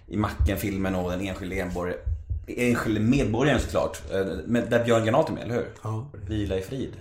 i 0.07 0.17
Macken-filmen 0.17 0.95
och 0.95 1.11
Den 1.11 1.21
enskilde 1.21 1.55
enborgare 1.55 1.99
enskilde 2.47 2.99
medborgaren 2.99 3.59
såklart. 3.59 4.01
eh, 4.11 4.25
Där 4.69 4.83
Björn 4.85 5.05
Granat 5.05 5.29
är 5.29 5.33
med, 5.33 5.43
eller 5.43 5.55
hur? 5.55 5.67
Ja. 5.83 6.05
Vila 6.27 6.57
i 6.57 6.61
frid. 6.61 6.91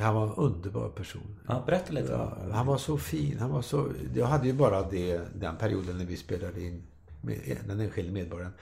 Han 0.00 0.14
var 0.14 0.22
en 0.26 0.32
underbar 0.36 0.88
person. 0.88 1.36
Ja, 1.48 1.62
berätta 1.66 1.92
lite. 1.92 2.12
Ja, 2.12 2.36
han 2.52 2.66
var 2.66 2.78
så 2.78 2.98
fin. 2.98 3.36
Han 3.40 3.50
var 3.50 3.62
så, 3.62 3.88
jag 4.14 4.26
hade 4.26 4.46
ju 4.46 4.52
bara 4.52 4.82
det, 4.90 5.20
den 5.34 5.56
perioden 5.56 5.98
när 5.98 6.04
vi 6.04 6.16
spelade 6.16 6.62
in 6.64 6.82
med, 7.20 7.38
den 7.66 7.80
enskilde 7.80 8.12
medborgaren. 8.12 8.52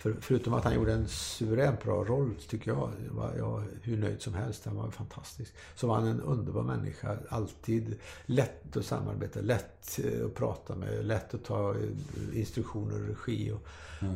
För, 0.00 0.16
förutom 0.20 0.54
att 0.54 0.64
han 0.64 0.74
gjorde 0.74 0.92
en 0.92 1.08
suveränt 1.08 1.82
bra 1.82 2.04
roll, 2.04 2.34
tycker 2.48 2.70
jag, 2.70 2.92
var 3.10 3.34
jag 3.36 3.64
hur 3.82 3.96
nöjd 3.96 4.22
som 4.22 4.34
helst. 4.34 4.64
Han 4.64 4.76
var 4.76 4.90
fantastisk. 4.90 5.52
Så 5.74 5.86
var 5.86 5.94
han 5.94 6.06
en 6.06 6.20
underbar 6.20 6.62
människa. 6.62 7.18
Alltid 7.28 7.96
lätt 8.26 8.76
att 8.76 8.84
samarbeta, 8.84 9.40
lätt 9.40 10.00
eh, 10.04 10.26
att 10.26 10.34
prata 10.34 10.76
med, 10.76 11.04
lätt 11.04 11.34
att 11.34 11.44
ta 11.44 11.70
eh, 11.70 12.38
instruktioner 12.38 13.02
och 13.02 13.08
regi. 13.08 13.52
Och, 13.52 13.66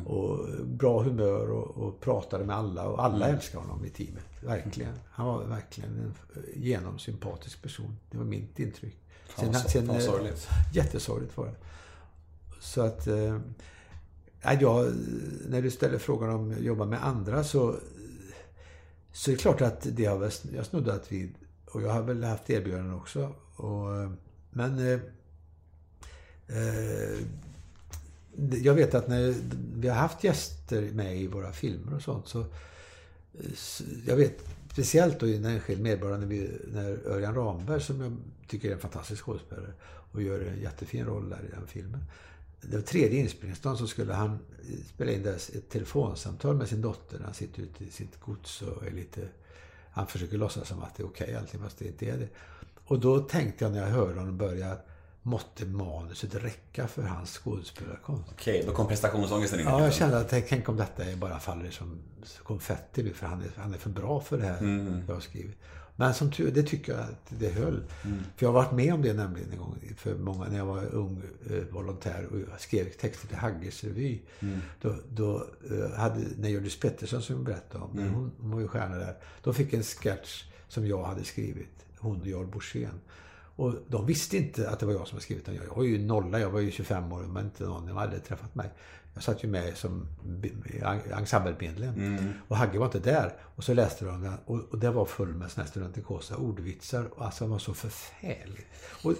och 0.05 0.49
bra 0.65 1.03
humör 1.03 1.51
och, 1.51 1.77
och 1.77 1.99
pratade 1.99 2.45
med 2.45 2.55
alla. 2.55 2.87
Och 2.87 3.03
alla 3.03 3.27
älskade 3.27 3.63
honom 3.63 3.85
i 3.85 3.89
teamet. 3.89 4.25
Verkligen. 4.41 4.93
Han 5.09 5.27
var 5.27 5.43
verkligen 5.43 5.89
en 5.89 6.13
eh, 6.35 6.61
genomsympatisk 6.63 7.61
person. 7.61 7.97
Det 8.11 8.17
var 8.17 8.25
mitt 8.25 8.59
intryck. 8.59 8.97
Fan, 9.27 9.45
vad 9.45 9.55
so- 9.55 9.87
fan, 9.87 10.01
sorgligt. 10.01 10.47
Jättesorgligt 10.73 11.37
var 11.37 11.45
det. 11.45 11.55
Så 12.59 12.81
att... 12.81 13.07
Ja, 14.61 14.87
när 15.47 15.61
du 15.61 15.71
ställer 15.71 15.97
frågan 15.97 16.29
om 16.29 16.51
att 16.51 16.59
jobba 16.59 16.85
med 16.85 17.05
andra 17.05 17.43
så... 17.43 17.75
Så 19.11 19.31
är 19.31 19.35
det 19.35 19.41
klart 19.41 19.61
att 19.61 19.87
det 19.91 20.05
har 20.05 20.17
väl, 20.17 20.31
jag 20.55 20.65
snuddat 20.65 21.11
vid. 21.11 21.33
Och 21.65 21.81
jag 21.81 21.89
har 21.89 22.01
väl 22.01 22.23
haft 22.23 22.49
erbjudanden 22.49 22.93
också. 22.93 23.33
Och, 23.55 23.87
men... 24.49 24.79
Eh, 24.79 24.99
eh, 26.57 27.19
jag 28.63 28.73
vet 28.73 28.95
att 28.95 29.07
när 29.07 29.35
vi 29.75 29.87
har 29.87 29.95
haft 29.95 30.23
gäster 30.23 30.81
med 30.81 31.17
i 31.17 31.27
våra 31.27 31.51
filmer 31.51 31.95
och 31.95 32.01
sånt 32.01 32.27
så... 32.27 32.45
så 33.55 33.83
jag 34.07 34.15
vet 34.15 34.43
speciellt 34.71 35.19
då 35.19 35.27
i 35.27 35.37
en 35.37 35.45
enskild 35.45 35.81
medborgare 35.81 36.19
när, 36.19 36.27
vi, 36.27 36.51
när 36.73 37.07
Örjan 37.07 37.35
Ramberg 37.35 37.81
som 37.81 38.01
jag 38.01 38.17
tycker 38.47 38.69
är 38.69 38.73
en 38.73 38.79
fantastisk 38.79 39.23
skådespelare 39.23 39.73
och 40.11 40.21
gör 40.21 40.39
en 40.39 40.61
jättefin 40.61 41.05
roll 41.05 41.29
där 41.29 41.45
i 41.47 41.51
den 41.51 41.67
filmen. 41.67 42.03
Det 42.61 42.77
var 42.77 42.83
tredje 42.83 43.19
inspelningsdagen 43.19 43.77
så 43.77 43.87
skulle 43.87 44.13
han 44.13 44.39
spela 44.93 45.11
in 45.11 45.25
ett 45.27 45.69
telefonsamtal 45.69 46.55
med 46.55 46.67
sin 46.67 46.81
dotter 46.81 47.21
han 47.25 47.33
sitter 47.33 47.61
ute 47.61 47.83
i 47.83 47.91
sitt 47.91 48.19
gods 48.19 48.61
och 48.61 48.87
är 48.87 48.91
lite... 48.91 49.27
Han 49.91 50.07
försöker 50.07 50.37
låtsas 50.37 50.67
som 50.67 50.83
att 50.83 50.95
det 50.95 51.03
är 51.03 51.07
okej 51.07 51.35
allting 51.35 51.59
fast 51.59 51.77
det 51.77 51.87
inte 51.87 52.05
är 52.05 52.17
det. 52.17 52.27
Och 52.85 52.99
då 52.99 53.19
tänkte 53.19 53.65
jag 53.65 53.71
när 53.71 53.79
jag 53.79 53.87
hörde 53.87 54.19
honom 54.19 54.37
börja 54.37 54.77
måtte 55.21 55.65
manuset 55.65 56.35
räcka 56.35 56.87
för 56.87 57.01
hans 57.01 57.37
skådespelarkonst. 57.37 58.29
Okej, 58.31 58.63
då 58.67 58.73
kom 58.73 58.87
prestationsångesten 58.87 59.59
in. 59.59 59.65
Ja, 59.65 59.83
jag 59.83 59.93
kände 59.93 60.17
att 60.17 60.29
tänk, 60.29 60.69
om 60.69 60.77
detta 60.77 61.03
bara 61.15 61.39
faller 61.39 61.71
som 61.71 61.99
konfetti 62.43 63.03
nu, 63.03 63.13
för 63.13 63.27
han 63.27 63.41
är, 63.41 63.51
han 63.55 63.73
är 63.73 63.77
för 63.77 63.89
bra 63.89 64.21
för 64.21 64.37
det 64.37 64.43
här 64.43 64.63
jag 65.07 65.13
har 65.13 65.21
skrivit. 65.21 65.57
Men 65.95 66.13
som 66.13 66.31
tur 66.31 66.51
det 66.51 66.63
tycker 66.63 66.91
jag 66.91 67.01
att 67.01 67.25
det 67.29 67.49
höll. 67.49 67.83
För 68.35 68.45
jag 68.45 68.49
har 68.49 68.53
varit 68.53 68.71
med 68.71 68.93
om 68.93 69.01
det 69.01 69.13
nämligen 69.13 69.51
en 69.51 69.57
gång 69.57 69.77
för 69.97 70.15
många, 70.15 70.47
när 70.47 70.57
jag 70.57 70.65
var 70.65 70.85
ung 70.85 71.21
eh, 71.49 71.63
volontär 71.71 72.27
och 72.31 72.39
jag 72.39 72.61
skrev 72.61 72.89
texter 72.89 73.27
till 73.27 73.37
Hagges 73.37 73.83
revy. 73.83 74.19
Då, 74.81 74.95
då 75.09 75.47
eh, 75.71 75.97
hade, 75.97 76.19
när 76.37 76.49
Hjördis 76.49 76.79
Pettersson 76.79 77.21
som 77.21 77.35
jag 77.35 77.45
berättade 77.45 77.83
om, 77.83 77.91
när 77.93 78.09
hon, 78.09 78.31
hon 78.39 78.51
var 78.51 78.59
ju 78.59 78.67
stjärna 78.67 78.95
där. 78.95 79.17
De 79.43 79.53
fick 79.53 79.73
en 79.73 79.83
sketch 79.83 80.43
som 80.67 80.87
jag 80.87 81.03
hade 81.03 81.23
skrivit, 81.23 81.85
hon 81.97 82.21
och 82.21 82.27
Jarl 82.27 82.45
Borssén. 82.45 83.01
Och 83.55 83.75
de 83.87 84.05
visste 84.05 84.37
inte 84.37 84.69
att 84.69 84.79
det 84.79 84.85
var 84.85 84.93
jag 84.93 85.07
som 85.07 85.15
hade 85.15 85.23
skrivit 85.23 85.45
den. 85.45 85.55
Jag 85.55 85.75
var 85.75 85.83
ju 85.83 85.97
nolla, 86.05 86.39
jag 86.39 86.49
var 86.49 86.59
ju 86.59 86.71
25 86.71 87.11
år, 87.11 87.21
men 87.21 87.45
inte 87.45 87.63
någon, 87.63 87.87
de 87.87 87.97
hade 87.97 88.19
träffat 88.19 88.55
mig. 88.55 88.69
Jag 89.17 89.23
satt 89.23 89.43
ju 89.43 89.47
med 89.47 89.77
som 89.77 90.07
ensemblemedlem. 91.17 91.93
Och 92.47 92.57
Hagge 92.57 92.79
var 92.79 92.85
inte 92.85 92.99
där. 92.99 93.33
Och 93.55 93.63
så 93.63 93.73
läste 93.73 94.05
de 94.05 94.21
den 94.23 94.33
och, 94.45 94.61
och 94.71 94.79
det 94.79 94.91
var 94.91 95.05
full 95.05 95.33
med 95.33 95.51
studentikosa 95.67 96.35
ordvitsar. 96.37 97.05
Och 97.15 97.25
alltså, 97.25 97.43
det 97.45 97.49
var 97.51 97.59
så 97.59 97.73
förfärligt. 97.73 98.67
Och, 99.03 99.13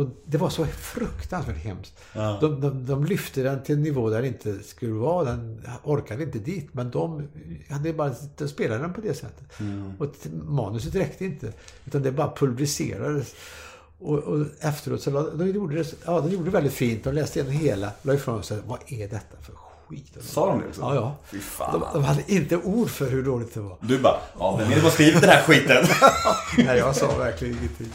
och 0.00 0.08
det 0.24 0.38
var 0.38 0.48
så 0.50 0.64
fruktansvärt 0.66 1.56
hemskt. 1.56 1.98
De, 2.40 2.60
de, 2.60 2.86
de 2.86 3.04
lyfte 3.04 3.42
den 3.42 3.62
till 3.62 3.74
en 3.74 3.82
nivå 3.82 4.10
där 4.10 4.22
det 4.22 4.28
inte 4.28 4.62
skulle 4.62 4.92
vara. 4.92 5.24
Den 5.24 5.62
orkade 5.84 6.22
inte 6.22 6.38
dit. 6.38 6.68
Men 6.74 6.90
de 6.90 7.28
hade 7.70 7.92
bara 7.92 8.14
de 8.36 8.48
spelade 8.48 8.80
den 8.82 8.92
på 8.92 9.00
det 9.00 9.14
sättet. 9.14 9.52
Och 9.98 10.12
t- 10.20 10.28
manuset 10.32 10.94
räckte 10.94 11.24
inte. 11.24 11.52
Utan 11.84 12.02
det 12.02 12.12
bara 12.12 12.32
pulveriserades. 12.36 13.34
Och, 13.98 14.18
och 14.18 14.46
efteråt 14.60 15.02
så 15.02 15.10
la- 15.10 15.30
de 15.30 15.48
gjorde 15.50 15.76
det, 15.76 15.94
ja, 16.06 16.20
de 16.20 16.30
gjorde 16.30 16.44
det 16.44 16.50
väldigt 16.50 16.72
fint. 16.72 17.04
De 17.04 17.12
läste 17.14 17.38
igenom 17.38 17.52
hela, 17.60 17.90
la 18.02 18.14
ifrån 18.14 18.42
sig. 18.42 18.58
Vad 18.66 18.78
är 18.86 19.08
detta 19.08 19.36
för 19.42 19.52
skit? 19.88 20.16
Sa 20.20 20.46
de 20.46 20.58
det? 20.60 20.64
Ja, 20.80 20.94
ja. 20.94 21.16
Fy 21.30 21.38
fan. 21.40 21.80
De, 21.80 21.86
de 22.00 22.04
hade 22.04 22.32
inte 22.32 22.56
ord 22.56 22.88
för 22.90 23.10
hur 23.10 23.22
dåligt 23.24 23.54
det 23.54 23.60
var. 23.60 23.76
Du 23.80 23.98
bara, 23.98 24.16
ja, 24.38 24.56
vem 24.56 24.70
är 24.70 24.74
det 24.74 24.80
som 24.80 24.90
skrivit 24.90 25.20
den 25.20 25.30
här 25.30 25.42
skiten? 25.42 25.84
Nej, 26.66 26.78
jag 26.78 26.96
sa 26.96 27.18
verkligen 27.18 27.58
ingenting. 27.58 27.88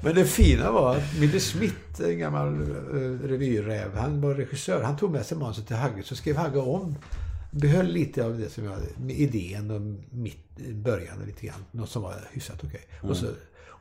Men 0.00 0.14
det 0.14 0.24
fina 0.24 0.72
var 0.72 0.96
att 0.96 1.18
Mille 1.20 1.40
Smith, 1.40 2.00
en 2.04 2.18
gammal 2.18 2.62
uh, 2.62 3.20
revyräv, 3.28 3.96
han 3.96 4.20
var 4.20 4.34
regissör. 4.34 4.82
Han 4.82 4.96
tog 4.96 5.10
med 5.10 5.26
sig 5.26 5.38
manuset 5.38 5.66
till 5.66 5.76
Hagge, 5.76 6.02
så 6.02 6.16
skrev 6.16 6.36
Hagge 6.36 6.58
om. 6.58 6.94
Behöll 7.50 7.86
lite 7.86 8.24
av 8.24 8.38
det 8.38 8.50
som 8.50 8.64
jag 8.64 8.72
hade, 8.72 9.12
idén 9.12 9.70
och 9.70 9.80
mitt, 10.10 10.56
början 10.74 11.20
och 11.20 11.26
lite 11.26 11.46
grann. 11.46 11.64
Något 11.70 11.90
som 11.90 12.02
var 12.02 12.14
hyfsat 12.32 12.64
okej. 12.64 12.80
Och, 13.02 13.16
så, 13.16 13.26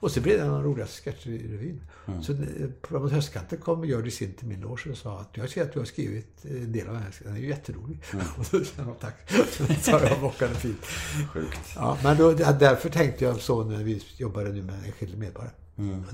och 0.04 0.12
så 0.12 0.22
blev 0.22 0.38
det 0.38 0.44
en 0.44 0.50
av 0.50 0.64
de 0.64 0.70
roligaste 0.70 1.02
sketcherna 1.02 1.42
i 1.42 1.48
revyn. 1.48 1.82
Så 2.22 2.34
eh, 2.34 2.40
framåt 2.84 3.12
höstkanten 3.12 3.58
kom 3.60 3.86
Hjördis 3.86 4.22
in 4.22 4.34
till 4.34 4.48
min 4.48 4.62
loge 4.62 4.92
och 4.92 4.98
sa 4.98 5.20
att 5.20 5.30
jag 5.34 5.50
ser 5.50 5.64
att 5.64 5.74
du 5.74 5.80
har 5.80 5.86
skrivit 5.86 6.46
en 6.46 6.72
del 6.72 6.88
av 6.88 6.94
den 6.94 7.04
här. 7.04 7.14
Den 7.24 7.36
är 7.36 7.40
ju 7.40 7.48
jätterolig. 7.48 8.00
Och 8.38 8.46
så 8.46 8.66
sa 8.66 8.72
jag 8.78 9.00
tack. 9.00 9.32
Så 9.82 9.92
jag 9.92 10.20
bockade 10.22 10.56
fint. 10.56 10.86
Sjukt. 11.34 11.60
Ja, 11.76 11.98
men 12.04 12.18
då, 12.18 12.32
därför 12.34 12.90
tänkte 12.90 13.26
jag 13.26 13.40
så 13.42 13.64
när 13.64 13.84
vi 13.84 14.04
jobbade 14.18 14.50
nu 14.52 14.62
med 14.62 14.76
enskild 14.86 15.18
medborgare. 15.18 15.52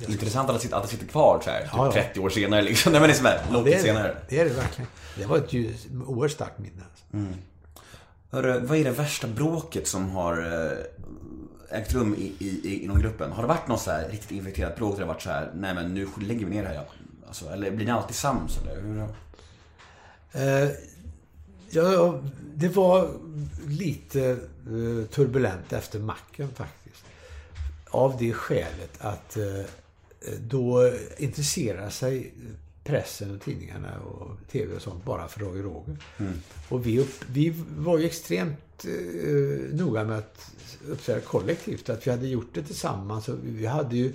Intressant 0.07 0.49
att 0.49 0.55
det 0.55 0.61
sitter, 0.61 0.77
att 0.77 0.83
det 0.83 0.89
sitter 0.89 1.07
kvar 1.07 1.41
så 1.43 1.49
här, 1.49 1.61
typ 1.61 1.69
Ja, 1.73 1.85
ja. 1.85 1.91
30 1.91 2.19
år 2.19 2.29
senare 2.29 2.61
liksom. 2.61 2.91
Nej 2.91 3.01
men 3.01 3.09
det 3.09 3.13
är 3.13 3.17
som 3.17 3.25
här, 3.25 3.41
långt 3.51 3.65
det, 3.65 3.73
är 3.73 3.79
senare. 3.79 4.07
det, 4.07 4.35
det 4.35 4.41
är 4.41 4.45
det 4.45 4.53
verkligen. 4.53 4.89
Det 5.17 5.25
var 5.25 5.37
ett 5.37 5.53
oerhört 6.07 6.31
starkt 6.31 6.59
minne. 6.59 6.83
Alltså. 6.89 7.39
Hörru, 8.31 8.59
vad 8.59 8.77
är 8.77 8.83
det 8.83 8.91
värsta 8.91 9.27
bråket 9.27 9.87
som 9.87 10.09
har 10.09 10.37
eh, 10.37 10.77
ägt 11.71 11.93
rum 11.93 12.15
i, 12.15 12.33
i, 12.39 12.61
i, 12.63 12.83
inom 12.83 12.99
gruppen? 12.99 13.31
Har 13.31 13.41
det 13.41 13.47
varit 13.47 13.67
något 13.67 13.81
så 13.81 13.91
här 13.91 14.09
riktigt 14.09 14.31
infekterat 14.31 14.75
bråk 14.75 14.95
där 14.95 15.01
det 15.01 15.07
varit 15.07 15.21
så 15.21 15.29
här, 15.29 15.51
nej 15.55 15.73
men 15.73 15.93
nu 15.93 16.07
lägger 16.21 16.45
vi 16.45 16.55
ner 16.55 16.63
det 16.63 16.69
här. 16.69 16.85
Alltså, 17.27 17.49
eller 17.49 17.71
blir 17.71 17.85
ni 17.85 17.91
alltid 17.91 18.15
sams 18.15 18.57
eller? 18.57 18.81
Hur? 18.81 19.07
Eh, 20.31 20.69
ja, 21.69 22.21
det 22.55 22.67
var 22.67 23.11
lite 23.67 24.29
eh, 24.29 25.07
turbulent 25.09 25.73
efter 25.73 25.99
macken 25.99 26.49
faktiskt. 26.49 27.05
Av 27.89 28.17
det 28.19 28.33
skälet 28.33 28.97
att 28.99 29.37
eh, 29.37 29.63
då 30.39 30.93
intresserar 31.17 31.89
sig 31.89 32.33
pressen 32.83 33.35
och 33.35 33.41
tidningarna 33.41 33.99
och 33.99 34.37
tv 34.51 34.75
och 34.75 34.81
sånt 34.81 35.05
bara 35.05 35.27
för 35.27 35.39
Roger 35.39 35.63
Roger. 35.63 35.97
Och 36.69 36.85
vi, 36.85 36.99
upp, 36.99 37.25
vi 37.27 37.53
var 37.77 37.97
ju 37.97 38.05
extremt 38.05 38.57
eh, 38.85 39.75
noga 39.75 40.03
med 40.03 40.17
att 40.17 40.51
uppträda 40.89 41.19
kollektivt. 41.21 41.89
Att 41.89 42.07
vi 42.07 42.11
hade 42.11 42.27
gjort 42.27 42.49
det 42.53 42.63
tillsammans. 42.63 43.29
Och 43.29 43.37
vi 43.43 43.65
hade 43.65 43.97
ju 43.97 44.13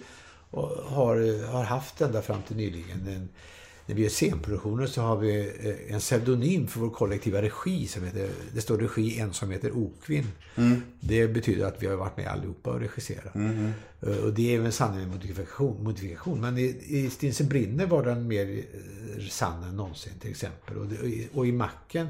och 0.50 0.68
har, 0.68 1.46
har 1.46 1.64
haft 1.64 2.00
ända 2.00 2.22
fram 2.22 2.42
till 2.42 2.56
nyligen 2.56 3.06
en, 3.08 3.28
när 3.86 3.94
vi 3.94 4.02
gör 4.02 4.08
scenproduktioner 4.10 4.86
så 4.86 5.02
har 5.02 5.16
vi 5.16 5.52
eh, 5.60 5.94
en 5.94 6.00
pseudonym 6.00 6.66
för 6.66 6.80
vår 6.80 6.90
kollektiva 6.90 7.42
regi. 7.42 7.86
Som 7.86 8.04
heter, 8.04 8.28
det 8.54 8.60
står 8.60 8.78
regi 8.78 9.20
en 9.20 9.32
som 9.32 9.50
heter 9.50 9.76
Okvinn. 9.76 10.26
Det 11.00 11.28
betyder 11.28 11.66
att 11.66 11.82
vi 11.82 11.86
har 11.86 11.96
varit 11.96 12.16
med 12.16 12.26
allihopa 12.26 12.70
och 12.70 12.80
regisserat. 12.80 13.34
Eh, 14.02 14.16
Och 14.24 14.32
det 14.34 14.54
är 14.54 14.58
väl 14.60 14.72
sanning 14.72 14.98
med 15.00 15.08
modifikation, 15.08 15.84
modifikation. 15.84 16.40
Men 16.40 16.58
i, 16.58 16.76
i 16.86 17.10
Stinsen 17.10 17.48
brinner 17.48 17.86
var 17.86 18.02
den 18.04 18.28
mer 18.28 18.46
eh, 18.58 19.26
sann 19.30 19.62
än 19.64 19.76
någonsin 19.76 20.12
till 20.20 20.30
exempel. 20.30 20.76
Och, 20.76 20.86
det, 20.86 21.28
och 21.34 21.46
i 21.46 21.52
Macken 21.52 22.08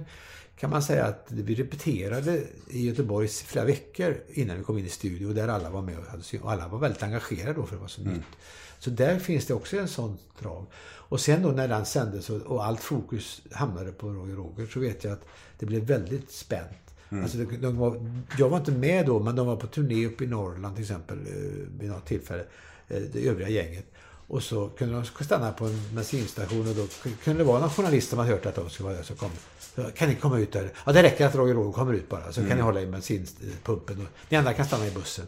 kan 0.57 0.71
man 0.71 0.83
säga 0.83 1.05
att 1.05 1.27
vi 1.29 1.55
repeterade 1.55 2.43
i 2.71 2.87
Göteborg 2.87 3.29
flera 3.29 3.65
veckor 3.65 4.17
innan 4.33 4.57
vi 4.59 4.65
kom 4.65 4.79
in 4.79 4.87
i 4.87 4.89
studio 4.89 5.33
där 5.33 5.49
alla 5.49 5.71
var 5.71 5.83
med 5.83 5.97
och, 6.43 6.53
alla 6.53 6.69
var 6.69 6.79
väldigt 6.79 7.03
engagerade 7.03 7.53
då 7.55 7.67
för 7.67 7.75
det 7.77 7.81
var 7.81 7.89
så 7.89 8.03
nytt. 8.03 8.23
Så 8.79 8.91
där 8.91 9.19
finns 9.19 9.47
det 9.47 9.55
också 9.55 9.77
en 9.79 9.89
sån 9.89 10.19
drag. 10.41 10.67
Och 10.85 11.21
sen 11.21 11.43
då 11.43 11.49
när 11.49 11.69
den 11.69 11.87
sändes 11.87 12.31
och, 12.31 12.41
och 12.43 12.65
allt 12.65 12.81
fokus 12.81 13.43
hamnade 13.53 13.93
på 13.93 14.09
Roger 14.09 14.35
Roger 14.37 14.67
så 14.67 14.81
vet 14.81 15.05
jag 15.05 15.13
att 15.13 15.25
det 15.59 15.67
blev 15.67 15.83
väldigt 15.85 16.31
spänt. 16.33 16.71
Alltså, 17.23 17.39
de, 17.39 17.57
de 17.57 17.77
var, 17.79 18.11
jag 18.39 18.49
var 18.49 18.59
inte 18.59 18.73
med 18.73 19.07
då, 19.07 19.21
men 19.21 19.37
de 19.37 19.47
var 19.47 19.57
på 19.57 19.67
turné 19.67 20.07
uppe 20.07 20.25
i 20.25 20.27
Norrland 20.27 20.75
till 20.75 20.83
exempel 20.85 21.19
eh, 21.19 21.69
vid 21.81 21.91
något 21.91 22.07
tillfälle. 22.07 22.45
eh, 22.89 23.03
Det 23.13 23.27
övriga 23.29 23.49
gänget. 23.49 23.85
Och 24.27 24.43
så 24.43 24.69
kunde 24.69 24.95
de 24.95 25.25
stanna 25.25 25.53
på 25.53 25.65
en 25.67 25.81
bensinstation 25.95 26.69
och 26.69 26.75
då 26.75 26.87
kunde 27.25 27.41
det 27.41 27.45
vara 27.45 27.61
någon 27.61 27.71
journalist 27.71 28.11
som 28.11 28.19
hade 28.19 28.31
hört 28.31 28.47
att 28.47 28.55
de 28.55 28.71
skulle 28.71 28.85
vara 28.85 28.97
där. 28.97 29.05
Så 29.05 29.15
kom, 29.15 29.31
kan 29.97 30.09
ni 30.09 30.15
komma 30.15 30.39
ut 30.39 30.53
där? 30.53 30.73
Ja, 30.87 30.93
det 30.93 31.03
räcker 31.03 31.27
att 31.27 31.35
Roger 31.35 31.55
Roger 31.55 31.73
kommer 31.73 31.93
ut 31.93 32.09
bara. 32.09 32.33
Så 32.33 32.41
kan 32.47 32.57
ni 32.57 32.63
hålla 32.63 32.81
i 32.83 32.87
bensinpumpen. 32.87 33.99
Och 34.01 34.07
ni 34.29 34.37
andra 34.37 34.53
kan 34.55 34.67
stanna 34.67 34.87
i 34.87 34.91
bussen. 34.91 35.27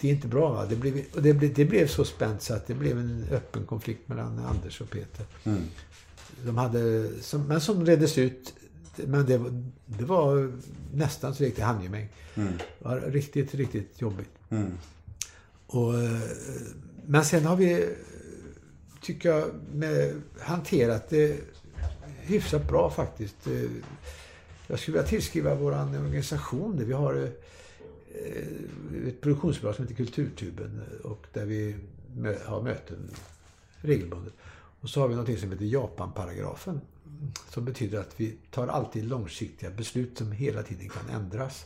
Det 0.00 0.08
är 0.08 0.12
inte 0.12 0.28
bra. 0.28 0.52
Va? 0.52 0.66
Det, 0.66 0.76
blev, 0.76 1.04
och 1.14 1.22
det, 1.22 1.34
blev, 1.34 1.54
det 1.54 1.64
blev 1.64 1.86
så 1.86 2.04
spänt 2.04 2.42
så 2.42 2.54
att 2.54 2.66
det 2.66 2.74
blev 2.74 2.98
en 2.98 3.26
öppen 3.32 3.66
konflikt 3.66 4.08
mellan 4.08 4.38
Anders 4.38 4.80
och 4.80 4.90
Peter. 4.90 5.26
De 6.44 6.56
hade, 6.58 7.08
som, 7.20 7.42
men 7.46 7.60
som 7.60 7.86
reddes 7.86 8.18
ut. 8.18 8.54
Men 8.96 9.26
det, 9.26 9.38
var- 9.38 9.62
det 9.86 10.04
var 10.04 10.52
nästan 10.94 11.34
så 11.34 11.38
det 11.42 11.46
gick 11.46 11.54
till 11.54 11.64
handgemäng. 11.64 12.08
Det 12.34 12.84
var 12.84 13.00
riktigt, 13.00 13.54
riktigt 13.54 14.00
jobbigt. 14.00 14.30
Och, 15.66 15.94
eh, 16.02 16.18
men 17.06 17.24
sen 17.24 17.44
har 17.44 17.56
vi, 17.56 17.88
tycker 19.02 19.28
jag, 19.28 19.50
med, 19.74 20.22
hanterat 20.40 21.08
det 21.08 21.36
hyfsat 22.26 22.68
bra 22.68 22.90
faktiskt. 22.90 23.46
Eh, 23.46 23.70
Jag 24.66 24.78
skulle 24.78 24.96
vilja 24.96 25.08
tillskriva 25.08 25.54
vår 25.54 25.72
organisation. 25.72 26.76
där 26.76 26.84
Vi 26.84 26.92
har 26.92 27.14
eh, 27.14 29.08
ett 29.08 29.20
produktionsbolag 29.20 29.74
som 29.74 29.84
heter 29.84 29.96
Kulturtuben 29.96 30.82
och 31.04 31.26
där 31.32 31.44
vi 31.44 31.76
har 32.46 32.62
möten 32.62 33.10
regelbundet. 33.80 34.32
Och 34.80 34.90
så 34.90 35.00
har 35.00 35.08
vi 35.08 35.14
något 35.14 35.38
som 35.40 35.52
heter 35.52 35.64
Japan-paragrafen. 35.64 36.80
Som 37.50 37.64
betyder 37.64 37.98
att 38.00 38.14
vi 38.16 38.36
tar 38.50 38.68
alltid 38.68 39.04
långsiktiga 39.04 39.70
beslut 39.70 40.18
som 40.18 40.32
hela 40.32 40.62
tiden 40.62 40.88
kan 40.88 41.08
ändras. 41.22 41.64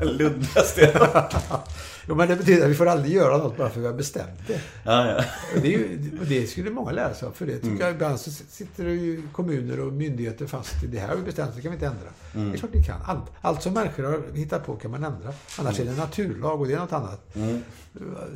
Luddigaste. 0.02 1.08
Jo, 2.08 2.14
men 2.14 2.28
det 2.28 2.36
betyder 2.36 2.64
att 2.64 2.70
vi 2.70 2.74
får 2.74 2.86
aldrig 2.86 3.12
göra 3.12 3.36
något 3.36 3.56
bara 3.56 3.70
för 3.70 3.80
att 3.80 3.82
vi 3.82 3.86
har 3.86 3.94
bestämt 3.94 4.46
det. 4.46 4.60
ja, 4.84 5.06
ja. 5.06 5.24
Det, 5.62 5.74
är 5.74 5.78
ju, 5.78 5.98
det 6.28 6.46
skulle 6.46 6.70
många 6.70 6.90
lära 6.90 7.14
sig 7.14 7.28
av. 7.28 7.32
För 7.32 7.46
det 7.46 7.58
tycker 7.58 7.84
jag 7.84 7.90
ibland 7.90 8.20
så 8.20 8.30
sitter 8.30 8.84
ju 8.84 9.22
kommuner 9.32 9.80
och 9.80 9.92
myndigheter 9.92 10.46
fast 10.46 10.84
i 10.84 10.86
det 10.86 10.98
här 10.98 11.08
har 11.08 11.16
vi 11.16 11.22
bestämt, 11.22 11.56
det 11.56 11.62
kan 11.62 11.70
vi 11.70 11.74
inte 11.74 11.86
ändra. 11.86 12.08
Det 12.32 12.56
är 12.56 12.58
klart 12.58 12.70
vi 12.74 12.82
kan. 12.82 13.02
Allt, 13.06 13.24
allt 13.40 13.62
som 13.62 13.74
människor 13.74 14.02
har 14.02 14.22
hittat 14.34 14.66
på 14.66 14.76
kan 14.76 14.90
man 14.90 15.04
ändra. 15.04 15.32
Annars 15.58 15.80
är 15.80 15.84
det 15.84 15.96
naturlag 15.96 16.60
och 16.60 16.68
det 16.68 16.74
är 16.74 16.78
något 16.78 16.92
annat. 16.92 17.36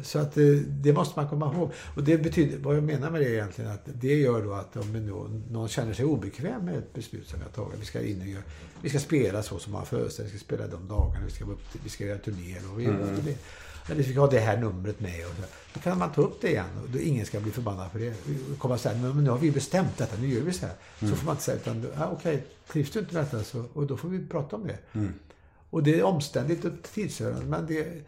Så 0.03 0.19
att 0.19 0.37
eh, 0.37 0.45
det 0.67 0.93
måste 0.93 1.19
man 1.19 1.29
komma 1.29 1.55
ihåg. 1.55 1.73
Och 1.97 2.05
det 2.05 2.19
betyder, 2.19 2.59
vad 2.59 2.77
jag 2.77 2.83
menar 2.83 3.11
med 3.11 3.21
det 3.21 3.31
egentligen 3.31 3.71
att 3.71 3.89
det 4.01 4.15
gör 4.15 4.43
då 4.43 4.53
att 4.53 4.77
om 4.77 5.07
någon 5.51 5.69
känner 5.69 5.95
sig 5.95 6.05
obekväm 6.05 6.65
med 6.65 6.79
ett 6.79 6.95
beslut 6.95 7.29
som 7.29 7.39
vi 7.39 7.45
har 7.45 7.53
tagit. 7.53 7.81
Vi 7.81 7.85
ska 7.85 8.03
in 8.03 8.21
och 8.21 8.27
göra, 8.27 8.43
vi 8.83 8.89
ska 8.89 8.99
spela 8.99 9.43
så 9.43 9.59
som 9.59 9.73
man 9.73 9.87
föreställer 9.87 10.31
vi 10.31 10.39
ska 10.39 10.45
spela 10.45 10.67
de 10.67 10.89
dagarna, 10.89 11.25
vi 11.27 11.33
ska, 11.33 11.45
upp, 11.45 11.61
vi 11.85 11.91
ska 11.91 12.05
göra 12.05 12.19
turnéer 12.19 12.63
och 12.73 12.81
vi 12.81 12.85
mm. 12.85 12.99
det. 13.25 13.37
Eller 13.87 14.03
vi 14.03 14.11
ska 14.11 14.21
ha 14.21 14.31
det 14.31 14.41
här 14.41 14.57
numret 14.57 15.01
med. 15.01 15.27
Och 15.27 15.37
så. 15.37 15.43
Då 15.75 15.81
kan 15.81 15.99
man 15.99 16.13
ta 16.13 16.23
upp 16.23 16.41
det 16.41 16.49
igen 16.51 16.79
och 16.83 16.91
då 16.91 16.99
ingen 16.99 17.27
ska 17.27 17.41
bli 17.41 17.51
förbannad 17.53 17.93
på 17.93 17.99
det. 17.99 18.15
Komma 18.59 18.75
och 18.75 18.81
säga, 18.81 18.99
men 18.99 19.25
nu 19.25 19.31
har 19.31 19.39
vi 19.39 19.51
bestämt 19.51 19.99
detta, 19.99 20.17
nu 20.17 20.29
gör 20.29 20.41
vi 20.41 20.53
så 20.53 20.67
här. 20.67 20.75
Så 21.01 21.07
får 21.17 21.27
man 21.27 21.35
inte 21.35 21.45
säga, 21.45 21.57
utan 21.57 21.87
ah, 21.97 22.07
okej, 22.13 22.45
trivs 22.69 22.91
du 22.91 22.99
inte 22.99 23.15
med 23.15 23.25
detta 23.25 23.45
så, 23.45 23.65
och 23.73 23.87
då 23.87 23.97
får 23.97 24.09
vi 24.09 24.27
prata 24.27 24.57
om 24.57 24.67
det. 24.67 24.79
Och 25.71 25.83
det 25.83 25.99
är 25.99 26.03
omständigt 26.03 26.65
och 26.65 26.73
tidsödande, 26.95 27.47
men 27.47 27.67
det 27.67 28.03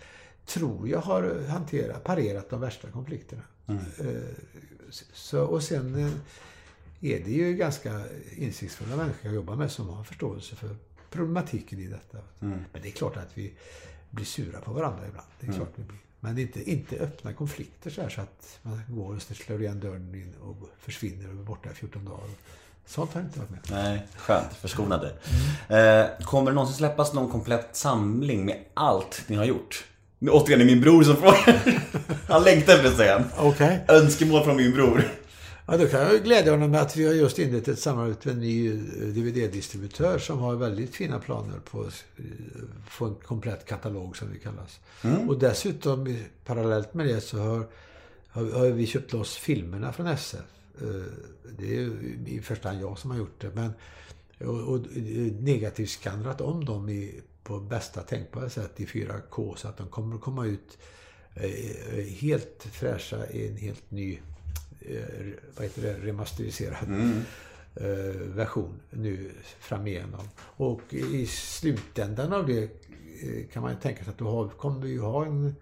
tror 0.47 0.89
jag 0.89 1.01
har 1.01 1.47
hanterat, 1.49 2.05
parerat 2.05 2.51
de 2.51 2.61
värsta 2.61 2.91
konflikterna. 2.91 3.43
Eh, 3.99 4.07
Så, 5.13 5.41
och 5.43 5.63
sen 5.63 5.95
eh, 5.95 6.13
är 7.13 7.25
det 7.25 7.31
ju 7.31 7.55
ganska 7.55 8.01
insiktsfulla 8.37 8.97
människor 8.97 9.21
jag 9.23 9.35
jobbar 9.35 9.57
med 9.57 9.71
som 9.73 9.89
har 9.89 10.05
förståelse 10.05 10.57
för 10.57 10.77
problematiken 11.11 11.79
i 11.79 11.87
detta. 11.87 12.19
Men 12.73 12.83
det 12.83 12.89
är 12.89 12.93
klart 12.93 13.17
att 13.17 13.31
vi 13.35 13.53
blir 14.17 14.27
sura 14.27 14.61
på 14.61 14.73
varandra 14.73 15.03
ibland. 15.09 15.27
Det 15.41 15.47
är 15.47 15.53
klart 15.53 15.73
vi 15.77 15.83
blir. 15.85 15.99
Men 16.21 16.35
det 16.35 16.43
inte, 16.43 16.71
inte 16.71 16.97
öppna 16.97 17.33
konflikter 17.33 17.91
så, 17.91 18.03
här 18.03 18.09
så 18.09 18.21
att 18.21 18.59
man 18.63 18.81
går 18.89 19.15
och 19.15 19.23
slår 19.23 19.63
igen 19.63 19.81
dörren 19.81 20.15
in 20.15 20.35
och 20.41 20.57
försvinner 20.79 21.29
och 21.29 21.41
är 21.41 21.45
borta 21.45 21.71
i 21.71 21.75
14 21.75 22.05
dagar. 22.05 22.21
Sånt 22.87 23.15
har 23.15 23.21
jag 23.21 23.29
inte 23.29 23.39
varit 23.39 23.51
med. 23.51 23.61
Nej, 23.71 24.07
skönt. 24.17 24.53
Förskonade. 24.61 25.13
Eh, 25.69 26.25
kommer 26.25 26.51
det 26.51 26.55
någonsin 26.55 26.77
släppas 26.77 27.15
någon 27.15 27.31
komplett 27.31 27.69
samling 27.73 28.45
med 28.45 28.65
allt 28.75 29.25
ni 29.27 29.37
har 29.37 29.45
gjort? 29.45 29.85
Återigen 30.31 30.61
är 30.61 30.65
min 30.65 30.81
bror 30.81 31.03
som 31.03 31.17
frågar. 31.17 31.63
Han 32.29 32.45
längtar 32.45 32.75
efter 32.75 33.05
det 33.05 33.13
han. 33.13 33.25
Okej. 33.49 33.85
Önskemål 33.89 34.45
från 34.45 34.57
min 34.57 34.73
bror. 34.73 35.05
Ja, 35.69 35.77
då 35.77 35.87
kan 35.87 36.01
jag 36.01 36.25
glädja 36.25 36.53
honom 36.53 36.71
med 36.71 36.81
att 36.81 36.97
vi 36.97 37.07
har 37.07 37.13
just 37.13 37.39
inlett 37.39 37.69
ett 37.69 37.79
samarbete 37.79 38.29
med 38.29 38.35
en 38.35 38.41
ny 38.41 38.69
eh, 38.69 38.79
DVD-distributör 39.07 40.19
som 40.19 40.39
har 40.39 40.55
väldigt 40.57 40.95
fina 40.95 41.19
planer 41.19 41.59
på 41.71 41.81
att 41.81 42.05
eh, 42.17 42.25
få 42.91 43.05
en 43.05 43.15
komplett 43.15 43.65
katalog 43.67 44.17
som 44.17 44.33
det 44.33 44.39
kallas. 44.39 44.81
Och 45.29 45.39
dessutom 45.39 46.17
parallellt 46.45 46.95
med 46.95 47.07
det 47.07 47.21
så 47.21 47.39
har, 47.39 47.67
har, 48.31 48.71
vi 48.71 48.87
köpt 48.87 49.13
loss 49.13 49.37
filmerna 49.37 49.93
från 49.93 50.07
SF. 50.07 50.41
Eh, 50.81 50.87
Det 51.59 51.67
är 51.67 51.81
ju 51.81 52.17
i 52.27 52.41
första 52.43 52.69
hand 52.69 52.83
jag 52.83 52.99
som 52.99 53.11
har 53.11 53.19
gjort 53.19 53.41
det. 53.41 53.51
Men, 53.55 53.73
och, 54.49 54.61
och 54.61 54.81
negativt 55.41 55.91
skannrat 55.91 56.41
om 56.41 56.65
dem 56.65 56.89
i, 56.89 57.21
på 57.43 57.61
bästa 57.61 58.03
tänkbara 58.03 58.51
sätt 58.51 58.81
i 58.81 58.87
4K 58.87 59.57
så 59.57 59.69
att 59.69 59.77
de 59.77 59.89
kommer 59.89 60.17
att 60.17 60.23
komma 60.23 60.47
ut 60.47 60.79
helt 62.21 62.67
fräscha 62.73 63.27
i 63.27 63.49
en 63.49 63.57
helt 63.57 63.91
ny 63.91 64.19
vad 65.57 65.65
heter 65.65 65.83
det, 65.83 66.07
remasteriserad 66.07 66.91
eh, 67.75 68.21
version 68.21 68.81
nu 68.91 69.31
framigenom. 69.61 70.29
Och 70.39 70.95
i 70.95 71.27
slutändan 71.27 72.33
av 72.33 72.47
det 72.47 72.63
eh, 72.63 73.47
kan 73.53 73.63
man 73.63 73.73
ju 73.73 73.79
tänka 73.79 74.05
sig 74.05 74.13
att 74.13 74.21
har, 74.21 74.49
kommer 74.49 74.81
vi 74.81 74.91
ju 74.91 75.01
ha 75.01 75.27
en, 75.27 75.55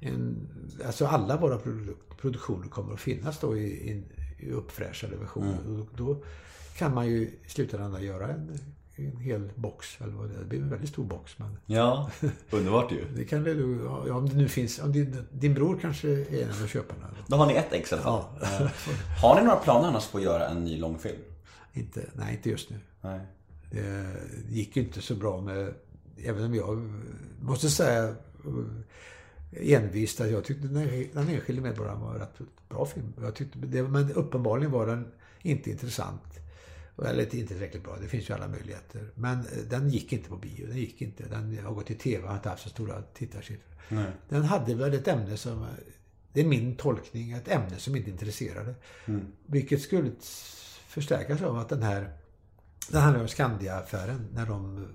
en... 0.00 0.48
Alltså 0.86 1.06
alla 1.06 1.36
våra 1.36 1.58
produ- 1.58 1.96
produktioner 2.20 2.68
kommer 2.68 2.94
att 2.94 3.00
finnas 3.00 3.40
då 3.40 3.56
i, 3.56 4.02
i, 4.38 4.50
uppfräschade 4.50 5.16
versioner. 5.16 5.80
Och 5.80 5.88
då 5.96 6.24
kan 6.76 6.94
man 6.94 7.06
ju 7.06 7.20
i 7.22 7.48
slutändan 7.48 8.04
göra 8.04 8.28
en, 8.28 8.58
en 8.96 9.16
hel 9.16 9.50
box. 9.54 10.00
Eller 10.00 10.12
vad 10.12 10.28
det, 10.28 10.34
är. 10.34 10.38
det 10.38 10.44
blir 10.44 10.58
en 10.60 10.68
väldigt 10.70 10.88
stor 10.90 11.04
box. 11.04 11.38
Men 11.38 11.56
Ja, 11.66 12.10
underbart 12.50 12.92
ju. 12.92 13.04
det 13.16 13.24
kan 13.24 13.44
du- 13.44 13.80
ja, 14.06 14.14
om 14.14 14.28
det 14.28 14.36
nu 14.36 14.48
finns... 14.48 14.78
Om 14.78 14.92
din, 14.92 15.26
din 15.30 15.54
bror 15.54 15.78
kanske 15.80 16.08
är 16.08 16.42
en 16.42 16.62
av 16.62 16.66
köparna. 16.66 17.06
Då 17.26 17.36
har 17.36 17.46
ni 17.46 17.54
ett 17.54 17.72
ex 17.72 17.92
i 17.92 17.94
alla 17.94 18.02
fall. 18.04 18.24
Ja. 18.40 18.46
Eh, 18.64 18.70
Har 19.22 19.34
ni 19.40 19.44
några 19.46 19.56
planer 19.56 19.88
annars 19.88 20.08
på 20.10 20.18
att 20.18 20.24
göra 20.24 20.48
en 20.48 20.64
ny 20.64 20.78
långfilm? 20.78 21.18
Inte, 21.72 22.04
nej, 22.14 22.34
inte 22.34 22.50
just 22.50 22.70
nu. 22.70 22.76
Nej. 23.00 23.20
Det 23.70 24.14
gick 24.48 24.76
ju 24.76 24.82
inte 24.82 25.00
så 25.00 25.14
bra 25.14 25.40
med... 25.40 25.74
Även 26.24 26.44
om 26.44 26.54
jag 26.54 26.92
måste 27.40 27.68
säga 27.70 28.08
eh, 28.08 28.14
envist 29.74 30.20
att 30.20 30.30
jag 30.30 30.44
tyckte 30.44 30.68
den, 30.68 31.06
den 31.12 31.28
enskilde 31.28 31.62
medborgaren 31.62 32.00
var 32.00 32.12
en 32.14 32.18
rätt 32.20 32.38
bra 32.68 32.86
film. 32.86 33.12
Jag 33.20 33.34
tyckte, 33.34 33.58
det, 33.58 33.82
men 33.82 34.12
uppenbarligen 34.12 34.70
var 34.72 34.86
den 34.86 35.12
inte 35.42 35.70
intressant. 35.70 36.22
Eller 37.04 37.22
inte 37.22 37.46
tillräckligt 37.54 37.84
bra. 37.84 37.96
Det 38.02 38.08
finns 38.08 38.30
ju 38.30 38.34
alla 38.34 38.48
möjligheter. 38.48 39.10
Men 39.14 39.38
eh, 39.40 39.46
den 39.70 39.88
gick 39.90 40.12
inte 40.12 40.28
på 40.28 40.36
bio. 40.36 40.66
Den 40.66 40.76
gick 40.76 41.02
inte. 41.02 41.28
Den 41.28 41.58
har 41.64 41.74
gått 41.74 41.90
i 41.90 41.94
TV. 41.94 42.26
Har 42.26 42.34
inte 42.34 42.48
haft 42.48 42.62
så 42.62 42.68
stora 42.68 43.02
tittarsiffror. 43.02 43.74
Den 44.28 44.42
hade 44.42 44.74
väl 44.74 44.94
ett 44.94 45.08
ämne 45.08 45.36
som... 45.36 45.62
eh, 45.62 45.68
Det 46.32 46.40
är 46.40 46.44
min 46.44 46.76
tolkning. 46.76 47.32
Ett 47.32 47.48
ämne 47.48 47.76
som 47.78 47.96
inte 47.96 48.10
intresserade. 48.10 48.74
Vilket 49.46 49.82
skulle 49.82 50.10
förstärkas 50.88 51.42
av 51.42 51.56
att 51.58 51.68
den 51.68 51.82
här... 51.82 52.12
Det 52.90 52.98
handlar 52.98 53.20
om 53.22 53.28
Skandia-affären. 53.28 54.28
När 54.34 54.46
de, 54.46 54.86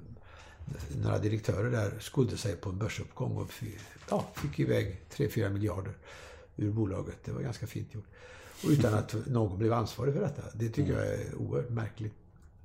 några 1.03 1.19
direktörer 1.19 1.71
där 1.71 1.99
skodde 1.99 2.37
sig 2.37 2.55
på 2.55 2.69
en 2.69 2.77
börsuppgång 2.77 3.37
och 3.37 3.51
fick, 3.51 3.77
ja, 4.09 4.27
fick 4.35 4.59
iväg 4.59 5.01
3-4 5.15 5.49
miljarder 5.49 5.93
ur 6.57 6.71
bolaget. 6.71 7.17
Det 7.25 7.31
var 7.31 7.41
ganska 7.41 7.67
fint 7.67 7.93
gjort. 7.93 8.07
Utan 8.63 8.93
att 8.93 9.15
någon 9.27 9.57
blev 9.57 9.73
ansvarig 9.73 10.13
för 10.13 10.21
detta. 10.21 10.41
Det 10.53 10.69
tycker 10.69 10.93
jag 10.93 11.07
är 11.07 11.35
oerhört 11.35 11.69
märkligt. 11.69 12.13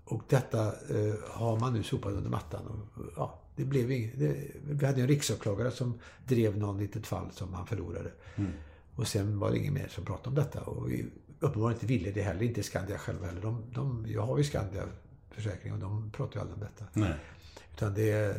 Och 0.05 0.23
detta 0.29 0.67
eh, 0.67 1.15
har 1.31 1.61
man 1.61 1.73
nu 1.73 1.83
sopat 1.83 2.13
under 2.13 2.31
mattan. 2.31 2.67
Och, 2.67 3.03
ja, 3.17 3.41
det 3.57 3.65
blev 3.65 3.93
inget, 3.93 4.19
det, 4.19 4.37
vi 4.71 4.87
hade 4.87 5.01
en 5.01 5.09
riksåklagare 5.09 5.71
som 5.71 5.99
drev 6.27 6.59
någon 6.59 6.79
litet 6.79 7.07
fall 7.07 7.31
som 7.33 7.55
han 7.55 7.67
förlorade. 7.67 8.13
Och 8.95 9.09
sen 9.09 9.39
var 9.39 9.51
det 9.51 9.59
ingen 9.59 9.75
mer 9.75 9.89
som 9.89 10.05
pratade 10.05 10.29
om 10.29 10.35
detta. 10.35 10.61
Och 10.61 10.91
vi 10.91 11.07
uppenbarligen 11.41 11.77
inte 11.77 11.87
ville 11.87 12.11
det 12.11 12.23
heller. 12.23 12.43
Inte 12.43 12.63
Skandia 12.63 12.99
själva 12.99 13.27
heller. 13.27 13.43
De, 13.43 13.65
de, 13.75 14.07
jag 14.09 14.23
har 14.23 14.39
ju 14.39 14.45
Skandia-försäkring 14.45 15.73
och 15.73 15.79
de 15.79 16.11
pratar 16.11 16.35
ju 16.35 16.41
aldrig 16.41 16.55
om 16.55 16.61
detta. 16.61 16.85
Nej. 16.93 17.15
Utan 17.75 17.95
det, 17.95 18.37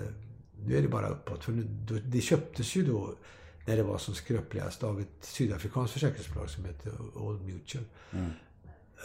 nu 0.66 0.78
är 0.78 0.82
det 0.82 0.88
bara 0.88 1.08
uppåt. 1.08 1.44
För 1.44 1.52
nu, 1.52 1.64
då, 1.64 1.96
det 2.06 2.22
köptes 2.22 2.76
ju 2.76 2.86
då 2.86 3.16
när 3.68 3.77
det 3.77 3.84
var 3.84 3.98
som 3.98 4.14
skröpligast 4.15 4.84
av 4.84 4.99
ett 5.02 5.07
sydafrikanskt 5.22 5.94
försäkringsbolag 5.94 6.49
som 6.49 6.65
heter 6.65 6.91
Old 7.18 7.41
Mutual. 7.41 7.84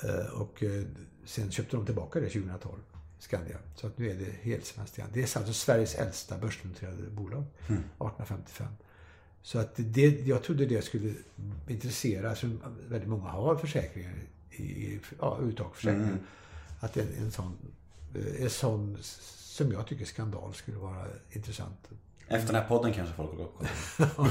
Eh, 0.03 0.41
Och 0.41 0.63
eh, 0.63 0.85
sen 1.25 1.51
köpte 1.51 1.77
de 1.77 1.87
tillbaka 1.87 2.21
det 2.21 2.29
2012, 2.29 2.79
Skandia. 3.19 3.57
Så 3.77 3.87
att 3.87 3.99
nu 3.99 4.11
är 4.11 4.15
det 4.15 4.31
helt 4.43 4.65
svenskt 4.67 4.99
igen. 4.99 5.11
Det 5.13 5.21
är 5.21 5.39
alltså 5.39 5.53
Sveriges 5.53 5.95
äldsta 5.95 6.39
börsnoterade 6.39 7.03
bolag, 7.11 7.45
1855. 7.63 8.67
Så 9.43 9.59
att 9.59 9.73
det, 9.77 10.27
jag 10.27 10.43
trodde 10.43 10.67
det 10.67 10.83
skulle 10.83 11.15
intressera, 11.69 12.31
alltså 12.31 12.47
väldigt 12.89 13.09
många 13.09 13.29
har 13.29 13.57
försäkringar 13.57 14.15
i, 14.51 15.01
ja, 15.21 15.39
uttagförsäkringar. 15.43 16.19
Att 16.81 16.97
en, 16.97 17.09
en 17.19 17.31
sån, 17.31 17.57
eh, 18.15 18.43
en 18.43 18.51
sån 18.51 18.99
som 19.57 19.73
jag 19.73 19.87
tycker 19.87 20.05
skandal 20.05 20.55
skulle 20.55 20.77
vara 20.77 21.07
intressant. 21.33 21.89
Efter 22.35 22.53
den 22.53 22.63
här 22.63 22.69
podden 22.69 22.93
kanske 22.93 23.15
folk 23.15 23.31
går 23.37 23.49
och 24.17 24.27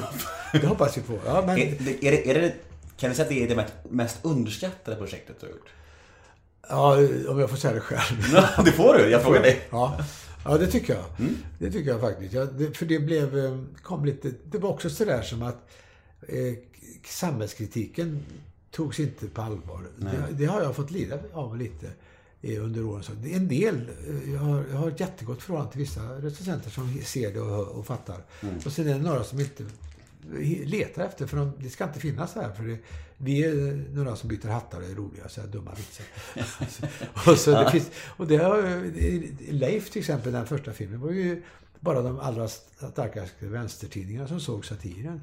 Det 0.62 0.68
hoppas 0.68 0.98
vi 0.98 1.02
på. 1.02 1.20
Ja, 1.26 1.44
men, 1.46 1.58
är, 1.58 1.64
är, 2.06 2.12
det, 2.12 2.30
är 2.30 2.42
det, 2.42 2.54
kan 2.98 3.10
vi 3.10 3.16
säga 3.16 3.24
att 3.24 3.30
det 3.30 3.44
är 3.44 3.56
det 3.56 3.68
mest- 3.90 4.20
underskattade 4.22 4.98
projektet 4.98 5.36
du 5.40 5.46
har 5.46 5.54
gjort? 5.54 5.70
ja, 6.70 6.98
om 7.32 7.40
jag 7.40 7.50
får 7.50 7.58
säga 7.58 7.74
det 7.74 7.80
själv. 7.80 8.22
Ja, 8.34 8.64
det 8.64 8.72
får 8.72 8.94
du. 8.94 9.10
Jag 9.10 9.22
frågar 9.24 9.42
dig. 9.42 9.62
Ja, 9.72 10.00
ja 10.46 10.58
det 10.58 10.68
tycker 10.68 10.94
jag. 10.94 11.04
Det 11.60 11.72
tycker 11.72 11.92
jag 11.92 12.02
faktiskt. 12.02 12.34
Ja, 12.34 12.46
det, 12.46 12.78
för 12.78 12.86
det 12.86 13.00
blev, 13.00 13.38
eh, 13.46 13.60
kom 13.84 14.06
lite, 14.06 14.32
det 14.46 14.58
var 14.58 14.70
också 14.70 14.90
sådär 14.90 15.22
som 15.22 15.44
att 15.44 15.70
eh, 16.28 16.54
samhällskritiken 17.08 18.26
togs 18.72 19.00
inte 19.00 19.28
på 19.28 19.42
allvar. 19.42 19.84
Det, 19.98 20.28
det 20.32 20.46
har 20.46 20.62
jag 20.62 20.76
fått 20.76 20.92
lida 20.92 21.18
av 21.34 21.58
lite 21.58 21.88
under 22.44 22.86
åren. 22.86 23.04
Så 23.04 23.12
en 23.12 23.48
del, 23.48 23.90
eh, 24.08 24.34
jag 24.34 24.40
har, 24.40 24.66
jag 24.72 24.78
har 24.78 24.90
ett 24.90 25.00
jättegott 25.00 25.42
förhållande 25.42 25.72
till 25.72 25.82
vissa 25.82 26.02
recensenter 26.02 26.70
som 26.70 27.02
ser 27.04 27.34
det 27.34 27.42
och, 27.42 27.68
och 27.68 27.86
fattar. 27.86 28.24
Och 28.66 28.72
sen 28.72 28.88
är 28.88 28.94
det 28.94 29.02
några 29.02 29.24
som 29.24 29.40
inte 29.40 29.64
letar 30.66 31.04
efter, 31.04 31.28
för 31.28 31.38
de, 31.38 31.52
det 31.60 31.70
ska 31.70 31.84
inte 31.84 32.00
finnas 32.00 32.36
här. 32.36 32.54
För 32.54 32.64
det, 32.64 32.78
vi 33.18 33.44
är 33.44 33.86
några 33.94 34.16
som 34.16 34.30
byter 34.30 34.48
hattar 34.48 34.78
och 34.78 34.90
är 34.90 34.96
roliga, 34.96 35.30
så 35.30 35.42
här 35.42 35.48
dumma 35.48 35.72
vitsar. 35.76 36.06
och, 37.32 37.38
så 37.38 37.52
det 37.52 37.72
finns, 37.72 37.92
och 38.18 38.28
det 38.28 38.38
har, 38.38 39.52
Leif 39.52 39.90
till 39.90 40.00
exempel, 40.00 40.34
den 40.34 40.48
första 40.48 40.74
filmen, 40.74 41.00
var 41.00 41.12
ju 41.12 41.44
bara 41.82 42.02
de 42.02 42.20
allra 42.20 42.48
starkaste 42.48 43.48
vänstertidningarna 43.48 44.28
som 44.28 44.40
såg 44.40 44.66
satiren. 44.66 45.22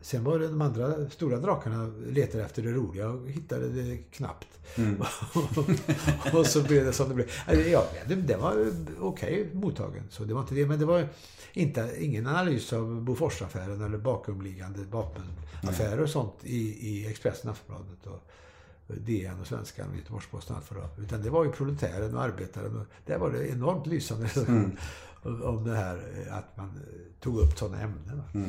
Sen 0.00 0.24
var 0.24 0.38
det 0.38 0.48
de 0.48 0.60
andra 0.60 1.10
stora 1.10 1.36
drakarna 1.36 1.92
letade 2.06 2.44
efter 2.44 2.62
det 2.62 2.72
roliga 2.72 3.08
och 3.08 3.30
hittade 3.30 3.68
det 3.68 3.96
knappt. 3.96 4.48
och 6.32 6.46
så 6.46 6.62
blev 6.62 6.84
det 6.84 6.92
som 6.92 7.08
det 7.08 7.14
blev. 7.14 7.30
Alltså, 7.46 7.68
Ja, 7.68 7.84
det, 8.08 8.14
det 8.14 8.36
var 8.36 8.72
okej 9.00 9.50
mottagen. 9.52 10.02
Så 10.10 10.24
det 10.24 10.34
var 10.34 10.40
inte 10.40 10.54
det. 10.54 10.66
Men 10.66 10.78
det 10.78 10.84
var 10.84 11.08
inte, 11.52 11.92
ingen 11.98 12.26
analys 12.26 12.72
av 12.72 13.02
Boforsaffären 13.02 13.84
eller 13.84 13.98
bakomliggande 13.98 14.80
vapenaffärer 14.90 16.00
och 16.00 16.10
sånt 16.10 16.34
i, 16.42 16.88
i 16.88 17.06
Expressen, 17.06 17.50
Aftonbladet 17.50 18.06
och 18.06 18.28
DN 18.86 19.40
och 19.40 19.46
Svenskan 19.46 19.90
och 19.90 19.96
Göteborgs-Posten. 19.96 20.56
Utan 20.98 21.22
det 21.22 21.30
var 21.30 21.44
ju 21.44 21.52
proletären 21.52 22.14
och 22.14 22.22
arbetaren. 22.22 22.76
Och 22.76 22.86
där 23.06 23.18
var 23.18 23.30
det 23.30 23.48
enormt 23.48 23.86
lysande 23.86 24.24
recension 24.24 24.78
om 25.24 25.64
det 25.64 25.76
här 25.76 25.94
eh, 25.96 26.36
att 26.36 26.56
man 26.56 26.66
eh, 26.66 27.22
tog 27.22 27.38
upp 27.38 27.58
sådana 27.58 27.80
ämnen. 27.80 28.22
va. 28.32 28.40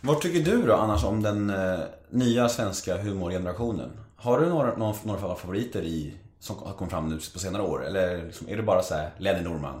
Vad 0.00 0.20
tycker 0.20 0.50
du 0.52 0.62
då 0.66 0.74
annars 0.74 1.04
om 1.04 1.22
den 1.22 1.50
eh, 1.50 1.78
nya 2.10 2.48
svenska 2.48 3.02
humorgenerationen? 3.02 3.90
Har 4.16 4.40
du 4.40 4.48
några, 4.48 4.76
några, 4.76 4.94
några 5.02 5.34
favoriter 5.34 5.82
i, 5.82 6.14
som 6.38 6.56
har 6.58 6.72
kommit 6.72 6.90
fram 6.90 7.08
nu 7.08 7.18
på 7.32 7.38
senare 7.38 7.62
år? 7.62 7.86
Eller 7.86 8.24
liksom, 8.24 8.48
är 8.48 8.56
det 8.56 8.62
bara 8.62 8.82
så 8.82 8.94
här 8.94 9.10
Lenny 9.18 9.42
Norman? 9.42 9.80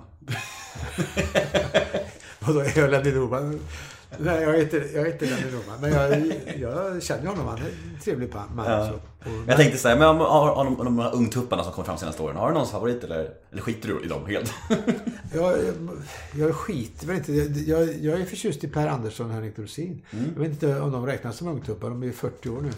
Och 2.46 2.54
då 2.54 2.60
är 2.60 2.88
Lenny 2.90 3.12
Norman. 3.12 3.60
Nej, 4.18 4.42
jag 4.42 4.54
är 4.54 4.62
inte, 4.62 4.76
jag 4.76 5.06
är 5.06 5.12
inte 5.12 5.24
Lenny 5.24 5.52
Norman. 5.52 5.80
Men 5.80 5.92
jag, 5.92 6.32
jag 6.58 7.02
känner 7.02 7.26
honom. 7.26 7.46
Han 7.46 7.58
är 7.58 7.62
en 7.62 8.00
trevlig 8.04 8.34
man. 8.54 8.66
Ja. 8.66 8.92
Och, 8.92 9.30
Jag 9.46 9.56
tänkte 9.56 9.88
här, 9.88 9.98
men 9.98 10.08
om, 10.08 10.20
om, 10.20 10.76
om, 10.80 10.84
de 10.84 10.98
här 10.98 11.14
ungtupparna 11.14 11.64
som 11.64 11.72
kommit 11.72 11.86
fram 11.86 11.98
senaste 11.98 12.22
åren, 12.22 12.36
har 12.36 12.48
du 12.48 12.54
någon 12.54 12.66
favorit 12.66 13.04
eller, 13.04 13.30
eller 13.52 13.62
skiter 13.62 13.88
du 13.88 14.04
i 14.04 14.08
dem 14.08 14.26
helt? 14.26 14.52
Jag, 15.34 15.58
jag 16.34 16.54
skiter 16.54 17.06
väl 17.06 17.16
inte. 17.16 17.32
Jag, 17.70 17.94
jag 17.94 18.20
är 18.20 18.24
förtjust 18.24 18.64
i 18.64 18.68
Per 18.68 18.86
Andersson 18.86 19.26
och 19.26 19.32
Henrik 19.32 19.56
Dorsin. 19.56 20.02
Jag 20.10 20.42
vet 20.42 20.50
inte 20.50 20.80
om 20.80 20.92
de 20.92 21.06
räknas 21.06 21.36
som 21.36 21.48
ungtuppar. 21.48 21.88
De 21.90 22.02
är 22.02 22.12
40 22.12 22.48
år 22.48 22.60
nu. 22.62 22.70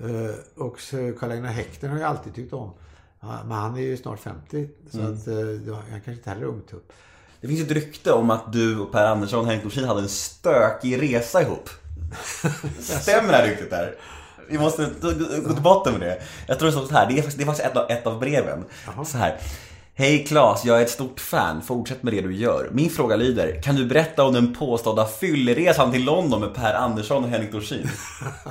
Eh, 0.00 0.34
Och 0.54 0.78
Karl-Einar 1.18 1.48
Häckner 1.48 1.88
har 1.88 1.98
jag 1.98 2.08
alltid 2.10 2.34
tyckt 2.34 2.52
om. 2.52 2.70
Men 3.20 3.50
han 3.52 3.76
är 3.76 3.80
ju 3.80 3.96
snart 3.96 4.20
50. 4.20 4.68
Så 4.90 5.00
att, 5.00 5.28
eh, 5.28 5.74
han 5.74 5.84
kanske 5.90 6.12
inte 6.12 6.30
heller 6.30 6.42
är 6.42 6.46
ungtupp. 6.48 6.92
Det 7.42 7.48
finns 7.48 7.60
ett 7.60 7.70
rykte 7.70 8.12
om 8.12 8.30
att 8.30 8.52
du 8.52 8.78
och 8.78 8.92
Per 8.92 9.04
Andersson 9.04 9.40
och 9.40 9.46
Henrik 9.46 9.62
Dorsin 9.62 9.84
hade 9.84 10.00
en 10.00 10.08
stökig 10.08 11.02
resa 11.02 11.42
ihop. 11.42 11.70
Stämmer 12.80 13.32
det 13.32 13.36
här 13.36 13.46
ryktet 13.46 13.70
där? 13.70 13.94
Vi 14.48 14.58
måste 14.58 14.90
gå 15.00 15.10
gå 15.48 15.52
till 15.54 15.62
botten 15.62 15.92
med 15.92 16.00
det. 16.00 16.22
Jag 16.46 16.58
tror 16.58 16.66
det 16.66 16.72
står 16.72 16.86
så 16.86 16.94
här, 16.94 17.06
det 17.06 17.12
är 17.12 17.16
faktiskt, 17.16 17.38
det 17.38 17.44
är 17.44 17.46
faktiskt 17.46 17.68
ett, 17.68 17.76
av, 17.76 17.90
ett 17.90 18.06
av 18.06 18.18
breven. 18.18 18.64
Så 19.06 19.18
här. 19.18 19.38
Hej 19.94 20.24
Claes, 20.24 20.64
jag 20.64 20.78
är 20.78 20.82
ett 20.82 20.90
stort 20.90 21.20
fan. 21.20 21.62
Fortsätt 21.62 22.02
med 22.02 22.12
det 22.12 22.20
du 22.20 22.34
gör. 22.34 22.70
Min 22.72 22.90
fråga 22.90 23.16
lyder, 23.16 23.62
kan 23.62 23.76
du 23.76 23.86
berätta 23.86 24.24
om 24.24 24.34
den 24.34 24.54
påstådda 24.54 25.06
fylleresan 25.06 25.92
till 25.92 26.04
London 26.04 26.40
med 26.40 26.54
Per 26.54 26.74
Andersson 26.74 27.24
och 27.24 27.30
Henrik 27.30 27.52
Dorsin? 27.52 27.88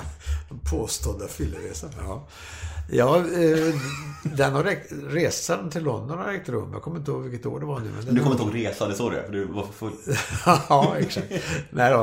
Påstådda 0.72 1.28
fylleresan. 1.28 1.90
Ja, 1.98 2.28
ja 2.92 3.18
eh, 3.18 3.76
den 4.24 4.54
har 4.54 4.64
räckt, 4.64 4.92
resan 5.10 5.70
till 5.70 5.84
London 5.84 6.18
har 6.18 6.34
ägt 6.34 6.50
rum. 6.50 6.70
Jag 6.74 6.82
kommer 6.82 6.98
inte 6.98 7.12
ihåg 7.12 7.22
vilket 7.22 7.46
år 7.46 7.60
det 7.60 7.66
var 7.66 7.80
nu. 7.80 7.90
Men 7.96 8.06
den 8.06 8.16
Du 8.16 8.22
kommer 8.22 8.36
inte 8.36 8.44
ihåg 8.44 8.56
resan, 8.56 8.90
det 8.90 8.96
såg 8.96 9.12
du 9.12 9.24
för 9.24 9.32
du 9.32 9.46
var 9.46 9.64
för 9.64 9.74
full. 9.74 10.16
ja, 10.70 10.96
exakt. 11.00 11.34
Nej 11.70 11.92
då. 11.92 12.02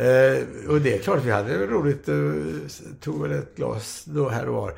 Eh, 0.00 0.68
och 0.68 0.80
det 0.80 0.94
är 0.94 1.02
klart, 1.02 1.24
vi 1.24 1.30
hade 1.30 1.66
roligt. 1.66 2.08
Eh, 2.08 2.14
tog 3.00 3.22
väl 3.22 3.32
ett 3.32 3.56
glas 3.56 4.04
då 4.06 4.28
här 4.28 4.48
och 4.48 4.54
var. 4.54 4.74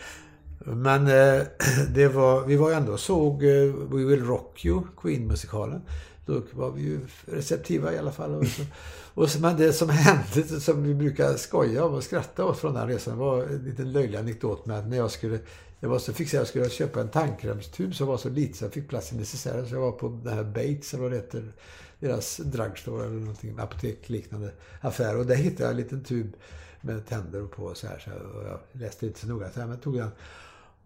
Men 0.64 1.06
eh, 1.06 1.43
det 1.94 2.09
var, 2.09 2.47
vi 2.47 2.56
var 2.56 2.70
ju 2.70 2.74
ändå 2.74 2.93
och 2.93 3.01
såg 3.01 3.44
eh, 3.44 3.74
We 3.74 4.05
Will 4.05 4.24
Rock 4.24 4.64
You, 4.64 4.82
Queen-musikalen. 4.97 5.82
Då 6.26 6.43
var 6.52 6.70
vi 6.70 6.82
ju 6.82 7.01
receptiva 7.24 7.93
i 7.93 7.98
alla 7.98 8.12
fall. 8.12 8.34
Och 8.34 8.47
så, 8.47 8.62
och 9.14 9.30
så, 9.30 9.40
men 9.40 9.56
det 9.56 9.72
som 9.72 9.89
hände, 9.90 10.60
som 10.60 10.82
vi 10.82 10.94
brukar 10.94 11.34
skoja 11.34 11.84
om 11.84 11.94
och 11.94 12.05
skratta 12.05 12.44
åt 12.44 12.59
från 12.59 12.74
den 12.74 12.89
resan, 12.89 13.18
var 13.18 13.43
en 13.43 13.64
liten 13.64 13.93
löjlig 13.93 14.18
anekdot 14.18 14.66
med 14.66 14.78
att 14.78 14.89
när 14.89 14.97
jag 14.97 15.10
skulle 15.10 15.39
jag 15.82 15.89
var 15.89 15.98
så 15.98 16.12
fixad, 16.12 16.40
jag 16.40 16.47
skulle 16.47 16.70
köpa 16.70 17.01
en 17.01 17.09
tandkrämstub 17.09 17.94
som 17.94 18.06
var 18.06 18.16
så 18.16 18.28
liten 18.28 18.55
så 18.55 18.64
jag 18.64 18.72
fick 18.72 18.89
plats 18.89 19.12
i 19.12 19.16
necessären. 19.16 19.68
Så 19.68 19.74
jag 19.74 19.80
var 19.80 19.93
på 19.93 20.20
den 20.24 20.34
här 20.34 20.44
Bates, 20.44 20.94
eller 20.94 21.02
vad 21.02 21.12
det 21.12 21.16
heter, 21.16 21.52
deras 22.01 22.36
drugstore 22.36 23.06
eller 23.06 23.20
någonting, 23.20 23.59
apotekliknande 23.59 24.52
affär. 24.80 25.16
Och 25.18 25.26
där 25.26 25.34
hittade 25.34 25.62
jag 25.62 25.70
en 25.70 25.76
liten 25.76 26.05
tub 26.05 26.32
med 26.80 27.06
tänder 27.06 27.47
på 27.47 27.64
och 27.64 27.76
så 27.76 27.86
här. 27.86 27.98
Så 27.98 28.10
jag, 28.10 28.36
och 28.36 28.48
jag 28.48 28.59
läste 28.72 29.06
inte 29.06 29.20
så 29.20 29.26
noga, 29.26 29.51
så 29.51 29.60
här, 29.60 29.66
men 29.66 29.78
tog 29.78 29.97
den 29.97 30.10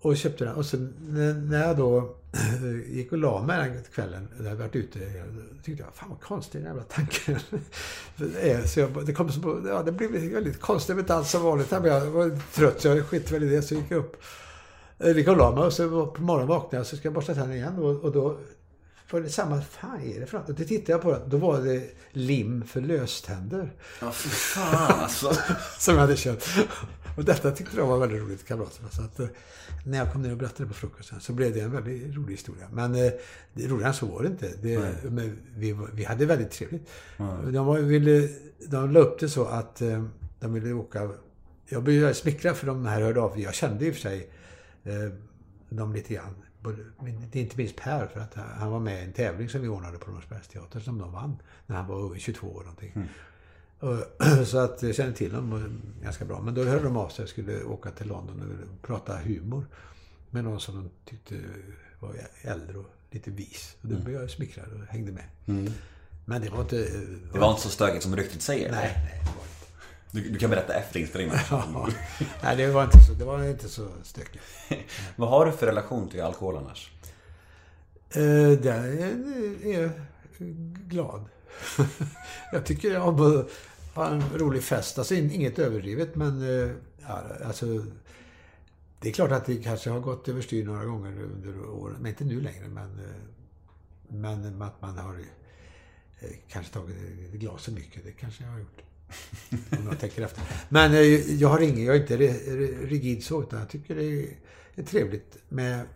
och 0.06 0.16
köpte 0.16 0.44
den. 0.44 0.54
Och 0.54 0.66
sen 0.66 0.94
när- 1.48 1.66
jag 1.66 1.76
då 1.76 2.16
gick 2.88 3.12
och 3.12 3.18
la 3.18 3.42
mig 3.42 3.70
den 3.70 3.82
kvällen, 3.94 4.28
när 4.38 4.50
jag 4.50 4.56
varit 4.56 4.76
ute, 4.76 4.98
tyckte 5.64 5.82
jag, 5.82 5.94
fan 5.94 6.08
vad 6.10 6.20
konstig 6.20 6.60
den 6.60 6.68
jävla 6.68 6.82
tanken 6.82 7.38
är. 8.40 8.62
Så 8.66 8.80
jag, 8.80 9.06
det 9.06 9.12
kom 9.12 9.32
så, 9.32 9.62
ja, 9.66 9.82
det 9.82 9.92
blev 9.92 10.10
väldigt 10.10 10.60
konstigt, 10.60 10.98
inte 10.98 11.14
alls 11.14 11.30
som 11.30 11.42
vanligt. 11.42 11.70
Jag 11.70 11.80
var 12.00 12.38
trött 12.54 12.80
så 12.80 12.88
jag 12.88 13.06
skit 13.06 13.30
väl 13.32 13.42
i 13.42 13.48
det, 13.48 13.62
så 13.62 13.74
gick 13.74 13.84
jag 13.88 13.98
upp. 13.98 14.22
Jag 14.98 15.16
gick 15.18 15.28
och 15.28 15.36
la 15.36 15.54
mig 15.54 15.64
och 15.64 15.72
så 15.72 16.06
på 16.06 16.22
morgonen 16.22 16.48
vaknade 16.48 16.76
jag 16.76 16.86
så 16.86 16.96
ska 16.96 17.06
jag 17.06 17.14
borsta 17.14 17.34
tänderna 17.34 17.56
igen. 17.56 17.76
Och, 17.78 18.04
och 18.04 18.12
då 18.12 18.38
var 19.10 19.20
det 19.20 19.28
samma, 19.30 19.60
fan 19.60 20.00
är 20.00 20.20
det 20.20 20.26
för 20.26 20.38
något? 20.38 20.48
Och 20.48 20.54
då 20.54 20.64
tittade 20.64 20.92
jag 20.92 21.02
på 21.02 21.10
den, 21.12 21.28
då 21.30 21.36
var 21.36 21.60
det 21.60 21.90
lim 22.10 22.64
för 22.64 22.80
löständer. 22.80 23.72
Ja, 24.00 24.10
fan 24.10 25.00
alltså. 25.00 25.32
Som 25.78 25.94
jag 25.94 26.00
hade 26.00 26.16
köpt. 26.16 26.48
Och 27.16 27.24
detta 27.24 27.50
tyckte 27.50 27.76
de 27.76 27.88
var 27.88 27.98
väldigt 27.98 28.22
roligt, 28.22 28.46
kamraterna. 28.46 28.88
Så 28.90 29.02
att, 29.02 29.20
eh, 29.20 29.26
när 29.86 29.98
jag 29.98 30.12
kom 30.12 30.22
ner 30.22 30.32
och 30.32 30.38
berättade 30.38 30.68
på 30.68 30.74
frukosten 30.74 31.20
så 31.20 31.32
blev 31.32 31.54
det 31.54 31.60
en 31.60 31.72
väldigt 31.72 32.16
rolig 32.16 32.32
historia. 32.32 32.68
Men 32.72 32.94
eh, 32.94 33.12
det, 33.52 33.66
roligare 33.68 33.88
än 33.88 33.94
så 33.94 34.06
var 34.06 34.22
det 34.22 34.28
inte. 34.28 34.50
Det, 34.62 35.04
men 35.10 35.38
vi, 35.56 35.76
vi 35.92 36.04
hade 36.04 36.26
väldigt 36.26 36.50
trevligt. 36.50 36.90
De, 37.52 37.66
var, 37.66 37.78
ville, 37.78 38.28
de 38.68 38.92
la 38.92 39.00
upp 39.00 39.20
det 39.20 39.28
så 39.28 39.44
att 39.44 39.82
eh, 39.82 40.04
de 40.40 40.52
ville 40.52 40.72
åka... 40.72 41.10
Jag 41.68 41.82
blev 41.82 42.00
väldigt 42.00 42.16
smickrad 42.16 42.56
för 42.56 42.66
de 42.66 42.86
här 42.86 43.00
hörde 43.00 43.20
av 43.20 43.40
Jag 43.40 43.54
kände 43.54 43.86
i 43.86 43.90
och 43.90 43.94
för 43.94 44.00
sig 44.00 44.30
eh, 44.84 45.12
dem 45.68 45.92
lite 45.92 46.14
grann. 46.14 46.34
Det 47.32 47.40
inte 47.40 47.56
minst 47.56 47.76
Per, 47.76 48.06
för 48.06 48.20
att 48.20 48.34
han 48.34 48.70
var 48.70 48.80
med 48.80 49.02
i 49.02 49.04
en 49.04 49.12
tävling 49.12 49.48
som 49.48 49.60
vi 49.60 49.68
ordnade 49.68 49.98
på 49.98 50.10
Norrsbergsteatern 50.10 50.82
som 50.82 50.98
de 50.98 51.12
vann 51.12 51.36
när 51.66 51.76
han 51.76 51.86
var 51.86 52.18
22 52.18 52.46
år 52.46 52.60
någonting. 52.60 52.92
Och, 52.94 53.00
Så 54.46 54.58
att 54.58 54.82
jag 54.82 54.94
kände 54.94 55.12
till 55.16 55.32
dem 55.32 55.52
eh, 55.52 56.02
ganska 56.04 56.24
bra. 56.24 56.40
Men 56.40 56.54
då 56.54 56.64
hörde 56.64 56.84
de 56.84 56.96
av 56.96 57.08
sig 57.08 57.22
och 57.22 57.28
skulle 57.28 57.62
åka 57.64 57.90
till 57.90 58.06
London 58.08 58.66
och 58.72 58.86
prata 58.88 59.16
humor 59.16 59.66
med 60.30 60.44
någon 60.44 60.60
som 60.60 60.74
de 60.74 60.90
tyckte 61.10 61.34
var 62.00 62.14
äldre 62.42 62.78
och 62.78 62.86
lite 63.10 63.30
vis. 63.30 63.76
Och 63.82 63.88
då 63.88 63.96
blev 63.98 64.20
jag 64.20 64.30
smickrad 64.30 64.66
och 64.72 64.86
hängde 64.88 65.12
med. 65.12 65.24
Men 66.24 66.42
det 66.42 66.50
var 66.50 66.60
inte... 66.60 66.78
eh, 66.84 67.00
Det 67.32 67.38
var 67.38 67.50
inte 67.50 67.62
så 67.62 67.68
stökigt 67.68 68.02
som 68.02 68.16
ryktet 68.16 68.42
säger. 68.42 68.70
Nej, 68.72 68.92
nej, 68.96 69.20
det 69.24 69.30
var 69.30 69.42
inte. 69.42 69.66
Du, 70.10 70.30
du 70.32 70.38
kan 70.38 70.50
berätta 70.50 70.74
efter 70.74 71.00
inspelningen. 71.00 71.36
Ja. 71.50 71.88
Nej, 72.42 72.56
det 72.56 72.66
var 72.70 72.84
inte 72.84 73.00
så, 73.06 73.12
det 73.12 73.24
var 73.24 73.44
inte 73.44 73.68
så 73.68 73.88
stökigt. 74.02 74.44
Vad 75.16 75.28
har 75.28 75.46
du 75.46 75.52
för 75.52 75.66
relation 75.66 76.08
till 76.08 76.22
alkohol 76.22 76.56
annars? 76.56 76.92
Eh, 78.10 78.58
där 78.62 78.84
är, 78.84 79.66
är 79.74 79.90
glad. 80.88 81.24
jag 82.52 82.66
tycker 82.66 83.00
om 83.00 83.20
att 83.20 83.50
ha 83.94 84.08
en 84.08 84.22
rolig 84.34 84.62
fest. 84.62 84.98
Alltså 84.98 85.14
inget 85.14 85.58
överdrivet, 85.58 86.14
men 86.14 86.42
eh, 86.42 86.70
ja, 87.02 87.22
alltså, 87.44 87.84
det 89.00 89.08
är 89.08 89.12
klart 89.12 89.30
att 89.30 89.46
det 89.46 89.56
kanske 89.56 89.90
har 89.90 90.00
gått 90.00 90.28
överstyr 90.28 90.64
några 90.64 90.84
gånger 90.84 91.22
under 91.22 91.68
åren. 91.68 91.96
Men 92.00 92.06
inte 92.06 92.24
nu 92.24 92.40
längre, 92.40 92.68
men, 92.68 92.98
eh, 92.98 93.14
men 94.08 94.62
att 94.62 94.82
man 94.82 94.98
har 94.98 95.14
eh, 96.20 96.28
kanske 96.48 96.72
tagit 96.72 96.96
ett 96.96 97.40
glas 97.40 97.64
för 97.64 97.72
mycket. 97.72 98.04
Det 98.04 98.12
kanske 98.12 98.44
jag 98.44 98.50
har 98.50 98.58
gjort. 98.58 98.82
Om 99.78 99.86
jag 99.86 100.00
tänker 100.00 100.22
efter. 100.22 100.42
Men 100.68 100.92
jag 101.38 101.48
har 101.48 101.60
ingen, 101.60 101.84
jag 101.84 101.96
är 101.96 102.00
inte 102.00 102.16
rigid 102.86 103.24
så, 103.24 103.42
utan 103.42 103.58
jag 103.58 103.68
tycker 103.68 103.94
det 103.94 104.04
är, 104.04 104.36
är 104.74 104.82
trevligt 104.82 105.36
med 105.48 105.86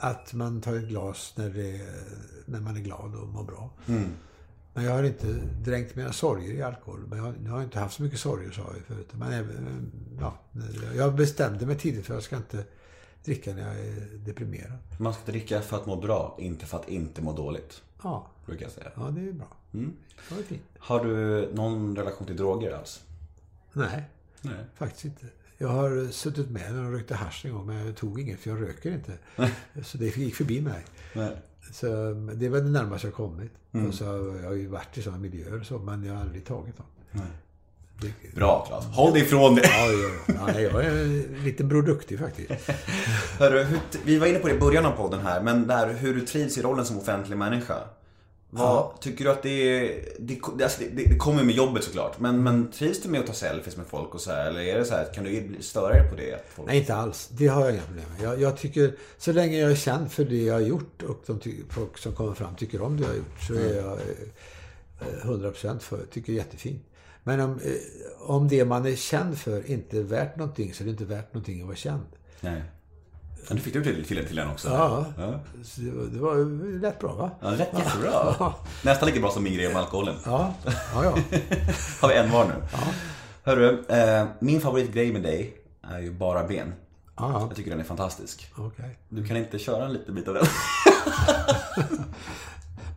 att 0.00 0.32
man 0.32 0.60
tar 0.60 0.76
ett 0.76 0.88
glas 0.88 1.34
när, 1.36 1.50
det, 1.50 1.80
när 2.46 2.60
man 2.60 2.76
är 2.76 2.80
glad 2.80 3.14
och 3.14 3.28
mår 3.28 3.44
bra. 3.44 3.70
Mm. 3.88 4.10
Men 4.74 4.84
jag 4.84 4.92
har 4.92 5.02
inte 5.02 5.26
dränkt 5.64 5.96
mina 5.96 6.12
sorger 6.12 6.52
i 6.54 6.62
alkohol. 6.62 7.00
Men 7.06 7.18
jag, 7.18 7.34
jag 7.44 7.52
har 7.52 7.62
inte 7.62 7.78
haft 7.78 7.96
så 7.96 8.02
mycket 8.02 8.20
sorger, 8.20 8.50
sa 8.50 8.62
jag 8.76 8.86
förut. 8.86 9.08
Men 9.12 9.32
även, 9.32 9.92
ja, 10.20 10.38
jag 10.96 11.14
bestämde 11.14 11.66
mig 11.66 11.78
tidigt 11.78 12.06
för 12.06 12.14
att 12.14 12.16
jag 12.16 12.22
ska 12.24 12.36
inte 12.36 12.64
dricka 13.24 13.54
när 13.54 13.62
jag 13.68 13.86
är 13.86 14.18
deprimerad. 14.18 14.78
Man 14.98 15.14
ska 15.14 15.22
dricka 15.32 15.60
för 15.62 15.76
att 15.76 15.86
må 15.86 15.96
bra, 15.96 16.36
inte 16.40 16.66
för 16.66 16.78
att 16.78 16.88
inte 16.88 17.22
må 17.22 17.32
dåligt. 17.32 17.82
Ja, 18.02 18.26
Brukar 18.46 18.62
jag 18.64 18.72
säga. 18.72 18.90
ja 18.96 19.02
det 19.10 19.20
är 19.28 19.32
bra. 19.32 19.48
Mm. 19.74 19.96
Det 20.28 20.34
var 20.34 20.42
fint. 20.42 20.62
Har 20.78 21.04
du 21.04 21.48
någon 21.54 21.96
relation 21.96 22.26
till 22.26 22.36
droger 22.36 22.72
alls? 22.72 23.02
Nej, 23.72 24.02
Nej. 24.40 24.64
faktiskt 24.74 25.04
inte. 25.04 25.26
Jag 25.58 25.68
har 25.68 26.10
suttit 26.12 26.50
med 26.50 26.74
när 26.74 26.82
de 26.82 26.92
rökte 26.92 27.14
hasch 27.14 27.46
en 27.46 27.52
gång, 27.52 27.66
men 27.66 27.86
jag 27.86 27.96
tog 27.96 28.20
inget 28.20 28.40
för 28.40 28.50
jag 28.50 28.62
röker 28.62 28.92
inte. 28.92 29.12
Så 29.82 29.98
det 29.98 30.16
gick 30.16 30.34
förbi 30.34 30.60
mig. 30.60 30.84
Nej. 31.14 31.36
Så 31.70 31.86
det 32.34 32.48
var 32.48 32.60
det 32.60 32.70
närmaste 32.70 33.06
jag 33.06 33.14
kommit. 33.14 33.52
Och 33.88 33.94
så, 33.94 34.04
jag 34.42 34.48
har 34.48 34.54
ju 34.54 34.66
varit 34.66 34.98
i 34.98 35.02
sådana 35.02 35.22
miljöer 35.22 35.60
och 35.60 35.66
så, 35.66 35.78
men 35.78 36.04
jag 36.04 36.14
har 36.14 36.20
aldrig 36.20 36.44
tagit 36.44 36.76
dem. 36.76 36.86
Det, 38.00 38.34
Bra 38.34 38.64
Claes. 38.68 38.84
Håll 38.84 39.12
dig 39.12 39.22
ifrån 39.22 39.54
det. 39.54 39.62
ja, 39.64 39.92
ja, 39.92 40.08
ja, 40.26 40.46
nej, 40.46 40.62
jag 40.62 40.84
är 41.60 41.64
Bror 41.64 41.82
Duktig 41.82 42.18
faktiskt. 42.18 42.50
Hörru, 43.38 43.66
vi 44.04 44.18
var 44.18 44.26
inne 44.26 44.38
på 44.38 44.48
det 44.48 44.54
i 44.54 44.58
början 44.58 44.86
av 44.86 44.90
podden 44.90 45.20
här, 45.20 45.42
men 45.42 45.66
det 45.66 45.74
här 45.74 45.92
hur 45.92 46.14
du 46.14 46.20
trivs 46.20 46.58
i 46.58 46.62
rollen 46.62 46.84
som 46.84 46.98
offentlig 46.98 47.36
människa. 47.36 47.76
Vad, 48.54 49.00
Tycker 49.00 49.24
du 49.24 49.30
att 49.30 49.42
det 49.42 49.50
är, 49.50 50.04
det, 50.18 50.40
det, 50.56 50.64
alltså 50.64 50.80
det, 50.92 51.04
det 51.04 51.16
kommer 51.16 51.44
med 51.44 51.54
jobbet 51.54 51.84
såklart, 51.84 52.18
men, 52.18 52.42
men 52.42 52.70
trivs 52.70 53.02
du 53.02 53.08
med 53.08 53.20
att 53.20 53.26
ta 53.26 53.32
selfies 53.32 53.76
med 53.76 53.86
folk 53.86 54.14
och 54.14 54.20
så 54.20 54.30
här, 54.30 54.46
eller 54.46 54.60
är 54.60 54.78
det 54.78 54.84
så 54.84 54.94
här, 54.94 55.12
kan 55.14 55.24
du 55.24 55.56
störa 55.60 55.92
dig 55.92 56.10
på 56.10 56.16
det? 56.16 56.44
Folk... 56.48 56.68
Nej, 56.68 56.78
inte 56.78 56.94
alls. 56.94 57.28
Det 57.32 57.46
har 57.46 57.64
jag 57.64 57.72
inga 57.72 57.82
problem 57.82 58.04
med. 58.18 58.28
Jag, 58.28 58.40
jag 58.40 58.56
tycker, 58.56 58.94
så 59.18 59.32
länge 59.32 59.58
jag 59.58 59.70
är 59.70 59.76
känd 59.76 60.12
för 60.12 60.24
det 60.24 60.42
jag 60.42 60.54
har 60.54 60.60
gjort 60.60 61.02
och 61.02 61.22
de 61.26 61.40
folk 61.70 61.98
som 61.98 62.12
kommer 62.12 62.34
fram 62.34 62.56
tycker 62.56 62.82
om 62.82 62.96
det 62.96 63.02
jag 63.02 63.10
har 63.10 63.16
gjort, 63.16 63.42
så 63.46 63.54
är 63.54 63.76
jag 63.76 63.92
eh, 63.92 65.26
100% 65.26 65.78
för. 65.78 66.04
Tycker 66.10 66.32
det 66.32 66.38
är 66.38 66.44
jättefint. 66.44 66.82
Men 67.24 67.40
om, 67.40 67.50
eh, 67.50 68.30
om 68.30 68.48
det 68.48 68.64
man 68.64 68.86
är 68.86 68.96
känd 68.96 69.38
för 69.38 69.70
inte 69.70 69.98
är 69.98 70.02
värt 70.02 70.36
någonting, 70.36 70.74
så 70.74 70.82
är 70.82 70.84
det 70.84 70.90
inte 70.90 71.04
värt 71.04 71.34
någonting 71.34 71.60
att 71.60 71.66
vara 71.66 71.76
känd. 71.76 72.06
Nej. 72.40 72.62
Men 73.48 73.56
du 73.56 73.62
fick 73.62 73.74
du 73.74 73.82
till, 73.84 74.04
till, 74.04 74.26
till 74.26 74.36
den 74.36 74.50
också? 74.50 74.68
Ja, 74.68 75.06
Ja, 75.18 75.40
det, 75.76 75.90
var, 75.90 76.04
det 76.04 76.18
var 76.20 76.36
ju 76.36 76.80
rätt 76.82 76.98
bra 76.98 77.12
va? 77.14 77.30
ja 77.40 77.48
rätt 77.50 77.68
jättebra. 77.78 78.52
Nästan 78.84 79.08
lika 79.08 79.20
bra 79.20 79.30
som 79.30 79.42
min 79.44 79.54
grej 79.54 79.66
om 79.68 79.76
alkoholen. 79.76 80.14
Ja, 80.24 80.54
ja, 80.94 81.04
ja. 81.04 81.10
Har 82.00 82.08
vi 82.08 82.14
en 82.14 82.30
var 82.30 82.44
nu. 82.44 82.52
Hörru, 83.44 83.84
eh, 83.88 84.26
min 84.38 84.60
favoritgrej 84.60 85.12
med 85.12 85.22
dig 85.22 85.56
är 85.82 85.98
ju 85.98 86.10
bara 86.12 86.44
ben. 86.46 86.72
ja, 87.16 87.40
Jag 87.48 87.56
tycker 87.56 87.70
den 87.70 87.80
är 87.80 87.84
fantastisk. 87.84 88.52
okej. 88.56 88.98
Du 89.08 89.26
kan 89.26 89.36
inte 89.36 89.58
köra 89.58 89.84
en 89.86 89.92
liten 89.92 90.14
bit 90.14 90.28
av 90.28 90.34
den? 90.34 90.44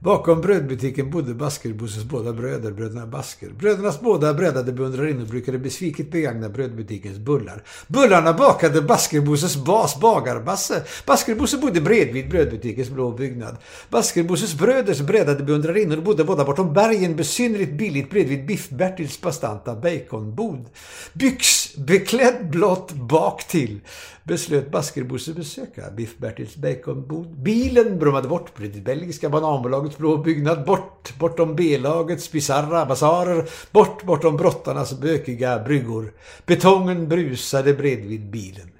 Bakom 0.06 0.42
brödbutiken 0.42 1.10
bodde 1.10 1.34
Baskerbosses 1.34 2.04
båda 2.04 2.34
bröder, 2.34 2.72
bröderna 2.72 3.08
Basker. 3.08 3.50
Brödernas 3.50 4.02
båda 4.02 4.34
breddade 4.34 4.74
beundrarinnor 4.74 5.26
brukade 5.26 5.60
besviket 5.60 6.12
begagna 6.12 6.50
brödbutikens 6.50 7.18
bullar. 7.18 7.64
Bullarna 7.88 8.34
bakade 8.34 8.82
Baskerbosses 8.82 9.56
bas, 9.56 10.00
Bagarbasse. 10.00 10.84
Baskerbosse 11.06 11.58
bodde 11.58 11.82
bredvid 11.82 12.30
brödbutikens 12.30 12.90
blå 12.90 13.12
byggnad. 13.12 13.58
Baskerbosses 13.90 14.58
bröders 14.58 15.02
breddade 15.02 15.44
beundrarinnor 15.44 15.98
bodde 15.98 16.24
båda 16.24 16.46
bortom 16.46 16.74
bergen 16.74 17.16
besynnerligt 17.16 17.74
billigt 17.74 18.10
bredvid 18.10 18.46
Biff-Bertils 18.46 19.22
bastanta 19.22 19.76
baconbod. 19.76 20.66
Byxbeklädd 21.14 22.50
blott 22.50 22.92
bak 22.92 23.48
till 23.48 23.80
beslöt 24.26 24.72
Baskerbosse 24.72 25.34
besöka 25.34 25.90
Biff-Bertils 25.92 26.56
baconbod. 26.56 27.28
Bilen 27.28 28.00
brummade 28.00 28.28
bort 28.28 28.56
bredvid 28.58 28.84
belgiska 28.84 29.30
bananbolagets 29.30 29.98
blå 29.98 30.18
byggnad, 30.18 30.66
bort 30.66 31.14
bortom 31.20 31.56
B-lagets 31.56 32.32
bisarra 32.32 32.86
basarer, 32.86 33.50
bort 33.72 34.04
bortom 34.04 34.38
brottarnas 34.38 35.00
bökiga 35.00 35.60
bryggor. 35.60 36.14
Betongen 36.46 37.10
brusade 37.10 37.74
bredvid 37.74 38.30
bilen. 38.30 38.72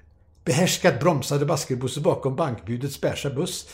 Behärskat 0.44 1.00
bromsade 1.00 1.46
Baskerbosse 1.46 2.00
bakom 2.00 2.36
bankbudets 2.36 3.00
beiga 3.00 3.30
buss. 3.30 3.68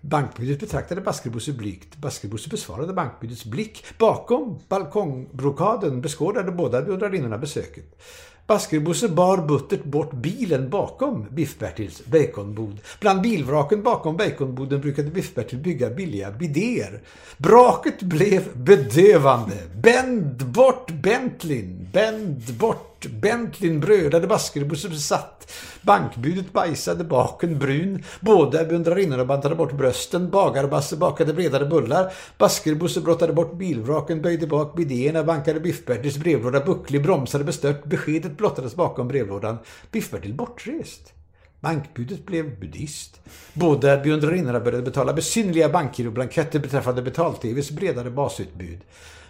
Bankbudet 0.00 0.60
betraktade 0.60 1.00
Baskerbosse 1.00 1.52
blygt. 1.52 1.96
Baskerbosse 1.96 2.48
besvarade 2.48 2.92
bankbudets 2.92 3.44
blick. 3.44 3.84
Bakom 3.98 4.60
balkongbrokaden 4.68 6.00
beskådade 6.00 6.52
båda 6.52 6.82
beundrarinnorna 6.82 7.38
besöket. 7.38 8.02
Baskerbosse 8.48 9.08
bar 9.08 9.36
buttert 9.46 9.84
bort 9.84 10.12
bilen 10.12 10.70
bakom 10.70 11.26
Biff-Bertils 11.30 12.02
baconbod. 12.06 12.80
Bland 13.00 13.20
bilvraken 13.20 13.82
bakom 13.82 14.16
baconboden 14.16 14.80
brukade 14.80 15.10
Biff-Bertil 15.10 15.58
bygga 15.58 15.90
billiga 15.90 16.30
bidéer. 16.30 17.00
Braket 17.36 18.02
blev 18.02 18.56
bedövande. 18.56 19.56
Bänd 19.82 20.44
bort 20.44 20.90
Bentleyn! 21.02 21.88
Bänd 21.92 22.42
bort 22.58 22.97
Bentleyn 23.06 23.80
brödade 23.80 24.26
Baskerbosse 24.26 24.88
besatt. 24.88 25.52
Bankbudet 25.82 26.52
bajsade 26.52 27.04
baken 27.04 27.58
brun. 27.58 28.04
Båda 28.20 28.64
beundrarinnorna 28.64 29.24
bantade 29.24 29.54
bort 29.54 29.72
brösten. 29.72 30.30
Bagarbasse 30.30 30.96
bakade 30.96 31.32
bredare 31.32 31.66
bullar. 31.66 32.12
Baskerbosse 32.38 33.00
brottade 33.00 33.32
bort 33.32 33.58
bilvraken, 33.58 34.22
böjde 34.22 34.46
bak 34.46 34.76
bidéerna, 34.76 35.24
bankade 35.24 35.60
Biff-Bertils 35.60 36.18
brevlåda 36.18 36.60
bucklig, 36.60 37.02
bromsade 37.02 37.44
bestört. 37.44 37.84
Beskedet 37.84 38.36
blottades 38.36 38.74
bakom 38.74 39.08
brevlådan. 39.08 39.58
Biff-Bertil 39.92 40.34
bortrest. 40.34 41.12
Bankbudet 41.60 42.26
blev 42.26 42.60
buddhist. 42.60 43.20
Båda 43.54 43.96
beundrarinnorna 43.96 44.60
började 44.60 44.84
betala 44.84 45.12
besynnerliga 45.12 45.68
bankgiroblanketter 45.68 46.58
beträffande 46.58 47.02
betal-tvs 47.02 47.70
bredare 47.70 48.10
basutbud. 48.10 48.78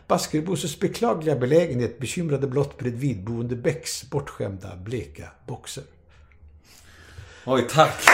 Baskerbosses 0.08 0.80
beklagliga 0.80 1.36
belägenhet 1.36 1.98
bekymrade 1.98 2.46
blott 2.46 2.78
bredvidboende 2.78 3.56
Bäcks 3.56 4.10
bortskämda 4.10 4.76
bleka 4.76 5.24
boxer. 5.46 5.84
Oj, 7.44 7.66
tack. 7.70 7.94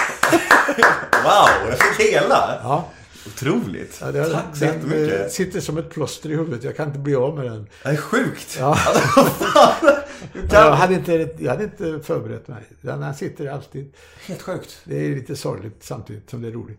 wow, 1.25 1.69
jag 1.71 1.79
fick 1.79 2.07
hela. 2.13 2.61
Ja, 2.63 2.89
Otroligt. 3.27 3.99
ja 4.01 4.13
det, 4.13 4.25
tack 4.25 4.45
så 4.55 4.65
den, 4.65 4.75
jättemycket. 4.75 5.21
eh, 5.21 5.27
sitter 5.29 5.61
som 5.61 5.79
ett 5.79 5.91
plåster 5.91 6.31
i 6.31 6.35
huvudet. 6.37 6.65
Jag 6.65 6.77
kan 6.77 6.87
inte 6.87 6.99
bli 6.99 7.15
av 7.15 7.37
med 7.37 7.45
den. 7.47 7.67
Det 7.83 7.89
är 7.89 7.97
sjukt. 7.97 8.57
Ja. 8.61 8.79
Jag 10.51 10.73
hade 10.73 10.95
inte, 10.95 11.29
jag 11.39 11.51
hade 11.51 11.65
inte 11.65 12.01
förberett 12.03 12.49
mig. 12.49 12.63
Den 12.81 13.03
här 13.03 13.13
sitter 13.13 13.47
alltid. 13.49 13.93
Helt 14.27 14.43
sjukt. 14.43 14.77
Det 14.85 14.97
är 15.07 15.15
lite 15.15 15.37
sorgligt 15.37 15.77
samtidigt 15.85 16.31
som 16.31 16.43
det 16.43 16.49
är 16.49 16.53
roligt. 16.53 16.79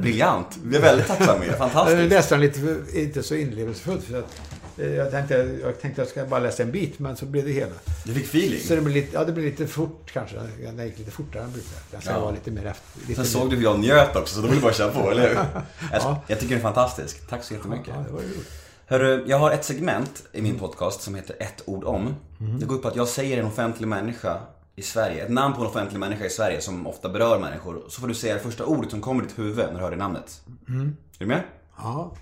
Briljant. 0.00 0.46
Vi 0.64 0.76
är 0.76 0.80
väldigt 0.80 1.06
tacksamma. 1.06 1.46
Jag 1.46 1.58
Fantastiskt. 1.58 2.10
läste 2.10 2.34
den 2.34 2.40
lite, 2.42 2.76
inte 2.94 3.22
så 3.22 3.34
inlevelsefullt. 3.34 4.04
För 4.04 4.18
att, 4.18 4.40
eh, 4.78 4.94
jag, 4.94 5.10
tänkte, 5.10 5.34
jag 5.62 5.80
tänkte 5.80 6.02
att 6.02 6.08
jag 6.08 6.08
ska 6.08 6.26
bara 6.30 6.40
läsa 6.40 6.62
en 6.62 6.70
bit, 6.72 6.98
men 6.98 7.16
så 7.16 7.26
blev 7.26 7.44
det 7.44 7.52
hela. 7.52 7.72
Du 8.04 8.14
fick 8.14 8.24
feeling. 8.24 8.60
Så 8.60 8.74
det 8.74 8.80
blir 8.80 8.94
lite, 8.94 9.14
ja, 9.14 9.24
det 9.24 9.32
blir 9.32 9.44
lite 9.44 9.66
fort 9.66 10.10
kanske. 10.12 10.36
Den 10.76 10.86
gick 10.86 10.98
lite 10.98 11.10
fortare 11.10 11.42
än 11.42 11.52
brukar. 11.52 11.70
Den 11.90 12.00
ska 12.00 12.10
Ja. 12.10 12.20
vara 12.20 12.30
lite 12.30 12.50
mer 12.50 12.66
efter. 12.66 13.00
Lite 13.08 13.14
Sen 13.14 13.24
såg 13.24 13.50
du 13.50 13.56
hur 13.56 13.62
jag 13.62 13.78
njöt 13.78 14.16
också, 14.16 14.34
så 14.34 14.40
då 14.40 14.46
vill 14.46 14.56
du 14.56 14.62
bara 14.62 14.72
köra 14.72 14.90
på, 14.92 15.10
eller 15.10 15.28
hur? 15.28 15.34
Jag, 15.34 15.46
Ja. 15.92 16.22
jag 16.26 16.40
tycker 16.40 16.54
den 16.54 16.58
är 16.58 16.62
fantastisk. 16.72 17.28
Tack 17.28 17.44
så 17.44 17.54
jättemycket. 17.54 17.88
Ja, 17.88 18.04
det 18.06 18.12
var 18.12 18.20
ju 18.20 18.26
roligt. 18.28 18.50
Hörru, 18.86 19.24
jag 19.26 19.38
har 19.38 19.50
ett 19.50 19.64
segment 19.64 20.26
i 20.32 20.42
min 20.42 20.58
podcast 20.58 21.00
som 21.02 21.14
heter 21.14 21.36
ett 21.40 21.62
ord 21.66 21.84
om. 21.84 22.14
Det 22.60 22.66
går 22.66 22.76
ut 22.76 22.82
på 22.82 22.88
att 22.88 22.96
jag 22.96 23.08
säger 23.08 23.38
en 23.40 23.46
offentlig 23.46 23.88
människa 23.88 24.40
i 24.76 24.82
Sverige, 24.82 25.24
ett 25.24 25.30
namn 25.30 25.54
på 25.54 25.60
en 25.60 25.66
offentlig 25.66 25.98
människa 26.00 26.24
i 26.24 26.30
Sverige 26.30 26.60
som 26.60 26.86
ofta 26.86 27.08
berör 27.08 27.38
människor. 27.40 27.84
Så 27.88 28.00
får 28.00 28.08
du 28.08 28.14
säga 28.14 28.34
det 28.34 28.40
första 28.40 28.64
ordet 28.66 28.90
som 28.90 29.00
kommer 29.00 29.22
i 29.22 29.26
ditt 29.26 29.38
huvud 29.38 29.56
när 29.56 29.74
du 29.74 29.80
hör 29.80 29.90
det 29.90 29.96
namnet. 29.96 30.42
Är 30.68 30.92
du 31.18 31.26
med? 31.26 31.42
Ja. 31.76 32.12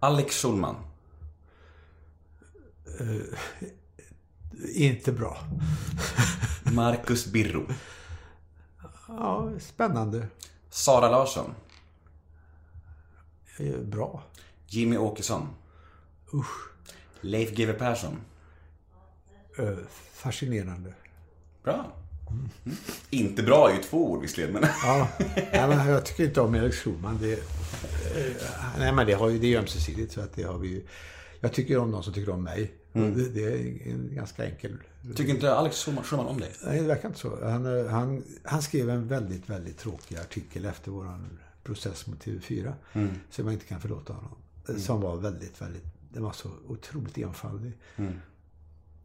Alex 0.00 0.42
Schulman. 0.42 0.76
Inte 4.74 5.12
bra. 5.12 5.38
Marcus 6.72 7.26
Birro. 7.26 7.66
Ja, 9.08 9.50
spännande. 9.60 10.26
Sara 10.70 11.10
Larsson. 11.10 11.54
Eh, 13.58 13.78
Bra. 13.78 14.22
Jimmy 14.68 14.96
Åkesson. 14.96 15.48
Usch. 16.34 16.68
Leif 17.20 17.54
GW 17.54 17.72
Persson. 17.72 18.16
Eh, 19.58 19.78
Fascinerande. 20.12 20.92
Bra. 21.64 21.92
Mm. 22.30 22.48
Inte 23.10 23.42
bra 23.42 23.70
är 23.70 23.74
ju 23.74 23.82
två 23.82 24.10
ord 24.10 24.20
visserligen, 24.22 24.52
men... 24.52 24.62
Ja, 24.84 25.08
nej, 25.52 25.68
men 25.68 25.88
jag 25.88 26.06
tycker 26.06 26.24
inte 26.24 26.40
om 26.40 26.54
Erik 26.54 26.74
Schulman. 26.74 27.18
Det, 27.20 27.32
eh, 27.32 27.38
nej, 28.78 28.92
men 28.92 29.06
det, 29.06 29.12
har 29.12 29.28
ju, 29.28 29.38
det 29.38 29.46
är 29.46 29.50
ju 29.50 29.58
ömsesidigt. 29.58 30.12
Så 30.12 30.20
att 30.20 30.32
det 30.34 30.42
har 30.42 30.58
vi 30.58 30.68
ju, 30.68 30.86
jag 31.40 31.52
tycker 31.52 31.78
om 31.78 31.90
någon 31.90 32.02
som 32.02 32.12
tycker 32.12 32.32
om 32.32 32.42
mig. 32.42 32.72
Och 32.92 33.00
Det, 33.00 33.28
det 33.28 33.44
är 33.44 33.92
en 33.92 34.10
ganska 34.14 34.46
enkel... 34.46 34.76
Tycker 35.16 35.34
inte 35.34 35.54
Alex 35.54 35.84
Schulman 35.84 36.26
om 36.26 36.40
dig? 36.40 36.52
Nej, 36.64 36.80
det 36.80 36.86
verkar 36.86 37.08
inte 37.08 37.20
så. 37.20 37.44
Han, 37.44 37.78
eh, 37.78 37.86
han, 37.86 38.24
han 38.44 38.62
skrev 38.62 38.90
en 38.90 39.08
väldigt, 39.08 39.50
väldigt 39.50 39.78
tråkig 39.78 40.16
artikel 40.16 40.64
efter 40.64 40.90
vår 40.90 41.18
process 41.64 42.06
mot 42.06 42.24
TV4. 42.24 42.72
Som 43.30 43.44
jag 43.44 43.52
inte 43.52 43.64
kan 43.66 43.80
förlåta 43.80 44.12
honom. 44.12 44.36
Som 44.76 45.00
var 45.00 45.16
väldigt, 45.16 45.62
väldigt... 45.62 45.84
Den 46.12 46.22
var 46.22 46.32
så 46.32 46.50
otroligt 46.68 47.18
enfaldig. 47.18 47.72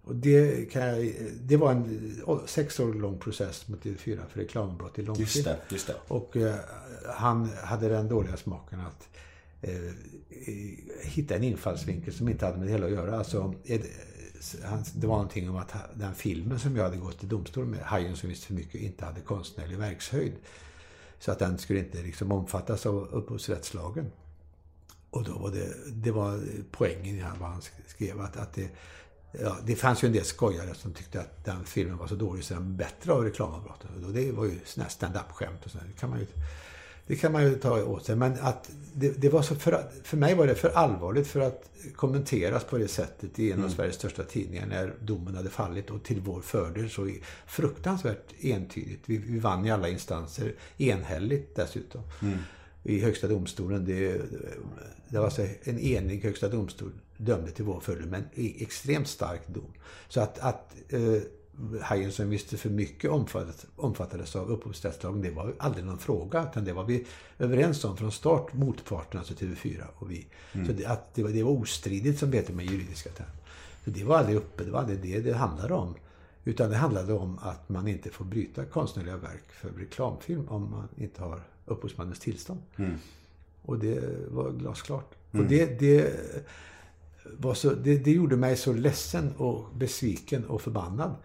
Och 0.03 0.15
det, 0.15 0.71
kan 0.71 0.81
jag, 0.87 1.13
det 1.41 1.57
var 1.57 1.71
en 1.71 2.21
sex 2.45 2.79
år 2.79 2.93
lång 2.93 3.19
process 3.19 3.67
mot 3.67 3.83
TV4 3.83 4.19
för 4.29 4.39
reklambrott 4.39 4.99
i 4.99 5.01
långfilm. 5.01 5.25
Just 5.25 5.43
det, 5.43 5.59
just 5.69 5.87
det. 5.87 5.95
Och 6.07 6.37
eh, 6.37 6.55
han 7.15 7.49
hade 7.63 7.89
den 7.89 8.07
dåliga 8.07 8.37
smaken 8.37 8.79
att 8.79 9.09
eh, 9.61 9.93
hitta 11.01 11.35
en 11.35 11.43
infallsvinkel 11.43 12.13
som 12.13 12.29
inte 12.29 12.45
hade 12.45 12.57
med 12.57 12.67
det 12.67 12.71
hela 12.71 12.85
att 12.85 12.91
göra. 12.91 13.17
Alltså, 13.17 13.53
det 14.95 15.07
var 15.07 15.15
någonting 15.15 15.49
om 15.49 15.55
att 15.55 15.73
den 15.93 16.15
filmen 16.15 16.59
som 16.59 16.75
jag 16.75 16.83
hade 16.83 16.97
gått 16.97 17.19
till 17.19 17.29
domstol 17.29 17.65
med, 17.65 17.79
Hajen 17.79 18.15
som 18.15 18.29
visste 18.29 18.47
för 18.47 18.53
mycket, 18.53 18.81
inte 18.81 19.05
hade 19.05 19.21
konstnärlig 19.21 19.77
verkshöjd. 19.77 20.33
Så 21.19 21.31
att 21.31 21.39
den 21.39 21.57
skulle 21.57 21.79
inte 21.79 22.01
liksom 22.01 22.31
omfattas 22.31 22.85
av 22.85 22.95
upphovsrättslagen. 22.95 24.11
Och 25.13 25.23
då 25.23 25.31
var 25.31 25.51
det, 25.51 25.73
det 25.93 26.11
var 26.11 26.39
poängen 26.71 27.15
i 27.15 27.23
vad 27.39 27.49
han 27.49 27.61
skrev. 27.87 28.21
Att, 28.21 28.37
att 28.37 28.53
det, 28.53 28.69
ja, 29.31 29.57
det 29.65 29.75
fanns 29.75 30.03
ju 30.03 30.05
en 30.05 30.13
del 30.13 30.25
skojare 30.25 30.73
som 30.73 30.93
tyckte 30.93 31.19
att 31.19 31.45
den 31.45 31.65
filmen 31.65 31.97
var 31.97 32.07
så 32.07 32.15
dålig 32.15 32.43
så 32.43 32.53
den 32.53 32.77
bättre 32.77 33.13
av 33.13 33.23
reklamavbrottet. 33.23 33.89
Och 34.05 34.13
det 34.13 34.31
var 34.31 34.45
ju 34.45 34.59
sådana 34.65 34.89
stand-up-skämt 34.89 35.65
och 35.65 35.71
sådär. 35.71 35.85
Det 35.93 35.99
kan 35.99 36.09
man 36.09 36.19
ju 36.19 36.27
det 37.07 37.15
kan 37.15 37.31
man 37.31 37.43
ju 37.43 37.55
ta 37.55 37.83
åt 37.83 38.05
sig. 38.05 38.15
Men 38.15 38.37
att 38.41 38.71
det, 38.93 39.21
det 39.21 39.29
var 39.29 39.41
så 39.41 39.55
för, 39.55 39.83
för 40.03 40.17
mig 40.17 40.35
var 40.35 40.47
det 40.47 40.55
för 40.55 40.69
allvarligt 40.69 41.27
för 41.27 41.39
att 41.39 41.69
kommenteras 41.95 42.63
på 42.63 42.77
det 42.77 42.87
sättet 42.87 43.39
i 43.39 43.51
en 43.51 43.63
av 43.63 43.69
Sveriges 43.69 43.95
största 43.95 44.23
tidningar 44.23 44.65
när 44.65 44.93
domen 45.01 45.35
hade 45.35 45.49
fallit 45.49 45.89
och 45.89 46.03
till 46.03 46.21
vår 46.21 46.41
fördel 46.41 46.89
så 46.89 47.11
fruktansvärt 47.47 48.33
entydigt. 48.41 49.01
Vi, 49.05 49.17
vi 49.17 49.39
vann 49.39 49.65
i 49.65 49.71
alla 49.71 49.89
instanser, 49.89 50.53
enhälligt 50.77 51.55
dessutom. 51.55 52.01
I 52.83 52.99
Högsta 52.99 53.27
domstolen. 53.27 53.85
Det, 53.85 54.21
det 55.09 55.17
var 55.17 55.25
alltså 55.25 55.41
en 55.63 55.79
enig 55.79 56.23
Högsta 56.23 56.49
domstol 56.49 56.91
dömde 57.17 57.51
till 57.51 57.65
vår 57.65 57.79
fördel, 57.79 58.05
men 58.05 58.23
extremt 58.35 59.07
stark 59.07 59.47
dom. 59.47 59.73
Så 60.07 60.21
att, 60.21 60.39
att 60.39 60.75
eh, 60.89 61.21
Hajen 61.81 62.11
som 62.11 62.29
visste 62.29 62.57
för 62.57 62.69
mycket 62.69 63.11
omfattades, 63.11 63.65
omfattades 63.75 64.35
av 64.35 64.51
upphovsrättslagen, 64.51 65.21
det 65.21 65.31
var 65.31 65.53
aldrig 65.59 65.85
någon 65.85 65.99
fråga. 65.99 66.47
Utan 66.51 66.65
det 66.65 66.73
var 66.73 66.83
vi 66.83 67.05
överens 67.39 67.83
om 67.83 67.97
från 67.97 68.11
start, 68.11 68.53
motparten, 68.53 69.19
alltså 69.19 69.33
TV4 69.33 69.83
och 69.95 70.11
vi. 70.11 70.27
Så 70.51 70.71
det, 70.71 70.85
att 70.85 71.15
det, 71.15 71.23
var, 71.23 71.29
det 71.29 71.43
var 71.43 71.51
ostridigt 71.51 72.19
som 72.19 72.31
det 72.31 72.37
heter 72.37 72.53
med 72.53 72.65
juridiska 72.65 73.09
termer. 73.09 73.33
Så 73.83 73.89
det 73.89 74.03
var 74.03 74.17
aldrig 74.17 74.37
uppe, 74.37 74.63
det 74.63 74.71
var 74.71 74.79
aldrig 74.79 75.01
det 75.01 75.19
det 75.19 75.33
handlade 75.33 75.73
om. 75.73 75.95
Utan 76.43 76.69
det 76.69 76.75
handlade 76.75 77.13
om 77.13 77.39
att 77.41 77.69
man 77.69 77.87
inte 77.87 78.09
får 78.09 78.25
bryta 78.25 78.65
konstnärliga 78.65 79.17
verk 79.17 79.51
för 79.51 79.69
reklamfilm 79.69 80.47
om 80.47 80.71
man 80.71 80.87
inte 80.97 81.21
har 81.21 81.41
upphovsmannens 81.65 82.19
tillstånd. 82.19 82.61
Och 83.61 83.79
det 83.79 84.03
var 84.31 84.51
glasklart. 84.51 85.15
Och 85.31 85.43
det, 85.45 85.79
det, 85.79 86.13
var 87.37 87.53
så, 87.53 87.73
det, 87.73 87.97
det 87.97 88.11
gjorde 88.11 88.35
mig 88.35 88.57
så 88.57 88.73
ledsen 88.73 89.33
och 89.37 89.65
besviken 89.75 90.45
och 90.45 90.61
förbannad. 90.61 91.15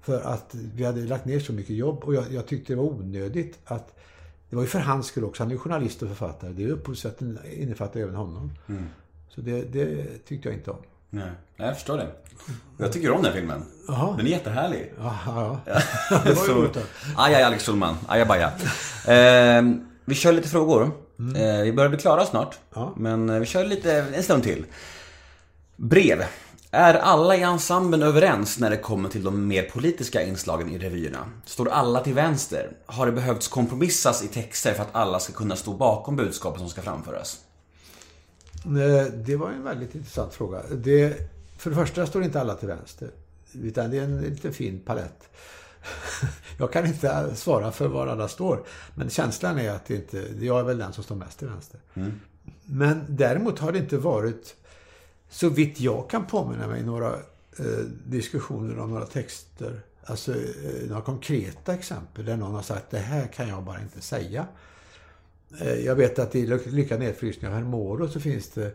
För 0.00 0.20
att 0.20 0.54
vi 0.74 0.84
hade 0.84 1.00
lagt 1.00 1.24
ner 1.24 1.40
så 1.40 1.52
mycket 1.52 1.76
jobb 1.76 2.04
och 2.04 2.14
jag, 2.14 2.32
jag 2.32 2.46
tyckte 2.46 2.72
det 2.72 2.76
var 2.76 2.84
onödigt 2.84 3.58
att 3.64 3.98
det 4.50 4.56
var 4.56 4.62
ju 4.62 4.68
för 4.68 4.78
hans 4.78 5.06
skull 5.06 5.24
också. 5.24 5.42
Han 5.42 5.50
är 5.50 5.54
ju 5.54 5.58
journalist 5.58 6.02
och 6.02 6.08
författare. 6.08 6.52
Det 6.52 6.64
är 6.64 6.68
upphovsrätten 6.68 7.38
innefattar 7.56 8.00
även 8.00 8.14
honom. 8.14 8.52
Så 9.28 9.40
det, 9.40 9.62
det 9.72 10.06
tyckte 10.24 10.48
jag 10.48 10.58
inte 10.58 10.70
om. 10.70 10.82
Nej, 11.10 11.30
jag 11.56 11.74
förstår 11.74 11.96
det. 11.96 12.08
Jag 12.78 12.92
tycker 12.92 13.10
om 13.10 13.22
den 13.22 13.32
filmen. 13.32 13.64
Jaha. 13.88 14.16
Den 14.16 14.26
är 14.26 14.30
jättehärlig. 14.30 14.92
Ja, 14.98 15.16
ja. 15.26 15.60
Det 16.24 16.32
var 16.32 16.46
ju. 16.46 16.68
Aj, 17.16 17.34
aj, 17.34 17.42
Alex 17.42 17.64
Schulman. 17.64 17.96
Ajabaja. 18.08 18.52
Eh, 19.06 19.62
vi 20.04 20.14
kör 20.14 20.32
lite 20.32 20.48
frågor. 20.48 20.82
Eh, 21.36 21.62
vi 21.62 21.72
börjar 21.72 21.88
bli 21.88 21.98
klara 21.98 22.26
snart. 22.26 22.58
Ja. 22.74 22.92
Men 22.96 23.30
eh, 23.30 23.38
vi 23.38 23.46
kör 23.46 23.64
lite 23.64 23.92
en 24.14 24.22
stund 24.22 24.42
till. 24.42 24.64
Brev. 25.76 26.24
Är 26.70 26.94
alla 26.94 27.36
i 27.36 27.42
ensemblen 27.42 28.02
överens 28.02 28.58
när 28.58 28.70
det 28.70 28.76
kommer 28.76 29.08
till 29.08 29.24
de 29.24 29.48
mer 29.48 29.62
politiska 29.62 30.22
inslagen 30.22 30.70
i 30.70 30.78
revyerna? 30.78 31.18
Står 31.44 31.68
alla 31.68 32.00
till 32.00 32.14
vänster? 32.14 32.70
Har 32.86 33.06
det 33.06 33.12
behövts 33.12 33.48
kompromissas 33.48 34.24
i 34.24 34.28
texter 34.28 34.74
för 34.74 34.82
att 34.82 34.88
alla 34.94 35.20
ska 35.20 35.32
kunna 35.32 35.56
stå 35.56 35.72
bakom 35.72 36.16
budskapet 36.16 36.60
som 36.60 36.68
ska 36.68 36.82
framföras? 36.82 37.38
Eh, 38.76 39.06
Det 39.12 39.36
var 39.36 39.50
en 39.50 39.64
väldigt 39.64 39.94
intressant 39.94 40.34
fråga. 40.34 40.62
Det, 40.72 41.30
för 41.58 41.70
det 41.70 41.76
första 41.76 42.06
står 42.06 42.24
inte 42.24 42.40
alla 42.40 42.54
till 42.54 42.68
vänster. 42.68 43.10
Utan 43.52 43.90
det 43.90 43.98
är 43.98 44.02
en 44.02 44.20
lite 44.20 44.52
fin 44.52 44.80
palett. 44.80 45.28
Jag 46.58 46.72
kan 46.72 46.86
inte 46.86 47.36
svara 47.36 47.72
för 47.72 47.88
var 47.88 48.06
alla 48.06 48.28
står. 48.28 48.64
Men 48.94 49.10
känslan 49.10 49.58
är 49.58 49.70
att 49.70 49.84
det 49.86 49.94
inte, 49.94 50.24
jag 50.40 50.60
är 50.60 50.64
väl 50.64 50.78
den 50.78 50.92
som 50.92 51.04
står 51.04 51.16
mest 51.16 51.38
till 51.38 51.48
vänster. 51.48 51.80
Men 52.64 53.04
däremot 53.08 53.58
har 53.58 53.72
det 53.72 53.78
inte 53.78 53.96
varit, 53.96 54.54
så 55.30 55.48
vitt 55.48 55.80
jag 55.80 56.10
kan 56.10 56.26
påminna 56.26 56.66
mig, 56.66 56.82
några 56.82 57.08
eh, 57.58 57.84
diskussioner 58.06 58.78
om 58.78 58.90
några 58.90 59.06
texter. 59.06 59.80
Alltså 60.04 60.32
eh, 60.32 60.88
några 60.88 61.02
konkreta 61.02 61.74
exempel 61.74 62.24
där 62.24 62.36
någon 62.36 62.54
har 62.54 62.62
sagt 62.62 62.90
det 62.90 62.98
här 62.98 63.26
kan 63.26 63.48
jag 63.48 63.62
bara 63.62 63.80
inte 63.80 64.00
säga. 64.00 64.46
Eh, 65.60 65.74
jag 65.74 65.94
vet 65.94 66.18
att 66.18 66.34
i 66.34 66.46
Lycka, 66.66 66.96
nedfrysning 66.98 67.48
av 67.48 67.54
herr 67.56 67.64
Moro 67.64 68.08
så 68.08 68.20
finns 68.20 68.48
det 68.48 68.66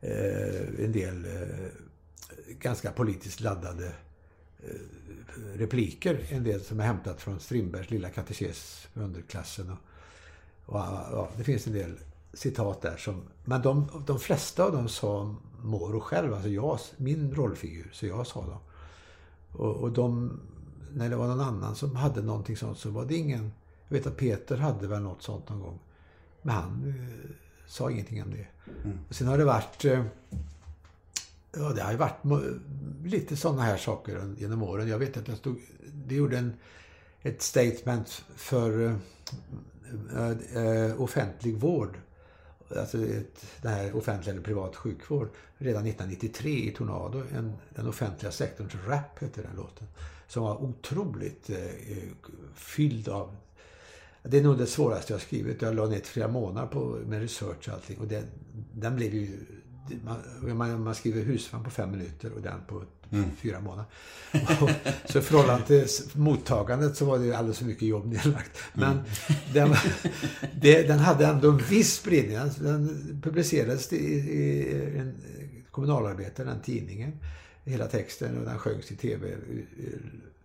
eh, 0.00 0.84
en 0.84 0.92
del 0.92 1.24
eh, 1.24 1.66
ganska 2.58 2.92
politiskt 2.92 3.40
laddade 3.40 3.92
repliker. 5.54 6.26
En 6.28 6.44
del 6.44 6.60
som 6.60 6.80
är 6.80 6.84
hämtat 6.84 7.20
från 7.20 7.40
Strindbergs 7.40 7.90
Lilla 7.90 8.10
katekes 8.10 8.88
för 8.92 9.00
underklassen. 9.00 9.70
Och, 9.70 9.78
och, 10.66 10.80
ja, 10.80 11.28
det 11.36 11.44
finns 11.44 11.66
en 11.66 11.72
del 11.72 11.98
citat 12.32 12.82
där 12.82 12.96
som... 12.96 13.22
Men 13.44 13.62
de, 13.62 13.88
de 14.06 14.18
flesta 14.18 14.64
av 14.64 14.72
dem 14.72 14.88
sa 14.88 15.34
Moro 15.62 16.00
själv, 16.00 16.34
alltså 16.34 16.48
jag, 16.48 16.78
min 16.96 17.34
rollfigur, 17.34 17.90
så 17.92 18.06
jag 18.06 18.26
sa 18.26 18.40
dem. 18.40 18.58
Och, 19.52 19.76
och 19.76 19.92
de, 19.92 20.40
när 20.92 21.10
det 21.10 21.16
var 21.16 21.28
någon 21.28 21.40
annan 21.40 21.74
som 21.74 21.96
hade 21.96 22.22
någonting 22.22 22.56
sånt 22.56 22.78
så 22.78 22.90
var 22.90 23.04
det 23.04 23.14
ingen... 23.14 23.52
Jag 23.88 23.96
vet 23.96 24.06
att 24.06 24.16
Peter 24.16 24.56
hade 24.56 24.86
väl 24.86 25.02
något 25.02 25.22
sånt 25.22 25.48
någon 25.48 25.60
gång. 25.60 25.78
Men 26.44 26.54
han 26.54 26.88
eh, 26.88 27.30
sa 27.66 27.90
ingenting 27.90 28.22
om 28.22 28.30
det. 28.30 28.46
Och 29.08 29.14
sen 29.14 29.26
har 29.26 29.38
det 29.38 29.44
varit... 29.44 29.84
Eh, 29.84 30.04
ja, 31.52 31.72
det 31.72 31.82
har 31.82 31.92
ju 31.92 31.98
varit 31.98 32.24
lite 33.04 33.36
sådana 33.36 33.62
här 33.62 33.76
saker 33.76 34.34
genom 34.38 34.62
åren. 34.62 34.88
Jag 34.88 34.98
vet 34.98 35.16
att 35.16 35.28
jag 35.28 35.36
stod... 35.36 35.56
Det 36.06 36.14
gjorde 36.14 36.38
en, 36.38 36.52
ett 37.22 37.42
statement 37.42 38.24
för 38.36 38.98
eh, 40.14 40.30
eh, 40.64 41.00
offentlig 41.00 41.56
vård. 41.56 41.98
Alltså 42.76 43.06
ett, 43.06 43.46
det 43.62 43.68
här 43.68 43.96
offentlig 43.96 44.32
eller 44.32 44.42
privat 44.42 44.76
sjukvård. 44.76 45.28
Redan 45.58 45.86
1993 45.86 46.50
i 46.50 46.70
Tornado. 46.70 47.22
En, 47.32 47.52
den 47.74 47.88
offentliga 47.88 48.32
sektorns 48.32 48.74
rap 48.86 49.18
hette 49.18 49.42
den 49.42 49.56
låten. 49.56 49.86
Som 50.26 50.42
var 50.42 50.62
otroligt 50.62 51.50
eh, 51.50 51.56
fylld 52.54 53.08
av 53.08 53.36
det 54.28 54.38
är 54.38 54.42
nog 54.42 54.58
det 54.58 54.66
svåraste 54.66 55.12
jag 55.12 55.18
har 55.18 55.24
skrivit. 55.24 55.62
Jag 55.62 55.74
la 55.74 55.86
ner 55.86 56.00
flera 56.00 56.28
månader 56.28 56.66
på, 56.66 56.98
med 57.06 57.20
research 57.20 57.68
och 57.68 57.74
allting. 57.74 57.98
Och 57.98 58.06
den, 58.06 58.24
den 58.74 58.96
blev 58.96 59.14
ju... 59.14 59.28
Man, 60.04 60.56
man, 60.56 60.82
man 60.82 60.94
skriver 60.94 61.22
husvagn 61.22 61.64
på 61.64 61.70
fem 61.70 61.90
minuter 61.90 62.32
och 62.32 62.42
den 62.42 62.60
på 62.68 62.82
fyra 63.36 63.60
månader. 63.60 63.84
Och, 64.60 64.70
så 65.10 65.18
i 65.18 65.22
förhållande 65.22 65.66
till 65.66 65.86
mottagandet 66.12 66.96
så 66.96 67.04
var 67.04 67.18
det 67.18 67.32
alldeles 67.32 67.58
för 67.58 67.64
mycket 67.64 67.88
jobb 67.88 68.06
nedlagt. 68.06 68.58
Men 68.72 68.98
den, 69.52 69.74
det, 70.60 70.82
den 70.82 70.98
hade 70.98 71.26
ändå 71.26 71.50
en 71.50 71.58
viss 71.58 71.94
spridning. 71.94 72.36
Den, 72.36 72.50
den 72.58 73.20
publicerades 73.22 73.92
i, 73.92 73.96
i 73.96 74.98
en 74.98 75.14
kommunalarbetare, 75.70 76.46
den 76.46 76.62
tidningen. 76.62 77.12
Hela 77.64 77.86
texten 77.86 78.38
och 78.38 78.44
den 78.44 78.58
sjöngs 78.58 78.90
i 78.90 78.96
tv 78.96 79.36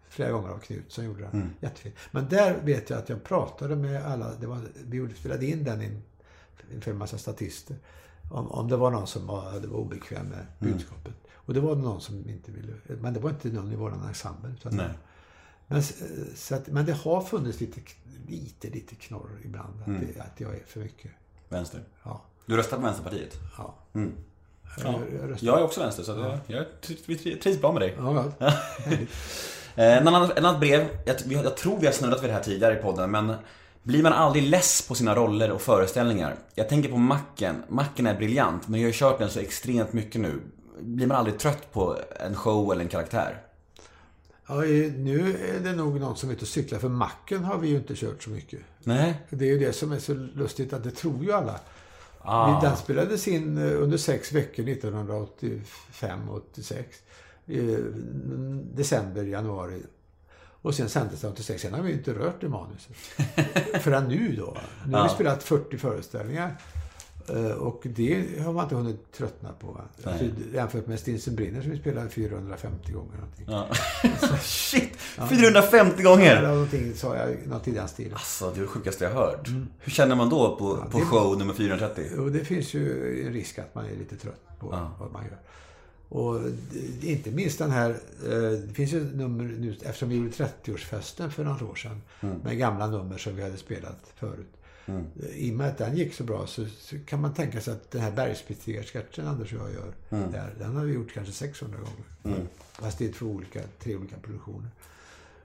flera 0.09 0.31
gånger 0.31 0.49
av 0.49 0.57
Knut 0.59 0.91
som 0.91 1.05
gjorde 1.05 1.21
den. 1.21 1.53
Jättefin. 1.61 1.91
Men 2.11 2.29
där 2.29 2.61
vet 2.63 2.89
jag 2.89 2.99
att 2.99 3.09
jag 3.09 3.23
pratade 3.23 3.75
med 3.75 4.05
alla, 4.05 4.35
det 4.35 4.47
var, 4.47 4.59
vi 4.85 5.13
spelade 5.15 5.45
in 5.45 5.63
den 5.63 5.81
in- 5.81 6.01
inför 6.73 6.91
en 6.91 6.97
massa 6.97 7.17
statister. 7.17 7.75
Om, 8.31 8.51
om 8.51 8.67
det 8.67 8.77
var 8.77 8.91
någon 8.91 9.07
som 9.07 9.27
var, 9.27 9.59
det 9.59 9.67
var 9.67 9.77
obekväm 9.77 10.25
med 10.27 10.45
budskapet. 10.59 11.13
Och 11.33 11.53
det 11.53 11.59
var 11.59 11.75
någon 11.75 12.01
som 12.01 12.29
inte 12.29 12.51
ville, 12.51 12.73
men 13.01 13.13
det 13.13 13.19
var 13.19 13.29
inte 13.29 13.47
någon 13.47 13.71
i 13.71 13.75
vår 13.75 13.93
ensemble. 14.07 14.49
Utan 14.49 14.75
Nej. 14.75 14.89
men, 15.67 15.79
s- 15.79 16.01
så 16.35 16.55
att, 16.55 16.67
men 16.67 16.85
det 16.85 16.93
har 16.93 17.21
funnits 17.21 17.59
lite, 17.59 17.81
lite, 18.27 18.69
lite 18.69 18.95
knorr 18.95 19.29
ibland. 19.45 19.81
Att, 19.81 19.85
det, 20.15 20.21
att 20.21 20.39
jag 20.39 20.55
är 20.55 20.63
för 20.67 20.79
mycket. 20.79 21.11
Vänster. 21.49 21.81
Ja. 22.03 22.21
Du 22.45 22.57
röstar 22.57 22.77
på 22.77 22.83
Vänsterpartiet? 22.83 23.37
ja. 23.57 23.75
Ja. 23.93 24.01
Jag, 24.83 24.93
jag 25.21 25.29
röstar. 25.29 25.47
Jag 25.47 25.59
är 25.59 25.63
också 25.63 25.81
vänster, 25.81 26.03
så 26.03 26.11
att 26.11 26.17
jag, 26.17 26.39
jag 26.57 26.65
tri- 26.81 27.39
trivs 27.41 27.61
bra 27.61 27.71
med 27.73 27.81
dig. 27.81 27.95
Ja, 27.97 28.31
ja. 28.39 28.53
Eh, 29.75 29.97
En 29.97 30.07
annan, 30.07 30.31
en 30.35 30.45
annat 30.45 30.59
brev, 30.59 30.87
jag, 31.05 31.15
jag 31.43 31.57
tror 31.57 31.79
vi 31.79 31.85
har 31.85 31.93
snurrat 31.93 32.23
vid 32.23 32.29
det 32.29 32.33
här 32.33 32.43
tidigare 32.43 32.79
i 32.79 32.81
podden, 32.81 33.11
men 33.11 33.33
blir 33.83 34.03
man 34.03 34.13
aldrig 34.13 34.43
less 34.43 34.81
på 34.87 34.95
sina 34.95 35.15
roller 35.15 35.51
och 35.51 35.61
föreställningar? 35.61 36.35
Jag 36.55 36.69
tänker 36.69 36.89
på 36.89 36.97
Macken. 36.97 37.63
Macken 37.67 38.07
är 38.07 38.15
briljant, 38.17 38.67
men 38.67 38.79
jag 38.79 38.85
har 38.87 38.91
ju 38.91 38.97
kört 38.99 39.19
den 39.19 39.29
så 39.29 39.39
extremt 39.39 39.93
mycket 39.93 40.21
nu. 40.21 40.39
Blir 40.81 41.07
man 41.07 41.17
aldrig 41.17 41.39
trött 41.39 41.73
på 41.73 41.97
en 42.19 42.35
show 42.35 42.71
eller 42.71 42.81
en 42.81 42.87
karaktär? 42.89 43.41
Ja, 44.47 44.55
nu 44.97 45.35
är 45.55 45.59
det 45.63 45.71
nog 45.75 45.99
någon 45.99 46.17
som 46.17 46.29
är 46.29 46.33
ute 46.33 46.41
och 46.41 46.47
cyklar. 46.47 46.79
För 46.79 46.89
macken 46.89 47.43
har 47.43 47.57
vi 47.57 47.67
ju 47.67 47.75
inte 47.75 47.95
kört 47.95 48.23
så 48.23 48.29
mycket. 48.29 48.59
Nej? 48.83 49.13
Det 49.29 49.45
är 49.45 49.49
ju 49.49 49.59
det 49.59 49.73
som 49.73 49.91
är 49.91 49.99
så 49.99 50.13
lustigt 50.13 50.73
att 50.73 50.83
det 50.83 50.91
tror 50.91 51.23
ju 51.23 51.31
alla. 51.31 51.59
Ah. 52.21 52.59
Vi- 52.61 52.67
Den 52.67 52.77
spelades 52.77 53.27
in 53.27 53.57
eh, 53.57 53.81
under 53.83 53.97
sex 53.97 54.31
veckor 54.31 54.63
1985-86. 54.63 56.83
I 57.49 57.77
december, 58.75 59.23
januari. 59.23 59.81
Och 60.61 60.75
sen 60.75 60.89
sändes 60.89 61.21
det 61.21 61.27
86. 61.27 61.61
Sen 61.61 61.73
har 61.73 61.81
vi 61.81 61.91
inte 61.93 62.13
rört 62.13 62.41
det 62.41 62.49
manuset. 62.49 62.95
Förrän 63.81 64.07
nu 64.07 64.35
då. 64.35 64.57
Nu 64.87 64.95
har 64.97 65.03
vi 65.03 65.09
spelat 65.09 65.43
40 65.43 65.77
föreställningar. 65.77 66.55
Eh, 67.29 67.51
Och 67.51 67.81
det 67.85 68.39
har 68.45 68.53
man 68.53 68.63
inte 68.63 68.75
hunnit 68.75 69.11
tröttna 69.11 69.49
på. 69.59 69.81
Alltså, 70.03 70.25
jämfört 70.53 70.87
med 70.87 70.99
Stinsen 70.99 71.35
brinner 71.35 71.61
som 71.61 71.71
vi 71.71 71.77
spelade 71.77 72.09
450 72.09 72.91
gånger. 72.91 73.15
Någonting. 73.17 73.45
Ja. 73.49 73.67
Shit! 74.41 74.95
450 75.29 76.03
gånger! 76.03 76.35
Eller 76.35 76.49
någonting 76.51 76.93
sa 76.93 77.15
jag, 77.15 77.47
något 77.47 77.67
i 77.67 77.71
den 77.71 77.87
stilen. 77.87 78.13
Alltså, 78.13 78.51
det 78.51 78.57
är 78.57 78.61
det 78.61 78.67
sjukaste 78.67 79.03
jag 79.03 79.11
hört. 79.11 79.47
Hur 79.79 79.91
känner 79.91 80.15
man 80.15 80.29
då 80.29 80.55
på, 80.55 80.75
på 80.91 80.99
det- 80.99 81.05
show 81.05 81.37
nummer 81.37 81.53
430? 81.53 82.05
Och 82.19 82.31
det 82.31 82.39
finns 82.45 82.73
ju 82.73 83.23
en 83.27 83.33
risk 83.33 83.59
att 83.59 83.75
man 83.75 83.85
är 83.85 83.95
lite 83.95 84.15
trött 84.15 84.41
på 84.59 84.67
vad 84.99 85.11
man 85.11 85.23
gör. 85.23 85.37
Och 86.09 86.39
inte 87.01 87.31
minst 87.31 87.59
den 87.59 87.71
här, 87.71 87.89
eh, 88.23 88.51
det 88.67 88.73
finns 88.73 88.93
ju 88.93 89.15
nummer 89.15 89.43
nu, 89.43 89.75
eftersom 89.83 90.09
vi 90.09 90.15
gjorde 90.15 90.29
30-årsfesten 90.29 91.29
för 91.29 91.43
några 91.43 91.65
år 91.65 91.75
sedan. 91.75 92.01
Med 92.43 92.57
gamla 92.57 92.87
nummer 92.87 93.17
som 93.17 93.35
vi 93.35 93.43
hade 93.43 93.57
spelat 93.57 94.13
förut. 94.15 94.53
Eh, 95.23 95.29
I 95.35 95.51
och 95.51 95.55
med 95.55 95.67
att 95.67 95.77
den 95.77 95.97
gick 95.97 96.13
så 96.13 96.23
bra 96.23 96.47
så, 96.47 96.65
så 96.79 96.95
kan 97.05 97.21
man 97.21 97.33
tänka 97.33 97.61
sig 97.61 97.73
att 97.73 97.91
den 97.91 98.01
här 98.01 98.11
bergsbestigarsketchen 98.11 99.27
Anders 99.27 99.53
och 99.53 99.59
jag 99.59 99.73
gör, 99.73 99.93
där, 100.31 100.55
den 100.59 100.75
har 100.75 100.85
vi 100.85 100.93
gjort 100.93 101.13
kanske 101.13 101.33
600 101.33 101.77
gånger. 101.77 102.47
Fast 102.71 102.97
det 102.97 103.07
är 103.07 103.11
två 103.11 103.25
olika, 103.25 103.61
tre 103.79 103.95
olika 103.95 104.15
produktioner. 104.15 104.69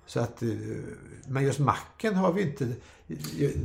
Så 0.07 0.21
att, 0.21 0.43
eh, 0.43 0.49
men 1.29 1.45
just 1.45 1.59
macken 1.59 2.15
har 2.15 2.33
vi 2.33 2.43
inte, 2.43 2.73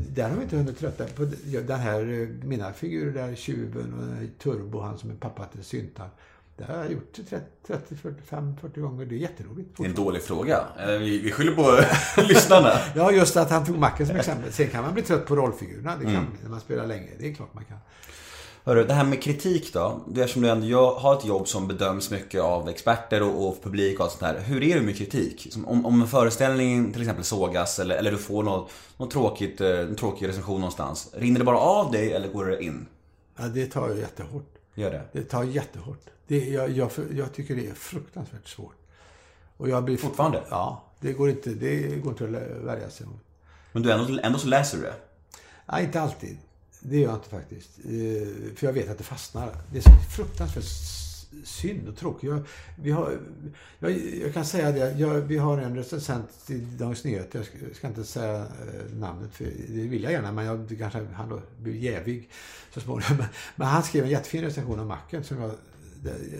där 0.10 0.30
har 0.30 0.38
vi 0.38 0.44
inte 0.44 0.58
hunnit 0.58 0.80
trötta 0.80 1.06
på. 1.06 1.26
Den 1.68 1.80
här, 1.80 2.22
eh, 2.22 2.28
mina 2.48 2.74
figurer 2.74 3.14
där, 3.14 3.36
tjuven 3.36 3.94
och 3.94 4.44
Turbo, 4.44 4.80
han 4.80 4.98
som 4.98 5.12
är 5.12 5.16
pappa 5.16 5.46
till 5.46 5.64
Syntan. 5.64 6.10
Det 6.60 6.65
har 6.73 6.77
jag 6.77 6.91
gjort 6.91 7.14
30, 7.14 7.45
30 7.68 7.95
45, 7.95 8.56
40 8.61 8.80
gånger. 8.81 9.06
Det 9.06 9.15
är 9.15 9.18
jätteroligt. 9.18 9.69
Det 9.77 9.84
är 9.84 9.88
en 9.90 9.95
dålig 9.95 10.22
fråga. 10.23 10.64
Eh, 10.80 10.88
Vi, 10.88 11.31
skyller 11.31 11.52
på 11.56 11.80
lyssnarna. 12.22 12.72
Ja, 12.95 13.11
just 13.11 13.38
att 13.38 13.49
han 13.49 13.65
tog 13.65 13.77
macken 13.77 14.07
som 14.07 14.15
exempel. 14.15 14.52
Sen 14.53 14.68
kan 14.69 14.84
man 14.84 14.94
bli 14.94 15.03
trött 15.03 15.26
på 15.26 15.36
rollfigurerna. 15.36 15.95
Det 15.98 16.03
kan 16.03 16.14
man 16.14 16.27
när 16.44 16.49
man 16.49 16.60
spelar 16.60 16.88
länge. 16.88 17.07
Det 17.19 17.30
är 17.30 17.34
klart 17.34 17.53
man 17.53 17.65
kan. 17.65 17.77
Hörru, 18.64 18.84
det 18.86 18.94
här 18.94 19.03
med 19.03 19.23
kritik 19.23 19.73
då. 19.73 19.99
Det 20.07 20.22
är 20.22 20.27
som 20.27 20.41
du 20.41 20.49
ändå 20.49 20.68
jag 20.68 20.91
har 20.95 21.15
ett 21.18 21.26
jobb 21.26 21.48
som 21.48 21.68
bedöms 21.68 22.11
mycket 22.11 22.41
av 22.41 22.69
experter 22.69 23.22
och, 23.23 23.48
och 23.48 23.64
publik 23.64 23.99
och 23.99 24.03
allt 24.06 24.11
sånt 24.11 24.23
här. 24.23 24.40
Hur 24.40 24.64
är 24.64 24.76
det 24.76 24.81
med 24.81 24.98
kritik? 24.98 25.48
Som 25.52 25.68
om, 25.68 25.86
om 25.86 26.02
en 26.02 26.07
föreställning 26.07 26.91
till 26.94 27.02
exempel 27.02 27.26
sågas 27.26 27.80
eller, 27.80 27.95
eller 27.95 28.11
du 28.11 28.18
får 28.18 28.44
något, 28.44 28.72
något 28.98 29.11
tråkigt, 29.11 29.61
eh, 29.61 29.80
en 29.80 29.95
tråkig 29.95 30.27
recension 30.27 30.60
någonstans. 30.61 31.10
Rinner 31.14 31.40
det 31.40 31.45
bara 31.45 31.57
av 31.60 31.91
dig 31.91 32.14
eller 32.14 32.27
går 32.27 32.45
det 32.45 32.64
in? 32.64 32.88
Ja, 33.40 33.48
det 33.48 33.65
tar 33.65 33.90
ju 33.90 33.99
jättehårt. 33.99 34.56
Gör 34.80 34.91
det? 34.91 35.03
Det 35.11 35.23
tar 35.23 35.43
jättehårt. 35.43 36.06
Det, 36.27 36.49
jag, 36.49 36.69
jag, 36.69 36.91
jag 37.11 37.34
tycker 37.34 37.56
det 37.56 37.68
är 37.68 37.73
fruktansvärt 37.73 38.47
svårt. 38.47 38.76
Och 39.57 39.69
jag 39.69 39.84
blir 39.84 39.97
Fortfarande? 39.97 40.43
Ja. 40.49 40.84
Det 40.99 41.14
går 41.14 41.30
inte, 41.30 41.49
det 41.49 41.95
går 42.03 42.11
inte 42.11 42.23
att 42.23 42.65
värja 42.65 42.89
sig 42.89 43.07
mot. 43.07 43.22
Men 43.72 43.84
du 43.84 43.91
ändå, 43.91 44.19
ändå 44.23 44.39
så 44.39 44.47
läser 44.47 44.77
du 44.77 44.84
det? 44.84 44.93
Nej, 45.65 45.84
inte 45.85 46.01
alltid. 46.01 46.38
Det 46.80 46.97
gör 46.97 47.10
jag 47.10 47.15
inte 47.18 47.30
faktiskt. 47.30 47.69
Eh, 47.80 48.56
För 48.56 48.65
jag 48.65 48.73
vet 48.73 48.89
att 48.89 48.97
det 48.97 49.03
fastnar. 49.03 49.51
Det 49.72 49.77
är 49.77 49.81
så 49.81 49.91
fruktansvärt 50.15 50.64
synd 51.43 51.88
och 51.88 51.97
tråkigt. 51.97 52.30
Jag, 52.30 52.43
vi 52.76 52.91
har, 52.91 53.18
jag, 53.80 53.91
jag 54.22 54.34
kan 54.34 54.45
säga 54.45 54.72
det. 54.72 54.99
Jag, 54.99 55.14
vi 55.14 55.38
har 55.38 55.57
en 55.57 55.76
recensent 55.76 56.49
i 56.49 56.57
Dagens 56.57 57.03
Nyheter. 57.03 57.39
Jag 57.39 57.45
ska, 57.45 57.57
jag 57.68 57.76
ska 57.76 57.88
inte 57.88 58.03
säga 58.03 58.35
eh, 58.35 58.97
namnet, 58.97 59.34
för 59.34 59.45
det 59.68 59.81
vill 59.81 60.03
jag 60.03 60.11
gärna. 60.11 60.31
Men 60.31 60.45
jag, 60.45 60.76
kanske 60.80 61.06
han 61.14 61.41
blir 61.60 61.76
jävig 61.76 62.30
så 62.73 62.80
småningom. 62.80 63.18
Men, 63.18 63.27
men 63.56 63.68
han 63.68 63.84
skrev 63.84 64.03
en 64.03 64.10
jättefin 64.10 64.41
recension 64.41 64.80
om 64.80 64.88
macken 64.88 65.23
som 65.23 65.41
jag 65.41 65.51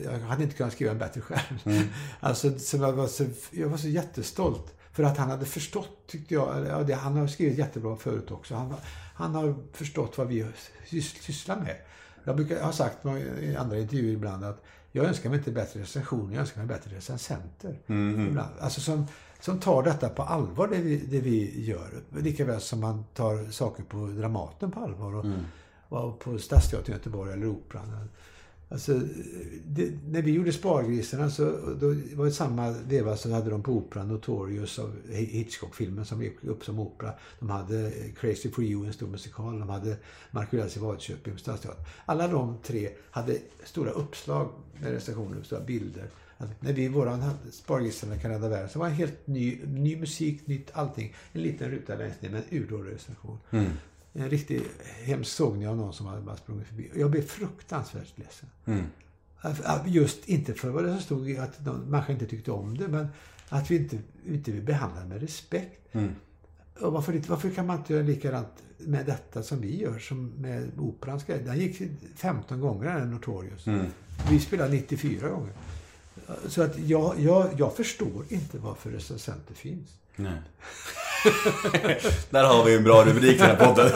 jag 0.03 0.19
hade 0.19 0.43
inte 0.43 0.55
kunnat 0.55 0.73
skriva 0.73 0.91
en 0.91 0.97
bättre 0.97 1.21
själv. 1.21 1.59
Alltså, 2.19 2.59
som 2.59 2.81
jag, 2.81 2.93
var 2.93 3.07
så, 3.07 3.25
jag 3.51 3.69
var 3.69 3.77
så 3.77 3.87
jättestolt. 3.87 4.73
För 4.91 5.03
att 5.03 5.17
han 5.17 5.29
hade 5.29 5.45
förstått, 5.45 6.07
tyckte 6.07 6.33
jag. 6.33 6.87
det, 6.87 6.93
han 6.93 7.17
har 7.17 7.27
skrivit 7.27 7.57
jättebra 7.57 7.95
förut 7.95 8.31
också. 8.31 8.55
Han, 8.55 8.75
han 9.15 9.35
har 9.35 9.55
förstått 9.73 10.17
vad 10.17 10.27
vi 10.27 10.45
sys- 10.85 11.21
sysslar 11.21 11.55
med. 11.55 11.75
Jag 12.23 12.35
brukar 12.35 12.61
har 12.61 12.71
sagt 12.71 13.05
i 13.41 13.55
andra 13.55 13.79
intervjuer 13.79 14.13
ibland 14.13 14.43
att 14.43 14.63
jag 14.91 15.05
önskar 15.05 15.29
mig 15.29 15.39
inte 15.39 15.51
bättre 15.51 15.79
recensioner, 15.79 16.33
jag 16.33 16.41
önskar 16.41 16.61
mig 16.61 16.67
bättre 16.67 16.95
recensenter. 16.95 17.79
Ibland. 18.27 18.49
Alltså 18.59 18.81
som, 18.81 19.07
som 19.39 19.59
tar 19.59 19.83
detta 19.83 20.09
på 20.09 20.23
allvar, 20.23 20.67
det 20.67 20.77
vi, 20.77 20.97
det 20.97 21.19
vi 21.19 21.65
gör. 21.65 21.89
Lika 22.17 22.45
väl 22.45 22.61
som 22.61 22.79
man 22.79 23.05
tar 23.13 23.51
saker 23.51 23.83
på 23.83 24.07
Dramaten 24.07 24.71
på 24.71 24.79
allvar. 24.79 25.15
Och, 25.15 25.25
och 25.89 26.19
på 26.19 26.37
Stadsteatern 26.37 26.93
i 26.93 26.97
Göteborg 26.97 27.33
eller 27.33 27.47
Operan. 27.47 28.09
Alltså, 28.71 29.01
det, 29.65 29.93
när 30.07 30.21
vi 30.21 30.31
gjorde 30.31 30.53
Spargrisarna 30.53 31.29
så 31.29 31.43
då 31.79 31.87
var 32.15 32.25
det 32.25 32.31
samma 32.31 32.71
veva 32.71 33.17
som 33.17 33.31
hade 33.31 33.49
de 33.49 33.63
på 33.63 33.71
Operan 33.71 34.07
Notorious 34.07 34.79
av 34.79 34.95
Hitchcock-filmen 35.11 36.05
som 36.05 36.23
gick 36.23 36.43
upp 36.43 36.65
som 36.65 36.79
opera. 36.79 37.13
De 37.39 37.49
hade 37.49 37.85
eh, 37.85 38.13
Crazy 38.19 38.51
for 38.51 38.63
you, 38.63 38.85
en 38.85 38.93
stor 38.93 39.07
musikal. 39.07 39.59
De 39.59 39.69
hade 39.69 39.97
Markulas 40.31 40.77
i 40.77 40.79
Vadköping 40.79 41.37
Stadsteatern. 41.37 41.85
Alla 42.05 42.27
de 42.27 42.57
tre 42.63 42.89
hade 43.11 43.37
stora 43.63 43.91
uppslag 43.91 44.49
med 44.81 44.91
recensioner, 44.91 45.43
stora 45.43 45.61
bilder. 45.61 46.09
Att 46.37 46.61
när 46.61 46.73
vi, 46.73 46.87
våran 46.87 47.21
hade 47.21 47.51
Spargrisarna 47.51 48.17
kan 48.17 48.31
rädda 48.31 48.49
världen, 48.49 48.69
så 48.69 48.79
var 48.79 48.87
det 48.87 48.93
helt 48.93 49.27
ny, 49.27 49.59
ny 49.65 49.97
musik, 49.97 50.47
nytt 50.47 50.69
allting. 50.73 51.15
En 51.33 51.41
liten 51.41 51.71
ruta 51.71 51.95
längst 51.95 52.21
ner 52.21 52.29
med 52.29 52.43
en 52.49 52.57
urdålig 52.57 52.93
recension. 52.93 53.37
Mm. 53.51 53.71
En 54.19 54.29
riktig 54.29 54.61
hemsk 55.03 55.31
sågning 55.31 55.67
av 55.67 55.77
någon 55.77 55.93
som 55.93 56.05
hade 56.05 56.21
bara 56.21 56.37
sprungit 56.37 56.67
förbi. 56.67 56.91
Jag 56.95 57.11
blev 57.11 57.21
fruktansvärt 57.21 58.13
ledsen. 58.17 58.49
Att 59.41 59.87
Just 59.89 60.29
inte 60.29 60.53
för 60.53 60.69
vad 60.69 60.83
det 60.83 60.99
stod 60.99 61.29
i 61.29 61.37
att 61.37 61.65
någon 61.65 61.79
människa 61.79 62.13
inte 62.13 62.25
tyckte 62.25 62.51
om 62.51 62.77
det, 62.77 62.87
men 62.87 63.07
att 63.49 63.71
vi 63.71 63.75
inte, 63.77 63.97
inte 64.27 64.51
vill 64.51 64.63
behandla 64.63 65.01
det 65.01 65.07
med 65.07 65.21
respekt. 65.21 65.95
Och 66.79 66.93
varför, 66.93 67.13
inte- 67.13 67.29
varför 67.29 67.49
kan 67.49 67.67
man 67.67 67.77
inte 67.77 67.93
göra 67.93 68.03
likadant 68.03 68.47
med 68.77 69.05
detta 69.05 69.43
som 69.43 69.61
vi 69.61 69.81
gör, 69.81 69.99
som 69.99 70.25
med 70.37 70.71
operans 70.79 71.23
grej? 71.23 71.41
Den 71.45 71.59
gick 71.59 71.81
15 72.15 72.59
gånger, 72.59 72.99
den 72.99 73.11
Notorious. 73.11 73.67
Vi 74.29 74.39
spelade 74.39 74.71
94 74.73 75.29
gånger. 75.29 75.53
Så 76.47 76.61
att 76.61 76.79
jag, 76.79 77.19
jag, 77.19 77.49
jag 77.57 77.75
förstår 77.75 78.25
inte 78.29 78.57
varför 78.57 78.89
recensenter 78.91 79.53
finns. 79.53 79.89
Nej. 80.19 80.33
Där 82.29 82.43
har 82.43 82.65
vi 82.65 82.75
en 82.75 82.83
bra 82.83 83.05
rubrik 83.05 83.35
i 83.35 83.37
den 83.37 83.47
här 83.57 83.65
podden. 83.65 83.91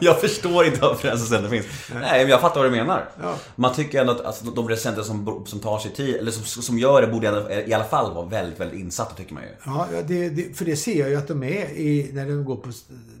Jag 0.00 0.20
förstår 0.20 0.64
inte 0.66 0.80
varför 0.80 1.08
recensenter 1.08 1.48
finns. 1.48 1.66
Nej, 1.94 2.20
men 2.22 2.28
jag 2.30 2.40
fattar 2.40 2.60
vad 2.62 2.70
du 2.72 2.76
menar. 2.76 3.08
Ja. 3.22 3.34
Man 3.56 3.74
tycker 3.74 4.00
ändå 4.00 4.12
att 4.12 4.20
alltså, 4.24 4.44
de 4.44 4.68
recensenter 4.68 5.02
som, 5.02 5.44
som 5.46 5.60
tar 5.60 5.78
sig 5.78 5.90
tid, 5.92 6.14
eller 6.14 6.30
som, 6.30 6.62
som 6.62 6.78
gör 6.78 7.00
det, 7.02 7.06
borde 7.08 7.26
i 7.26 7.28
alla- 7.28 7.52
i 7.62 7.72
alla 7.74 7.84
fall 7.84 8.14
vara 8.14 8.26
väldigt, 8.26 8.60
väldigt 8.60 8.80
insatta 8.80 9.14
tycker 9.14 9.34
man 9.34 9.42
ju. 9.42 9.48
Ja, 9.64 9.86
det, 10.06 10.28
det, 10.28 10.56
för 10.56 10.64
det 10.64 10.76
ser 10.76 11.00
jag 11.00 11.08
ju 11.10 11.16
att 11.16 11.28
de 11.28 11.42
är 11.42 11.70
i, 11.70 12.10
när 12.12 12.26
de 12.26 12.44
går 12.44 12.56
på, 12.56 12.70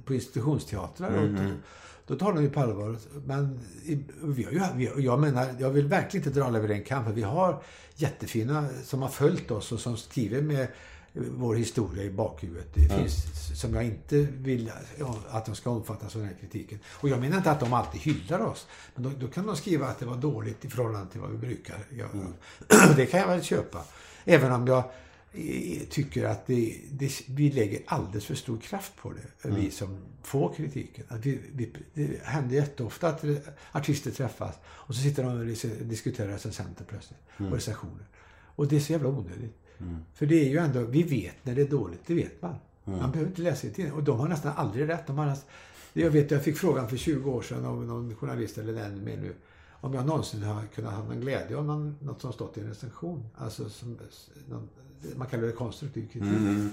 på 0.04 0.14
institutionsteatrar. 0.14 1.08
Och, 1.08 1.28
då 2.06 2.14
tar 2.14 2.32
de 2.32 2.42
ju 2.42 2.50
på 2.50 2.60
allvar. 2.60 2.96
Men 3.26 3.60
vi 4.22 4.42
har 4.44 4.52
ju, 4.52 4.60
vi, 4.74 5.04
jag 5.04 5.18
menar, 5.20 5.46
jag 5.58 5.70
vill 5.70 5.86
verkligen 5.86 6.26
inte 6.26 6.40
dra 6.40 6.46
alla 6.46 6.58
över 6.58 6.68
en 6.68 6.84
kam. 6.84 7.04
För 7.04 7.12
vi 7.12 7.22
har 7.22 7.62
jättefina 7.96 8.64
som 8.84 9.02
har 9.02 9.08
följt 9.08 9.50
oss 9.50 9.72
och 9.72 9.80
som 9.80 9.96
skriver 9.96 10.42
med 10.42 10.66
vår 11.16 11.54
historia 11.54 12.04
i 12.04 12.10
bakhuvudet. 12.10 12.74
Det 12.74 12.88
finns 12.88 13.60
som 13.60 13.74
jag 13.74 13.84
inte 13.84 14.16
vill 14.30 14.72
att 15.28 15.46
de 15.46 15.54
ska 15.54 15.70
omfattas 15.70 16.14
av 16.16 16.20
den 16.20 16.30
här 16.30 16.36
kritiken. 16.40 16.78
Och 16.86 17.08
jag 17.08 17.20
menar 17.20 17.36
inte 17.36 17.50
att 17.50 17.60
de 17.60 17.72
alltid 17.72 18.00
hyllar 18.00 18.40
oss. 18.40 18.66
Men 18.94 19.04
då, 19.04 19.10
då 19.20 19.28
kan 19.28 19.46
de 19.46 19.56
skriva 19.56 19.86
att 19.86 19.98
det 19.98 20.06
var 20.06 20.16
dåligt 20.16 20.64
i 20.64 20.68
förhållande 20.68 21.12
till 21.12 21.20
vad 21.20 21.30
vi 21.30 21.36
brukar 21.38 21.78
göra. 21.90 22.26
Det 22.96 23.06
kan 23.06 23.20
jag 23.20 23.28
väl 23.28 23.42
köpa. 23.42 23.84
Även 24.24 24.52
om 24.52 24.66
jag 24.66 24.84
eh, 25.32 25.82
tycker 25.90 26.24
att 26.24 26.46
det, 26.46 26.76
det, 26.90 27.20
vi 27.28 27.50
lägger 27.52 27.82
alldeles 27.86 28.24
för 28.24 28.34
stor 28.34 28.58
kraft 28.58 28.92
på 28.96 29.12
det, 29.12 29.48
vi 29.48 29.70
som 29.70 29.98
får 30.22 30.54
kritiken. 30.54 31.04
Att 31.08 31.26
vi, 31.26 31.40
vi, 31.54 31.72
det 31.94 32.22
händer 32.24 32.56
jätteofta 32.56 33.08
att 33.08 33.24
artister 33.72 34.10
träffas 34.10 34.54
och 34.66 34.94
så 34.94 35.02
sitter 35.02 35.22
de 35.22 35.38
och 35.38 35.44
dis- 35.46 35.82
diskuterar 35.84 36.28
recensenter 36.28 36.84
plötsligt, 36.84 37.20
och 37.36 37.52
recensioner. 37.52 38.06
Och 38.56 38.68
det 38.68 38.76
är 38.76 38.80
så 38.80 38.92
jävla 38.92 39.08
onödigt. 39.08 39.56
För 40.14 40.26
det 40.26 40.46
är 40.46 40.48
ju 40.48 40.58
ändå, 40.58 40.80
vi 40.80 41.02
vet 41.02 41.34
när 41.42 41.54
det 41.54 41.62
är 41.62 41.68
dåligt, 41.68 42.00
det 42.06 42.14
vet 42.14 42.42
man. 42.42 42.54
Man 42.84 43.10
behöver 43.10 43.30
inte 43.30 43.42
läsa 43.42 43.66
i 43.66 43.70
tidningen. 43.70 43.98
Och 43.98 44.04
de 44.04 44.20
har 44.20 44.28
nästan 44.28 44.52
aldrig 44.56 44.88
rätt. 44.88 45.06
De 45.06 45.18
har 45.18 45.26
nästan, 45.26 45.50
jag 45.92 46.10
vet, 46.10 46.30
jag 46.30 46.44
fick 46.44 46.56
frågan 46.56 46.88
för 46.88 46.96
20 46.96 47.30
år 47.30 47.42
sedan 47.42 47.64
av 47.64 47.84
någon 47.84 48.16
journalist, 48.16 48.58
eller 48.58 48.84
ännu 48.84 49.02
mer 49.02 49.16
nu, 49.16 49.34
om 49.70 49.94
jag 49.94 50.06
någonsin 50.06 50.42
har 50.42 50.62
kunnat 50.74 50.94
ha 50.94 51.04
någon 51.04 51.20
glädje 51.20 51.56
av 51.56 51.64
någon, 51.64 51.96
något 52.00 52.20
som 52.20 52.32
stått 52.32 52.56
i 52.56 52.60
en 52.60 52.66
recension. 52.66 53.28
Alltså, 53.36 53.68
som, 53.68 53.98
någon, 54.48 54.68
man 55.16 55.26
kallar 55.26 55.46
det 55.46 55.52
konstruktiv 55.52 56.08
kritik. 56.08 56.30
Och 56.30 56.70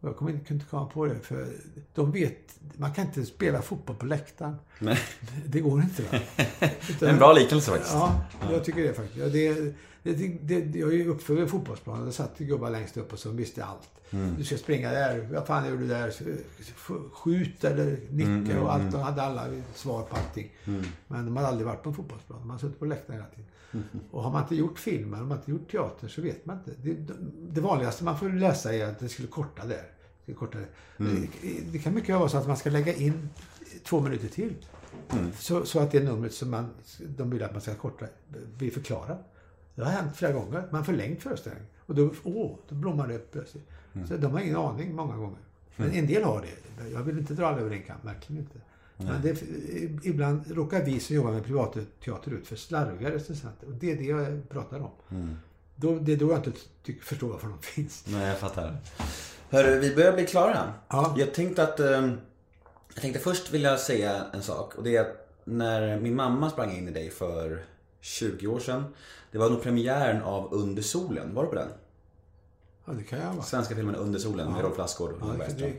jag 0.00 0.16
kommer 0.16 0.30
inte, 0.32 0.44
kunde 0.44 0.62
inte 0.62 0.70
komma 0.70 0.86
på 0.86 1.06
det, 1.06 1.18
för 1.20 1.46
de 1.94 2.12
vet... 2.12 2.36
Man 2.76 2.92
kan 2.92 3.06
inte 3.06 3.24
spela 3.26 3.62
fotboll 3.62 3.96
på 3.96 4.06
läktaren. 4.06 4.56
Nej. 4.78 4.98
Det 5.46 5.60
går 5.60 5.80
inte. 5.82 6.02
Va? 6.02 6.18
Utan- 6.90 7.08
En 7.08 7.16
bra 7.18 7.32
liknelse 7.32 7.70
faktiskt. 7.70 7.94
Ja, 7.94 8.20
jag 8.52 8.64
tycker 8.64 8.82
det 8.82 8.94
faktiskt. 8.94 9.32
Det, 9.32 9.74
det, 10.14 10.60
det, 10.60 10.78
jag 10.78 10.88
är 10.88 10.96
ju 10.96 11.08
uppfödd 11.08 11.36
vid 11.36 11.48
fotbollsplanen. 11.50 12.04
Där 12.04 12.12
satt 12.12 12.38
gubbar 12.38 12.70
längst 12.70 12.96
upp 12.96 13.12
och 13.12 13.18
som 13.18 13.36
visste 13.36 13.64
allt. 13.64 13.88
Du 14.38 14.44
ska 14.44 14.56
springa 14.56 14.90
där. 14.90 15.28
Vad 15.32 15.46
fan 15.46 15.66
gör 15.66 15.76
du 15.76 15.86
där? 15.88 16.12
Skjut 17.12 17.64
eller 17.64 17.98
nicka 18.10 18.60
och 18.62 18.72
allt. 18.72 18.92
De 18.92 19.00
hade 19.00 19.22
alla 19.22 19.44
svar 19.74 20.02
på 20.02 20.16
allting. 20.16 20.50
Men 21.08 21.24
de 21.24 21.36
hade 21.36 21.48
aldrig 21.48 21.66
varit 21.66 21.82
på 21.82 21.88
en 21.88 21.94
fotbollsplan. 21.94 22.40
De 22.40 22.50
hade 22.50 22.60
suttit 22.60 22.78
på 22.78 22.84
läktaren 22.84 23.20
hela 23.20 23.30
tiden. 23.30 23.44
Och 24.10 24.22
har 24.22 24.30
man 24.30 24.42
inte 24.42 24.54
gjort 24.56 24.78
film 24.78 25.08
eller 25.14 25.22
har 25.22 25.28
man 25.28 25.38
inte 25.38 25.50
gjort 25.50 25.70
teater 25.70 26.08
så 26.08 26.22
vet 26.22 26.46
man 26.46 26.58
inte. 26.58 26.70
Det, 26.82 27.14
det 27.50 27.60
vanligaste 27.60 28.04
man 28.04 28.18
får 28.18 28.28
läsa 28.28 28.74
är 28.74 28.86
att 28.86 28.98
det 28.98 29.08
skulle 29.08 29.28
korta 29.28 29.66
där. 29.66 29.87
Det, 30.28 30.34
skulle 30.34 30.46
korta 30.46 30.58
där. 30.58 31.28
Det, 31.72 31.78
kan 31.78 31.94
mycket 31.94 32.18
vara 32.18 32.28
så 32.28 32.38
att 32.38 32.46
man 32.46 32.56
ska 32.56 32.70
lägga 32.70 32.94
in 32.94 33.28
två 33.84 34.00
minuter 34.00 34.28
till. 34.28 34.54
Så, 35.38 35.66
så 35.66 35.80
att 35.80 35.92
det 35.92 36.02
numret 36.02 36.34
som 36.34 36.50
man, 36.50 36.70
de 37.16 37.30
vill 37.30 37.42
att 37.42 37.52
man 37.52 37.60
ska 37.60 37.74
korta 37.74 38.06
blir 38.58 38.70
förklarat. 38.70 39.34
Det 39.74 39.84
har 39.84 39.90
hänt 39.90 40.16
flera 40.16 40.32
gånger. 40.32 40.62
Man 40.70 40.74
har 40.74 40.84
förlängt 40.84 41.22
föreställningen. 41.22 41.68
Och 41.86 41.94
då, 41.94 42.10
åh, 42.22 42.56
då 42.68 42.74
blommar 42.74 43.08
det 43.08 43.14
upp 43.14 43.32
plötsligt. 43.32 43.68
Så 44.08 44.16
de 44.16 44.32
har 44.32 44.40
ingen 44.40 44.56
aning 44.56 44.94
många 44.94 45.16
gånger. 45.16 45.38
Men 45.76 45.90
en 45.90 46.06
del 46.06 46.22
har 46.22 46.40
det. 46.40 46.88
Jag 46.90 47.02
vill 47.02 47.18
inte 47.18 47.34
dra 47.34 47.46
alla 47.46 47.60
över 47.60 47.70
en 47.70 47.82
kam, 47.82 47.96
verkligen 48.02 48.42
inte. 48.42 48.58
Men 48.96 49.22
det, 49.22 49.42
ibland 50.06 50.50
råkar 50.50 50.84
vi 50.84 51.00
som 51.00 51.16
jobbar 51.16 51.32
med 51.32 51.44
privatteater 51.44 52.30
ut 52.30 52.46
för 52.46 52.56
slarviga 52.56 53.10
recensenter. 53.10 53.66
Och 53.66 53.72
det 53.74 53.92
är 53.92 53.96
det 53.96 54.04
jag 54.04 54.48
pratar 54.48 54.80
om. 54.80 54.90
Då, 55.76 55.98
det 55.98 56.12
är 56.12 56.16
då 56.16 56.30
jag 56.30 56.38
inte 56.38 56.52
tycker, 56.82 57.04
förstår 57.04 57.28
varför 57.28 57.48
de 57.48 57.58
finns. 57.58 58.04
Nej, 58.08 58.28
jag 58.28 58.38
fattar. 58.38 58.76
Hörru, 59.50 59.78
vi 59.78 59.94
börjar 59.94 60.12
bli 60.12 60.26
klara. 60.26 60.72
Ja. 60.88 61.14
Jag 61.18 61.34
tänkte 61.34 61.62
att... 61.62 61.80
eh, 61.80 62.08
jag 62.94 63.02
tänkte 63.02 63.20
först 63.20 63.50
vilja 63.50 63.76
säga 63.76 64.24
en 64.32 64.42
sak. 64.42 64.74
Och 64.74 64.82
det 64.82 64.96
är 64.96 65.00
att 65.00 65.28
när 65.44 66.00
min 66.00 66.16
mamma 66.16 66.50
sprang 66.50 66.76
in 66.76 66.88
i 66.88 66.90
dig 66.90 67.10
för 67.10 67.64
20 68.00 68.46
år 68.46 68.60
sedan. 68.60 68.84
Det 69.32 69.38
var 69.38 69.50
nog 69.50 69.62
premiären 69.62 70.22
av 70.22 70.54
Under 70.54 70.82
solen. 70.82 71.34
Var 71.34 71.42
du 71.42 71.48
på 71.48 71.54
den? 71.54 71.68
Ja, 72.84 72.92
det 72.92 73.02
kan 73.02 73.18
jag 73.18 73.32
vara. 73.32 73.42
Svenska 73.42 73.74
filmen 73.74 73.94
Under 73.94 74.18
solen 74.18 74.52
med 74.52 74.62
Rolf 74.62 74.78
Lassgård 74.78 75.10
och 75.12 75.18
Ja, 75.20 75.26
jag 75.26 75.36
vara. 75.36 75.70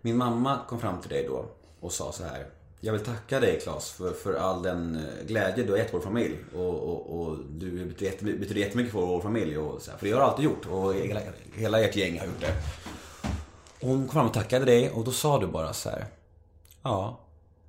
Min 0.00 0.16
mamma 0.16 0.58
kom 0.68 0.80
fram 0.80 1.00
till 1.00 1.10
dig 1.10 1.26
då 1.28 1.44
och 1.80 1.92
sa 1.92 2.12
så 2.12 2.24
här. 2.24 2.46
Jag 2.80 2.92
vill 2.92 3.04
tacka 3.04 3.40
dig 3.40 3.60
Claes 3.60 3.90
för, 3.90 4.12
för 4.12 4.34
all 4.34 4.62
den 4.62 4.96
eh, 4.96 5.26
glädje 5.26 5.64
du 5.64 5.70
har 5.70 5.78
gett 5.78 5.94
vår 5.94 6.00
familj. 6.00 6.36
Och, 6.54 6.74
och, 6.74 7.20
och 7.20 7.36
du 7.50 7.70
betyder 7.84 8.60
jättemycket 8.60 8.92
för 8.92 9.00
vår 9.00 9.20
familj. 9.20 9.58
Och 9.58 9.82
så 9.82 9.90
här, 9.90 9.98
för 9.98 10.06
det 10.06 10.12
har 10.12 10.20
du 10.20 10.26
alltid 10.26 10.44
gjort. 10.44 10.66
Och 10.70 10.94
hela, 10.94 11.20
hela 11.54 11.80
ert 11.80 11.96
gäng 11.96 12.18
har 12.18 12.26
gjort 12.26 12.40
det. 12.40 12.52
Och 13.80 13.88
hon 13.88 13.98
kom 13.98 14.08
fram 14.08 14.26
och 14.26 14.34
tackade 14.34 14.64
dig 14.64 14.90
och 14.90 15.04
då 15.04 15.12
sa 15.12 15.40
du 15.40 15.46
bara 15.46 15.72
så 15.72 15.90
här. 15.90 16.06
Ja, 16.82 17.20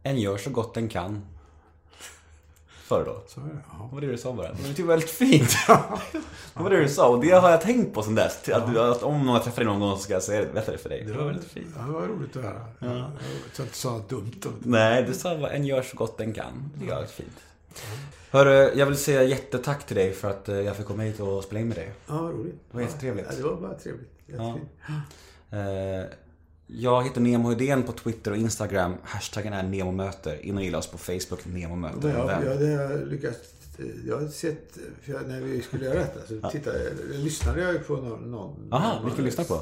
en 0.04 0.20
gör 0.20 0.38
så 0.38 0.50
gott 0.50 0.74
den 0.74 0.90
kan. 0.90 1.22
Du 3.00 3.04
då? 3.04 3.24
Så. 3.28 3.40
Ja. 3.40 3.90
Det 3.90 3.96
var 3.96 4.02
det 4.02 4.08
du 4.08 4.18
sa 4.18 4.34
bara. 4.34 4.52
Det 4.52 4.58
tyckte 4.58 4.82
jag 4.82 4.88
var 4.88 4.94
väldigt 4.94 5.10
fint. 5.10 5.50
det 6.54 6.64
var 6.64 6.70
det 6.70 6.82
du 6.82 6.90
sa 6.90 7.08
och 7.08 7.26
det 7.26 7.32
har 7.32 7.50
jag 7.50 7.62
tänkt 7.62 7.94
på 7.94 8.04
sen 8.04 8.16
dess. 8.16 8.50
Att, 8.50 8.74
du, 8.74 8.80
att 8.80 9.04
om 9.04 9.26
någon 9.26 9.42
träffar 9.42 9.58
dig 9.58 9.66
någon 9.66 9.80
gång 9.80 9.98
så 9.98 10.04
ska 10.04 10.14
jag 10.14 10.24
säga 10.24 10.46
det, 10.54 10.78
för 10.78 10.90
dig. 10.90 11.04
Det 11.04 11.14
var 11.14 11.26
väldigt 11.26 11.52
fint. 11.52 11.68
Ja, 11.78 11.84
det 11.86 11.92
var 11.92 12.02
roligt 12.02 12.36
att 12.36 12.44
höra. 12.44 12.66
Ja. 12.80 13.12
Jag 13.58 13.66
inte 13.66 13.78
sa 13.78 13.92
något 13.92 14.10
dumt. 14.10 14.42
Och, 14.46 14.52
Nej, 14.60 15.04
du 15.04 15.14
sa 15.14 15.38
bara 15.38 15.52
en 15.52 15.66
gör 15.66 15.82
så 15.82 15.98
gott 15.98 16.18
den 16.18 16.34
kan. 16.34 16.72
Det 16.76 16.86
är 16.86 16.90
väldigt 16.90 17.12
fint. 17.12 17.38
Hörru, 18.32 18.72
jag 18.76 18.86
vill 18.86 18.98
säga 18.98 19.24
jättetack 19.24 19.86
till 19.86 19.96
dig 19.96 20.14
för 20.14 20.30
att 20.30 20.50
eh, 20.50 20.56
jag 20.60 20.76
fick 20.76 20.86
komma 20.86 21.04
hit 21.04 21.20
och 21.20 21.44
spela 21.44 21.60
in 21.60 21.68
med 21.68 21.78
dig. 21.78 21.92
ja, 22.08 22.14
roligt. 22.14 22.56
Det 22.72 22.78
var 22.78 22.82
jättetrevligt. 22.82 23.28
Ja, 23.30 23.36
det 23.38 23.44
var 23.44 23.56
bara 23.56 23.74
trevligt. 23.74 24.12
Jättefint. 24.26 24.70
Eh, 24.88 24.94
Jag 26.68 27.04
heter 27.04 27.22
Nemo 27.22 27.50
Hedén 27.50 27.84
på 27.84 27.92
Twitter 27.92 28.32
och 28.32 28.38
Instagram. 28.38 28.94
Hashtaggen 29.04 29.54
är 29.54 29.64
NEMOMÖTER. 29.64 30.46
In 30.46 30.58
och 30.58 30.64
gilla 30.64 30.78
oss 30.78 30.88
på 30.92 30.98
Facebook, 30.98 31.46
NEMO 31.46 31.76
möter 31.76 31.98
Men 31.98 32.12
en 32.12 32.18
jag, 32.18 32.28
vän. 32.28 32.44
jag, 32.46 32.60
det 32.60 32.76
har 32.76 32.84
jag 32.92 33.08
lyckats... 33.08 33.38
Jag 34.06 34.18
har 34.20 34.28
sett, 34.28 34.78
jag, 35.06 35.28
när 35.28 35.42
vi 35.42 35.62
skulle 35.62 35.86
göra 35.86 36.00
detta 36.00 36.20
så 36.28 36.50
tittade, 36.50 36.84
jag- 36.84 37.16
lyssnade 37.20 37.62
jag 37.62 37.88
på 37.88 37.94
någon... 37.98 38.32
någon 38.32 38.74
Aha, 38.74 38.96
någon, 38.96 39.06
vilken 39.06 39.26
lyssnar 39.26 39.46
på? 39.46 39.54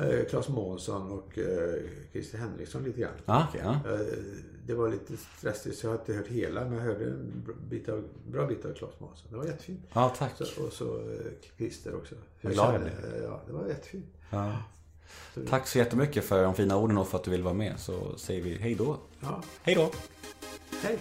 Eh, 0.00 0.24
Claes 0.30 0.48
Månsson 0.48 1.10
och 1.12 1.38
eh, 1.38 1.74
Christer 2.12 2.38
Henriksson 2.38 2.84
lite 2.84 3.00
grann. 3.00 3.10
Ah, 3.26 3.44
ja. 3.64 3.70
Eh, 3.92 4.00
Det 4.66 4.74
var 4.74 4.88
lite 4.88 5.12
stressigt 5.38 5.78
så 5.78 5.86
jag 5.86 5.92
har 5.92 5.98
inte 5.98 6.12
hört 6.14 6.26
hela 6.26 6.64
men 6.64 6.72
jag 6.72 6.80
hörde 6.84 7.04
en 7.04 7.44
bit 7.70 7.88
av, 7.88 8.04
bra 8.30 8.46
bit 8.46 8.64
av 8.64 8.72
Claes 8.72 9.00
Månsson. 9.00 9.26
Det 9.30 9.36
var 9.36 9.44
jättefint. 9.44 9.80
Ja, 9.92 10.14
tack. 10.18 10.32
Så, 10.36 10.62
och 10.66 10.72
så 10.72 10.96
eh, 10.98 11.16
Christer 11.56 11.94
också. 11.94 12.14
Vad 12.40 12.52
glad 12.52 12.74
jag 12.74 12.82
eh, 12.82 13.22
Ja, 13.22 13.40
det 13.46 13.52
var 13.52 13.68
jättefint. 13.68 14.06
Ja. 14.30 14.56
Tack 15.50 15.68
så 15.68 15.78
jättemycket 15.78 16.24
för 16.24 16.42
de 16.42 16.54
fina 16.54 16.76
orden 16.76 16.98
och 16.98 17.08
för 17.08 17.18
att 17.18 17.24
du 17.24 17.30
vill 17.30 17.42
vara 17.42 17.54
med. 17.54 17.74
Så 17.78 18.18
säger 18.18 18.42
vi 18.42 18.58
hej 18.58 18.74
då. 18.74 18.96
Ja, 19.20 19.42
Hej 19.62 19.74
då! 19.74 19.90
hej! 20.82 20.98